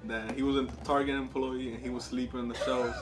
That 0.05 0.35
he 0.35 0.43
was 0.43 0.57
a 0.57 0.65
Target 0.83 1.15
employee 1.15 1.73
and 1.73 1.81
he 1.81 1.89
was 1.89 2.03
sleeping 2.03 2.41
in 2.41 2.49
the 2.49 2.55
shelves. 2.55 2.95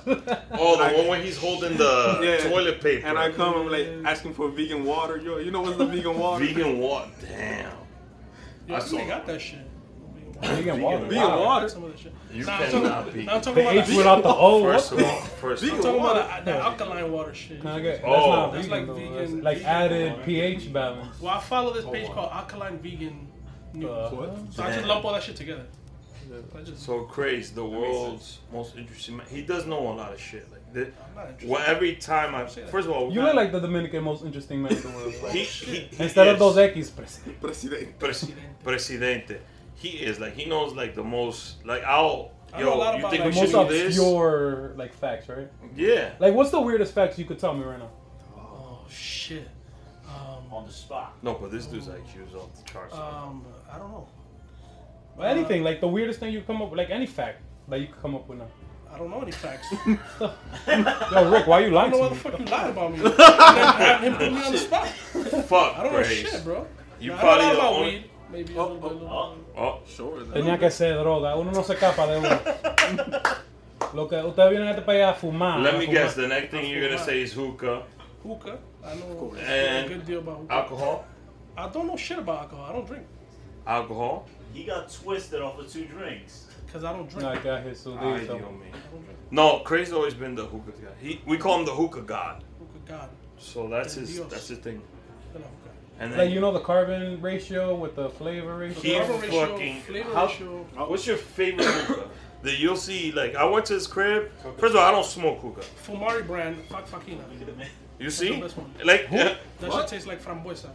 Oh, 0.53 0.77
the 0.77 0.97
one 0.97 1.07
where 1.09 1.21
he's 1.21 1.37
holding 1.37 1.75
the 1.75 2.39
toilet 2.49 2.79
paper. 2.79 3.05
And 3.05 3.17
I 3.17 3.31
come, 3.33 3.53
I'm 3.53 3.69
like 3.69 3.87
asking 4.05 4.33
for 4.33 4.47
vegan 4.47 4.85
water. 4.85 5.17
Yo, 5.17 5.39
you 5.39 5.51
know 5.51 5.59
what's 5.59 5.77
the 5.77 5.85
vegan 5.85 6.17
water? 6.17 6.45
Vegan 6.45 6.79
water. 6.79 7.11
Damn. 7.21 7.73
Yo, 8.69 8.75
I 8.75 8.77
I 8.77 8.81
saw 8.81 9.05
got 9.07 9.25
that 9.25 9.41
shit. 9.41 9.59
Vegan 10.41 10.79
water. 10.81 11.05
Vegan 11.05 11.17
Wow. 11.23 11.43
water. 11.43 11.67
Some 11.67 11.83
of 11.83 11.91
that 11.91 11.99
shit. 11.99 12.13
You 12.31 12.45
Nah, 12.45 12.53
I'm 12.53 12.71
cannot 12.71 12.89
talking- 13.05 13.13
be. 13.13 13.23
nah, 13.25 13.33
I'm 13.35 13.41
talking 13.41 13.55
The 13.55 13.69
about 13.71 13.75
H 13.83 13.87
the- 13.89 13.97
without 13.97 14.23
the 14.23 14.29
O. 14.35 14.63
First 14.63 14.91
what 14.93 15.01
of 15.01 15.07
all, 15.07 15.19
first 15.21 15.63
I'm 15.63 15.69
of 15.69 15.75
all. 15.75 15.83
talking 15.83 15.99
about 15.99 16.45
the, 16.45 16.51
the 16.51 16.57
alkaline 16.59 17.11
water 17.11 17.33
shit. 17.33 17.59
Can 17.61 17.69
I 17.71 17.79
get- 17.81 18.01
Oh. 18.05 18.11
that's 18.11 18.27
not 18.27 18.51
That's 18.53 18.67
vegan, 18.67 18.71
like 18.71 18.87
though. 18.87 18.93
vegan- 18.93 19.15
That's 19.17 19.31
like 19.43 19.57
vegan 19.57 19.69
added 19.71 20.11
water. 20.11 20.23
pH 20.23 20.73
balance. 20.73 21.19
Well, 21.21 21.33
I 21.33 21.39
follow 21.39 21.73
this 21.73 21.85
page 21.85 22.07
called 22.09 22.31
Alkaline 22.31 22.77
Vegan 22.79 23.27
News. 23.73 23.89
Uh, 23.89 24.09
So 24.51 24.63
I 24.63 24.71
just 24.71 24.85
lump 24.87 25.03
all 25.03 25.13
that 25.13 25.23
shit 25.23 25.35
together. 25.35 25.65
I 26.57 26.61
just, 26.61 26.83
So 26.83 27.01
Craze, 27.03 27.51
the 27.51 27.65
world's 27.65 28.39
most 28.53 28.75
interesting 28.77 29.17
man. 29.17 29.25
He 29.29 29.41
does 29.41 29.65
know 29.65 29.79
a 29.91 29.93
lot 29.93 30.13
of 30.13 30.19
shit. 30.19 30.47
Like, 30.51 30.73
the, 30.73 30.91
well, 31.47 31.63
every 31.65 31.95
time 31.95 32.35
I, 32.35 32.45
first 32.45 32.87
of 32.87 32.91
all, 32.91 33.11
You 33.11 33.21
look 33.23 33.35
like 33.35 33.51
the 33.51 33.59
Dominican 33.59 34.03
most 34.03 34.23
interesting 34.23 34.61
man 34.61 34.73
in 34.73 34.81
the 34.81 34.89
world. 34.89 35.13
he, 35.31 35.43
he, 35.43 35.75
he 35.79 36.03
Instead 36.03 36.27
of 36.27 36.33
is. 36.35 36.39
those 36.39 36.57
X, 36.57 36.89
president. 36.91 37.41
Presidente. 37.41 37.93
Pres- 37.99 38.31
presidente. 38.63 39.39
He 39.75 39.89
is 39.89 40.19
like 40.19 40.33
he 40.35 40.45
knows 40.45 40.73
like 40.75 40.93
the 40.93 41.03
most. 41.03 41.65
Like 41.65 41.83
I'll 41.83 42.31
I 42.53 42.61
know 42.61 42.73
a 42.73 42.75
lot 42.75 42.93
yo, 42.93 42.93
you 42.93 42.99
about, 42.99 43.11
think 43.11 43.23
like, 43.23 43.33
we 43.33 43.39
The 43.39 43.47
should 43.47 43.55
most 43.55 43.69
do 43.69 43.73
this? 43.77 43.97
obscure 43.97 44.73
like 44.75 44.93
facts, 44.93 45.29
right? 45.29 45.47
Yeah. 45.75 46.11
Like, 46.19 46.33
what's 46.33 46.51
the 46.51 46.59
weirdest 46.61 46.93
facts 46.93 47.17
you 47.17 47.25
could 47.25 47.39
tell 47.39 47.53
me 47.55 47.63
right 47.63 47.79
now? 47.79 47.89
oh 48.37 48.79
shit. 48.89 49.47
Um, 50.07 50.51
On 50.51 50.65
the 50.65 50.73
spot. 50.73 51.15
No, 51.21 51.35
but 51.35 51.51
this 51.51 51.65
dude's 51.67 51.87
IQ 51.87 52.27
is 52.27 52.35
off 52.35 52.53
the 52.55 52.69
charts. 52.71 52.93
um, 52.95 53.45
I 53.71 53.77
don't 53.77 53.91
know. 53.91 54.07
Or 55.19 55.25
anything, 55.25 55.63
like 55.63 55.81
the 55.81 55.87
weirdest 55.87 56.19
thing 56.21 56.33
you 56.33 56.41
come 56.41 56.61
up 56.61 56.69
with, 56.71 56.77
like 56.77 56.89
any 56.89 57.05
fact 57.05 57.41
that 57.67 57.79
you 57.81 57.87
could 57.87 58.01
come 58.01 58.15
up 58.15 58.27
with 58.27 58.39
now. 58.39 58.47
I 58.91 58.97
don't 58.97 59.11
know 59.11 59.21
any 59.21 59.31
facts. 59.31 59.67
Yo, 61.11 61.29
Rick, 61.31 61.45
why 61.45 61.59
you 61.59 61.67
I 61.67 61.69
lying 61.71 61.91
don't 61.91 61.99
know 62.01 62.09
to 62.09 62.09
why 62.09 62.09
the 62.09 62.15
me? 62.15 62.15
fuck 62.21 62.39
you 62.39 62.45
lied 62.45 62.69
about 62.71 62.91
me. 62.91 62.99
And 63.05 63.13
have 63.83 64.01
him 64.01 64.15
put 64.15 64.31
me 64.33 64.43
on 64.43 64.51
the 64.53 64.57
spot. 64.57 64.87
Fuck, 64.87 65.77
I 65.77 65.83
don't 65.83 65.93
know 65.93 66.03
shit, 66.03 66.43
bro. 66.43 66.65
You 66.99 67.11
Nah, 67.11 67.19
probably 67.19 67.45
I 67.45 67.53
know 67.53 67.59
about 67.59 67.73
only. 67.73 67.91
weed. 67.91 68.09
Maybe 68.31 68.55
a 68.55 68.59
oh, 68.59 68.63
little 68.73 68.77
bit. 68.89 68.91
little- 68.93 69.37
Oh, 69.57 69.61
oh 69.61 69.79
Sure. 69.87 70.21
Tenía 70.25 70.57
que 70.59 70.71
ser 70.71 70.95
droga. 70.97 71.35
Uno 71.35 71.51
no 71.51 71.63
se 71.63 71.73
escapa 71.73 72.07
de 72.07 72.17
uno. 72.19 72.39
Lo 73.93 74.07
que 74.07 74.15
ustedes 74.23 74.49
vienen 74.51 74.67
a 74.67 74.71
este 74.71 74.83
país 74.83 75.03
a 75.03 75.13
fumar. 75.13 75.59
let 75.61 75.73
me 75.77 75.85
fumar. 75.85 75.91
guess. 75.93 76.15
The 76.15 76.27
next 76.27 76.51
thing 76.51 76.69
you're 76.69 76.81
gonna 76.87 77.03
say 77.03 77.21
is 77.21 77.33
hookah, 77.33 77.83
Hookah. 78.23 78.57
I 78.85 78.95
know 78.95 79.33
And 79.39 79.85
a 79.85 79.89
good 79.89 80.05
deal 80.05 80.19
about 80.19 80.37
hookah. 80.41 80.53
alcohol, 80.53 81.05
I 81.57 81.69
don't 81.69 81.87
know 81.87 81.97
shit 81.97 82.17
about 82.19 82.41
alcohol. 82.43 82.65
I 82.69 82.73
don't 82.73 82.85
drink 82.87 83.05
alcohol. 83.65 84.25
He 84.53 84.63
got 84.63 84.91
twisted 84.91 85.41
off 85.41 85.59
of 85.59 85.71
two 85.71 85.85
drinks. 85.85 86.47
because 86.65 86.83
I 86.83 86.93
don't 86.93 87.09
drink. 87.09 87.23
No, 87.23 87.39
que 87.39 87.51
es 87.51 87.65
Jesús, 87.85 87.97
Ay, 87.99 88.19
dito. 88.25 88.37
Dios 88.37 88.51
mío. 88.51 89.03
No, 89.31 89.59
Crazy 89.59 89.93
always 89.93 90.13
been 90.13 90.35
the 90.35 90.45
hookah 90.45 90.71
guy. 90.71 90.87
He, 90.99 91.21
we 91.25 91.37
call 91.37 91.59
him 91.59 91.65
the 91.65 91.71
hookah 91.73 92.01
god. 92.01 92.43
Hookah 92.59 92.91
God. 92.99 93.09
So 93.37 93.67
that's 93.67 93.93
De 93.95 94.01
his. 94.01 94.15
Dios. 94.15 94.31
That's 94.31 94.47
his 94.47 94.57
thing. 94.59 94.81
You 95.33 95.39
know, 95.39 95.45
hookah. 95.45 95.75
And 95.99 96.11
Like 96.11 96.17
then 96.17 96.31
you 96.31 96.39
know 96.41 96.51
the 96.51 96.59
carbon 96.61 97.21
ratio 97.21 97.75
with 97.75 97.95
the 97.95 98.09
flavor 98.09 98.57
ratio. 98.57 98.81
he 98.81 98.95
Flavor 98.95 99.13
ratio, 99.21 99.47
fucking. 99.47 99.81
flavor 99.81 100.13
how- 100.13 100.25
ratio. 100.27 100.65
What's 100.87 101.05
your 101.07 101.17
favorite 101.17 101.65
hookah? 101.65 102.09
That 102.41 102.57
you'll 102.57 102.77
see, 102.77 103.11
like 103.11 103.35
I 103.35 103.43
went 103.43 103.65
to 103.65 103.73
his 103.73 103.85
crib. 103.85 104.31
First 104.57 104.73
of 104.73 104.77
all, 104.77 104.85
I 104.87 104.91
don't 104.91 105.05
smoke 105.05 105.39
hookah. 105.41 105.61
Fumari 105.85 106.25
brand, 106.25 106.57
Fak 106.69 106.87
Fakina. 106.87 107.21
You 107.99 108.09
see, 108.09 108.33
the 108.35 108.39
best 108.41 108.55
one. 108.57 108.71
like 108.85 109.07
uh, 109.11 109.35
That 109.59 109.69
what? 109.69 109.81
shit 109.81 109.89
tastes 109.89 110.07
like 110.07 110.21
frambuesa. 110.23 110.69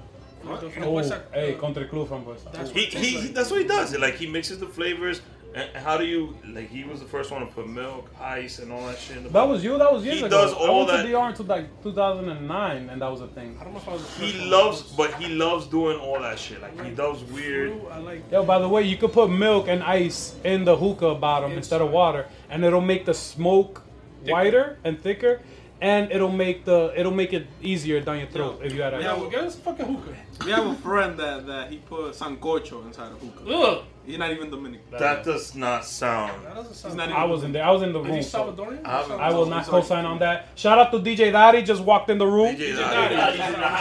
Like 0.47 0.61
the 0.61 0.85
Oh, 0.85 1.21
hey, 1.33 1.55
Country 1.55 1.87
Club 1.87 2.09
from 2.09 2.25
Bosa. 2.25 2.53
That's 2.53 2.71
he, 2.71 2.85
what 2.85 2.93
he, 2.95 3.07
he 3.11 3.19
like. 3.23 3.35
that's 3.35 3.51
what 3.51 3.61
he 3.61 3.67
does. 3.67 3.97
Like 3.99 4.15
he 4.17 4.27
mixes 4.27 4.59
the 4.59 4.67
flavors. 4.67 5.21
And 5.57 5.71
how 5.77 5.97
do 5.97 6.05
you 6.05 6.37
like? 6.49 6.69
He 6.69 6.83
was 6.83 6.99
the 6.99 7.07
first 7.07 7.31
one 7.31 7.41
to 7.41 7.47
put 7.47 7.69
milk, 7.69 8.11
ice, 8.21 8.59
and 8.59 8.73
all 8.73 8.85
that 8.89 8.99
shit. 8.99 9.19
In 9.19 9.23
the 9.23 9.29
That 9.29 9.47
was 9.47 9.63
you. 9.63 9.79
That 9.79 9.93
was 9.93 10.05
years 10.05 10.19
He 10.19 10.25
ago. 10.25 10.43
does 10.43 10.53
I 10.53 10.69
went 10.69 10.89
that. 10.89 11.03
to 11.05 11.09
DR 11.09 11.29
until 11.29 11.45
like 11.45 11.83
2009, 11.85 12.89
and 12.91 13.01
that 13.01 13.09
was 13.09 13.21
a 13.21 13.29
thing. 13.29 13.57
I 13.61 13.63
don't 13.63 13.73
know 13.73 13.79
if 13.79 13.89
I 13.89 13.93
was 13.93 14.03
the 14.03 14.21
He 14.25 14.33
first 14.33 14.41
one. 14.41 14.51
loves, 14.51 14.83
but 14.83 15.15
he 15.15 15.29
loves 15.33 15.67
doing 15.69 15.97
all 16.01 16.21
that 16.21 16.41
shit. 16.41 16.61
Like 16.61 16.85
he 16.85 16.91
does 16.91 17.23
weird. 17.25 17.73
I 17.93 17.99
like. 17.99 18.29
Yo, 18.33 18.43
by 18.45 18.59
the 18.59 18.69
way, 18.69 18.83
you 18.83 18.97
could 18.97 19.13
put 19.13 19.31
milk 19.31 19.69
and 19.69 19.81
ice 19.85 20.35
in 20.45 20.65
the 20.65 20.77
hookah 20.77 21.15
bottom 21.17 21.53
instead 21.53 21.81
of 21.81 21.91
water, 21.93 22.27
and 22.51 22.65
it'll 22.65 22.81
make 22.81 23.05
the 23.05 23.15
smoke 23.15 23.83
whiter 24.27 24.79
and 24.83 25.01
thicker, 25.01 25.41
and 25.81 26.11
it'll 26.13 26.31
make 26.31 26.65
the 26.65 26.93
it'll 26.97 27.13
make 27.13 27.33
it 27.33 27.47
easier 27.63 28.01
down 28.01 28.19
your 28.19 28.29
throat 28.29 28.61
if 28.65 28.73
you 28.73 28.83
had 28.83 28.93
Yeah, 28.95 29.15
a. 29.15 29.19
well, 29.21 29.29
get 29.31 29.45
us 29.45 29.57
a 29.57 29.59
fucking 29.59 29.87
hookah. 29.87 30.17
We 30.45 30.51
have 30.53 30.67
a 30.67 30.75
friend 30.77 31.19
that, 31.19 31.47
that 31.47 31.71
he 31.71 31.79
put 31.79 32.13
sancocho 32.15 32.85
inside 32.87 33.13
a 33.13 33.17
hookah. 33.17 33.51
Ugh. 33.55 33.85
He's 34.07 34.19
not 34.19 34.31
even 34.33 34.51
Dominican. 34.51 34.85
That 34.91 35.25
does 35.25 35.55
not 35.55 35.85
sound. 35.87 36.45
That 36.45 36.55
doesn't 36.57 36.75
sound 36.75 36.97
not 36.97 37.11
I 37.11 37.25
was 37.25 37.43
in 37.43 37.53
there. 37.53 37.65
I 37.65 37.71
was 37.71 37.83
in 37.83 37.93
the 37.95 38.01
Is 38.01 38.07
room. 38.07 38.17
he 38.17 38.23
so 38.23 38.39
Salvadorian? 38.53 38.85
I- 38.87 39.29
I 39.29 39.31
will 39.33 39.47
not 39.47 39.65
co-sign 39.67 40.05
on 40.05 40.19
that. 40.19 40.49
Shout 40.57 40.79
out 40.79 40.91
to 40.93 40.99
DJ 40.99 41.33
Daddy, 41.33 41.63
just 41.63 41.83
walked 41.83 42.11
in 42.11 42.19
the 42.19 42.27
room. 42.27 42.55
DJ 42.55 42.77
Daddy. 42.77 43.15
Daddy. 43.17 43.39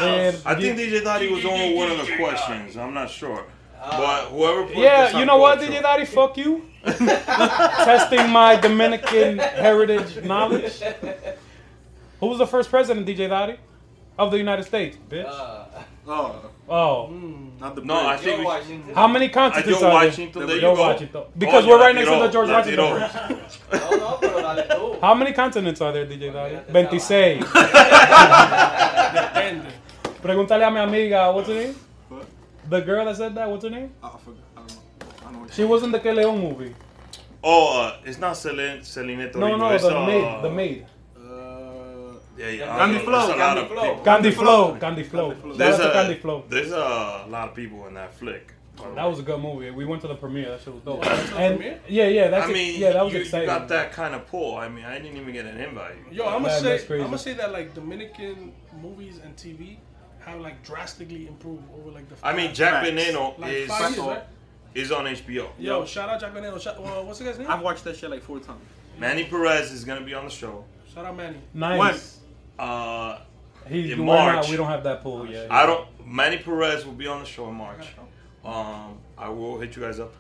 And 0.07 0.37
I 0.45 0.55
think 0.55 0.77
DJ 0.77 1.03
Daddy 1.03 1.31
was 1.33 1.43
on 1.45 1.75
one 1.75 1.91
of 1.91 1.97
the 2.05 2.15
questions. 2.15 2.77
I'm 2.77 2.93
not 2.93 3.09
sure, 3.09 3.45
but 3.81 4.25
whoever 4.27 4.63
put 4.65 4.77
Yeah, 4.77 5.11
the 5.11 5.19
you 5.19 5.25
know 5.25 5.37
what, 5.37 5.59
sancocho- 5.59 5.67
DJ 5.67 5.81
Daddy? 5.81 6.05
Fuck 6.05 6.37
you. 6.37 6.65
Testing 6.85 8.29
my 8.29 8.55
Dominican 8.55 9.39
heritage 9.39 10.23
knowledge. 10.23 10.81
Who 12.23 12.29
was 12.29 12.37
the 12.37 12.47
first 12.47 12.69
president, 12.69 13.05
DJ 13.05 13.27
Daddy? 13.27 13.57
Of 14.17 14.31
the 14.31 14.37
United 14.37 14.63
States, 14.63 14.95
bitch. 15.09 15.25
Oh, 16.07 16.51
oh. 16.69 17.09
not 17.59 17.75
the 17.75 17.81
No, 17.83 17.95
I 17.95 18.15
bridge. 18.15 18.25
think 18.37 18.87
we, 18.87 18.93
How 19.01 19.07
many 19.07 19.27
continents 19.27 19.67
are 19.77 19.79
there? 19.81 19.93
Washington, 19.93 20.47
there 20.47 20.55
you 20.55 20.61
Yo, 20.61 20.75
go. 20.75 20.81
Washington. 20.83 21.23
Because 21.37 21.65
Oh, 21.65 21.67
we're 21.69 21.79
right 21.79 21.95
next 21.95 22.09
to 22.09 22.19
the 22.19 22.27
George 22.29 22.49
Washington 22.49 22.85
Latino. 22.85 23.09
Bridge. 24.87 25.01
How 25.01 25.13
many 25.15 25.33
continents 25.33 25.81
are 25.81 25.91
there, 25.91 26.05
DJ 26.05 26.31
Daddy? 26.31 26.59
26. 26.69 27.43
Depende. 29.13 29.67
Pregúntale 30.21 30.65
a 30.67 30.71
mi 30.71 30.79
amiga, 30.79 31.31
what's 31.33 31.47
her 31.49 31.55
name? 31.55 31.75
What? 32.09 32.25
The 32.69 32.79
girl 32.81 33.03
that 33.05 33.17
said 33.17 33.35
that, 33.35 33.49
what's 33.49 33.63
her 33.65 33.69
name? 33.69 33.91
Oh, 34.01 34.13
I 34.15 34.17
forgot. 34.19 34.39
I 34.55 34.59
don't 34.59 34.69
know. 34.69 34.81
I 35.27 35.31
don't 35.31 35.41
know. 35.41 35.47
She 35.51 35.63
was 35.65 35.83
in 35.83 35.91
the 35.91 35.99
Que 35.99 36.13
Leon 36.13 36.39
movie. 36.39 36.73
Oh, 37.43 37.81
uh, 37.81 37.97
it's 38.05 38.19
not 38.19 38.37
Celine, 38.37 38.83
Celine 38.83 39.17
No, 39.19 39.29
Torino. 39.31 39.57
no, 39.57 39.69
it's, 39.71 39.83
the 39.83 39.97
uh, 39.99 40.05
maid. 40.05 40.43
The 40.43 40.49
maid. 40.51 40.85
Uh, 42.33 42.39
Yeah, 42.39 42.49
yeah. 42.49 42.77
Candy 42.77 42.97
uh, 42.97 43.01
Flow, 43.01 43.11
there's 43.11 43.29
a 43.29 43.37
lot 43.37 43.37
Candy 43.37 43.61
of 43.61 43.67
Flow. 43.67 44.03
Gandhi 44.03 44.31
Flow, 44.31 44.75
Candy 44.75 45.03
Flow. 45.03 45.33
Shout 45.33 45.57
There's 45.57 45.79
a, 45.79 45.91
Candy 45.91 46.15
Flow. 46.15 46.43
There's 46.49 46.71
a 46.71 47.25
lot 47.29 47.49
of 47.49 47.55
people 47.55 47.87
in 47.87 47.93
that 47.93 48.13
flick. 48.13 48.53
That 48.95 49.05
was 49.05 49.19
a 49.19 49.23
good 49.23 49.39
movie. 49.39 49.69
We 49.69 49.85
went 49.85 50.01
to 50.01 50.07
the 50.07 50.15
premiere. 50.15 50.49
That 50.49 50.61
shit 50.61 50.73
was 50.73 50.83
dope. 50.83 51.03
the 51.03 51.11
and 51.37 51.57
premiere? 51.57 51.79
yeah, 51.87 52.07
yeah, 52.07 52.27
that's 52.29 52.49
I 52.49 52.53
mean, 52.53 52.79
yeah, 52.79 52.93
that 52.93 53.03
was 53.03 53.13
you, 53.13 53.21
exciting. 53.21 53.47
You 53.47 53.55
got 53.55 53.67
that 53.67 53.91
kind 53.91 54.15
of 54.15 54.27
pull. 54.27 54.57
I 54.57 54.67
mean, 54.67 54.83
I 54.83 54.97
didn't 54.97 55.17
even 55.17 55.31
get 55.31 55.45
an 55.45 55.59
invite. 55.59 55.95
Yo, 56.11 56.25
I'm 56.25 56.41
gonna 56.41 56.59
say 56.59 56.83
I'm 56.95 57.05
gonna 57.05 57.17
say 57.17 57.33
that 57.33 57.51
like 57.51 57.73
Dominican 57.73 58.51
movies 58.81 59.19
and 59.23 59.35
TV 59.35 59.77
have 60.19 60.41
like 60.41 60.63
drastically 60.63 61.27
improved 61.27 61.63
over 61.77 61.91
like 61.91 62.09
the. 62.09 62.15
I 62.23 62.35
mean, 62.35 62.53
Jack 62.53 62.83
Veneno 62.85 63.37
Like 63.37 63.53
is 63.53 63.69
years, 63.69 63.97
right? 63.97 64.23
is 64.73 64.91
on 64.91 65.05
HBO. 65.05 65.49
Yo, 65.59 65.85
shout 65.85 66.09
out 66.09 66.19
Jack 66.19 66.33
Veneno. 66.33 66.59
Shout, 66.59 66.81
well, 66.81 67.05
what's 67.05 67.19
the 67.19 67.25
guy's 67.25 67.37
name? 67.37 67.49
I've 67.49 67.61
watched 67.61 67.83
that 67.83 67.95
shit 67.95 68.09
like 68.09 68.23
four 68.23 68.39
times. 68.39 68.61
Manny 68.97 69.25
Perez 69.25 69.71
is 69.71 69.83
gonna 69.83 70.05
be 70.05 70.13
on 70.13 70.25
the 70.25 70.31
show. 70.31 70.65
Shout 70.93 71.05
out 71.05 71.15
Manny. 71.15 71.37
Nice. 71.53 72.19
Uh, 72.59 73.19
He, 73.67 73.91
in 73.91 73.99
we're 74.05 74.15
not- 74.15 74.33
March. 74.35 74.49
we 74.49 74.57
don't 74.57 74.67
have 74.67 74.83
that 74.83 75.01
pool 75.01 75.25
yet. 75.29 75.51
I 75.51 75.65
don't. 75.65 75.87
Manny 76.05 76.37
Perez 76.37 76.85
will 76.85 76.93
be 76.93 77.07
on 77.07 77.19
the 77.21 77.25
show 77.25 77.47
in 77.49 77.55
March. 77.55 77.87
Um, 78.43 78.97
I 79.17 79.29
will 79.29 79.59
hit 79.59 79.75
you 79.75 79.81
guys 79.81 79.99
up. 79.99 80.13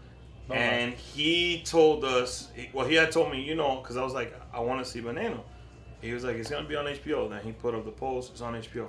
Alright. 0.49 0.61
And 0.63 0.93
he 0.93 1.61
told 1.63 2.03
us, 2.05 2.49
well, 2.73 2.85
he 2.87 2.95
had 2.95 3.11
told 3.11 3.31
me, 3.31 3.41
you 3.41 3.55
know, 3.55 3.77
because 3.81 3.97
I 3.97 4.03
was 4.03 4.13
like, 4.13 4.33
I 4.53 4.59
want 4.61 4.83
to 4.83 4.89
see 4.89 5.01
Veneno. 5.01 5.39
He 6.01 6.11
was 6.13 6.23
like, 6.23 6.35
it's 6.37 6.49
gonna 6.49 6.67
be 6.67 6.75
on 6.75 6.85
HBO. 6.85 7.29
Then 7.29 7.41
he 7.43 7.51
put 7.53 7.73
up 7.75 7.85
the 7.85 7.91
post. 7.91 8.31
It's 8.31 8.41
on 8.41 8.53
HBO. 8.55 8.87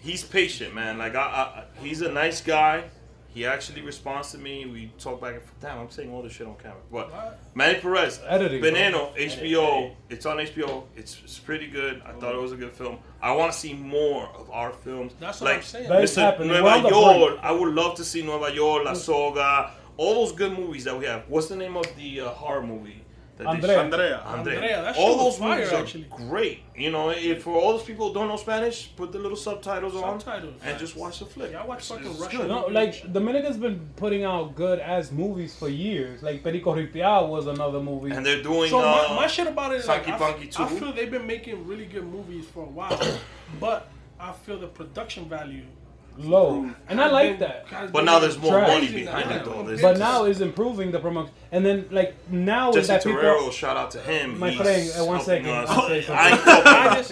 He's 0.00 0.24
patient, 0.24 0.74
man. 0.74 0.98
Like, 0.98 1.14
I, 1.14 1.20
I 1.20 1.64
he's 1.82 2.00
a 2.00 2.10
nice 2.10 2.40
guy. 2.40 2.84
He 3.32 3.46
actually 3.46 3.82
responds 3.82 4.32
to 4.32 4.38
me. 4.38 4.66
We 4.66 4.92
talk 4.98 5.20
back 5.20 5.34
and 5.34 5.42
forth. 5.42 5.60
Damn, 5.60 5.78
I'm 5.78 5.90
saying 5.90 6.12
all 6.12 6.22
this 6.22 6.32
shit 6.32 6.48
on 6.48 6.56
camera. 6.56 6.78
But 6.90 7.38
Manny 7.54 7.78
Perez, 7.78 8.20
Editing, 8.26 8.60
Veneno, 8.60 9.14
bro. 9.14 9.22
HBO. 9.22 9.94
It's 10.08 10.26
on 10.26 10.38
HBO. 10.38 10.84
It's, 10.96 11.20
it's 11.22 11.38
pretty 11.38 11.68
good. 11.68 12.02
I 12.04 12.12
thought 12.12 12.34
it 12.34 12.40
was 12.40 12.50
a 12.52 12.56
good 12.56 12.72
film. 12.72 12.98
I 13.22 13.32
want 13.32 13.52
to 13.52 13.58
see 13.58 13.72
more 13.72 14.28
of 14.36 14.50
our 14.50 14.72
films. 14.72 15.12
That's 15.20 15.40
what 15.40 15.50
like 15.50 15.58
I'm 15.58 15.62
saying. 15.62 15.88
That 15.88 16.02
is 16.02 16.10
Mr. 16.12 16.22
happening. 16.22 16.48
Nueva 16.48 16.88
York. 16.88 17.38
I 17.42 17.52
would 17.52 17.72
love 17.72 17.94
to 17.96 18.04
see 18.04 18.22
Nueva 18.22 18.52
York, 18.52 18.84
La 18.84 18.94
Soga, 18.94 19.70
all 19.96 20.14
those 20.14 20.32
good 20.32 20.58
movies 20.58 20.84
that 20.84 20.98
we 20.98 21.04
have. 21.04 21.22
What's 21.28 21.46
the 21.48 21.56
name 21.56 21.76
of 21.76 21.86
the 21.96 22.22
uh, 22.22 22.28
horror 22.30 22.62
movie? 22.62 23.04
That 23.44 23.60
they 23.62 23.76
Andrea. 23.76 23.80
Andrea. 23.80 24.22
Andrea. 24.26 24.54
Andrea, 24.56 24.82
that 24.82 24.96
all 24.96 25.16
those 25.16 25.38
fire, 25.38 25.56
movies 25.58 25.72
are 25.72 25.82
actually. 25.82 26.06
great. 26.10 26.62
You 26.76 26.90
know, 26.90 27.10
if 27.10 27.42
for 27.42 27.58
all 27.58 27.72
those 27.72 27.82
people 27.82 28.08
who 28.08 28.14
don't 28.14 28.28
know 28.28 28.36
Spanish, 28.36 28.94
put 28.96 29.12
the 29.12 29.18
little 29.18 29.36
subtitles, 29.36 29.94
Subtitles, 29.94 30.54
on 30.62 30.68
and 30.68 30.78
just 30.78 30.96
watch 30.96 31.18
the 31.20 31.26
flick. 31.26 31.52
Yeah, 31.52 31.62
I 31.62 31.66
watch 31.66 31.88
fucking 31.88 32.18
Russian. 32.18 32.48
No, 32.48 32.66
like 32.66 33.12
Dominican's 33.12 33.56
been 33.56 33.88
putting 33.96 34.24
out 34.24 34.54
good 34.54 34.78
ass 34.78 35.10
movies 35.10 35.54
for 35.56 35.68
years. 35.68 36.22
Like 36.22 36.42
Perico 36.44 36.74
Ripiao 36.74 37.28
was 37.28 37.46
another 37.46 37.80
movie. 37.80 38.10
And 38.10 38.24
they're 38.24 38.42
doing. 38.42 38.70
So 38.70 38.80
uh, 38.80 39.06
my, 39.10 39.16
my 39.16 39.26
shit 39.26 39.46
about 39.46 39.72
it 39.72 39.80
is 39.80 39.88
like 39.88 40.04
Funky 40.04 40.12
I, 40.12 40.18
Punky 40.18 40.48
f- 40.48 40.60
I 40.60 40.68
too. 40.68 40.76
feel 40.78 40.92
they've 40.92 41.10
been 41.10 41.26
making 41.26 41.66
really 41.66 41.86
good 41.86 42.06
movies 42.06 42.46
for 42.46 42.64
a 42.64 42.68
while, 42.68 43.00
but 43.60 43.90
I 44.18 44.32
feel 44.32 44.58
the 44.58 44.68
production 44.68 45.28
value 45.28 45.64
low, 46.24 46.70
and 46.88 47.00
I 47.00 47.08
like 47.10 47.38
that. 47.40 47.66
But 47.92 48.04
now 48.04 48.18
there's 48.18 48.38
more 48.38 48.52
Trash. 48.52 48.68
money 48.68 48.92
behind 48.92 49.30
Yeah, 49.30 49.36
it, 49.38 49.44
though. 49.44 49.62
There's 49.64 49.82
But 49.82 49.98
now 49.98 50.24
is 50.24 50.40
improving 50.40 50.90
the 50.92 50.98
promotion, 50.98 51.32
and 51.52 51.64
then 51.64 51.86
like 51.90 52.14
now 52.30 52.70
is 52.70 52.76
Jesse 52.76 52.88
that 52.88 53.04
people. 53.04 53.20
Torero, 53.20 53.50
shout 53.50 53.76
out 53.76 53.90
to 53.92 54.00
him. 54.00 54.38
My 54.38 54.50
He's 54.50 54.60
friend, 54.60 54.90
uh, 54.98 55.04
one 55.04 55.16
helping 55.16 55.44
second. 55.44 55.50
us. 55.50 55.68
I'll 55.70 55.88
say 55.88 56.02
something. 56.02 56.24
I 56.24 56.98
ain't 56.98 57.08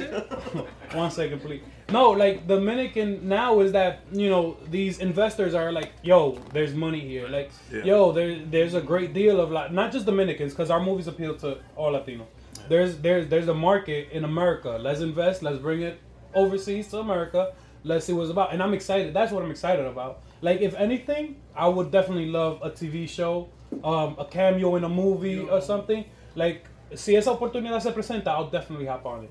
talking. 0.53 0.67
One 0.95 1.11
second, 1.11 1.41
please. 1.43 1.61
No, 1.91 2.11
like 2.13 2.47
Dominican 2.49 3.29
now 3.29 3.61
is 3.61 3.73
that 3.73 4.01
you 4.11 4.31
know 4.31 4.57
these 4.71 5.01
investors 5.01 5.53
are 5.55 5.71
like, 5.71 5.93
yo, 6.03 6.39
there's 6.55 6.73
money 6.75 7.01
here. 7.01 7.29
Like, 7.29 7.51
Yeah. 7.71 7.85
yo, 7.85 8.13
there 8.13 8.39
there's 8.47 8.73
a 8.75 8.81
great 8.81 9.13
deal 9.13 9.39
of 9.39 9.51
like 9.51 9.71
not 9.71 9.93
just 9.93 10.07
Dominicans 10.07 10.53
because 10.55 10.71
our 10.71 10.81
movies 10.83 11.07
appeal 11.07 11.35
to 11.37 11.59
all 11.77 11.91
Latino. 11.93 12.27
There's 12.71 12.97
there's 12.99 13.29
there's 13.29 13.49
a 13.49 13.55
market 13.55 14.09
in 14.13 14.25
America. 14.25 14.79
Let's 14.81 15.01
invest. 15.01 15.43
Let's 15.43 15.59
bring 15.59 15.83
it 15.83 16.01
overseas 16.35 16.89
to 16.89 16.99
America. 17.01 17.53
Let's 17.85 18.07
see 18.07 18.13
what 18.13 18.23
it's 18.23 18.31
about. 18.31 18.53
And 18.53 18.63
I'm 18.63 18.75
excited. 18.75 19.15
That's 19.15 19.33
what 19.33 19.43
I'm 19.43 19.51
excited 19.51 19.87
about. 19.87 20.21
Like, 20.41 20.61
if 20.61 20.75
anything, 20.75 21.37
I 21.55 21.69
would 21.69 21.91
definitely 21.91 22.27
love 22.27 22.61
a 22.63 22.71
TV 22.71 23.09
show, 23.09 23.49
um, 23.85 24.17
a 24.19 24.25
cameo 24.25 24.77
in 24.77 24.85
a 24.85 24.89
movie 24.89 25.41
or 25.41 25.61
something. 25.61 26.05
Like, 26.35 26.65
si 26.95 27.17
esa 27.17 27.31
oportunidad 27.31 27.83
se 27.83 27.93
presenta, 27.93 28.29
I'll 28.29 28.51
definitely 28.51 28.87
hop 28.87 29.07
on 29.07 29.25
it. 29.25 29.31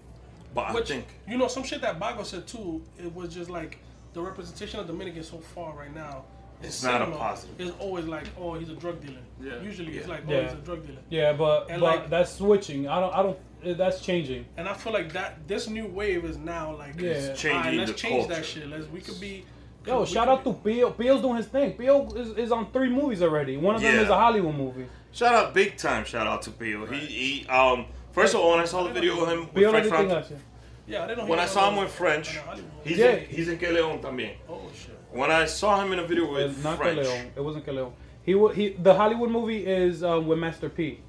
But 0.53 0.75
I 0.75 0.81
think 0.81 1.05
you 1.27 1.37
know, 1.37 1.47
some 1.47 1.63
shit 1.63 1.81
that 1.81 1.99
Bago 1.99 2.25
said 2.25 2.47
too. 2.47 2.81
It 2.97 3.13
was 3.13 3.33
just 3.33 3.49
like 3.49 3.77
the 4.13 4.21
representation 4.21 4.79
of 4.79 4.87
Dominican 4.87 5.23
so 5.23 5.37
far 5.37 5.75
right 5.77 5.93
now. 5.93 6.23
In 6.61 6.65
It's 6.67 6.83
not 6.83 7.01
a 7.01 7.05
cinema 7.05 7.17
positive. 7.17 7.61
Is 7.61 7.71
always 7.79 8.05
like, 8.05 8.25
oh, 8.39 8.53
he's 8.55 8.69
a 8.69 8.75
drug 8.75 9.01
dealer. 9.01 9.19
Yeah. 9.41 9.61
Usually, 9.61 9.97
it's 9.97 10.07
like, 10.07 10.23
oh, 10.27 10.31
Yeah. 10.31 10.43
he's 10.43 10.53
a 10.53 10.55
drug 10.57 10.85
dealer. 10.85 10.99
Yeah, 11.09 11.33
but 11.33 11.69
And, 11.69 11.81
but 11.81 11.87
like- 11.95 12.09
that's 12.09 12.31
switching. 12.33 12.87
I 12.87 12.99
don't 12.99 13.13
I 13.13 13.23
don't. 13.23 13.37
uh, 13.65 13.73
That's 13.73 14.01
changing. 14.01 14.45
And 14.57 14.67
I 14.67 14.73
feel 14.73 14.93
like 14.93 15.11
that 15.13 15.47
this 15.47 15.67
new 15.69 15.85
wave 15.87 16.25
is 16.25 16.37
now 16.37 16.75
like, 16.75 16.99
Yeah. 16.99 17.11
it's 17.11 17.39
changing 17.41 17.77
let's 17.77 17.91
the 17.91 17.97
change 17.97 18.27
culture. 18.27 18.35
that 18.35 18.45
shit. 18.45 18.67
Let's 18.67 18.87
we 18.87 19.01
could 19.01 19.19
be. 19.19 19.45
Yo, 19.85 20.01
we 20.01 20.05
shout 20.05 20.27
out 20.27 20.43
to 20.43 20.51
Bill. 20.51 20.89
Bill's 20.91 21.21
doing 21.21 21.37
his 21.37 21.45
thing. 21.47 21.77
Bill 21.77 22.11
is, 22.15 22.29
is 22.37 22.51
on 22.51 22.71
three 22.71 22.89
movies 22.89 23.21
already. 23.21 23.55
One 23.57 23.75
of 23.75 23.81
them 23.81 23.95
Yeah. 23.95 24.01
is 24.01 24.09
a 24.09 24.15
Hollywood 24.15 24.55
movie. 24.55 24.85
shout 25.13 25.33
out 25.33 25.53
big 25.53 25.77
time. 25.77 26.03
Shout 26.05 26.27
out 26.27 26.41
to 26.43 26.51
Pio. 26.51 26.85
He, 26.87 26.97
he 27.43 27.47
um. 27.47 27.85
First 28.11 28.33
of 28.33 28.41
all, 28.41 28.51
when 28.51 28.59
I 28.61 28.65
saw 28.65 28.83
the 28.83 28.89
video 28.93 29.21
of 29.23 29.29
him 29.29 29.39
with 29.41 29.53
Pio 29.53 29.71
lo 29.71 29.83
French 29.83 30.09
distingue 30.11 30.39
Yeah, 30.87 31.03
I 31.03 31.07
didn't 31.07 31.19
know. 31.19 31.25
when 31.27 31.39
I 31.39 31.45
saw 31.45 31.69
him 31.69 31.77
with 31.77 31.91
French, 31.91 32.37
he's 32.83 32.97
Yeah. 32.97 33.11
in, 33.11 33.25
he's 33.29 33.47
in 33.47 33.57
Que 33.59 33.69
Leon 33.71 33.99
también. 33.99 34.33
Oh 34.49 34.61
shit. 34.75 34.96
When 35.17 35.31
I 35.31 35.45
saw 35.45 35.81
him 35.81 35.93
in 35.93 35.99
a 35.99 36.05
video 36.05 36.31
with 36.31 36.51
It's 36.51 36.63
not 36.63 36.77
French, 36.77 36.99
Leon. 36.99 37.31
It 37.35 37.43
wasn't 37.43 37.67
Leon. 37.67 37.91
He 38.23 38.33
he. 38.53 38.69
The 38.69 38.93
Hollywood 38.93 39.31
movie 39.31 39.65
is 39.65 40.03
um, 40.03 40.27
with 40.27 40.37
Master 40.37 40.69
P. 40.69 40.99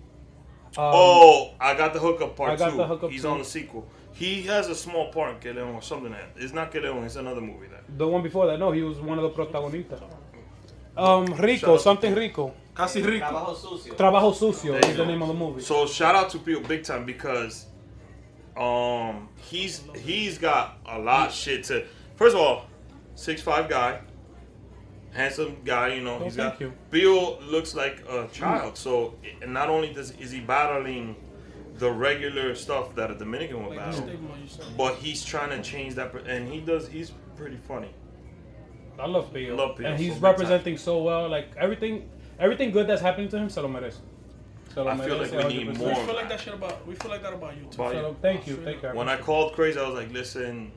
Um, 0.76 0.92
oh, 1.02 1.54
I 1.60 1.74
got 1.74 1.92
the 1.92 1.98
hookup 1.98 2.36
part 2.36 2.52
I 2.52 2.56
got 2.56 2.70
two. 2.70 2.78
the 2.78 2.86
hookup 2.86 3.10
he's 3.10 3.22
too. 3.22 3.28
on 3.28 3.38
the 3.38 3.44
sequel. 3.44 3.86
He 4.12 4.42
has 4.42 4.68
a 4.68 4.74
small 4.74 5.12
part 5.12 5.34
in 5.34 5.40
Que 5.54 5.60
or 5.60 5.82
something. 5.82 6.12
That 6.12 6.30
it's 6.36 6.54
not 6.54 6.72
Que 6.72 6.80
Leon. 6.80 7.04
It's 7.04 7.16
another 7.16 7.42
movie 7.42 7.66
that. 7.66 7.84
The 7.98 8.08
one 8.08 8.22
before 8.22 8.46
that, 8.46 8.58
no, 8.58 8.72
he 8.72 8.82
was 8.82 8.98
one 8.98 9.18
of 9.18 9.24
the 9.24 9.30
protagonistas. 9.30 10.02
Um, 10.96 11.26
Rico, 11.26 11.76
something 11.76 12.14
Rico. 12.14 12.54
Casi 12.74 13.02
rico. 13.02 13.26
Trabajo 13.26 13.56
sucio. 13.56 13.94
Trabajo 13.94 14.32
sucio 14.32 14.84
is 14.84 14.96
the 14.96 15.04
name 15.04 15.20
of 15.20 15.28
the 15.28 15.34
movie. 15.34 15.60
So 15.60 15.84
shout 15.86 16.14
out 16.14 16.30
to 16.30 16.38
Pio 16.38 16.60
big 16.60 16.84
time 16.84 17.04
because 17.04 17.66
um 18.56 19.28
he's 19.36 19.82
he's 19.96 20.38
got 20.38 20.78
a 20.86 20.98
lot 20.98 21.28
of 21.28 21.34
shit 21.34 21.64
to 21.64 21.84
first 22.14 22.36
of 22.36 22.40
all, 22.40 22.67
six 23.18 23.42
five 23.42 23.68
guy, 23.68 24.00
handsome 25.12 25.56
guy, 25.64 25.94
you 25.94 26.02
know, 26.02 26.18
Oh, 26.20 26.24
he's 26.24 26.36
thank 26.36 26.52
got 26.52 26.60
you. 26.60 26.72
Pio 26.90 27.40
looks 27.40 27.74
like 27.74 28.02
a 28.08 28.28
child. 28.32 28.70
Hmm. 28.70 28.76
So 28.76 29.14
and 29.42 29.52
not 29.52 29.68
only 29.68 29.92
does 29.92 30.12
is 30.12 30.30
he 30.30 30.40
battling 30.40 31.16
the 31.78 31.90
regular 31.90 32.54
stuff 32.54 32.94
that 32.96 33.10
a 33.10 33.14
Dominican 33.14 33.62
will 33.62 33.70
Like 33.70 33.78
battle, 33.78 34.02
stigma 34.02 34.28
you 34.42 34.48
said. 34.48 34.66
but 34.76 34.94
he's 34.96 35.24
trying 35.24 35.50
to 35.50 35.62
change 35.62 35.94
that 35.96 36.14
and 36.26 36.48
he 36.52 36.60
does 36.60 36.88
he's 36.88 37.10
pretty 37.36 37.56
funny. 37.56 37.90
I 38.98 39.06
love 39.06 39.32
Pio. 39.32 39.54
Love 39.56 39.76
Pio, 39.76 39.86
and 39.86 39.98
he's 39.98 40.14
big 40.14 40.22
representing 40.22 40.76
so 40.76 41.02
well. 41.02 41.28
Like 41.28 41.48
everything, 41.56 42.08
everything 42.38 42.70
good 42.72 42.86
that's 42.88 43.02
happening 43.02 43.28
to 43.30 43.38
him, 43.38 43.48
se 43.48 43.60
lo 43.60 43.68
merece. 43.68 43.98
I 44.76 44.96
feel 44.96 45.16
like 45.18 45.32
we 45.32 45.44
need 45.44 45.66
100%. 45.68 45.78
more 45.78 45.88
We 45.88 45.94
feel 46.06 46.14
like 46.14 46.28
that 46.28 46.40
shit 46.40 46.54
about. 46.54 46.86
We 46.86 46.94
feel 46.94 47.10
like 47.10 47.22
that 47.22 47.32
about 47.32 47.56
you 47.56 47.62
too. 47.62 47.82
About 47.82 47.92
So, 47.92 48.08
you. 48.10 48.16
thank 48.22 48.46
you, 48.46 48.56
thank 48.56 48.82
you. 48.82 48.88
When 48.90 49.08
I 49.08 49.16
called 49.16 49.54
crazy, 49.54 49.78
I 49.80 49.86
was 49.88 49.94
like, 49.96 50.12
listen, 50.12 50.70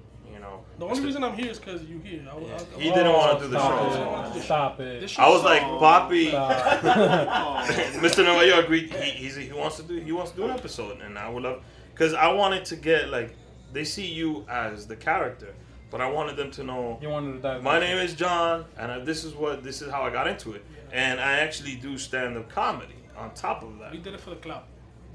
you. 0.52 0.80
The 0.80 0.86
only 0.86 1.06
reason 1.06 1.24
I'm 1.24 1.34
here 1.34 1.52
is 1.52 1.60
because 1.60 1.84
you 1.84 2.00
here. 2.00 2.22
I, 2.32 2.40
Yeah. 2.40 2.56
I, 2.56 2.80
He 2.80 2.90
didn't 2.90 3.14
want 3.14 3.40
to 3.40 3.46
do 3.46 3.52
the 3.52 3.60
show. 3.60 4.34
It. 4.36 4.42
Stop 4.44 4.80
it. 4.80 5.20
I 5.20 5.30
was 5.30 5.44
like. 5.44 5.62
Papi, 5.62 6.30
Stop. 6.30 7.66
Mr. 8.02 8.24
Nueva 8.24 8.44
Yol 8.46 8.64
agreed. 8.64 8.94
He, 8.94 9.12
he's, 9.12 9.36
he 9.36 9.52
wants 9.54 9.78
to 9.78 9.84
do 9.84 9.96
he 10.00 10.12
wants 10.12 10.32
to 10.32 10.38
do 10.38 10.44
an 10.46 10.52
episode, 10.52 11.02
and 11.02 11.18
I 11.18 11.30
would 11.30 11.44
love 11.44 11.64
because 11.94 12.14
I 12.14 12.32
wanted 12.32 12.66
to 12.66 12.76
get 12.76 13.10
like 13.10 13.36
they 13.74 13.84
see 13.84 14.06
you 14.06 14.46
as 14.50 14.88
the 14.88 14.96
character, 14.96 15.54
but 15.90 16.02
I 16.02 16.10
wanted 16.10 16.36
them 16.36 16.52
to 16.52 16.64
know 16.64 17.00
you 17.02 17.10
wanted 17.10 17.34
to 17.34 17.40
dive 17.40 17.64
my 17.64 17.80
name 17.80 17.98
is 17.98 18.14
John, 18.14 18.66
and 18.78 18.92
I, 18.92 19.00
this 19.00 19.24
is 19.24 19.34
what 19.34 19.64
this 19.64 19.82
is 19.82 19.92
how 19.92 20.04
I 20.04 20.10
got 20.10 20.28
into 20.28 20.54
it, 20.54 20.66
and 20.92 21.20
I 21.20 21.40
actually 21.40 21.76
do 21.76 21.98
stand 21.98 22.38
up 22.38 22.50
comedy 22.50 22.96
on 23.18 23.34
top 23.34 23.64
of 23.64 23.80
that. 23.80 23.92
We 23.92 24.00
did 24.00 24.14
it 24.14 24.22
for 24.22 24.32
the 24.32 24.38
club. 24.38 24.64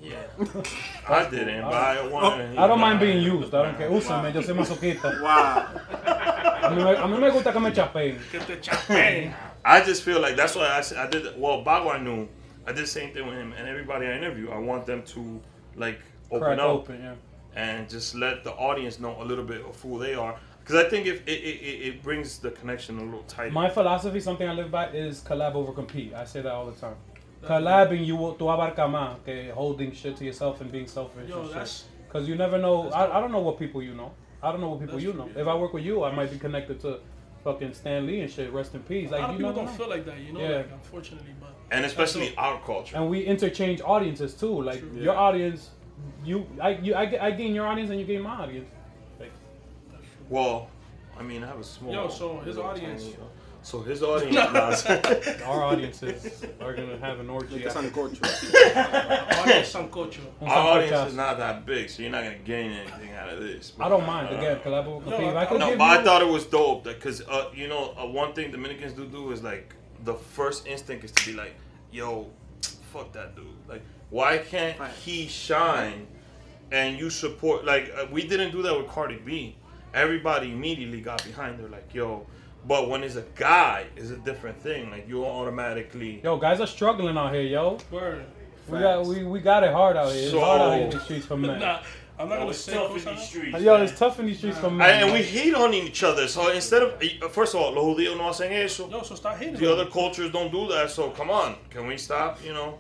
Yeah, 0.07 0.17
I 1.09 1.29
didn't, 1.29 1.63
but 1.63 1.75
I 1.75 1.99
oh, 1.99 2.11
wanted. 2.11 2.57
I 2.57 2.67
don't 2.67 2.81
mind 2.81 3.01
being 3.01 3.23
used. 3.23 3.53
I 3.55 3.63
don't 3.65 3.77
care. 3.77 3.91
Úsame, 3.91 4.33
yo 4.33 4.41
soy 4.43 4.55
masoquista. 4.55 5.21
Wow. 5.23 5.67
A 6.63 6.71
mí, 6.71 6.83
me, 6.83 6.97
a 6.97 7.07
mí 7.07 7.21
me 7.21 7.31
gusta 7.31 7.53
que 7.53 7.61
me 7.61 7.73
chapeen. 7.73 8.19
Que 8.31 8.41
te 8.41 8.57
chapeen. 8.57 9.35
I 9.65 9.83
just 9.83 10.03
feel 10.03 10.21
like 10.21 10.37
that's 10.37 10.55
why 10.55 10.69
I, 10.69 10.81
said- 10.81 10.99
I 10.99 11.09
did. 11.11 11.25
Well, 11.37 11.65
Bago 11.65 11.93
I 11.93 11.99
knew. 11.99 12.29
I 12.67 12.73
did 12.73 12.85
the 12.85 12.89
same 12.89 13.13
thing 13.13 13.27
with 13.27 13.37
him, 13.37 13.53
and 13.53 13.69
everybody 13.69 14.07
I 14.07 14.17
interview, 14.17 14.51
I 14.51 14.59
want 14.59 14.87
them 14.87 15.03
to 15.15 15.41
like 15.77 16.01
open 16.31 16.41
Crack 16.41 16.59
up 16.59 16.65
open, 16.67 17.01
yeah. 17.01 17.15
and 17.55 17.89
just 17.89 18.15
let 18.15 18.43
the 18.43 18.53
audience 18.53 18.99
know 18.99 19.21
a 19.21 19.25
little 19.25 19.45
bit 19.45 19.65
of 19.65 19.81
who 19.81 19.99
they 19.99 20.15
are. 20.15 20.37
Because 20.61 20.85
I 20.85 20.89
think 20.89 21.07
if 21.07 21.23
it, 21.29 21.31
it, 21.31 21.61
it, 21.63 21.87
it 21.89 22.03
brings 22.03 22.39
the 22.39 22.51
connection 22.51 22.99
a 22.99 23.05
little 23.05 23.23
tighter. 23.29 23.53
My 23.53 23.71
philosophy, 23.71 24.19
something 24.19 24.49
I 24.49 24.53
live 24.53 24.71
by, 24.71 24.89
is 24.89 25.21
collab 25.21 25.55
over 25.55 25.73
compete. 25.73 26.13
I 26.13 26.25
say 26.25 26.43
that 26.43 26.53
all 26.53 26.67
the 26.67 26.81
time. 26.81 26.97
Collabing, 27.47 28.05
you 28.05 28.17
will 28.17 28.35
tú 28.35 28.47
abarca 28.51 28.87
más 28.89 29.17
que 29.25 29.51
holding 29.53 29.93
shit 29.93 30.17
to 30.17 30.25
yourself 30.25 30.61
and 30.61 30.71
being 30.73 30.87
selfish. 30.87 31.29
Yo, 31.29 31.43
Because 32.07 32.29
you 32.29 32.35
never 32.35 32.59
know. 32.59 32.89
I, 32.91 33.19
I 33.19 33.21
don't 33.21 33.33
know 33.33 33.41
what 33.41 33.59
people 33.59 33.83
you 33.83 33.95
know. 33.95 34.13
I 34.43 34.51
don't 34.53 34.61
know 34.61 34.71
what 34.71 34.81
people 34.81 34.95
That's 34.95 35.05
you 35.05 35.13
true, 35.13 35.21
know. 35.25 35.31
yeah. 35.35 35.43
If 35.43 35.49
I 35.49 35.55
work 35.55 35.73
with 35.73 35.85
you, 35.85 36.05
I 36.05 36.13
might 36.15 36.31
be 36.31 36.39
connected 36.39 36.81
to 36.81 37.01
fucking 37.45 37.73
Stan 37.75 38.07
Lee 38.07 38.21
and 38.21 38.31
shit. 38.31 38.53
Rest 38.53 38.75
in 38.75 38.81
peace. 38.83 39.09
a 39.09 39.13
Like 39.13 39.21
lot 39.23 39.31
of 39.31 39.41
you 39.41 39.47
people 39.47 39.53
don't 39.55 39.65
know. 39.67 39.71
feel 39.79 39.89
like 39.89 40.05
that, 40.07 40.19
you 40.19 40.33
know. 40.33 40.41
Yeah. 40.41 40.57
Like, 40.59 40.73
unfortunately, 40.73 41.35
but 41.41 41.55
and 41.71 41.85
especially 41.85 42.37
our 42.37 42.61
culture. 42.61 42.97
And 42.97 43.09
we 43.11 43.23
interchange 43.25 43.81
audiences 43.81 44.35
too. 44.35 44.63
Like 44.63 44.81
True. 44.81 44.91
your 44.95 45.15
Yeah. 45.15 45.21
audience 45.21 45.71
you, 46.25 46.47
I, 46.61 46.71
you, 46.71 46.95
I, 46.95 47.27
I 47.27 47.31
gain 47.31 47.55
your 47.55 47.67
audience 47.67 47.91
and 47.91 47.99
you 47.99 48.07
gain 48.07 48.21
my 48.23 48.37
audience. 48.43 48.69
Like, 49.19 49.33
Well, 50.29 50.69
I 51.19 51.23
mean, 51.23 51.43
I 51.43 51.47
have 51.47 51.59
a 51.61 51.65
small. 51.65 51.93
Yo, 51.93 52.09
so 52.09 52.39
his 52.41 52.59
audience- 52.59 53.03
tiny, 53.05 53.15
uh, 53.15 53.27
so 53.67 53.81
his 53.81 54.01
audience. 54.01 54.87
our 55.45 55.65
audiences 55.65 56.45
are 56.61 56.73
gonna 56.73 56.97
have 56.99 57.19
an 57.19 57.29
orgy. 57.29 57.57
Like 57.57 57.65
a 57.65 57.69
sancocho. 57.71 58.23
Audience 59.41 59.73
sancocho. 59.73 60.21
Un 60.41 60.49
Our 60.49 60.79
audience 60.79 61.09
is 61.09 61.17
not 61.17 61.39
that 61.39 61.67
big, 61.67 61.91
so 61.91 62.03
you're 62.03 62.13
not 62.13 62.23
gonna 62.23 62.39
gain 62.39 62.71
anything 62.71 63.13
out 63.15 63.29
of 63.29 63.41
this. 63.41 63.73
I 63.81 63.89
don't 63.89 64.07
mind 64.07 64.29
again. 64.37 64.61
Collabo 64.61 65.03
compete. 65.03 65.21
If 65.21 65.35
I 65.35 65.47
could 65.47 65.59
No, 65.59 65.71
give 65.71 65.79
but 65.79 65.99
I 65.99 66.05
thought 66.05 66.23
it 66.23 66.29
was 66.29 66.47
dope 66.47 66.85
because 66.85 67.23
uh, 67.23 67.51
you 67.57 67.67
know 67.67 67.93
uh, 67.99 68.07
one 68.07 68.35
thing 68.35 68.53
Dominicans 68.53 68.93
do 68.93 69.05
do 69.05 69.33
is 69.33 69.43
like 69.43 69.75
the 70.05 70.15
first 70.15 70.69
instinct 70.69 71.05
is 71.05 71.11
to 71.11 71.27
be 71.27 71.37
like, 71.37 71.57
yo, 71.91 72.31
fuck 72.93 73.13
that 73.15 73.35
dude. 73.35 73.47
Like, 73.67 73.83
why 74.11 74.39
can't 74.39 74.81
he 75.05 75.27
shine? 75.27 76.07
And 76.71 76.97
you 76.97 77.11
support 77.11 77.65
like 77.65 77.93
uh, 77.99 78.07
we 78.13 78.29
didn't 78.29 78.53
do 78.53 78.63
that 78.63 78.79
with 78.79 78.87
Cardi 78.87 79.17
B. 79.17 79.57
Everybody 79.93 80.53
immediately 80.53 81.01
got 81.01 81.25
behind 81.25 81.59
her 81.59 81.69
like, 81.69 81.93
yo. 81.93 82.29
But 82.67 82.89
when 82.89 83.03
it's 83.05 83.17
a 83.17 83.25
guy, 83.37 83.87
it's 83.97 84.11
a 84.11 84.17
different 84.17 84.61
thing. 84.61 84.91
Like 84.91 85.09
you 85.09 85.25
automatically. 85.25 86.21
Yo, 86.25 86.37
guys 86.37 86.61
are 86.61 86.67
struggling 86.67 87.17
out 87.17 87.33
here, 87.33 87.43
yo. 87.43 87.79
Word. 87.91 88.25
We 88.69 88.81
got 88.81 89.07
we, 89.07 89.23
we 89.25 89.41
got 89.41 89.63
it 89.63 89.73
hard 89.73 89.97
out 89.97 90.13
here. 90.13 90.23
It's 90.23 90.31
So- 90.33 90.41
hard 90.41 90.61
out 90.61 90.75
here 90.75 90.85
in 90.85 90.91
the 90.91 91.01
streets 91.01 91.27
for 91.27 91.37
men. 91.37 91.61
Nah, 91.61 91.81
I'm 92.19 92.31
not 92.31 92.37
Yo, 92.37 92.41
gonna 92.41 92.51
it's 92.51 92.61
say 92.61 92.73
tough 92.73 92.85
in 92.97 93.09
on 93.09 93.15
these 93.15 93.25
it. 93.25 93.27
streets. 93.27 93.61
Yo, 93.61 93.75
man. 93.75 93.83
it's 93.85 93.99
tough 93.99 94.19
in 94.21 94.27
these 94.27 94.39
streets 94.39 94.59
for 94.59 94.71
men. 94.71 94.89
And, 94.91 95.05
and 95.05 95.13
we 95.13 95.23
hate 95.23 95.55
on 95.55 95.75
each 95.75 96.03
other. 96.03 96.27
So 96.29 96.51
instead 96.51 96.83
of 96.83 96.95
uh, 97.23 97.29
first 97.29 97.55
of 97.55 97.61
all, 97.61 97.73
los 97.73 97.85
judíos 97.99 98.17
no 98.17 98.25
hacen 98.31 98.51
eso. 98.53 98.89
Yo, 98.89 99.03
so 99.03 99.15
start 99.15 99.37
hating. 99.39 99.57
The 99.57 99.71
other 99.71 99.85
cultures 99.87 100.33
don't 100.33 100.51
do 100.51 100.67
that. 100.69 100.91
So 100.91 101.11
come 101.11 101.29
on, 101.31 101.57
can 101.69 101.87
we 101.87 101.99
stop? 101.99 102.43
You 102.43 102.55
know, 102.55 102.79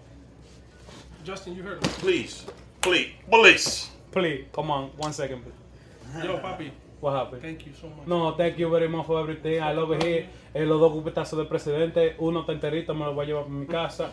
Justin, 1.22 1.54
you 1.54 1.62
heard 1.62 1.74
him. 1.84 1.90
please, 2.00 2.46
please, 2.80 3.10
please. 3.30 3.90
Please, 4.10 4.46
come 4.54 4.70
on, 4.70 4.88
one 4.96 5.12
second, 5.12 5.42
please. 5.44 6.24
Yo, 6.24 6.38
papi. 6.38 6.70
What 7.00 7.12
happened? 7.14 7.42
Thank 7.42 7.66
you 7.66 7.72
so 7.78 7.88
much. 7.88 8.06
No, 8.06 8.32
thank 8.32 8.58
you 8.58 8.70
very 8.70 8.88
much 8.88 9.06
for 9.06 9.20
everything. 9.20 9.62
I 9.62 9.72
love 9.72 9.92
it 9.92 10.02
here. 10.02 10.26
Eh, 10.54 10.64
los 10.64 10.80
dos 10.80 10.92
cupetazos 10.92 11.36
del 11.36 11.46
presidente. 11.46 12.14
Uno 12.18 12.40
está 12.40 12.52
enterito, 12.52 12.94
me 12.94 13.04
lo 13.04 13.12
voy 13.14 13.24
a 13.24 13.28
llevar 13.28 13.44
para 13.44 13.54
mi 13.54 13.66
casa. 13.66 14.10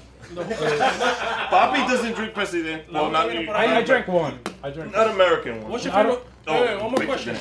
Papi 1.49 1.87
doesn't 1.87 2.13
drink 2.15 2.33
president. 2.33 2.91
Well, 2.91 3.09
not, 3.09 3.29
I, 3.29 3.77
I 3.79 3.83
drank 3.83 4.07
one. 4.07 4.39
I 4.63 4.69
drank 4.71 4.91
Not 4.91 5.07
American 5.11 5.61
one. 5.63 5.71
What's 5.71 5.85
your 5.85 5.93
favorite? 5.93 6.19
don't- 6.45 6.59
wait, 6.59 6.61
wait, 6.67 6.75
Oh, 6.75 6.83
one 6.83 6.91
more 6.91 6.99
wait, 6.99 7.07
question. 7.07 7.35
you 7.35 7.39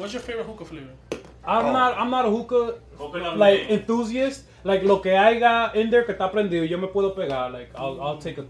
What's 0.00 0.12
your 0.12 0.22
favorite 0.22 0.46
hookah 0.46 0.64
flavor? 0.64 0.90
I'm 1.46 1.66
Oh. 1.66 1.72
not 1.72 1.98
I'm 1.98 2.10
not 2.10 2.24
a 2.24 2.30
hookah 2.30 2.74
like 3.36 3.68
enthusiast. 3.70 4.44
Like 4.64 4.82
lo 4.84 5.00
que 5.00 5.10
haya 5.16 5.72
in 5.74 5.90
there 5.90 6.04
que 6.04 6.14
está 6.14 6.30
prendido, 6.30 6.64
yo 6.68 6.78
me 6.78 6.86
puedo 6.88 7.14
pegar. 7.14 7.50
Like 7.52 7.70
I'll, 7.76 8.00
I'll 8.00 8.18
take 8.18 8.38
a 8.38 8.44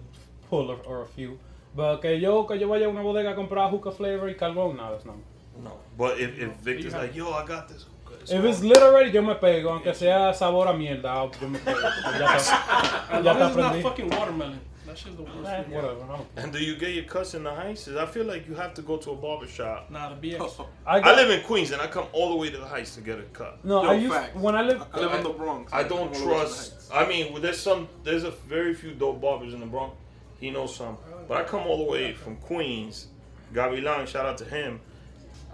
pull 0.51 0.71
or, 0.71 0.79
or 0.87 1.03
a 1.03 1.07
few. 1.07 1.39
But 1.75 2.03
que 2.03 2.21
yo 2.21 2.45
que 2.47 2.59
yo 2.59 2.69
vaya 2.69 2.87
a 2.87 2.89
una 2.89 3.03
bodega 3.03 3.31
a 3.31 3.35
comprar 3.35 3.71
hookah 3.71 3.93
flavor 3.93 4.29
y 4.29 4.35
carbón, 4.35 4.77
no, 4.77 4.91
that's 4.93 5.05
not. 5.07 5.17
No, 5.63 5.79
but 5.97 6.19
if, 6.19 6.39
if 6.39 6.53
Victor's 6.57 6.93
like, 6.95 7.15
yo, 7.15 7.33
I 7.33 7.45
got 7.47 7.69
this. 7.69 7.87
If 8.27 8.43
it's 8.45 8.63
lit 8.63 8.79
already, 8.79 9.11
yo 9.11 9.21
me 9.23 9.35
pego, 9.35 9.71
aunque 9.73 9.95
sea 9.95 10.33
sabor 10.35 10.67
a 10.69 10.73
mierda, 10.73 11.31
yo 11.41 11.49
me 11.49 11.59
pego. 11.59 11.83
Ya 12.19 12.37
está, 12.37 13.11
As 13.11 13.25
ya 13.25 13.33
long 13.33 13.37
está 13.37 13.41
as 13.43 13.49
it's 13.51 13.57
not 13.57 13.73
prendido. 13.75 13.83
fucking 13.83 14.09
watermelon. 14.11 14.61
That 14.87 14.99
shit's 14.99 15.17
the 15.17 15.23
worst. 15.23 15.37
Eh, 15.47 15.63
flavor. 15.65 15.75
whatever. 15.83 16.05
I 16.05 16.17
don't- 16.17 16.27
And 16.37 16.53
do 16.53 16.59
you 16.59 16.77
get 16.77 16.95
your 16.95 17.05
cuts 17.05 17.35
in 17.35 17.43
the 17.45 17.51
heights? 17.55 17.85
'Cause 17.87 17.97
I 17.97 18.07
feel 18.07 18.25
like 18.25 18.47
you 18.49 18.55
have 18.55 18.73
to 18.75 18.83
go 18.83 18.97
to 18.97 19.11
a 19.11 19.17
barber 19.17 19.47
shop. 19.47 19.91
Nah, 19.91 20.15
the 20.15 20.17
BX. 20.17 20.65
I, 20.87 20.97
I, 20.97 21.01
got- 21.01 21.17
live 21.17 21.31
in 21.31 21.41
Queens 21.45 21.71
and 21.73 21.83
I 21.83 21.87
come 21.87 22.07
all 22.13 22.31
the 22.31 22.37
way 22.37 22.51
to 22.51 22.57
the 22.59 22.67
heights 22.67 22.95
to 22.95 23.01
get 23.03 23.19
a 23.19 23.23
cut. 23.35 23.63
No, 23.65 23.83
Yo, 23.83 23.91
I 23.91 23.95
used 23.95 24.15
fact. 24.15 24.37
when 24.37 24.55
I 24.55 24.63
lived. 24.63 24.85
I 24.93 25.01
live 25.01 25.15
in 25.15 25.23
the 25.23 25.31
Bronx. 25.31 25.73
I 25.73 25.83
don't 25.83 25.93
all 25.99 26.05
the 26.07 26.11
way 26.11 26.15
to 26.15 26.19
the 26.21 26.25
trust. 26.35 26.73
Heights. 26.73 26.91
I 26.93 27.07
mean, 27.09 27.33
well, 27.33 27.43
there's 27.43 27.59
some. 27.61 27.89
There's 28.05 28.25
a 28.25 28.31
very 28.31 28.73
few 28.75 28.93
dope 28.93 29.21
barbers 29.21 29.53
in 29.55 29.61
the 29.61 29.67
Bronx. 29.67 29.97
He 30.41 30.51
knows 30.51 30.75
some, 30.77 30.97
but 31.29 31.39
I 31.39 31.45
come 31.45 31.67
all 31.67 31.79
the 31.79 31.91
way 31.91 32.13
from 32.15 32.37
Queens. 32.37 33.09
Gavilan, 33.55 34.07
shout 34.07 34.27
out 34.27 34.37
to 34.39 34.45
him. 34.45 34.81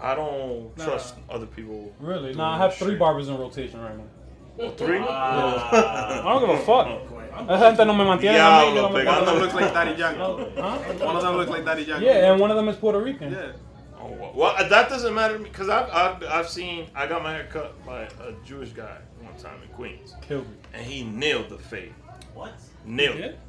I 0.01 0.15
don't 0.15 0.75
Nah. 0.77 0.83
trust 0.85 1.15
other 1.29 1.45
people. 1.45 1.91
Really? 1.99 2.23
doing 2.33 2.37
Nah, 2.37 2.55
I 2.55 2.57
have 2.57 2.73
three 2.75 2.91
shit. 2.91 2.99
barbers 2.99 3.29
in 3.29 3.37
rotation 3.37 3.79
right 3.81 3.97
now. 3.97 4.03
Oh, 4.59 4.69
three? 4.71 4.97
I 4.99 6.21
don't 6.23 6.41
give 6.41 6.49
a 6.49 6.57
fuck. 6.63 6.87
Esa 7.49 7.69
gente 7.71 7.85
no 7.85 7.93
me 7.93 8.03
mantiene 8.03 8.35
a 8.35 8.65
mí. 8.65 8.75
yo 8.75 8.89
no 8.89 9.01
Diablo, 9.01 9.05
One 9.05 9.17
of 9.19 9.25
them 9.25 9.39
looks 9.39 9.53
like 9.53 9.73
Daddy 9.73 9.91
Yankee. 9.99 10.19
Huh? 10.19 10.77
One 11.05 11.15
of 11.15 11.21
them 11.23 11.35
looks 11.37 11.49
like 11.49 11.65
Daddy 11.65 11.83
Yankee. 11.83 12.05
Yeah, 12.05 12.31
and 12.31 12.39
one 12.41 12.51
of 12.51 12.57
them 12.57 12.67
is 12.67 12.75
Puerto 12.77 12.99
Rican. 12.99 13.31
Yeah. 13.31 13.51
Oh, 13.99 14.07
well, 14.19 14.31
well, 14.35 14.69
that 14.69 14.89
doesn't 14.89 15.13
matter 15.13 15.33
to 15.35 15.39
me 15.39 15.49
because 15.49 15.69
I've, 15.69 15.89
I've 15.91 16.23
I've 16.23 16.49
seen. 16.49 16.87
I 16.95 17.05
got 17.07 17.21
my 17.23 17.33
hair 17.33 17.47
cut 17.51 17.83
by 17.85 18.01
a 18.01 18.33
Jewish 18.45 18.69
guy 18.71 18.97
one 19.21 19.35
time 19.37 19.61
in 19.63 19.69
Queens, 19.69 20.15
Killed 20.21 20.47
me. 20.49 20.55
and 20.73 20.83
he 20.85 21.03
nailed 21.03 21.49
the 21.49 21.57
fade. 21.57 21.93
What? 22.33 22.51
Nailed 22.85 23.19
Yeah? 23.19 23.25
it. 23.27 23.39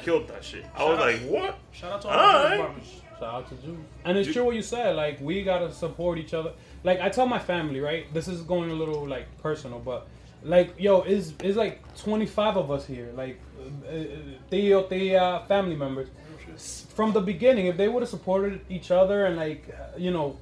Killed 0.00 0.28
that 0.28 0.44
shit. 0.44 0.64
I 0.76 0.84
was 0.84 0.98
out. 0.98 1.06
like, 1.06 1.20
what? 1.22 1.58
Shout 1.72 1.92
out 1.92 2.02
to 2.02 2.08
all 2.08 2.18
All 2.18 2.42
the 2.42 2.48
right. 2.50 2.58
barbers. 2.58 3.01
Out 3.26 3.48
to 3.48 3.54
Jews. 3.56 3.78
And 4.04 4.18
it's 4.18 4.32
true 4.32 4.44
what 4.44 4.54
you 4.54 4.62
said. 4.62 4.96
Like 4.96 5.20
we 5.20 5.42
gotta 5.42 5.72
support 5.72 6.18
each 6.18 6.34
other. 6.34 6.52
Like 6.84 7.00
I 7.00 7.08
tell 7.08 7.26
my 7.26 7.38
family, 7.38 7.80
right? 7.80 8.12
This 8.12 8.28
is 8.28 8.42
going 8.42 8.70
a 8.70 8.74
little 8.74 9.06
like 9.06 9.26
personal, 9.38 9.78
but 9.78 10.06
like 10.42 10.74
yo, 10.78 11.02
it's 11.02 11.32
it's 11.42 11.56
like 11.56 11.80
25 11.98 12.56
of 12.56 12.70
us 12.70 12.86
here. 12.86 13.10
Like 13.14 13.40
uh, 13.86 13.90
uh, 13.90 14.04
tía, 14.50 15.46
family 15.48 15.76
members. 15.76 16.08
From 16.94 17.12
the 17.12 17.20
beginning, 17.20 17.66
if 17.66 17.76
they 17.76 17.88
would 17.88 18.02
have 18.02 18.10
supported 18.10 18.60
each 18.68 18.90
other 18.90 19.24
and 19.24 19.36
like 19.36 19.74
you 19.96 20.10
know 20.10 20.36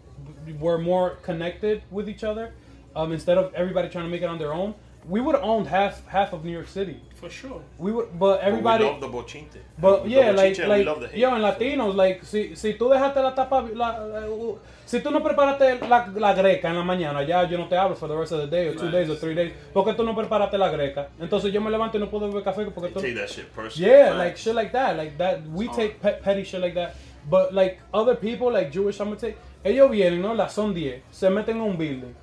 were 0.59 0.78
more 0.78 1.11
connected 1.22 1.83
with 1.91 2.09
each 2.09 2.24
other, 2.24 2.53
um, 2.97 3.12
instead 3.12 3.39
of 3.39 3.55
everybody 3.55 3.89
trying 3.89 4.05
to 4.05 4.11
make 4.11 4.22
it 4.22 4.28
on 4.28 4.39
their 4.39 4.53
own, 4.53 4.74
we 5.09 5.20
would 5.20 5.35
have 5.35 5.45
owned 5.45 5.66
half 5.66 6.07
half 6.07 6.33
of 6.33 6.45
New 6.45 6.53
York 6.53 6.68
City. 6.68 7.01
For 7.21 7.29
sure. 7.29 7.61
We 7.79 7.93
would, 7.93 8.18
but 8.18 8.41
everybody. 8.41 8.85
But 8.85 8.95
we 8.95 9.01
love 9.01 9.12
the 9.12 9.18
bochinte. 9.18 9.59
But 9.79 10.05
We 10.05 10.11
yeah, 10.14 10.27
love 10.29 10.37
like, 10.37 10.49
chicha 10.55 10.62
and 10.62 10.71
like 10.71 10.79
we 10.79 10.85
love 10.85 11.01
the 11.03 11.09
hate. 11.09 11.18
yo, 11.21 11.35
en 11.35 11.43
latinos, 11.43 11.95
like, 11.95 12.25
si, 12.25 12.57
si 12.57 12.73
tú 12.75 12.89
dejaste 12.89 13.16
la 13.23 13.35
tapa, 13.35 13.61
la, 13.75 13.99
la- 13.99 14.27
uh, 14.31 14.57
si 14.87 15.01
tú 15.01 15.11
no 15.11 15.21
preparaste 15.23 15.79
la, 15.87 16.07
la 16.16 16.33
greca 16.35 16.68
en 16.71 16.77
la 16.77 16.83
mañana, 16.83 17.23
ya 17.27 17.45
yo 17.47 17.59
no 17.59 17.68
te 17.68 17.77
hablo 17.77 17.95
for 17.95 18.09
the 18.09 18.16
rest 18.16 18.33
of 18.33 18.41
the 18.41 18.47
day, 18.47 18.68
or 18.68 18.75
two 18.75 18.85
Nice. 18.87 18.93
days, 18.93 19.11
or 19.11 19.16
three 19.16 19.35
days, 19.35 19.53
porque 19.75 19.93
tú 19.95 20.03
no 20.03 20.14
preparaste 20.14 20.57
la 20.57 20.71
greca. 20.71 21.09
Entonces 21.21 21.53
yo 21.53 21.61
me 21.61 21.71
levanto 21.71 21.99
y 21.99 22.01
no 22.01 22.09
puedo 22.09 22.27
beber 22.27 22.43
café 22.43 22.64
porque 22.75 22.89
tú... 22.91 23.01
Take 23.01 23.14
that 23.14 23.29
shit 23.29 23.53
personally. 23.55 23.91
Yeah, 23.93 24.14
like 24.14 24.37
shit 24.39 24.55
like 24.55 24.73
that, 24.73 24.97
like 24.97 25.18
that, 25.18 25.43
we 25.53 25.68
take 25.68 26.01
pe- 26.01 26.21
petty 26.23 26.43
shit 26.45 26.61
like 26.62 26.75
that. 26.75 26.95
But 27.29 27.53
like 27.53 27.81
other 27.93 28.16
people, 28.16 28.51
like 28.51 28.73
Jewish, 28.73 28.99
I'm 28.99 29.09
gonna 29.09 29.21
take, 29.21 29.37
ellos 29.62 29.91
vienen, 29.91 30.23
¿no? 30.23 30.33
Las 30.33 30.55
son 30.55 30.73
10, 30.73 31.03
se 31.11 31.29
meten 31.29 31.57
en 31.57 31.61
un 31.61 31.77
building. 31.77 32.14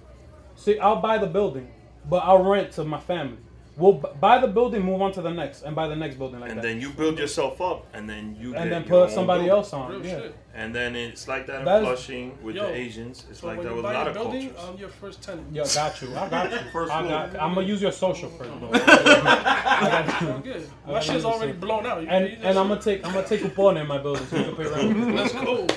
See, 0.56 0.80
I'll 0.80 1.00
buy 1.00 1.20
the 1.20 1.28
building, 1.28 1.68
but 2.10 2.24
I'll 2.26 2.43
rent 2.43 2.72
to 2.74 2.84
my 2.84 3.00
family. 3.00 3.38
We'll 3.78 3.94
buy 3.94 4.40
the 4.40 4.48
building, 4.48 4.82
move 4.82 5.04
on 5.04 5.12
to 5.14 5.22
the 5.22 5.30
next, 5.30 5.62
and 5.62 5.76
buy 5.76 5.88
the 5.88 5.96
next 5.96 6.16
building 6.16 6.40
like 6.40 6.50
and 6.50 6.58
that. 6.58 6.64
then 6.64 6.82
you 6.82 6.90
build 6.90 7.20
yourself 7.20 7.62
up, 7.62 7.86
and 7.94 8.10
then 8.10 8.36
you 8.40 8.56
And 8.56 8.64
get 8.64 8.70
then 8.72 8.84
put 8.86 9.04
own 9.04 9.10
somebody 9.12 9.42
building. 9.44 9.58
else 9.58 9.72
on, 9.74 9.92
Real 9.92 10.04
yeah. 10.04 10.20
shit. 10.20 10.36
And 10.56 10.74
then 10.74 10.96
it's 10.96 11.28
like 11.28 11.46
that 11.46 11.60
in 11.60 11.66
That 11.66 11.84
is- 11.84 11.88
Flushing 11.88 12.38
with 12.42 12.56
Yo, 12.56 12.66
the 12.66 12.74
Asians. 12.74 13.26
It's 13.30 13.42
So 13.42 13.48
like 13.48 13.58
when 13.60 13.68
that 13.68 13.76
with 13.76 13.86
a 13.86 13.88
lot 13.88 13.94
your 14.00 14.08
of 14.08 14.14
building, 14.16 14.50
cultures. 14.50 14.70
I'm 14.74 14.78
your 14.80 14.90
first 14.90 15.22
tenant. 15.22 15.54
Yo, 15.56 15.64
got 15.64 16.02
you. 16.02 16.16
I 16.18 16.28
got 16.28 16.52
you. 16.52 16.58
first 16.72 16.92
I 16.92 17.08
got, 17.08 17.36
I'm 17.40 17.54
gonna 17.54 17.68
use 17.68 17.80
your 17.80 17.92
social 17.92 18.30
first. 18.32 18.50
though. 18.60 18.74
Sound 20.26 20.44
good. 20.44 20.68
My 20.88 21.00
shit's 21.00 21.24
already 21.26 21.52
your- 21.52 21.62
blown 21.62 21.86
out. 21.86 22.02
You 22.02 22.08
And 22.08 22.26
can 22.26 22.36
use 22.36 22.46
and 22.46 22.58
I'm 22.58 22.68
gonna 22.70 22.82
take 22.82 23.06
I'm 23.06 23.14
gonna 23.14 23.28
take 23.28 23.42
coupon 23.42 23.78
in 23.78 23.86
my 23.86 24.00
building 24.00 24.26
so 24.26 24.38
you 24.38 24.44
can 24.46 24.56
pay 24.56 24.66
rent. 24.66 25.16
Let's 25.16 25.34
go. 25.34 25.68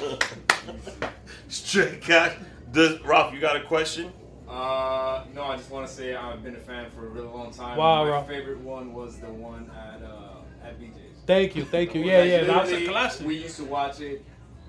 Straight 1.49 2.01
cash. 2.01 2.35
Does 2.73 3.01
Ralph? 3.03 3.35
You 3.35 3.41
got 3.41 3.57
a 3.57 3.61
question? 3.61 4.11
Uh, 4.51 5.23
no, 5.35 5.45
I 5.45 5.57
just 5.57 5.71
want 5.71 5.87
to 5.87 5.93
say 5.93 6.15
I've 6.15 6.43
been 6.43 6.57
a 6.57 6.61
fan 6.61 6.91
for 6.91 7.07
a 7.07 7.09
really 7.09 7.29
long 7.29 7.53
time. 7.53 7.77
Wow, 7.79 8.05
My 8.05 8.11
Ralph. 8.11 8.27
favorite 8.29 8.59
one 8.59 8.93
was 8.93 9.19
the 9.19 9.31
one 9.31 9.71
at 9.71 10.03
uh, 10.03 10.67
at 10.67 10.79
BJ's. 10.81 10.95
Thank 11.27 11.55
you, 11.55 11.65
thank 11.65 11.95
you. 11.95 12.01
Yeah, 12.05 12.23
yeah, 12.25 12.45
that's 12.45 12.67
literally, 12.71 12.87
a 12.87 12.91
classic. 12.91 13.27
We 13.27 13.37
used 13.37 13.57
to 13.59 13.65
watch 13.65 14.01
it 14.01 14.25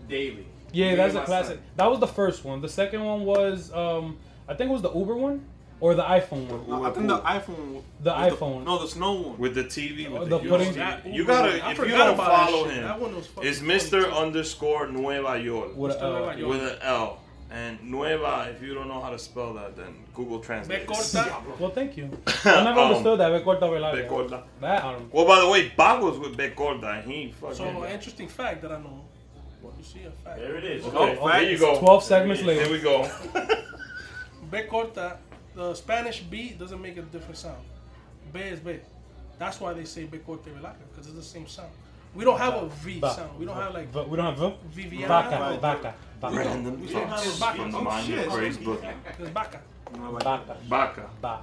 daily. 0.07 0.45
yeah, 0.71 0.91
Me 0.91 0.95
that's 0.97 1.15
a 1.15 1.23
classic. 1.23 1.55
son. 1.55 1.63
That 1.77 1.89
was 1.89 1.99
the 1.99 2.07
first 2.07 2.45
one. 2.45 2.61
The 2.61 2.69
second 2.69 3.03
one 3.03 3.23
was 3.25 3.71
um 3.73 4.17
I 4.47 4.53
think 4.53 4.69
it 4.69 4.73
was 4.73 4.83
the 4.83 4.93
Uber 4.93 5.15
one 5.15 5.45
or 5.79 5.95
the 5.95 6.03
iPhone 6.03 6.47
one. 6.47 6.69
No, 6.69 6.83
I 6.83 6.91
think 6.91 7.07
the 7.07 7.17
iPhone. 7.19 7.81
The 8.01 8.11
was 8.11 8.33
iPhone. 8.33 8.63
no, 8.65 8.77
the 8.79 8.87
snow 8.87 9.13
one. 9.13 9.37
With 9.39 9.55
the 9.55 9.63
TV, 9.63 10.11
with 10.11 10.21
Oh, 10.21 10.25
the, 10.25 10.37
the 10.37 10.47
pudding- 10.49 11.11
You 11.11 11.25
gotta. 11.25 11.65
I 11.65 11.71
if 11.71 11.77
you 11.79 11.85
forgot 11.85 12.05
don't 12.05 12.17
follow 12.17 12.65
him, 12.65 12.83
That 12.83 12.99
one 12.99 13.15
was 13.15 13.27
it's 13.41 13.59
Mr. 13.61 14.13
underscore 14.15 14.91
Nueva 14.91 15.29
Yol 15.39 15.73
With 15.75 15.93
a 15.93 15.95
Mr. 15.95 16.01
L. 16.03 16.11
Nueva 16.37 16.39
Yol. 16.43 16.47
with 16.49 16.73
an 16.73 16.79
L. 16.83 17.20
And 17.53 17.83
Nueva, 17.83 18.47
if 18.55 18.61
you 18.63 18.73
don't 18.73 18.87
know 18.87 19.01
how 19.01 19.09
to 19.09 19.19
spell 19.19 19.53
that, 19.55 19.75
then 19.75 19.93
Google 20.13 20.39
Translate. 20.39 20.81
Me 20.81 20.85
corta. 20.95 21.59
Well, 21.59 21.71
thank 21.71 21.97
you. 21.97 22.09
I 22.45 22.63
never 22.63 22.79
Um, 22.79 22.87
understood 22.87 23.19
that. 23.19 23.29
Be 23.37 23.43
corta 23.43 23.67
velar. 23.69 23.91
Be 23.93 24.07
corta. 24.07 24.43
That 24.61 24.83
I 24.85 24.91
don't. 24.93 25.13
Well, 25.13 25.25
by 25.25 25.39
the 25.41 25.49
way, 25.49 25.69
Bob 25.75 26.01
was 26.01 26.17
with 26.17 26.37
Becorda, 26.37 26.99
and 27.03 27.11
he 27.11 27.31
fucking. 27.33 27.55
So, 27.57 27.83
an 27.83 27.91
interesting 27.91 28.29
fact 28.29 28.61
that 28.61 28.71
I 28.71 28.77
know. 28.79 29.01
You 29.77 29.83
see 29.83 30.03
a 30.05 30.11
fact. 30.11 30.37
There 30.39 30.55
it 30.55 30.63
is. 30.63 30.85
Okay, 30.85 31.17
Oh, 31.19 31.27
there 31.27 31.43
you 31.43 31.57
go. 31.57 31.77
Twelve 31.79 32.03
segments 32.03 32.41
later. 32.43 32.61
There 32.63 32.71
we 32.71 32.79
go. 32.79 33.03
B 34.51 34.59
corta, 34.71 35.17
the 35.55 35.73
Spanish 35.73 36.21
B 36.21 36.55
doesn't 36.57 36.81
make 36.81 36.97
a 36.97 37.01
different 37.01 37.37
sound. 37.37 37.63
B 38.31 38.39
is 38.39 38.59
B. 38.59 38.77
That's 39.39 39.59
why 39.59 39.73
they 39.73 39.83
say 39.85 40.05
B 40.05 40.19
corta 40.19 40.49
velaca, 40.49 40.75
because 40.89 41.07
it's 41.07 41.15
the 41.15 41.23
same 41.23 41.47
sound. 41.47 41.71
We 42.15 42.23
don't 42.25 42.37
have 42.37 42.53
a 42.55 42.67
V 42.69 42.99
Ba- 42.99 43.13
sound. 43.13 43.37
We 43.39 43.45
don't 43.45 43.55
have 43.55 43.73
like 43.73 43.89
V- 43.91 44.05
we 44.07 44.17
don't 44.17 44.25
have 44.35 44.37
V. 44.37 44.53
Viviana. 44.89 45.07
Vaca, 45.07 45.57
vaca, 45.61 45.93
vaca, 46.21 46.35
Random 46.35 46.87
thoughts 46.87 47.25
it's 47.27 47.39
Baca. 47.39 47.57
the 47.57 47.77
Oh, 47.77 47.81
mind 47.81 48.05
shit. 48.07 48.27
of 48.27 48.33
Grace 48.33 48.57
Boogie. 48.57 48.93
It's 49.19 49.29
Baca. 49.31 49.59
vaca, 49.93 50.57
Baca. 50.69 51.09
ba, 51.21 51.39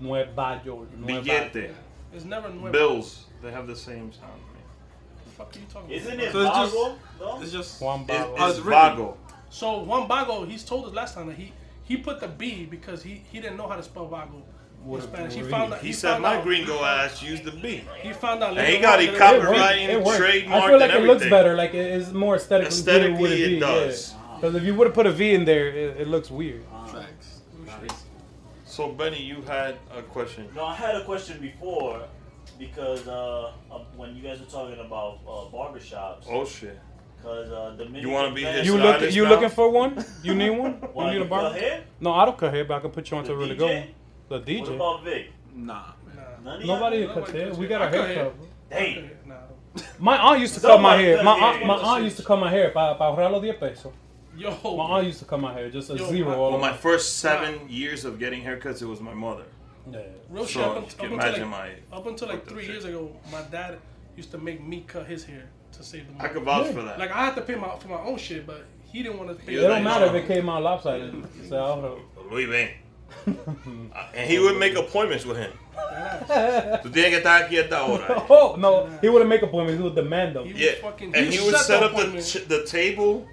Nueva 0.00 0.60
York. 0.64 0.88
Billete. 1.04 1.70
It's 2.14 2.24
never 2.24 2.48
Nueva. 2.48 2.70
Bills. 2.72 3.24
They 3.42 3.50
have 3.52 3.66
the 3.66 3.76
same 3.76 4.12
sound. 4.12 4.32
What 4.32 5.24
the 5.24 5.30
fuck 5.30 5.56
are 5.56 5.58
you 5.58 5.64
talking 5.72 5.88
about? 5.88 5.96
Isn't 5.96 6.12
about? 6.14 6.24
it 6.24 6.32
So 6.32 6.40
it's 6.40 6.50
just- 6.56 6.72
Vago? 6.74 6.98
though? 7.18 7.42
It's 7.42 7.52
just 7.52 7.80
Juan 7.82 8.06
Bago. 8.06 8.34
Oh, 8.38 8.48
it's 8.48 8.58
it's 8.58 8.66
written. 8.66 8.82
Vago. 8.96 9.16
So 9.50 9.78
Juan 9.80 10.08
Bago, 10.08 10.48
he's 10.48 10.64
told 10.64 10.86
us 10.86 10.92
last 10.94 11.14
time 11.14 11.26
that 11.28 11.36
he 11.36 11.52
he 11.84 11.96
put 11.96 12.20
the 12.20 12.28
B 12.28 12.64
because 12.70 13.02
he 13.02 13.22
he 13.30 13.40
didn't 13.40 13.56
know 13.56 13.68
how 13.68 13.76
to 13.76 13.82
spell 13.82 14.06
Vago 14.08 14.36
in 14.36 14.88
What 14.90 15.02
Spanish. 15.02 15.34
He 15.34 15.42
found 15.42 15.72
out. 15.74 15.80
He 15.80 15.92
said 15.92 16.10
found 16.12 16.22
my 16.22 16.36
out- 16.36 16.44
gringo 16.44 16.82
ass 16.84 17.22
used 17.22 17.44
the 17.44 17.50
B. 17.52 17.84
He 18.02 18.12
found 18.12 18.42
out. 18.42 18.56
And 18.58 18.66
he 18.66 18.78
got 18.80 18.98
on 18.98 19.04
it 19.04 19.12
that 19.12 19.18
copyrighted. 19.18 19.54
works. 19.54 19.88
And 19.90 20.04
works. 20.04 20.18
trademarked 20.18 20.50
I 20.62 20.68
feel 20.68 20.78
like 20.80 20.90
and 20.90 21.04
it 21.04 21.06
looks 21.06 21.28
better. 21.28 21.54
Like 21.54 21.74
it 21.74 21.86
is 21.92 22.12
more 22.12 22.36
aesthetically, 22.36 22.68
Aesthetically, 22.76 23.12
good 23.12 23.20
with 23.22 23.32
a 23.32 23.42
it 23.44 23.48
V, 23.48 23.60
does. 23.60 24.14
Because 24.42 24.56
if 24.56 24.64
you 24.64 24.74
would 24.74 24.88
have 24.88 24.94
put 24.94 25.06
a 25.06 25.12
V 25.12 25.34
in 25.34 25.44
there, 25.44 25.68
it, 25.68 26.00
it 26.00 26.08
looks 26.08 26.28
weird. 26.28 26.64
Facts. 26.88 27.42
So 28.64 28.88
Benny, 28.90 29.22
you 29.22 29.40
had 29.42 29.76
a 29.96 30.02
question. 30.02 30.48
No, 30.56 30.64
I 30.64 30.74
had 30.74 30.96
a 30.96 31.04
question 31.04 31.40
before 31.40 32.02
because 32.58 33.06
uh, 33.06 33.52
uh, 33.70 33.78
when 33.96 34.16
you 34.16 34.22
guys 34.22 34.40
were 34.40 34.46
talking 34.46 34.80
about 34.80 35.20
uh, 35.28 35.30
barbershops, 35.56 36.24
Oh 36.28 36.44
shit. 36.44 36.76
because 37.18 37.52
uh, 37.52 37.76
Dominican 37.78 38.02
You 38.02 38.10
wanna 38.10 38.34
be 38.34 38.42
men- 38.42 38.56
his 38.58 38.66
You 38.66 38.78
look, 38.78 39.12
you 39.14 39.22
now? 39.22 39.30
looking 39.30 39.48
for 39.48 39.70
one? 39.70 40.04
You 40.24 40.34
need 40.34 40.50
one? 40.50 40.72
Why, 40.92 41.04
you 41.04 41.10
need 41.12 41.20
a 41.20 41.24
you 41.24 41.30
barber? 41.30 41.80
No, 42.00 42.12
I 42.12 42.24
don't 42.24 42.36
cut 42.36 42.52
hair, 42.52 42.64
but 42.64 42.78
I 42.78 42.80
can 42.80 42.90
put 42.90 43.08
you 43.12 43.16
onto 43.18 43.28
The 43.28 43.34
a 43.34 43.36
really 43.36 43.54
DJ? 43.54 43.58
good 43.58 43.76
one. 43.76 43.88
The 44.28 44.34
What 44.38 44.46
DJ. 44.46 44.74
about 44.74 45.04
Vic? 45.04 45.30
Nah. 45.54 45.82
None 46.42 46.62
of 46.62 46.66
Nobody 46.66 46.96
y'all? 46.98 47.14
cuts 47.14 47.30
hair. 47.30 47.46
cuts 47.46 47.58
We 47.58 47.68
got 47.68 47.82
our 47.82 47.88
I 47.88 47.90
cut 47.92 48.06
hair 48.08 48.14
hair. 48.16 48.24
cut. 48.24 48.34
Damn. 48.70 49.10
Nah. 49.26 49.34
My 50.00 50.16
aunt 50.18 50.40
used 50.40 50.54
to 50.54 50.60
cut 50.60 50.68
my 50.68 50.74
Somebody 50.96 51.04
hair. 51.04 51.16
cut 51.18 51.24
My 51.24 51.34
hair. 51.38 51.44
aunt, 51.54 51.66
my 51.66 51.74
aunt 51.76 52.04
used 52.04 52.16
to 52.16 52.22
cut 52.24 52.38
my 52.40 52.50
hair 52.50 52.70
para 52.70 52.96
pa 52.96 53.04
ahorrar 53.06 53.30
los 53.30 53.40
10 53.42 53.54
pesos. 53.60 53.92
Yo, 54.36 54.50
My 54.76 54.84
aunt 54.98 55.06
used 55.06 55.18
to 55.18 55.24
cut 55.26 55.40
my 55.40 55.52
hair, 55.52 55.68
just 55.70 55.90
a 55.90 55.94
Yo, 55.96 56.08
zero 56.10 56.30
my- 56.30 56.36
all 56.36 56.50
Well, 56.52 56.60
my 56.60 56.72
first 56.72 57.18
seven 57.18 57.68
years 57.68 58.04
of 58.04 58.18
getting 58.18 58.42
haircuts, 58.42 58.80
it 58.80 58.86
was 58.86 59.00
my 59.00 59.12
mother. 59.14 59.44
Yeah. 59.90 59.98
real 60.30 60.46
So, 60.46 60.50
shit. 60.52 60.62
Up, 60.62 60.68
you 60.68 60.76
un- 60.78 60.84
up 60.84 60.88
can 60.90 61.04
until 61.12 61.12
imagine 61.18 61.50
like, 61.50 61.80
my 61.90 61.96
up 61.96 62.06
until 62.06 62.28
like 62.28 62.36
fucked 62.38 62.48
up 62.48 62.54
three 62.54 62.62
shit. 62.64 62.72
years 62.72 62.84
ago, 62.86 63.10
my 63.30 63.42
dad 63.50 63.78
used 64.16 64.30
to 64.30 64.38
make 64.38 64.62
me 64.64 64.84
cut 64.86 65.06
his 65.06 65.24
hair 65.24 65.48
to 65.72 65.82
save 65.82 66.06
the 66.06 66.12
money. 66.12 66.20
I 66.20 66.22
money. 66.22 66.34
could 66.34 66.44
vouch 66.44 66.66
Yeah. 66.66 66.72
for 66.72 66.82
that. 66.82 66.98
Like 66.98 67.10
I 67.10 67.24
had 67.26 67.34
to 67.34 67.40
pay 67.42 67.56
my 67.56 67.68
for 67.78 67.88
my 67.88 68.00
own 68.00 68.16
shit, 68.16 68.46
but 68.46 68.64
he 68.90 69.02
didn't 69.02 69.18
want 69.18 69.30
to 69.30 69.44
pay. 69.44 69.54
It 69.54 69.60
don't 69.60 69.70
like, 69.70 69.82
matter 69.82 70.06
if 70.06 70.14
it 70.14 70.26
came 70.28 70.48
out 70.48 70.62
lopsided. 70.62 71.12
So, 71.48 71.56
ahorro. 71.56 71.98
Luis, 72.30 72.48
ven. 72.48 72.70
Uh, 73.94 74.06
and 74.14 74.30
he 74.30 74.38
would 74.38 74.56
make 74.58 74.74
appointments 74.74 75.26
with 75.26 75.36
him. 75.36 75.52
Tú 76.82 76.90
tienes 76.90 77.10
que 77.10 77.18
estar 77.20 77.42
aquí 77.42 77.58
esta 77.58 77.84
hora. 77.84 78.24
Oh, 78.30 78.56
no. 78.58 78.88
He 79.02 79.08
wouldn't 79.10 79.28
make 79.28 79.42
appointments. 79.42 79.78
He 79.78 79.82
would 79.84 79.94
demand 79.94 80.34
them. 80.36 80.46
He 80.46 80.64
Yeah, 80.64 80.72
would 80.82 81.14
and 81.14 81.26
he 81.26 81.36
he 81.36 81.44
would 81.44 81.54
set 81.56 81.66
set 81.66 81.82
up 81.82 81.90
the 81.92 81.98
appointment. 81.98 82.48
the 82.48 82.64
table, 82.64 83.26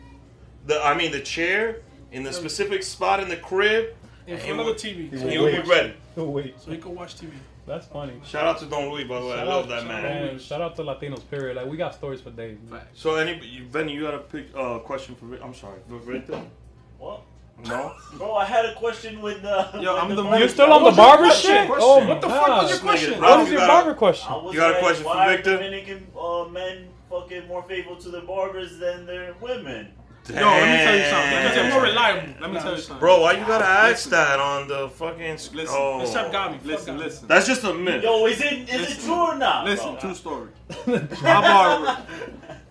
the 0.69 0.81
I 0.85 0.95
mean 0.95 1.11
the 1.11 1.19
chair 1.21 1.77
in 2.11 2.23
the 2.23 2.31
specific 2.33 2.81
spot 2.83 3.19
in 3.19 3.27
the 3.29 3.37
crib. 3.37 3.95
in 4.27 4.33
and 4.35 4.41
he 4.41 4.53
front 4.53 4.61
of 4.69 4.81
the 4.81 4.87
TV, 4.87 5.09
He 5.11 5.17
so 5.17 5.23
would 5.23 5.31
He 5.33 5.37
he, 5.37 5.43
would 5.43 5.53
wait. 5.53 5.63
be 5.63 5.69
ready. 5.69 5.93
Oh, 6.17 6.23
wait. 6.29 6.59
so 6.61 6.71
he 6.71 6.77
could 6.77 6.91
watch 6.95 7.15
TV. 7.15 7.31
That's 7.65 7.85
funny. 7.87 8.13
Shout 8.25 8.45
out 8.47 8.57
to 8.59 8.65
Don 8.65 8.89
Luis, 8.89 9.07
by 9.07 9.19
the 9.19 9.25
way. 9.27 9.33
I 9.33 9.37
Shout 9.37 9.47
love 9.47 9.63
out- 9.65 9.69
that 9.69 9.79
shout 9.81 9.87
man. 9.87 10.03
Man, 10.27 10.39
shout 10.39 10.61
out 10.61 10.75
to 10.77 10.81
Latinos, 10.83 11.23
period. 11.29 11.55
Like, 11.57 11.67
we 11.67 11.77
got 11.77 11.93
stories 11.93 12.19
for 12.21 12.31
days. 12.31 12.57
man. 12.69 12.81
So, 12.95 13.15
any 13.15 13.33
you, 13.45 13.63
Benny, 13.65 13.93
you 13.93 14.01
got 14.01 14.15
a 14.15 14.19
pick 14.19 14.47
uh, 14.55 14.79
question 14.79 15.13
for? 15.15 15.25
Vic- 15.25 15.41
I'm 15.43 15.53
sorry, 15.53 15.79
for 15.87 15.99
Victor? 15.99 16.41
What? 16.97 17.21
No. 17.67 17.93
Bro, 18.17 18.35
I 18.35 18.45
had 18.45 18.65
a 18.65 18.73
question 18.75 19.21
with 19.21 19.43
uh, 19.45 19.69
Yo, 19.75 19.93
with 19.93 20.03
I'm 20.03 20.09
the 20.09 20.15
barber 20.15 20.29
man- 20.31 20.39
You're 20.39 20.49
still 20.49 20.71
on 20.73 20.83
the 20.83 20.91
barber 20.91 21.23
question? 21.25 21.51
shit? 21.51 21.67
Question. 21.67 21.89
Oh, 21.89 22.07
What 22.07 22.21
the 22.21 22.29
fuck 22.29 22.47
was 22.47 22.69
your 22.71 22.79
question? 22.79 23.13
Nigga, 23.13 23.19
What 23.21 23.27
Ralph, 23.29 23.41
is 23.43 23.47
you 23.51 23.57
your 23.57 23.67
got 23.67 23.69
a- 23.69 23.83
barber 23.83 23.93
question? 23.97 24.33
You 24.51 24.53
got 24.55 24.75
a 24.75 24.79
question 24.79 25.03
for 25.03 25.09
why 25.09 25.25
are 25.25 25.35
Victor? 25.35 25.53
Dominican 25.57 26.07
uh, 26.19 26.45
men 26.51 26.87
fucking 27.09 27.47
more 27.47 27.63
faithful 27.63 27.97
to 27.97 28.09
their 28.09 28.21
barbers 28.21 28.77
than 28.79 29.05
their 29.05 29.33
women? 29.41 29.89
Yo, 30.29 30.35
let 30.35 30.69
me 30.69 30.83
tell 30.85 30.97
you 30.97 31.05
something. 31.05 31.29
Because 31.41 31.55
they're 31.55 31.71
more 31.71 31.81
reliable. 31.83 32.33
Let 32.41 32.49
me 32.49 32.55
Nah, 32.57 32.61
tell 32.63 32.75
you 32.75 32.81
something. 32.81 32.99
Bro, 32.99 33.21
why 33.21 33.33
you 33.33 33.45
gotta 33.45 33.65
ask 33.65 34.09
that 34.09 34.39
on 34.39 34.67
the 34.67 34.89
fucking? 34.89 35.37
sc- 35.37 35.53
Listen, 35.55 35.75
oh. 35.77 36.01
Except 36.01 36.31
Gabi. 36.33 36.57
Fuck 36.57 36.65
Listen, 36.65 36.95
Gabi. 36.97 36.99
listen. 36.99 37.27
That's 37.27 37.47
just 37.47 37.63
a 37.63 37.73
myth. 37.73 38.03
Yo, 38.03 38.25
is 38.27 38.39
it 38.41 38.69
is 38.69 38.91
it 38.97 39.03
true 39.03 39.13
or 39.13 39.35
not? 39.37 39.65
Listen, 39.65 39.91
bro? 39.91 39.99
true 39.99 40.13
story. 40.15 40.49
My 40.87 41.41
barber, 41.41 41.97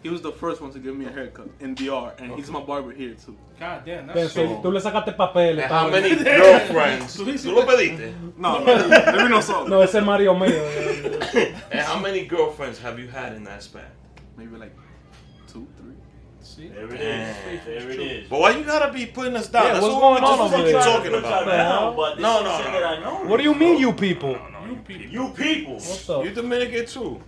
he 0.03 0.09
was 0.09 0.23
the 0.23 0.31
first 0.33 0.61
one 0.61 0.71
to 0.73 0.79
give 0.79 0.97
me 0.97 1.07
a 1.07 1.11
haircut 1.11 1.49
in 1.61 1.75
DR, 1.75 2.13
and 2.19 2.33
he's 2.37 2.49
my 2.51 2.61
barber 2.61 2.93
here 2.93 3.15
too. 3.15 3.37
God 3.59 3.85
damn, 3.85 4.07
that's 4.07 4.33
so 4.33 4.47
so. 4.47 4.63
tú 4.63 4.73
le 4.73 4.81
sacaste 4.81 5.17
papeles. 5.17 5.59
And 5.65 5.73
how 5.73 5.91
many 5.91 6.15
girlfriends? 6.15 7.17
¿Tú 7.17 7.53
lo 7.53 7.67
pediste? 7.67 8.15
No, 8.37 8.59
let 8.63 9.17
me 9.17 9.29
know 9.29 9.41
something. 9.41 9.69
No, 9.71 9.81
ese 9.83 9.97
es 9.97 10.05
Mario 10.05 10.35
mío. 10.35 10.53
And 11.73 11.81
how 11.81 11.99
many 11.99 12.25
girlfriends 12.27 12.79
have 12.79 12.99
you 13.01 13.09
had 13.09 13.33
in 13.35 13.43
that 13.45 13.63
span? 13.65 13.83
Maybe 14.37 14.57
like 14.57 14.73
two, 14.77 14.83
three. 14.83 14.88
See? 16.59 16.69
There 16.69 16.85
it 16.93 16.99
Damn. 16.99 17.55
is. 17.55 17.65
There 17.65 17.91
it 17.91 18.01
is. 18.01 18.29
But 18.29 18.41
why 18.41 18.51
you 18.57 18.65
gotta 18.65 18.93
be 18.93 19.07
putting 19.07 19.37
us 19.37 19.49
down? 19.49 19.65
Yeah, 19.65 19.73
That's 19.75 19.83
what's 19.85 19.95
what 19.95 20.01
going 20.01 20.25
on 20.25 20.31
just 20.31 20.41
over 20.41 20.51
fucking 20.57 20.73
there? 20.73 20.83
talking 20.83 21.11
Put 21.13 21.23
y'all 21.23 21.43
about. 21.43 21.47
down, 21.47 21.97
but 21.97 22.19
No, 22.19 22.43
no, 22.43 22.59
no. 22.59 22.65
that 22.73 22.85
I 22.85 23.01
know. 23.01 23.25
What 23.31 23.37
do 23.37 23.43
you 23.45 23.55
mean, 23.55 23.79
you 23.79 23.93
people? 23.93 24.37
You 24.69 24.77
people. 24.85 25.07
You 25.07 25.29
people. 25.35 25.75
What's 25.75 26.11
up? 26.11 26.25
You 26.25 26.31
Dominican 26.33 26.87
too. 26.87 27.21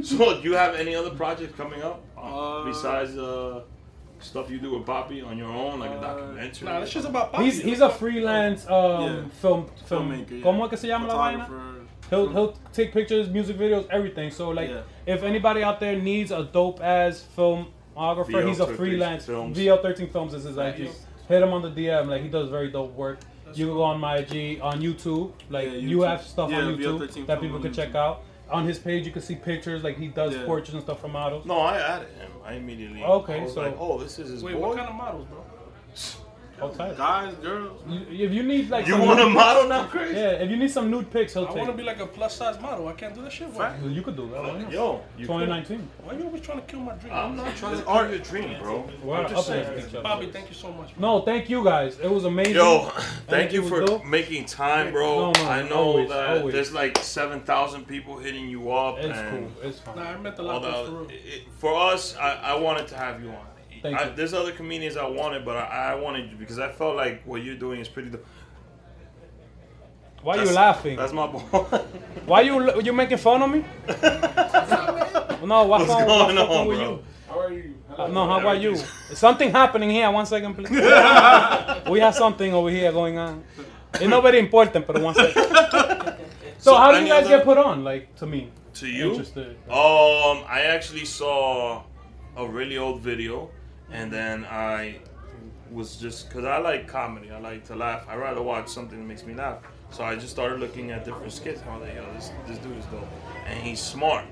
so, 0.02 0.40
do 0.40 0.48
you 0.48 0.54
have 0.54 0.74
any 0.76 0.94
other 0.94 1.10
projects 1.10 1.54
coming 1.56 1.82
up 1.82 2.00
Uh, 2.16 2.64
besides 2.64 3.18
uh, 3.18 3.62
stuff 4.20 4.48
you 4.50 4.58
do 4.60 4.78
with 4.78 4.86
Papi 4.86 5.26
on 5.26 5.36
your 5.36 5.48
own, 5.52 5.80
like 5.80 5.90
a 5.90 6.00
documentary? 6.00 6.68
Nah, 6.68 6.80
this 6.80 6.90
shit's 6.90 7.06
about 7.06 7.32
Papi. 7.32 7.42
He's 7.44 7.60
he's 7.60 7.80
a 7.80 7.90
freelance 7.90 8.66
um, 8.68 9.02
Yeah. 9.02 9.22
film 9.40 9.66
film. 9.86 10.10
Filmmaker, 10.12 10.30
yeah. 10.30 10.44
¿Cómo 10.44 10.64
es 10.64 10.70
que 10.70 10.76
se 10.78 10.86
llama 10.86 11.08
la 11.08 11.16
vaina? 11.16 11.48
He'll 12.08 12.28
he'll 12.28 12.52
take 12.72 12.92
pictures, 12.92 13.28
music 13.28 13.56
videos, 13.58 13.86
everything. 13.90 14.30
So 14.30 14.50
like, 14.50 14.70
Yeah. 14.70 14.82
if 15.14 15.22
anybody 15.24 15.62
out 15.64 15.80
there 15.80 15.96
needs 15.98 16.30
a 16.30 16.44
dope 16.44 16.80
ass 16.82 17.24
filmographer, 17.96 18.46
he's 18.48 18.60
a 18.60 18.66
VL13 18.66 18.76
freelance. 18.76 19.26
Films. 19.26 19.56
VL13 19.56 20.12
Films 20.12 20.34
is 20.34 20.44
his 20.44 20.56
IG. 20.56 20.90
Hit 21.28 21.42
him 21.42 21.52
on 21.52 21.62
the 21.62 21.70
DM. 21.70 22.06
Like 22.08 22.22
he 22.22 22.28
does 22.28 22.48
very 22.48 22.70
dope 22.70 22.94
work. 22.94 23.18
you 23.54 23.66
can 23.66 23.74
go 23.74 23.82
on 23.82 23.98
my 24.00 24.18
IG 24.18 24.60
on 24.60 24.80
YouTube. 24.80 25.32
Like 25.48 25.66
Yeah, 25.66 25.72
you 25.74 26.02
have 26.02 26.22
stuff 26.22 26.50
Yeah, 26.50 26.58
on 26.62 26.76
YouTube 26.76 27.26
that 27.26 27.40
people 27.40 27.56
on 27.56 27.62
can 27.62 27.72
check 27.72 27.94
out. 27.94 28.22
On 28.50 28.64
his 28.66 28.78
page, 28.80 29.06
you 29.06 29.12
can 29.12 29.22
see 29.22 29.36
pictures. 29.36 29.84
Like 29.84 29.96
he 29.96 30.08
does 30.08 30.34
Yeah. 30.34 30.44
portraits 30.44 30.72
and 30.72 30.82
stuff 30.82 31.00
for 31.00 31.08
models. 31.08 31.46
No, 31.46 31.58
I 31.60 31.78
added 31.78 32.08
him. 32.18 32.30
I 32.44 32.54
immediately. 32.54 33.02
Okay, 33.04 33.40
I 33.40 33.44
was 33.44 33.54
so- 33.54 33.62
like, 33.62 33.76
oh, 33.78 33.98
this 33.98 34.18
is 34.18 34.30
his 34.30 34.42
Wait, 34.42 34.54
boy. 34.54 34.60
what 34.68 34.76
kind 34.76 34.88
of 34.88 34.94
models, 34.96 35.26
bro? 35.28 35.44
All 36.62 36.70
types. 36.70 36.98
Guys, 36.98 37.34
girls. 37.36 37.80
You- 37.88 38.26
If 38.26 38.32
you 38.32 38.42
need 38.42 38.68
like 38.70 38.86
You 38.86 38.94
some 38.94 39.06
want 39.06 39.20
a 39.20 39.24
nude 39.24 39.34
model 39.34 39.62
pics- 39.62 39.68
now, 39.70 39.84
Chris? 39.86 40.12
Yeah, 40.14 40.30
if 40.44 40.50
you 40.50 40.56
need 40.56 40.70
some 40.70 40.90
nude 40.90 41.10
pics, 41.10 41.34
he'll 41.34 41.44
I 41.44 41.48
take. 41.48 41.56
want 41.56 41.70
to 41.70 41.76
be 41.76 41.82
like 41.82 42.00
a 42.00 42.06
plus 42.06 42.34
size 42.36 42.60
model. 42.60 42.88
I 42.88 42.92
can't 42.92 43.14
do 43.14 43.22
that 43.22 43.32
shit. 43.32 43.48
Why? 43.48 43.74
You 43.84 44.02
could 44.02 44.16
do 44.16 44.28
that. 44.30 44.42
Why? 44.42 44.66
Yo, 44.70 45.02
you 45.16 45.26
2019. 45.26 45.88
Why 46.04 46.14
are 46.14 46.18
you 46.18 46.24
always 46.24 46.42
trying 46.42 46.60
to 46.60 46.66
kill 46.66 46.80
my 46.80 46.94
dream? 46.94 47.12
I'm 47.12 47.36
not 47.36 47.56
trying 47.56 47.72
It's 47.74 47.82
to 47.82 47.88
art. 47.88 48.06
kill 48.08 48.16
your 48.16 48.24
dream, 48.24 48.58
bro. 48.60 48.88
We're 49.02 49.16
I'm 49.16 49.28
just 49.30 49.50
against 49.50 49.90
saying. 49.90 50.02
Bobby, 50.02 50.26
thank 50.26 50.48
you 50.48 50.54
so 50.54 50.68
much. 50.72 50.88
Man. 50.90 51.00
No, 51.00 51.20
thank 51.22 51.48
you 51.48 51.64
guys. 51.64 51.98
It 51.98 52.10
was 52.10 52.24
amazing. 52.24 52.54
Yo, 52.56 52.90
thank 53.28 53.52
you 53.52 53.62
for 53.68 53.84
dope. 53.84 54.04
making 54.04 54.44
time, 54.46 54.92
bro. 54.92 55.32
No, 55.32 55.42
no, 55.42 55.48
I 55.48 55.62
know 55.68 55.74
always, 55.76 56.08
that 56.10 56.38
always. 56.38 56.54
there's 56.54 56.72
like 56.72 56.98
7,000 56.98 57.86
people 57.86 58.18
hitting 58.18 58.48
you 58.48 58.70
up. 58.72 58.98
It's 58.98 59.18
and 59.18 59.30
cool. 59.30 59.68
It's 59.68 59.78
fine. 59.78 59.96
Nah, 59.96 60.02
I 60.10 60.16
meant 60.18 60.38
a 60.38 60.42
lot 60.42 60.62
the 60.62 60.70
though, 60.70 60.84
for 60.86 60.92
real. 61.04 61.08
for 61.58 61.74
us, 61.92 62.16
I, 62.16 62.34
I 62.34 62.54
wanted 62.58 62.86
to 62.88 62.96
have 62.96 63.22
you 63.22 63.28
on. 63.30 63.46
Thank 63.82 63.98
I, 63.98 64.04
you. 64.08 64.12
There's 64.14 64.34
other 64.34 64.52
comedians 64.52 64.96
I 64.96 65.06
wanted, 65.08 65.44
but 65.44 65.56
I, 65.56 65.92
I 65.92 65.94
wanted 65.94 66.30
you 66.30 66.36
because 66.36 66.58
I 66.58 66.70
felt 66.70 66.96
like 66.96 67.22
what 67.24 67.42
you're 67.42 67.56
doing 67.56 67.80
is 67.80 67.88
pretty. 67.88 68.10
dope. 68.10 68.24
Why 70.22 70.36
That's- 70.36 70.50
you 70.50 70.56
laughing? 70.56 70.96
That's 70.96 71.12
my 71.14 71.26
boy. 71.26 71.38
Why 72.26 72.42
you 72.42 72.80
you 72.82 72.92
making 72.92 73.18
fun 73.18 73.42
of 73.42 73.50
me? 73.50 73.64
no, 73.88 75.64
why 75.64 75.78
What's 75.78 75.88
why 75.88 76.04
going 76.06 76.36
fucking 76.36 76.38
on, 76.38 76.66
with 76.66 76.78
bro? 76.78 76.88
you? 76.90 77.04
How 77.28 77.40
are 77.40 77.52
you? 77.52 77.74
Uh, 77.96 78.06
no, 78.08 78.26
how 78.26 78.38
about 78.40 78.60
you? 78.60 78.76
Something 79.14 79.50
happening 79.50 79.88
here. 79.90 80.10
One 80.10 80.26
second, 80.26 80.54
please. 80.54 80.68
we 81.90 82.00
have 82.00 82.14
something 82.14 82.52
over 82.52 82.68
here 82.70 82.92
going 82.92 83.16
on. 83.18 83.42
It's 83.94 84.04
not 84.06 84.22
very 84.22 84.38
important, 84.38 84.86
but 84.86 85.00
one 85.00 85.14
second. 85.14 85.34
So, 85.34 86.16
So 86.58 86.76
how 86.76 86.92
do 86.92 87.00
you 87.00 87.08
guys 87.08 87.24
other- 87.24 87.38
get 87.38 87.44
put 87.44 87.56
on? 87.56 87.82
Like 87.82 88.14
to 88.16 88.26
me, 88.26 88.50
To 88.74 88.86
you? 88.86 89.10
Interested. 89.12 89.56
Um, 89.68 90.44
I 90.46 90.64
actually 90.68 91.06
saw 91.06 91.82
a 92.36 92.46
really 92.46 92.76
old 92.76 93.00
video, 93.00 93.50
and 93.92 94.12
then 94.12 94.44
I 94.44 95.00
was 95.70 95.96
just 95.96 96.28
because 96.28 96.44
I 96.44 96.58
like 96.58 96.88
comedy. 96.88 97.30
I 97.30 97.38
like 97.38 97.64
to 97.66 97.76
laugh. 97.76 98.06
I 98.08 98.16
rather 98.16 98.42
watch 98.42 98.68
something 98.68 98.98
that 98.98 99.04
makes 99.04 99.24
me 99.24 99.34
laugh. 99.34 99.58
So 99.90 100.04
I 100.04 100.14
just 100.14 100.30
started 100.30 100.60
looking 100.60 100.90
at 100.90 101.04
different 101.04 101.32
skits. 101.32 101.62
I 101.68 101.76
was 101.76 101.86
like, 101.86 101.96
yo, 101.96 102.06
this 102.14 102.30
this 102.46 102.58
dude 102.58 102.76
is 102.76 102.84
dope, 102.86 103.06
and 103.46 103.58
he's 103.58 103.80
smart. 103.80 104.24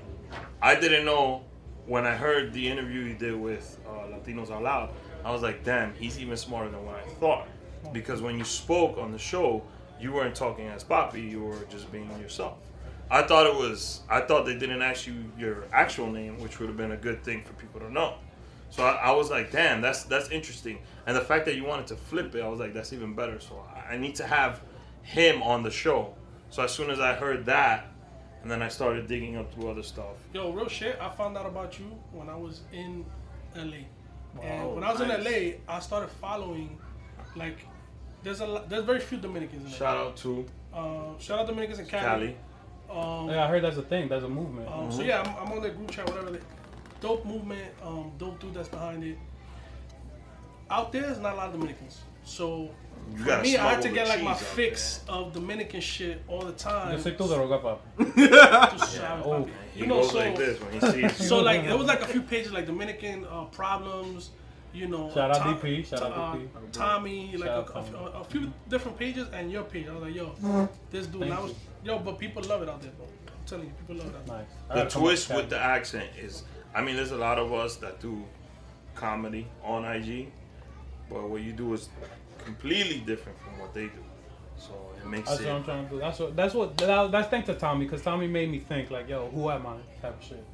I 0.61 0.75
didn't 0.75 1.05
know 1.05 1.43
when 1.85 2.05
I 2.05 2.15
heard 2.15 2.53
the 2.53 2.67
interview 2.67 3.01
you 3.01 3.15
did 3.15 3.35
with 3.35 3.79
uh, 3.87 4.07
Latinos 4.07 4.51
Out 4.51 4.63
Loud. 4.63 4.89
I 5.25 5.31
was 5.31 5.41
like, 5.41 5.63
damn, 5.63 5.93
he's 5.95 6.19
even 6.19 6.37
smarter 6.37 6.69
than 6.69 6.85
what 6.85 6.95
I 6.95 7.07
thought. 7.19 7.47
Because 7.91 8.21
when 8.21 8.37
you 8.37 8.43
spoke 8.43 8.97
on 8.97 9.11
the 9.11 9.17
show, 9.17 9.63
you 9.99 10.13
weren't 10.13 10.35
talking 10.35 10.67
as 10.67 10.83
Papi. 10.83 11.29
You 11.29 11.43
were 11.43 11.65
just 11.69 11.91
being 11.91 12.09
yourself. 12.21 12.57
I 13.11 13.23
thought 13.23 13.47
it 13.47 13.55
was. 13.55 14.01
I 14.09 14.21
thought 14.21 14.45
they 14.45 14.57
didn't 14.57 14.81
ask 14.81 15.07
you 15.07 15.15
your 15.37 15.65
actual 15.73 16.11
name, 16.11 16.39
which 16.39 16.59
would 16.59 16.69
have 16.69 16.77
been 16.77 16.91
a 16.91 16.97
good 16.97 17.23
thing 17.23 17.43
for 17.43 17.53
people 17.53 17.79
to 17.79 17.91
know. 17.91 18.15
So 18.69 18.83
I, 18.83 18.91
I 18.95 19.11
was 19.11 19.29
like, 19.29 19.51
damn, 19.51 19.81
that's 19.81 20.03
that's 20.03 20.29
interesting. 20.29 20.79
And 21.07 21.15
the 21.17 21.21
fact 21.21 21.45
that 21.45 21.55
you 21.55 21.65
wanted 21.65 21.87
to 21.87 21.95
flip 21.95 22.35
it, 22.35 22.41
I 22.43 22.47
was 22.47 22.59
like, 22.59 22.73
that's 22.73 22.93
even 22.93 23.13
better. 23.15 23.39
So 23.39 23.63
I, 23.75 23.93
I 23.93 23.97
need 23.97 24.15
to 24.15 24.25
have 24.27 24.61
him 25.01 25.41
on 25.41 25.63
the 25.63 25.71
show. 25.71 26.13
So 26.51 26.63
as 26.63 26.71
soon 26.71 26.89
as 26.89 26.99
I 26.99 27.13
heard 27.13 27.45
that, 27.45 27.87
and 28.41 28.49
then 28.49 28.61
I 28.61 28.67
started 28.69 29.07
digging 29.07 29.37
up 29.37 29.53
through 29.53 29.69
other 29.69 29.83
stuff. 29.83 30.15
Yo, 30.33 30.51
real 30.51 30.67
shit. 30.69 30.97
I 31.01 31.09
found 31.09 31.37
out 31.37 31.45
about 31.45 31.77
you 31.79 31.85
when 32.11 32.29
I 32.29 32.35
was 32.35 32.61
in 32.71 33.05
LA. 33.55 33.63
and 34.41 34.63
Wow, 34.63 34.69
when 34.75 34.83
I 34.83 34.91
was 34.91 34.99
nice. 35.01 35.17
in 35.17 35.23
LA, 35.25 35.57
I 35.67 35.79
started 35.79 36.09
following, 36.09 36.77
like, 37.35 37.57
there's 38.23 38.39
a 38.41 38.45
lot, 38.47 38.69
there's 38.69 38.85
very 38.85 38.99
few 38.99 39.17
Dominicans 39.17 39.65
in 39.65 39.71
LA. 39.71 39.77
Shout 39.77 39.97
out 39.97 40.15
to 40.17 40.45
Uh, 40.73 41.17
shout 41.19 41.39
out 41.39 41.47
Dominicans 41.47 41.79
in 41.79 41.85
Cali. 41.87 42.35
Cali. 42.89 43.19
Um, 43.21 43.29
yeah, 43.29 43.43
I 43.43 43.47
heard 43.47 43.63
that's 43.63 43.77
a 43.77 43.81
thing. 43.83 44.07
That's 44.07 44.23
a 44.23 44.29
movement. 44.29 44.67
um, 44.69 44.91
So 44.91 45.01
yeah, 45.01 45.21
I'm, 45.21 45.47
I'm 45.47 45.51
on 45.53 45.61
the 45.61 45.69
group 45.71 45.91
chat, 45.91 46.07
whatever. 46.09 46.39
They, 47.01 47.07
dope 47.07 47.25
movement, 47.25 47.73
um, 47.83 48.11
dope 48.17 48.39
dude 48.39 48.53
that's 48.53 48.69
behind 48.69 49.03
it. 49.03 49.17
Out 50.69 50.91
there, 50.91 51.01
there's 51.03 51.19
not 51.19 51.33
a 51.33 51.37
lot 51.37 51.47
of 51.47 51.53
Dominicans, 51.53 51.99
so 52.23 52.69
You 53.11 53.23
for 53.23 53.41
me, 53.41 53.57
I 53.57 53.73
had 53.73 53.81
to 53.81 53.89
get 53.89 54.07
like 54.07 54.21
my 54.21 54.33
cheese 54.33 54.41
out 54.43 54.47
fix 54.47 55.03
of 55.09 55.33
Dominican 55.33 55.81
shit 55.81 56.21
all 56.27 56.41
the 56.41 56.51
time. 56.51 56.91
Yo 56.91 56.99
soy 56.99 57.11
tu 57.11 57.23
droga, 57.23 57.59
papi. 57.61 57.79
Tú 58.13 58.79
sabes, 58.85 59.25
oh. 59.25 59.47
You 59.75 59.87
know, 59.87 60.03
so, 60.05 60.17
like 60.17 60.35
this 60.35 60.59
when 60.61 60.73
he 60.73 60.79
sees 60.79 60.95
you. 61.19 61.25
so 61.25 61.39
like 61.41 61.63
there 61.65 61.77
was 61.77 61.87
like 61.87 62.01
a 62.01 62.05
few 62.07 62.21
pages 62.21 62.51
like 62.51 62.65
Dominican 62.67 63.25
uh, 63.25 63.45
problems, 63.45 64.29
you 64.73 64.87
know. 64.87 65.09
Shout 65.11 65.31
out 65.31 65.37
Tom- 65.37 65.57
DP, 65.59 65.85
shout 65.87 66.03
out 66.03 66.35
DP. 66.37 66.47
Tommy, 66.71 67.35
like 67.37 67.49
Shout 67.49 67.69
a, 67.75 67.77
out 67.79 68.13
a- 68.13 68.19
a 68.19 68.23
few 68.25 68.53
different 68.67 68.99
pages 68.99 69.27
and 69.33 69.51
your 69.51 69.63
page. 69.63 69.87
I 69.87 69.93
was 69.93 70.03
like, 70.03 70.13
yo, 70.15 70.69
this 70.91 71.07
dude. 71.07 71.23
And 71.23 71.33
I 71.33 71.37
Thank 71.37 71.47
was, 71.47 71.55
yo, 71.83 71.97
but 71.99 72.19
people 72.19 72.43
love 72.43 72.61
it 72.61 72.69
out 72.69 72.79
there, 72.81 72.91
bro. 72.91 73.07
I'm 73.07 73.45
telling 73.47 73.65
you, 73.65 73.71
people 73.79 73.95
love 74.05 74.13
it 74.13 74.31
out 74.31 74.45
there. 74.69 74.83
The 74.83 74.89
twist 74.91 75.33
with 75.33 75.49
the 75.49 75.57
accent 75.57 76.09
is, 76.21 76.43
I 76.79 76.81
mean, 76.81 76.95
there's 76.95 77.11
a 77.11 77.17
lot 77.17 77.37
of 77.37 77.51
us 77.51 77.75
that 77.77 77.99
do 77.99 78.23
comedy 78.95 79.45
on 79.65 79.83
IG, 79.83 80.31
but 81.09 81.29
what 81.29 81.41
you 81.41 81.51
do 81.51 81.73
is 81.73 81.89
completely 82.37 82.99
different 82.99 83.37
from 83.41 83.59
what 83.59 83.73
they 83.73 83.87
do. 83.87 84.03
So 84.57 84.71
it 84.97 85.05
makes 85.05 85.27
That's 85.27 85.41
it. 85.41 85.47
what 85.47 85.55
I'm 85.55 85.63
trying 85.65 85.83
to 85.85 85.89
do. 85.89 85.99
That's 85.99 86.19
what. 86.19 86.35
That's 86.37 86.53
what. 86.53 86.77
That, 86.77 87.11
that's 87.11 87.27
thanks 87.27 87.47
to 87.47 87.55
Tommy, 87.55 87.83
because 87.83 88.01
Tommy 88.01 88.27
made 88.27 88.49
me 88.49 88.59
think 88.59 88.91
like, 88.91 89.09
yo, 89.09 89.27
who 89.29 89.49
am 89.49 89.67
I? 89.67 89.75
Type 90.01 90.17
of 90.17 90.23
shit. 90.25 90.45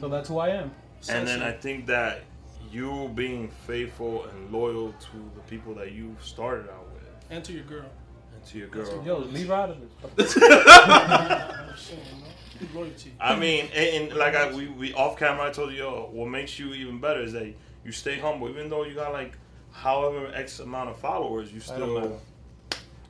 So 0.00 0.08
that's 0.08 0.30
who 0.30 0.38
I 0.38 0.48
am. 0.48 0.70
And 1.10 1.28
then 1.28 1.42
I 1.42 1.52
think 1.52 1.84
that 1.86 2.22
you 2.72 3.10
being 3.14 3.50
faithful 3.66 4.24
and 4.24 4.50
loyal 4.50 4.92
to 4.92 5.30
the 5.34 5.42
people 5.48 5.74
that 5.74 5.92
you 5.92 6.16
started 6.22 6.70
out 6.70 6.86
with 6.94 7.02
And 7.28 7.44
to 7.44 7.52
your 7.52 7.64
girl. 7.64 7.84
and 8.34 8.44
to 8.46 8.58
your 8.58 8.68
girl. 8.68 9.02
Yo, 9.04 9.18
leave 9.18 9.48
her 9.48 9.54
out 9.54 9.70
of 9.70 10.16
this. 10.16 10.38
Oh, 10.42 11.74
I'm 12.60 12.66
saying, 12.66 12.72
you 12.72 12.74
know, 12.74 12.80
Loyalty. 12.80 13.12
I 13.20 13.36
mean, 13.38 13.68
and, 13.74 14.10
and 14.10 14.18
like 14.18 14.34
I, 14.34 14.52
we, 14.52 14.68
we 14.68 14.92
off 14.94 15.16
camera, 15.18 15.48
I 15.48 15.50
told 15.50 15.72
you, 15.72 15.78
yo, 15.78 16.08
what 16.12 16.28
makes 16.28 16.58
you 16.58 16.72
even 16.74 17.00
better 17.00 17.20
is 17.22 17.32
that 17.32 17.52
you 17.84 17.92
stay 17.92 18.18
humble, 18.18 18.48
even 18.48 18.68
though 18.68 18.84
you 18.84 18.94
got 18.94 19.12
like 19.12 19.32
however 19.72 20.30
X 20.34 20.60
amount 20.60 20.90
of 20.90 20.98
followers, 20.98 21.52
you 21.52 21.60
still. 21.60 22.00
know. 22.00 22.20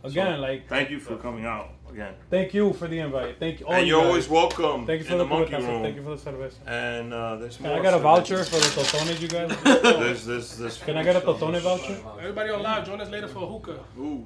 Again, 0.02 0.36
So, 0.36 0.40
like- 0.40 0.66
thank 0.68 0.88
you 0.90 0.98
for 0.98 1.16
coming 1.16 1.44
out 1.44 1.72
again. 1.90 2.14
Thank 2.30 2.54
you 2.54 2.72
for 2.72 2.88
the 2.88 3.00
invite. 3.00 3.38
Thank 3.38 3.60
you. 3.60 3.66
all 3.66 3.74
and 3.74 3.86
you 3.86 3.92
you're 3.92 4.00
guys. 4.00 4.08
always 4.08 4.28
welcome 4.30 4.86
Thank 4.86 5.00
you 5.00 5.04
for 5.04 5.12
in 5.12 5.18
the, 5.18 5.24
the 5.24 5.28
monkey 5.28 5.50
purpose. 5.50 5.66
room. 5.66 5.82
Thank 5.82 5.96
you 5.96 6.02
for 6.02 6.16
the 6.16 6.30
cerveza. 6.30 6.54
And 6.66 7.12
uh, 7.12 7.36
there's 7.36 7.58
Can. 7.58 7.66
I 7.66 7.82
get 7.82 7.92
a 7.92 7.98
voucher 7.98 8.42
for 8.44 8.56
the 8.56 8.70
totones, 8.80 9.20
you 9.20 9.28
guys? 9.28 9.50
there's, 9.82 10.24
there's, 10.24 10.56
there's 10.56 10.78
Can 10.78 10.96
I 10.96 11.02
get 11.02 11.16
a 11.16 11.20
totone 11.20 11.60
voucher? 11.60 11.98
Everybody 12.18 12.48
on 12.48 12.62
live, 12.62 12.86
join 12.86 12.98
us 13.02 13.10
later 13.10 13.28
for 13.28 13.42
a 13.42 13.46
hookah 13.46 13.78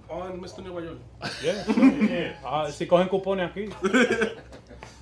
on 0.08 0.40
Mr. 0.40 0.62
Nueva 0.62 0.82
Yol. 0.86 0.98
Yeah. 1.42 1.64
yeah. 2.08 2.32
Ah, 2.44 2.70
si 2.70 2.86
cogen 2.86 3.08
cupones 3.08 3.40
aquí. 3.50 3.68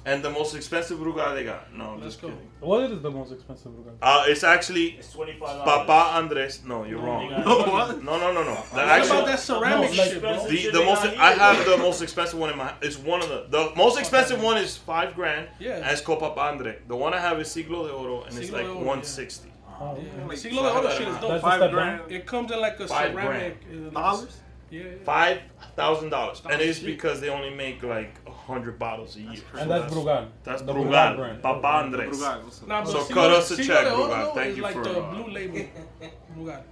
And 0.04 0.20
the 0.24 0.30
most 0.30 0.56
expensive 0.56 0.98
Brugal 0.98 1.32
they 1.34 1.44
got. 1.44 1.72
No, 1.72 1.90
I'm 1.90 2.02
just 2.02 2.20
kidding. 2.20 2.36
What 2.58 2.90
is 2.90 3.00
the 3.02 3.10
most 3.10 3.30
expensive 3.32 3.76
burger? 3.76 3.96
Uh, 4.02 4.24
it's 4.26 4.42
actually 4.42 4.96
It's 4.98 5.14
$25. 5.14 5.38
Papa 5.38 6.16
Andres. 6.18 6.64
No, 6.64 6.84
you're 6.84 6.98
wrong. 6.98 7.30
they 7.30 7.36
No, 7.44 7.58
what? 7.70 8.02
No, 8.02 8.18
no, 8.18 8.32
no, 8.32 8.42
no. 8.42 8.54
The 8.54 8.76
What 8.76 8.88
actual, 8.88 9.12
about 9.18 9.26
that 9.26 9.38
ceramic 9.38 9.90
No, 9.92 9.96
like- 9.96 10.10
shit, 10.10 10.20
bro? 10.20 10.48
the, 10.48 10.70
the 10.70 10.84
most. 10.84 11.04
I 11.04 11.32
have 11.34 11.64
the 11.66 11.76
most 11.78 12.02
expensive 12.02 12.36
one 12.38 12.50
in 12.50 12.58
my. 12.58 12.74
It's 12.82 12.98
one 12.98 13.22
of 13.22 13.28
the. 13.28 13.46
The 13.48 13.72
most 13.76 13.96
expensive 13.98 14.42
one 14.42 14.56
is 14.58 14.76
five 14.76 15.14
grand. 15.14 15.46
Yeah. 15.60 15.76
And 15.76 15.86
it's 15.86 16.00
called 16.00 16.18
Papa 16.18 16.40
Andre. 16.40 16.78
The 16.88 16.96
one 16.96 17.14
I 17.14 17.18
have 17.20 17.38
is 17.40 17.48
Siglo 17.50 17.86
de 17.86 17.92
Oro, 17.92 18.22
and 18.24 18.36
it's 18.36 18.46
Siglo 18.46 18.58
like 18.58 18.66
de 18.66 18.70
Oro, 18.72 18.80
yeah. 18.80 18.86
160. 18.86 19.48
Oh, 19.80 19.86
okay. 19.92 20.02
Yeah. 20.28 20.34
Siglo 20.34 20.62
de 20.64 20.68
Oro 20.78 20.90
shit 20.90 21.08
is 21.08 21.16
dope. 21.18 21.30
That's 21.30 21.42
Five 21.42 21.60
the 21.60 21.66
step 21.66 21.70
grand. 21.72 22.10
It 22.10 22.26
comes 22.26 22.50
in 22.50 22.60
like 22.60 22.80
a 22.80 22.88
Five 22.88 23.12
ceramic. 23.12 23.62
uh, 23.70 23.90
Dollars? 23.90 24.40
Yeah, 24.72 24.84
yeah. 24.84 24.90
Five 25.04 25.40
thousand 25.76 26.08
dollars, 26.10 26.40
and 26.50 26.60
it's 26.62 26.78
because 26.78 27.20
they 27.20 27.28
only 27.28 27.50
make 27.50 27.82
like 27.82 28.14
a 28.26 28.30
hundred 28.30 28.78
bottles 28.78 29.16
a 29.16 29.20
year. 29.20 29.42
And 29.58 29.70
that's 29.70 29.92
Brugal. 29.92 30.28
That's 30.44 30.62
The 30.62 30.72
Brugal. 30.72 30.86
Brugal 30.92 31.16
brand. 31.16 31.42
Papa 31.42 31.66
Andres. 31.66 32.16
Brugal. 32.18 32.66
Nah, 32.68 32.84
So 32.84 33.00
Siglo- 33.02 33.22
cut 33.22 33.30
us 33.32 33.50
a 33.50 33.56
Siglo 33.56 33.74
check, 33.74 33.86
Brugal. 33.92 34.08
though, 34.08 34.32
Thank 34.34 34.50
is 34.52 34.56
you 34.56 34.62
like 34.62 34.74
for, 34.74 34.84
the 34.84 35.00
uh, 35.02 35.10
blue 35.14 35.28
label. 35.32 35.58
Brugal. 36.36 36.62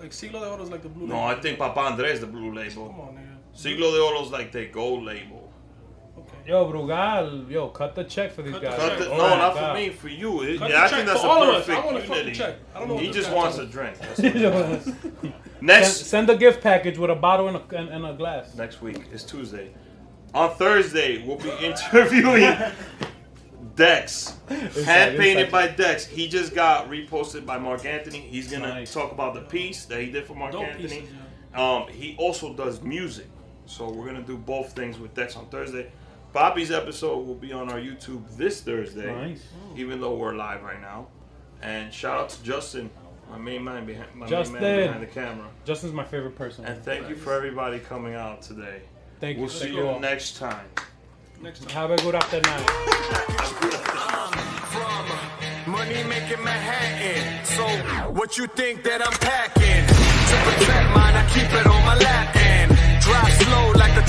Like 0.00 0.12
Siglo 0.12 0.40
de 0.40 0.50
Oro 0.50 0.62
is 0.64 0.70
like 0.70 0.82
the 0.82 0.88
blue 0.88 1.06
No, 1.06 1.14
label. 1.14 1.28
I 1.28 1.34
think 1.40 1.58
Papa 1.60 1.80
Andres 1.80 2.20
the 2.20 2.26
blue 2.26 2.52
label. 2.52 2.88
Come 2.88 3.00
on, 3.00 3.14
nigga. 3.14 3.36
Siglo 3.56 3.92
de 3.92 4.02
Oro 4.02 4.24
is 4.24 4.32
like 4.32 4.50
the 4.50 4.66
gold 4.66 5.04
label. 5.04 5.52
Okay. 6.18 6.36
Yo, 6.50 6.64
Brugal, 6.70 7.48
yo, 7.48 7.68
cut 7.68 7.94
the 7.94 8.02
check 8.04 8.32
for 8.32 8.42
these 8.42 8.52
Cut 8.54 8.62
guys. 8.62 8.76
Cut 8.78 8.98
the- 8.98 9.10
Oh 9.12 9.16
no, 9.16 9.28
my 9.30 9.36
not 9.36 9.54
God. 9.54 9.76
for 9.76 9.80
me, 9.80 9.90
for 9.90 10.08
you. 10.08 10.42
It- 10.42 10.60
yeah, 10.60 10.84
I 10.84 10.88
think 10.88 11.06
that's 11.06 11.22
a 11.22 11.26
all 11.28 11.42
of 11.44 11.48
us. 11.54 11.68
I 11.68 11.74
perfect 11.76 11.84
want 11.86 11.96
a 11.98 12.00
fucking 12.00 12.16
unity. 12.16 12.36
check. 12.38 12.54
I 12.74 12.78
don't 12.80 12.88
know 12.88 12.94
what 12.94 13.04
He 13.04 13.10
just 13.12 13.30
wants 13.38 13.58
a 13.58 13.66
drink. 13.66 13.96
That's 15.60 15.62
Yo, 15.62 15.66
what 15.66 15.78
it 15.78 15.86
is. 15.86 15.96
send, 15.96 15.96
next 15.96 16.06
send 16.06 16.30
a 16.30 16.36
gift 16.36 16.62
package 16.62 16.98
with 16.98 17.10
a 17.10 17.14
bottle 17.14 17.48
and 17.48 17.56
a, 17.56 17.76
and, 17.76 17.88
and 17.88 18.06
a 18.06 18.12
glass. 18.14 18.54
next 18.54 18.82
week 18.82 19.02
is 19.12 19.24
Tuesday. 19.24 19.70
On 20.34 20.50
Thursday, 20.54 21.24
we'll 21.26 21.36
be 21.38 21.50
interviewing 21.62 22.56
Dex, 23.76 24.36
hand 24.84 25.16
painted 25.16 25.50
by 25.50 25.66
Dex. 25.68 26.06
He 26.06 26.28
just 26.28 26.54
got 26.54 26.88
reposted 26.88 27.44
by 27.44 27.58
Marc 27.58 27.84
Anthony. 27.84 28.20
He's 28.20 28.50
gonna 28.50 28.68
Nice. 28.68 28.92
talk 28.92 29.10
about 29.10 29.34
the 29.34 29.40
piece 29.40 29.84
that 29.86 30.00
he 30.00 30.10
did 30.10 30.26
for 30.26 30.34
Mark 30.34 30.52
Dope 30.52 30.62
Anthony. 30.64 30.88
pieces, 31.00 31.08
Um, 31.54 31.86
he 31.88 32.14
also 32.18 32.52
does 32.52 32.82
music, 32.82 33.26
so 33.66 33.90
we're 33.90 34.06
gonna 34.06 34.22
do 34.22 34.36
both 34.36 34.72
things 34.74 34.98
with 34.98 35.14
Dex 35.14 35.34
on 35.36 35.46
Thursday. 35.46 35.90
Bobby's 36.32 36.70
episode 36.72 37.26
will 37.26 37.34
be 37.36 37.52
on 37.52 37.70
our 37.70 37.78
YouTube 37.78 38.22
this 38.36 38.60
Thursday, 38.60 39.12
Nice. 39.12 39.42
even 39.76 40.00
though 40.00 40.14
we're 40.14 40.34
live 40.34 40.62
right 40.62 40.80
now. 40.80 41.06
And 41.62 41.92
shout 41.92 42.20
out 42.20 42.28
to 42.30 42.42
Justin, 42.44 42.90
my 43.34 43.40
main 43.40 43.64
man 43.64 43.84
behind 43.84 44.14
my 44.14 44.26
Justin. 44.26 44.54
main 44.54 44.62
man 44.62 44.86
behind 44.86 45.02
the 45.02 45.06
camera. 45.06 45.46
Justin's 45.64 45.92
my 45.92 46.04
favorite 46.04 46.36
person. 46.36 46.64
And 46.66 46.82
thank 46.84 47.08
you 47.08 47.16
for 47.16 47.32
everybody 47.32 47.80
coming 47.80 48.14
out 48.14 48.42
today. 48.42 48.82
Thank 49.18 49.36
you. 49.36 49.42
We'll 49.42 49.50
see 49.50 49.68
you 49.68 49.78
you 49.78 49.88
all. 49.88 49.98
next 49.98 50.36
time. 50.36 50.66
Next 51.42 51.64
time. 51.64 51.70
Have 51.70 51.90
a 51.90 51.96
good 51.96 52.14
afternoon. 52.14 52.64
from 54.70 55.72
money 55.72 56.04
making 56.04 56.44
Manhattan. 56.44 57.44
So 57.44 57.64
what 58.12 58.38
you 58.38 58.46
think 58.46 58.84
that 58.84 59.04
I'm 59.04 59.18
packing? 59.18 59.84
To 59.84 60.36
protect 60.46 60.94
mine, 60.94 61.14
I 61.16 61.28
keep 61.34 61.52
it 61.52 61.66
on 61.66 61.84
my 61.84 61.96
lap 61.96 62.34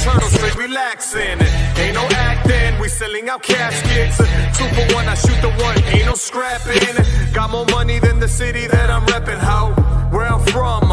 turtle, 0.03 0.30
straight 0.30 0.57
relaxing. 0.57 1.38
Ain't 1.77 1.95
no 1.95 2.05
acting, 2.11 2.80
we 2.80 2.88
selling 2.88 3.30
out 3.30 3.43
caskets. 3.43 4.17
Two 4.57 4.67
for 4.76 4.95
one, 4.95 5.07
I 5.07 5.15
shoot 5.15 5.39
the 5.41 5.51
one, 5.63 5.77
ain't 5.93 6.05
no 6.05 6.13
scrapping. 6.13 6.95
Got 7.34 7.51
more 7.51 7.65
money 7.72 7.99
than 7.99 8.19
the 8.19 8.27
city 8.27 8.67
that 8.67 8.89
I'm 8.89 9.05
repping. 9.07 9.39
How? 9.39 9.73
Where 10.11 10.26
I'm 10.26 10.43
from, 10.53 10.88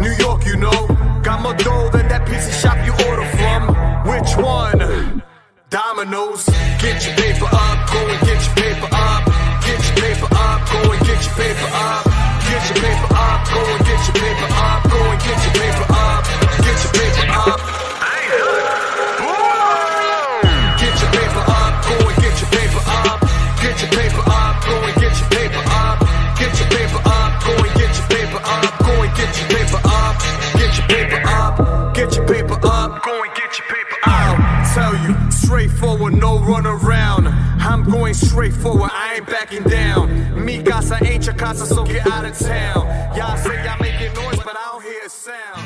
New 0.00 0.14
York, 0.24 0.46
you 0.46 0.56
know. 0.56 0.80
Got 1.22 1.42
more 1.42 1.54
dough 1.54 1.90
than 1.90 2.08
that 2.08 2.26
pizza 2.26 2.52
shop 2.52 2.78
you 2.86 2.92
order 3.08 3.26
from. 3.36 3.62
Which 4.10 4.32
one? 4.36 5.22
Dominoes, 5.70 6.46
get 6.80 7.04
your 7.04 7.14
paper 7.16 7.48
up, 7.52 7.78
go 7.92 8.00
and 8.08 8.20
get 8.24 8.40
your 8.46 8.54
paper 8.56 8.88
up. 8.90 9.24
Get 9.68 9.80
your 9.84 9.96
paper 10.00 10.28
up, 10.32 10.60
go 10.72 10.92
and 10.92 11.02
get 11.04 11.20
your 11.26 11.34
paper 11.34 11.68
up. 11.76 12.04
Get 12.48 12.62
your 12.68 12.78
paper 12.80 13.08
up, 13.12 13.40
go 13.52 13.60
and 13.60 13.84
get 13.84 14.00
your 14.06 14.16
paper 14.16 14.48
up. 14.48 14.80
Go 14.88 14.96
and 14.96 15.20
get 15.20 15.38
your 15.44 15.54
paper 15.60 15.86
up. 15.92 16.24
Get 16.64 16.78
your 16.84 16.92
paper 16.96 17.26
up. 17.52 17.87
Your 23.92 24.00
paper 24.00 24.22
up, 24.26 24.64
go 24.64 24.74
and 24.84 24.94
get 25.00 25.18
your 25.18 25.28
paper 25.30 25.62
up. 25.66 26.00
Get 26.38 26.58
your 26.58 26.68
paper 26.68 27.00
up, 27.04 27.44
go 27.44 27.52
and 27.52 27.74
get 27.74 27.96
your 27.96 28.06
paper 28.08 28.40
up. 28.44 28.78
Go 28.78 29.02
and 29.02 29.16
get 29.16 29.38
your 29.38 29.48
paper 29.48 29.80
up. 29.84 30.18
Get 30.54 30.78
your 30.78 30.86
paper 30.88 31.22
up. 31.28 31.94
Get 31.94 32.16
your 32.16 32.26
paper 32.26 32.58
up. 32.66 33.02
Go 33.02 33.22
and 33.22 33.34
get 33.34 33.58
your 33.58 33.66
paper 33.68 33.96
up. 34.04 34.38
I'll 34.38 34.74
tell 34.74 34.96
you, 34.96 35.30
straightforward, 35.30 36.14
no 36.14 36.38
run 36.40 36.66
around. 36.66 37.28
I'm 37.60 37.84
going 37.84 38.14
straight 38.14 38.54
forward, 38.54 38.90
I 38.92 39.16
ain't 39.16 39.26
backing 39.26 39.64
down. 39.64 40.44
Mi 40.44 40.62
casa 40.62 40.98
ain't 41.04 41.26
your 41.26 41.34
casa, 41.34 41.66
so 41.66 41.84
get 41.84 42.06
out 42.06 42.24
of 42.24 42.38
town. 42.38 42.86
Y'all 43.16 43.36
say 43.36 43.64
y'all 43.64 43.80
making 43.80 44.14
noise, 44.14 44.38
but 44.44 44.56
I 44.56 44.70
don't 44.72 44.82
hear 44.82 45.02
a 45.04 45.08
sound. 45.08 45.57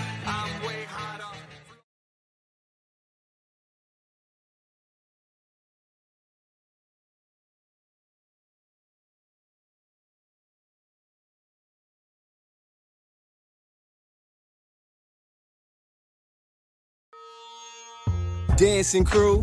Dancing 18.63 19.05
crew, 19.05 19.43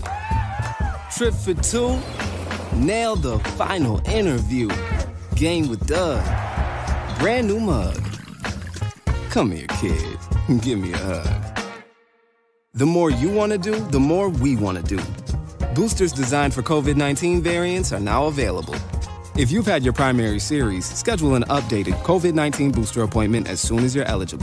trip 1.11 1.33
for 1.33 1.53
two, 1.55 1.99
nail 2.73 3.17
the 3.17 3.37
final 3.57 3.99
interview. 4.07 4.69
Game 5.35 5.67
with 5.67 5.85
Doug, 5.85 6.23
brand 7.19 7.45
new 7.45 7.59
mug. 7.59 8.01
Come 9.29 9.51
here, 9.51 9.67
kid, 9.81 10.17
give 10.61 10.79
me 10.79 10.93
a 10.93 10.97
hug. 10.97 11.59
The 12.73 12.85
more 12.85 13.11
you 13.11 13.29
want 13.29 13.51
to 13.51 13.57
do, 13.57 13.77
the 13.87 13.99
more 13.99 14.29
we 14.29 14.55
want 14.55 14.77
to 14.77 14.95
do. 14.95 15.03
Boosters 15.75 16.13
designed 16.13 16.53
for 16.53 16.61
COVID 16.61 16.95
19 16.95 17.41
variants 17.41 17.91
are 17.91 17.99
now 17.99 18.27
available. 18.27 18.75
If 19.35 19.51
you've 19.51 19.65
had 19.65 19.83
your 19.83 19.91
primary 19.91 20.39
series, 20.39 20.85
schedule 20.85 21.35
an 21.35 21.43
updated 21.49 22.01
COVID 22.03 22.35
19 22.35 22.71
booster 22.71 23.03
appointment 23.03 23.49
as 23.49 23.59
soon 23.59 23.79
as 23.79 23.93
you're 23.93 24.05
eligible. 24.05 24.37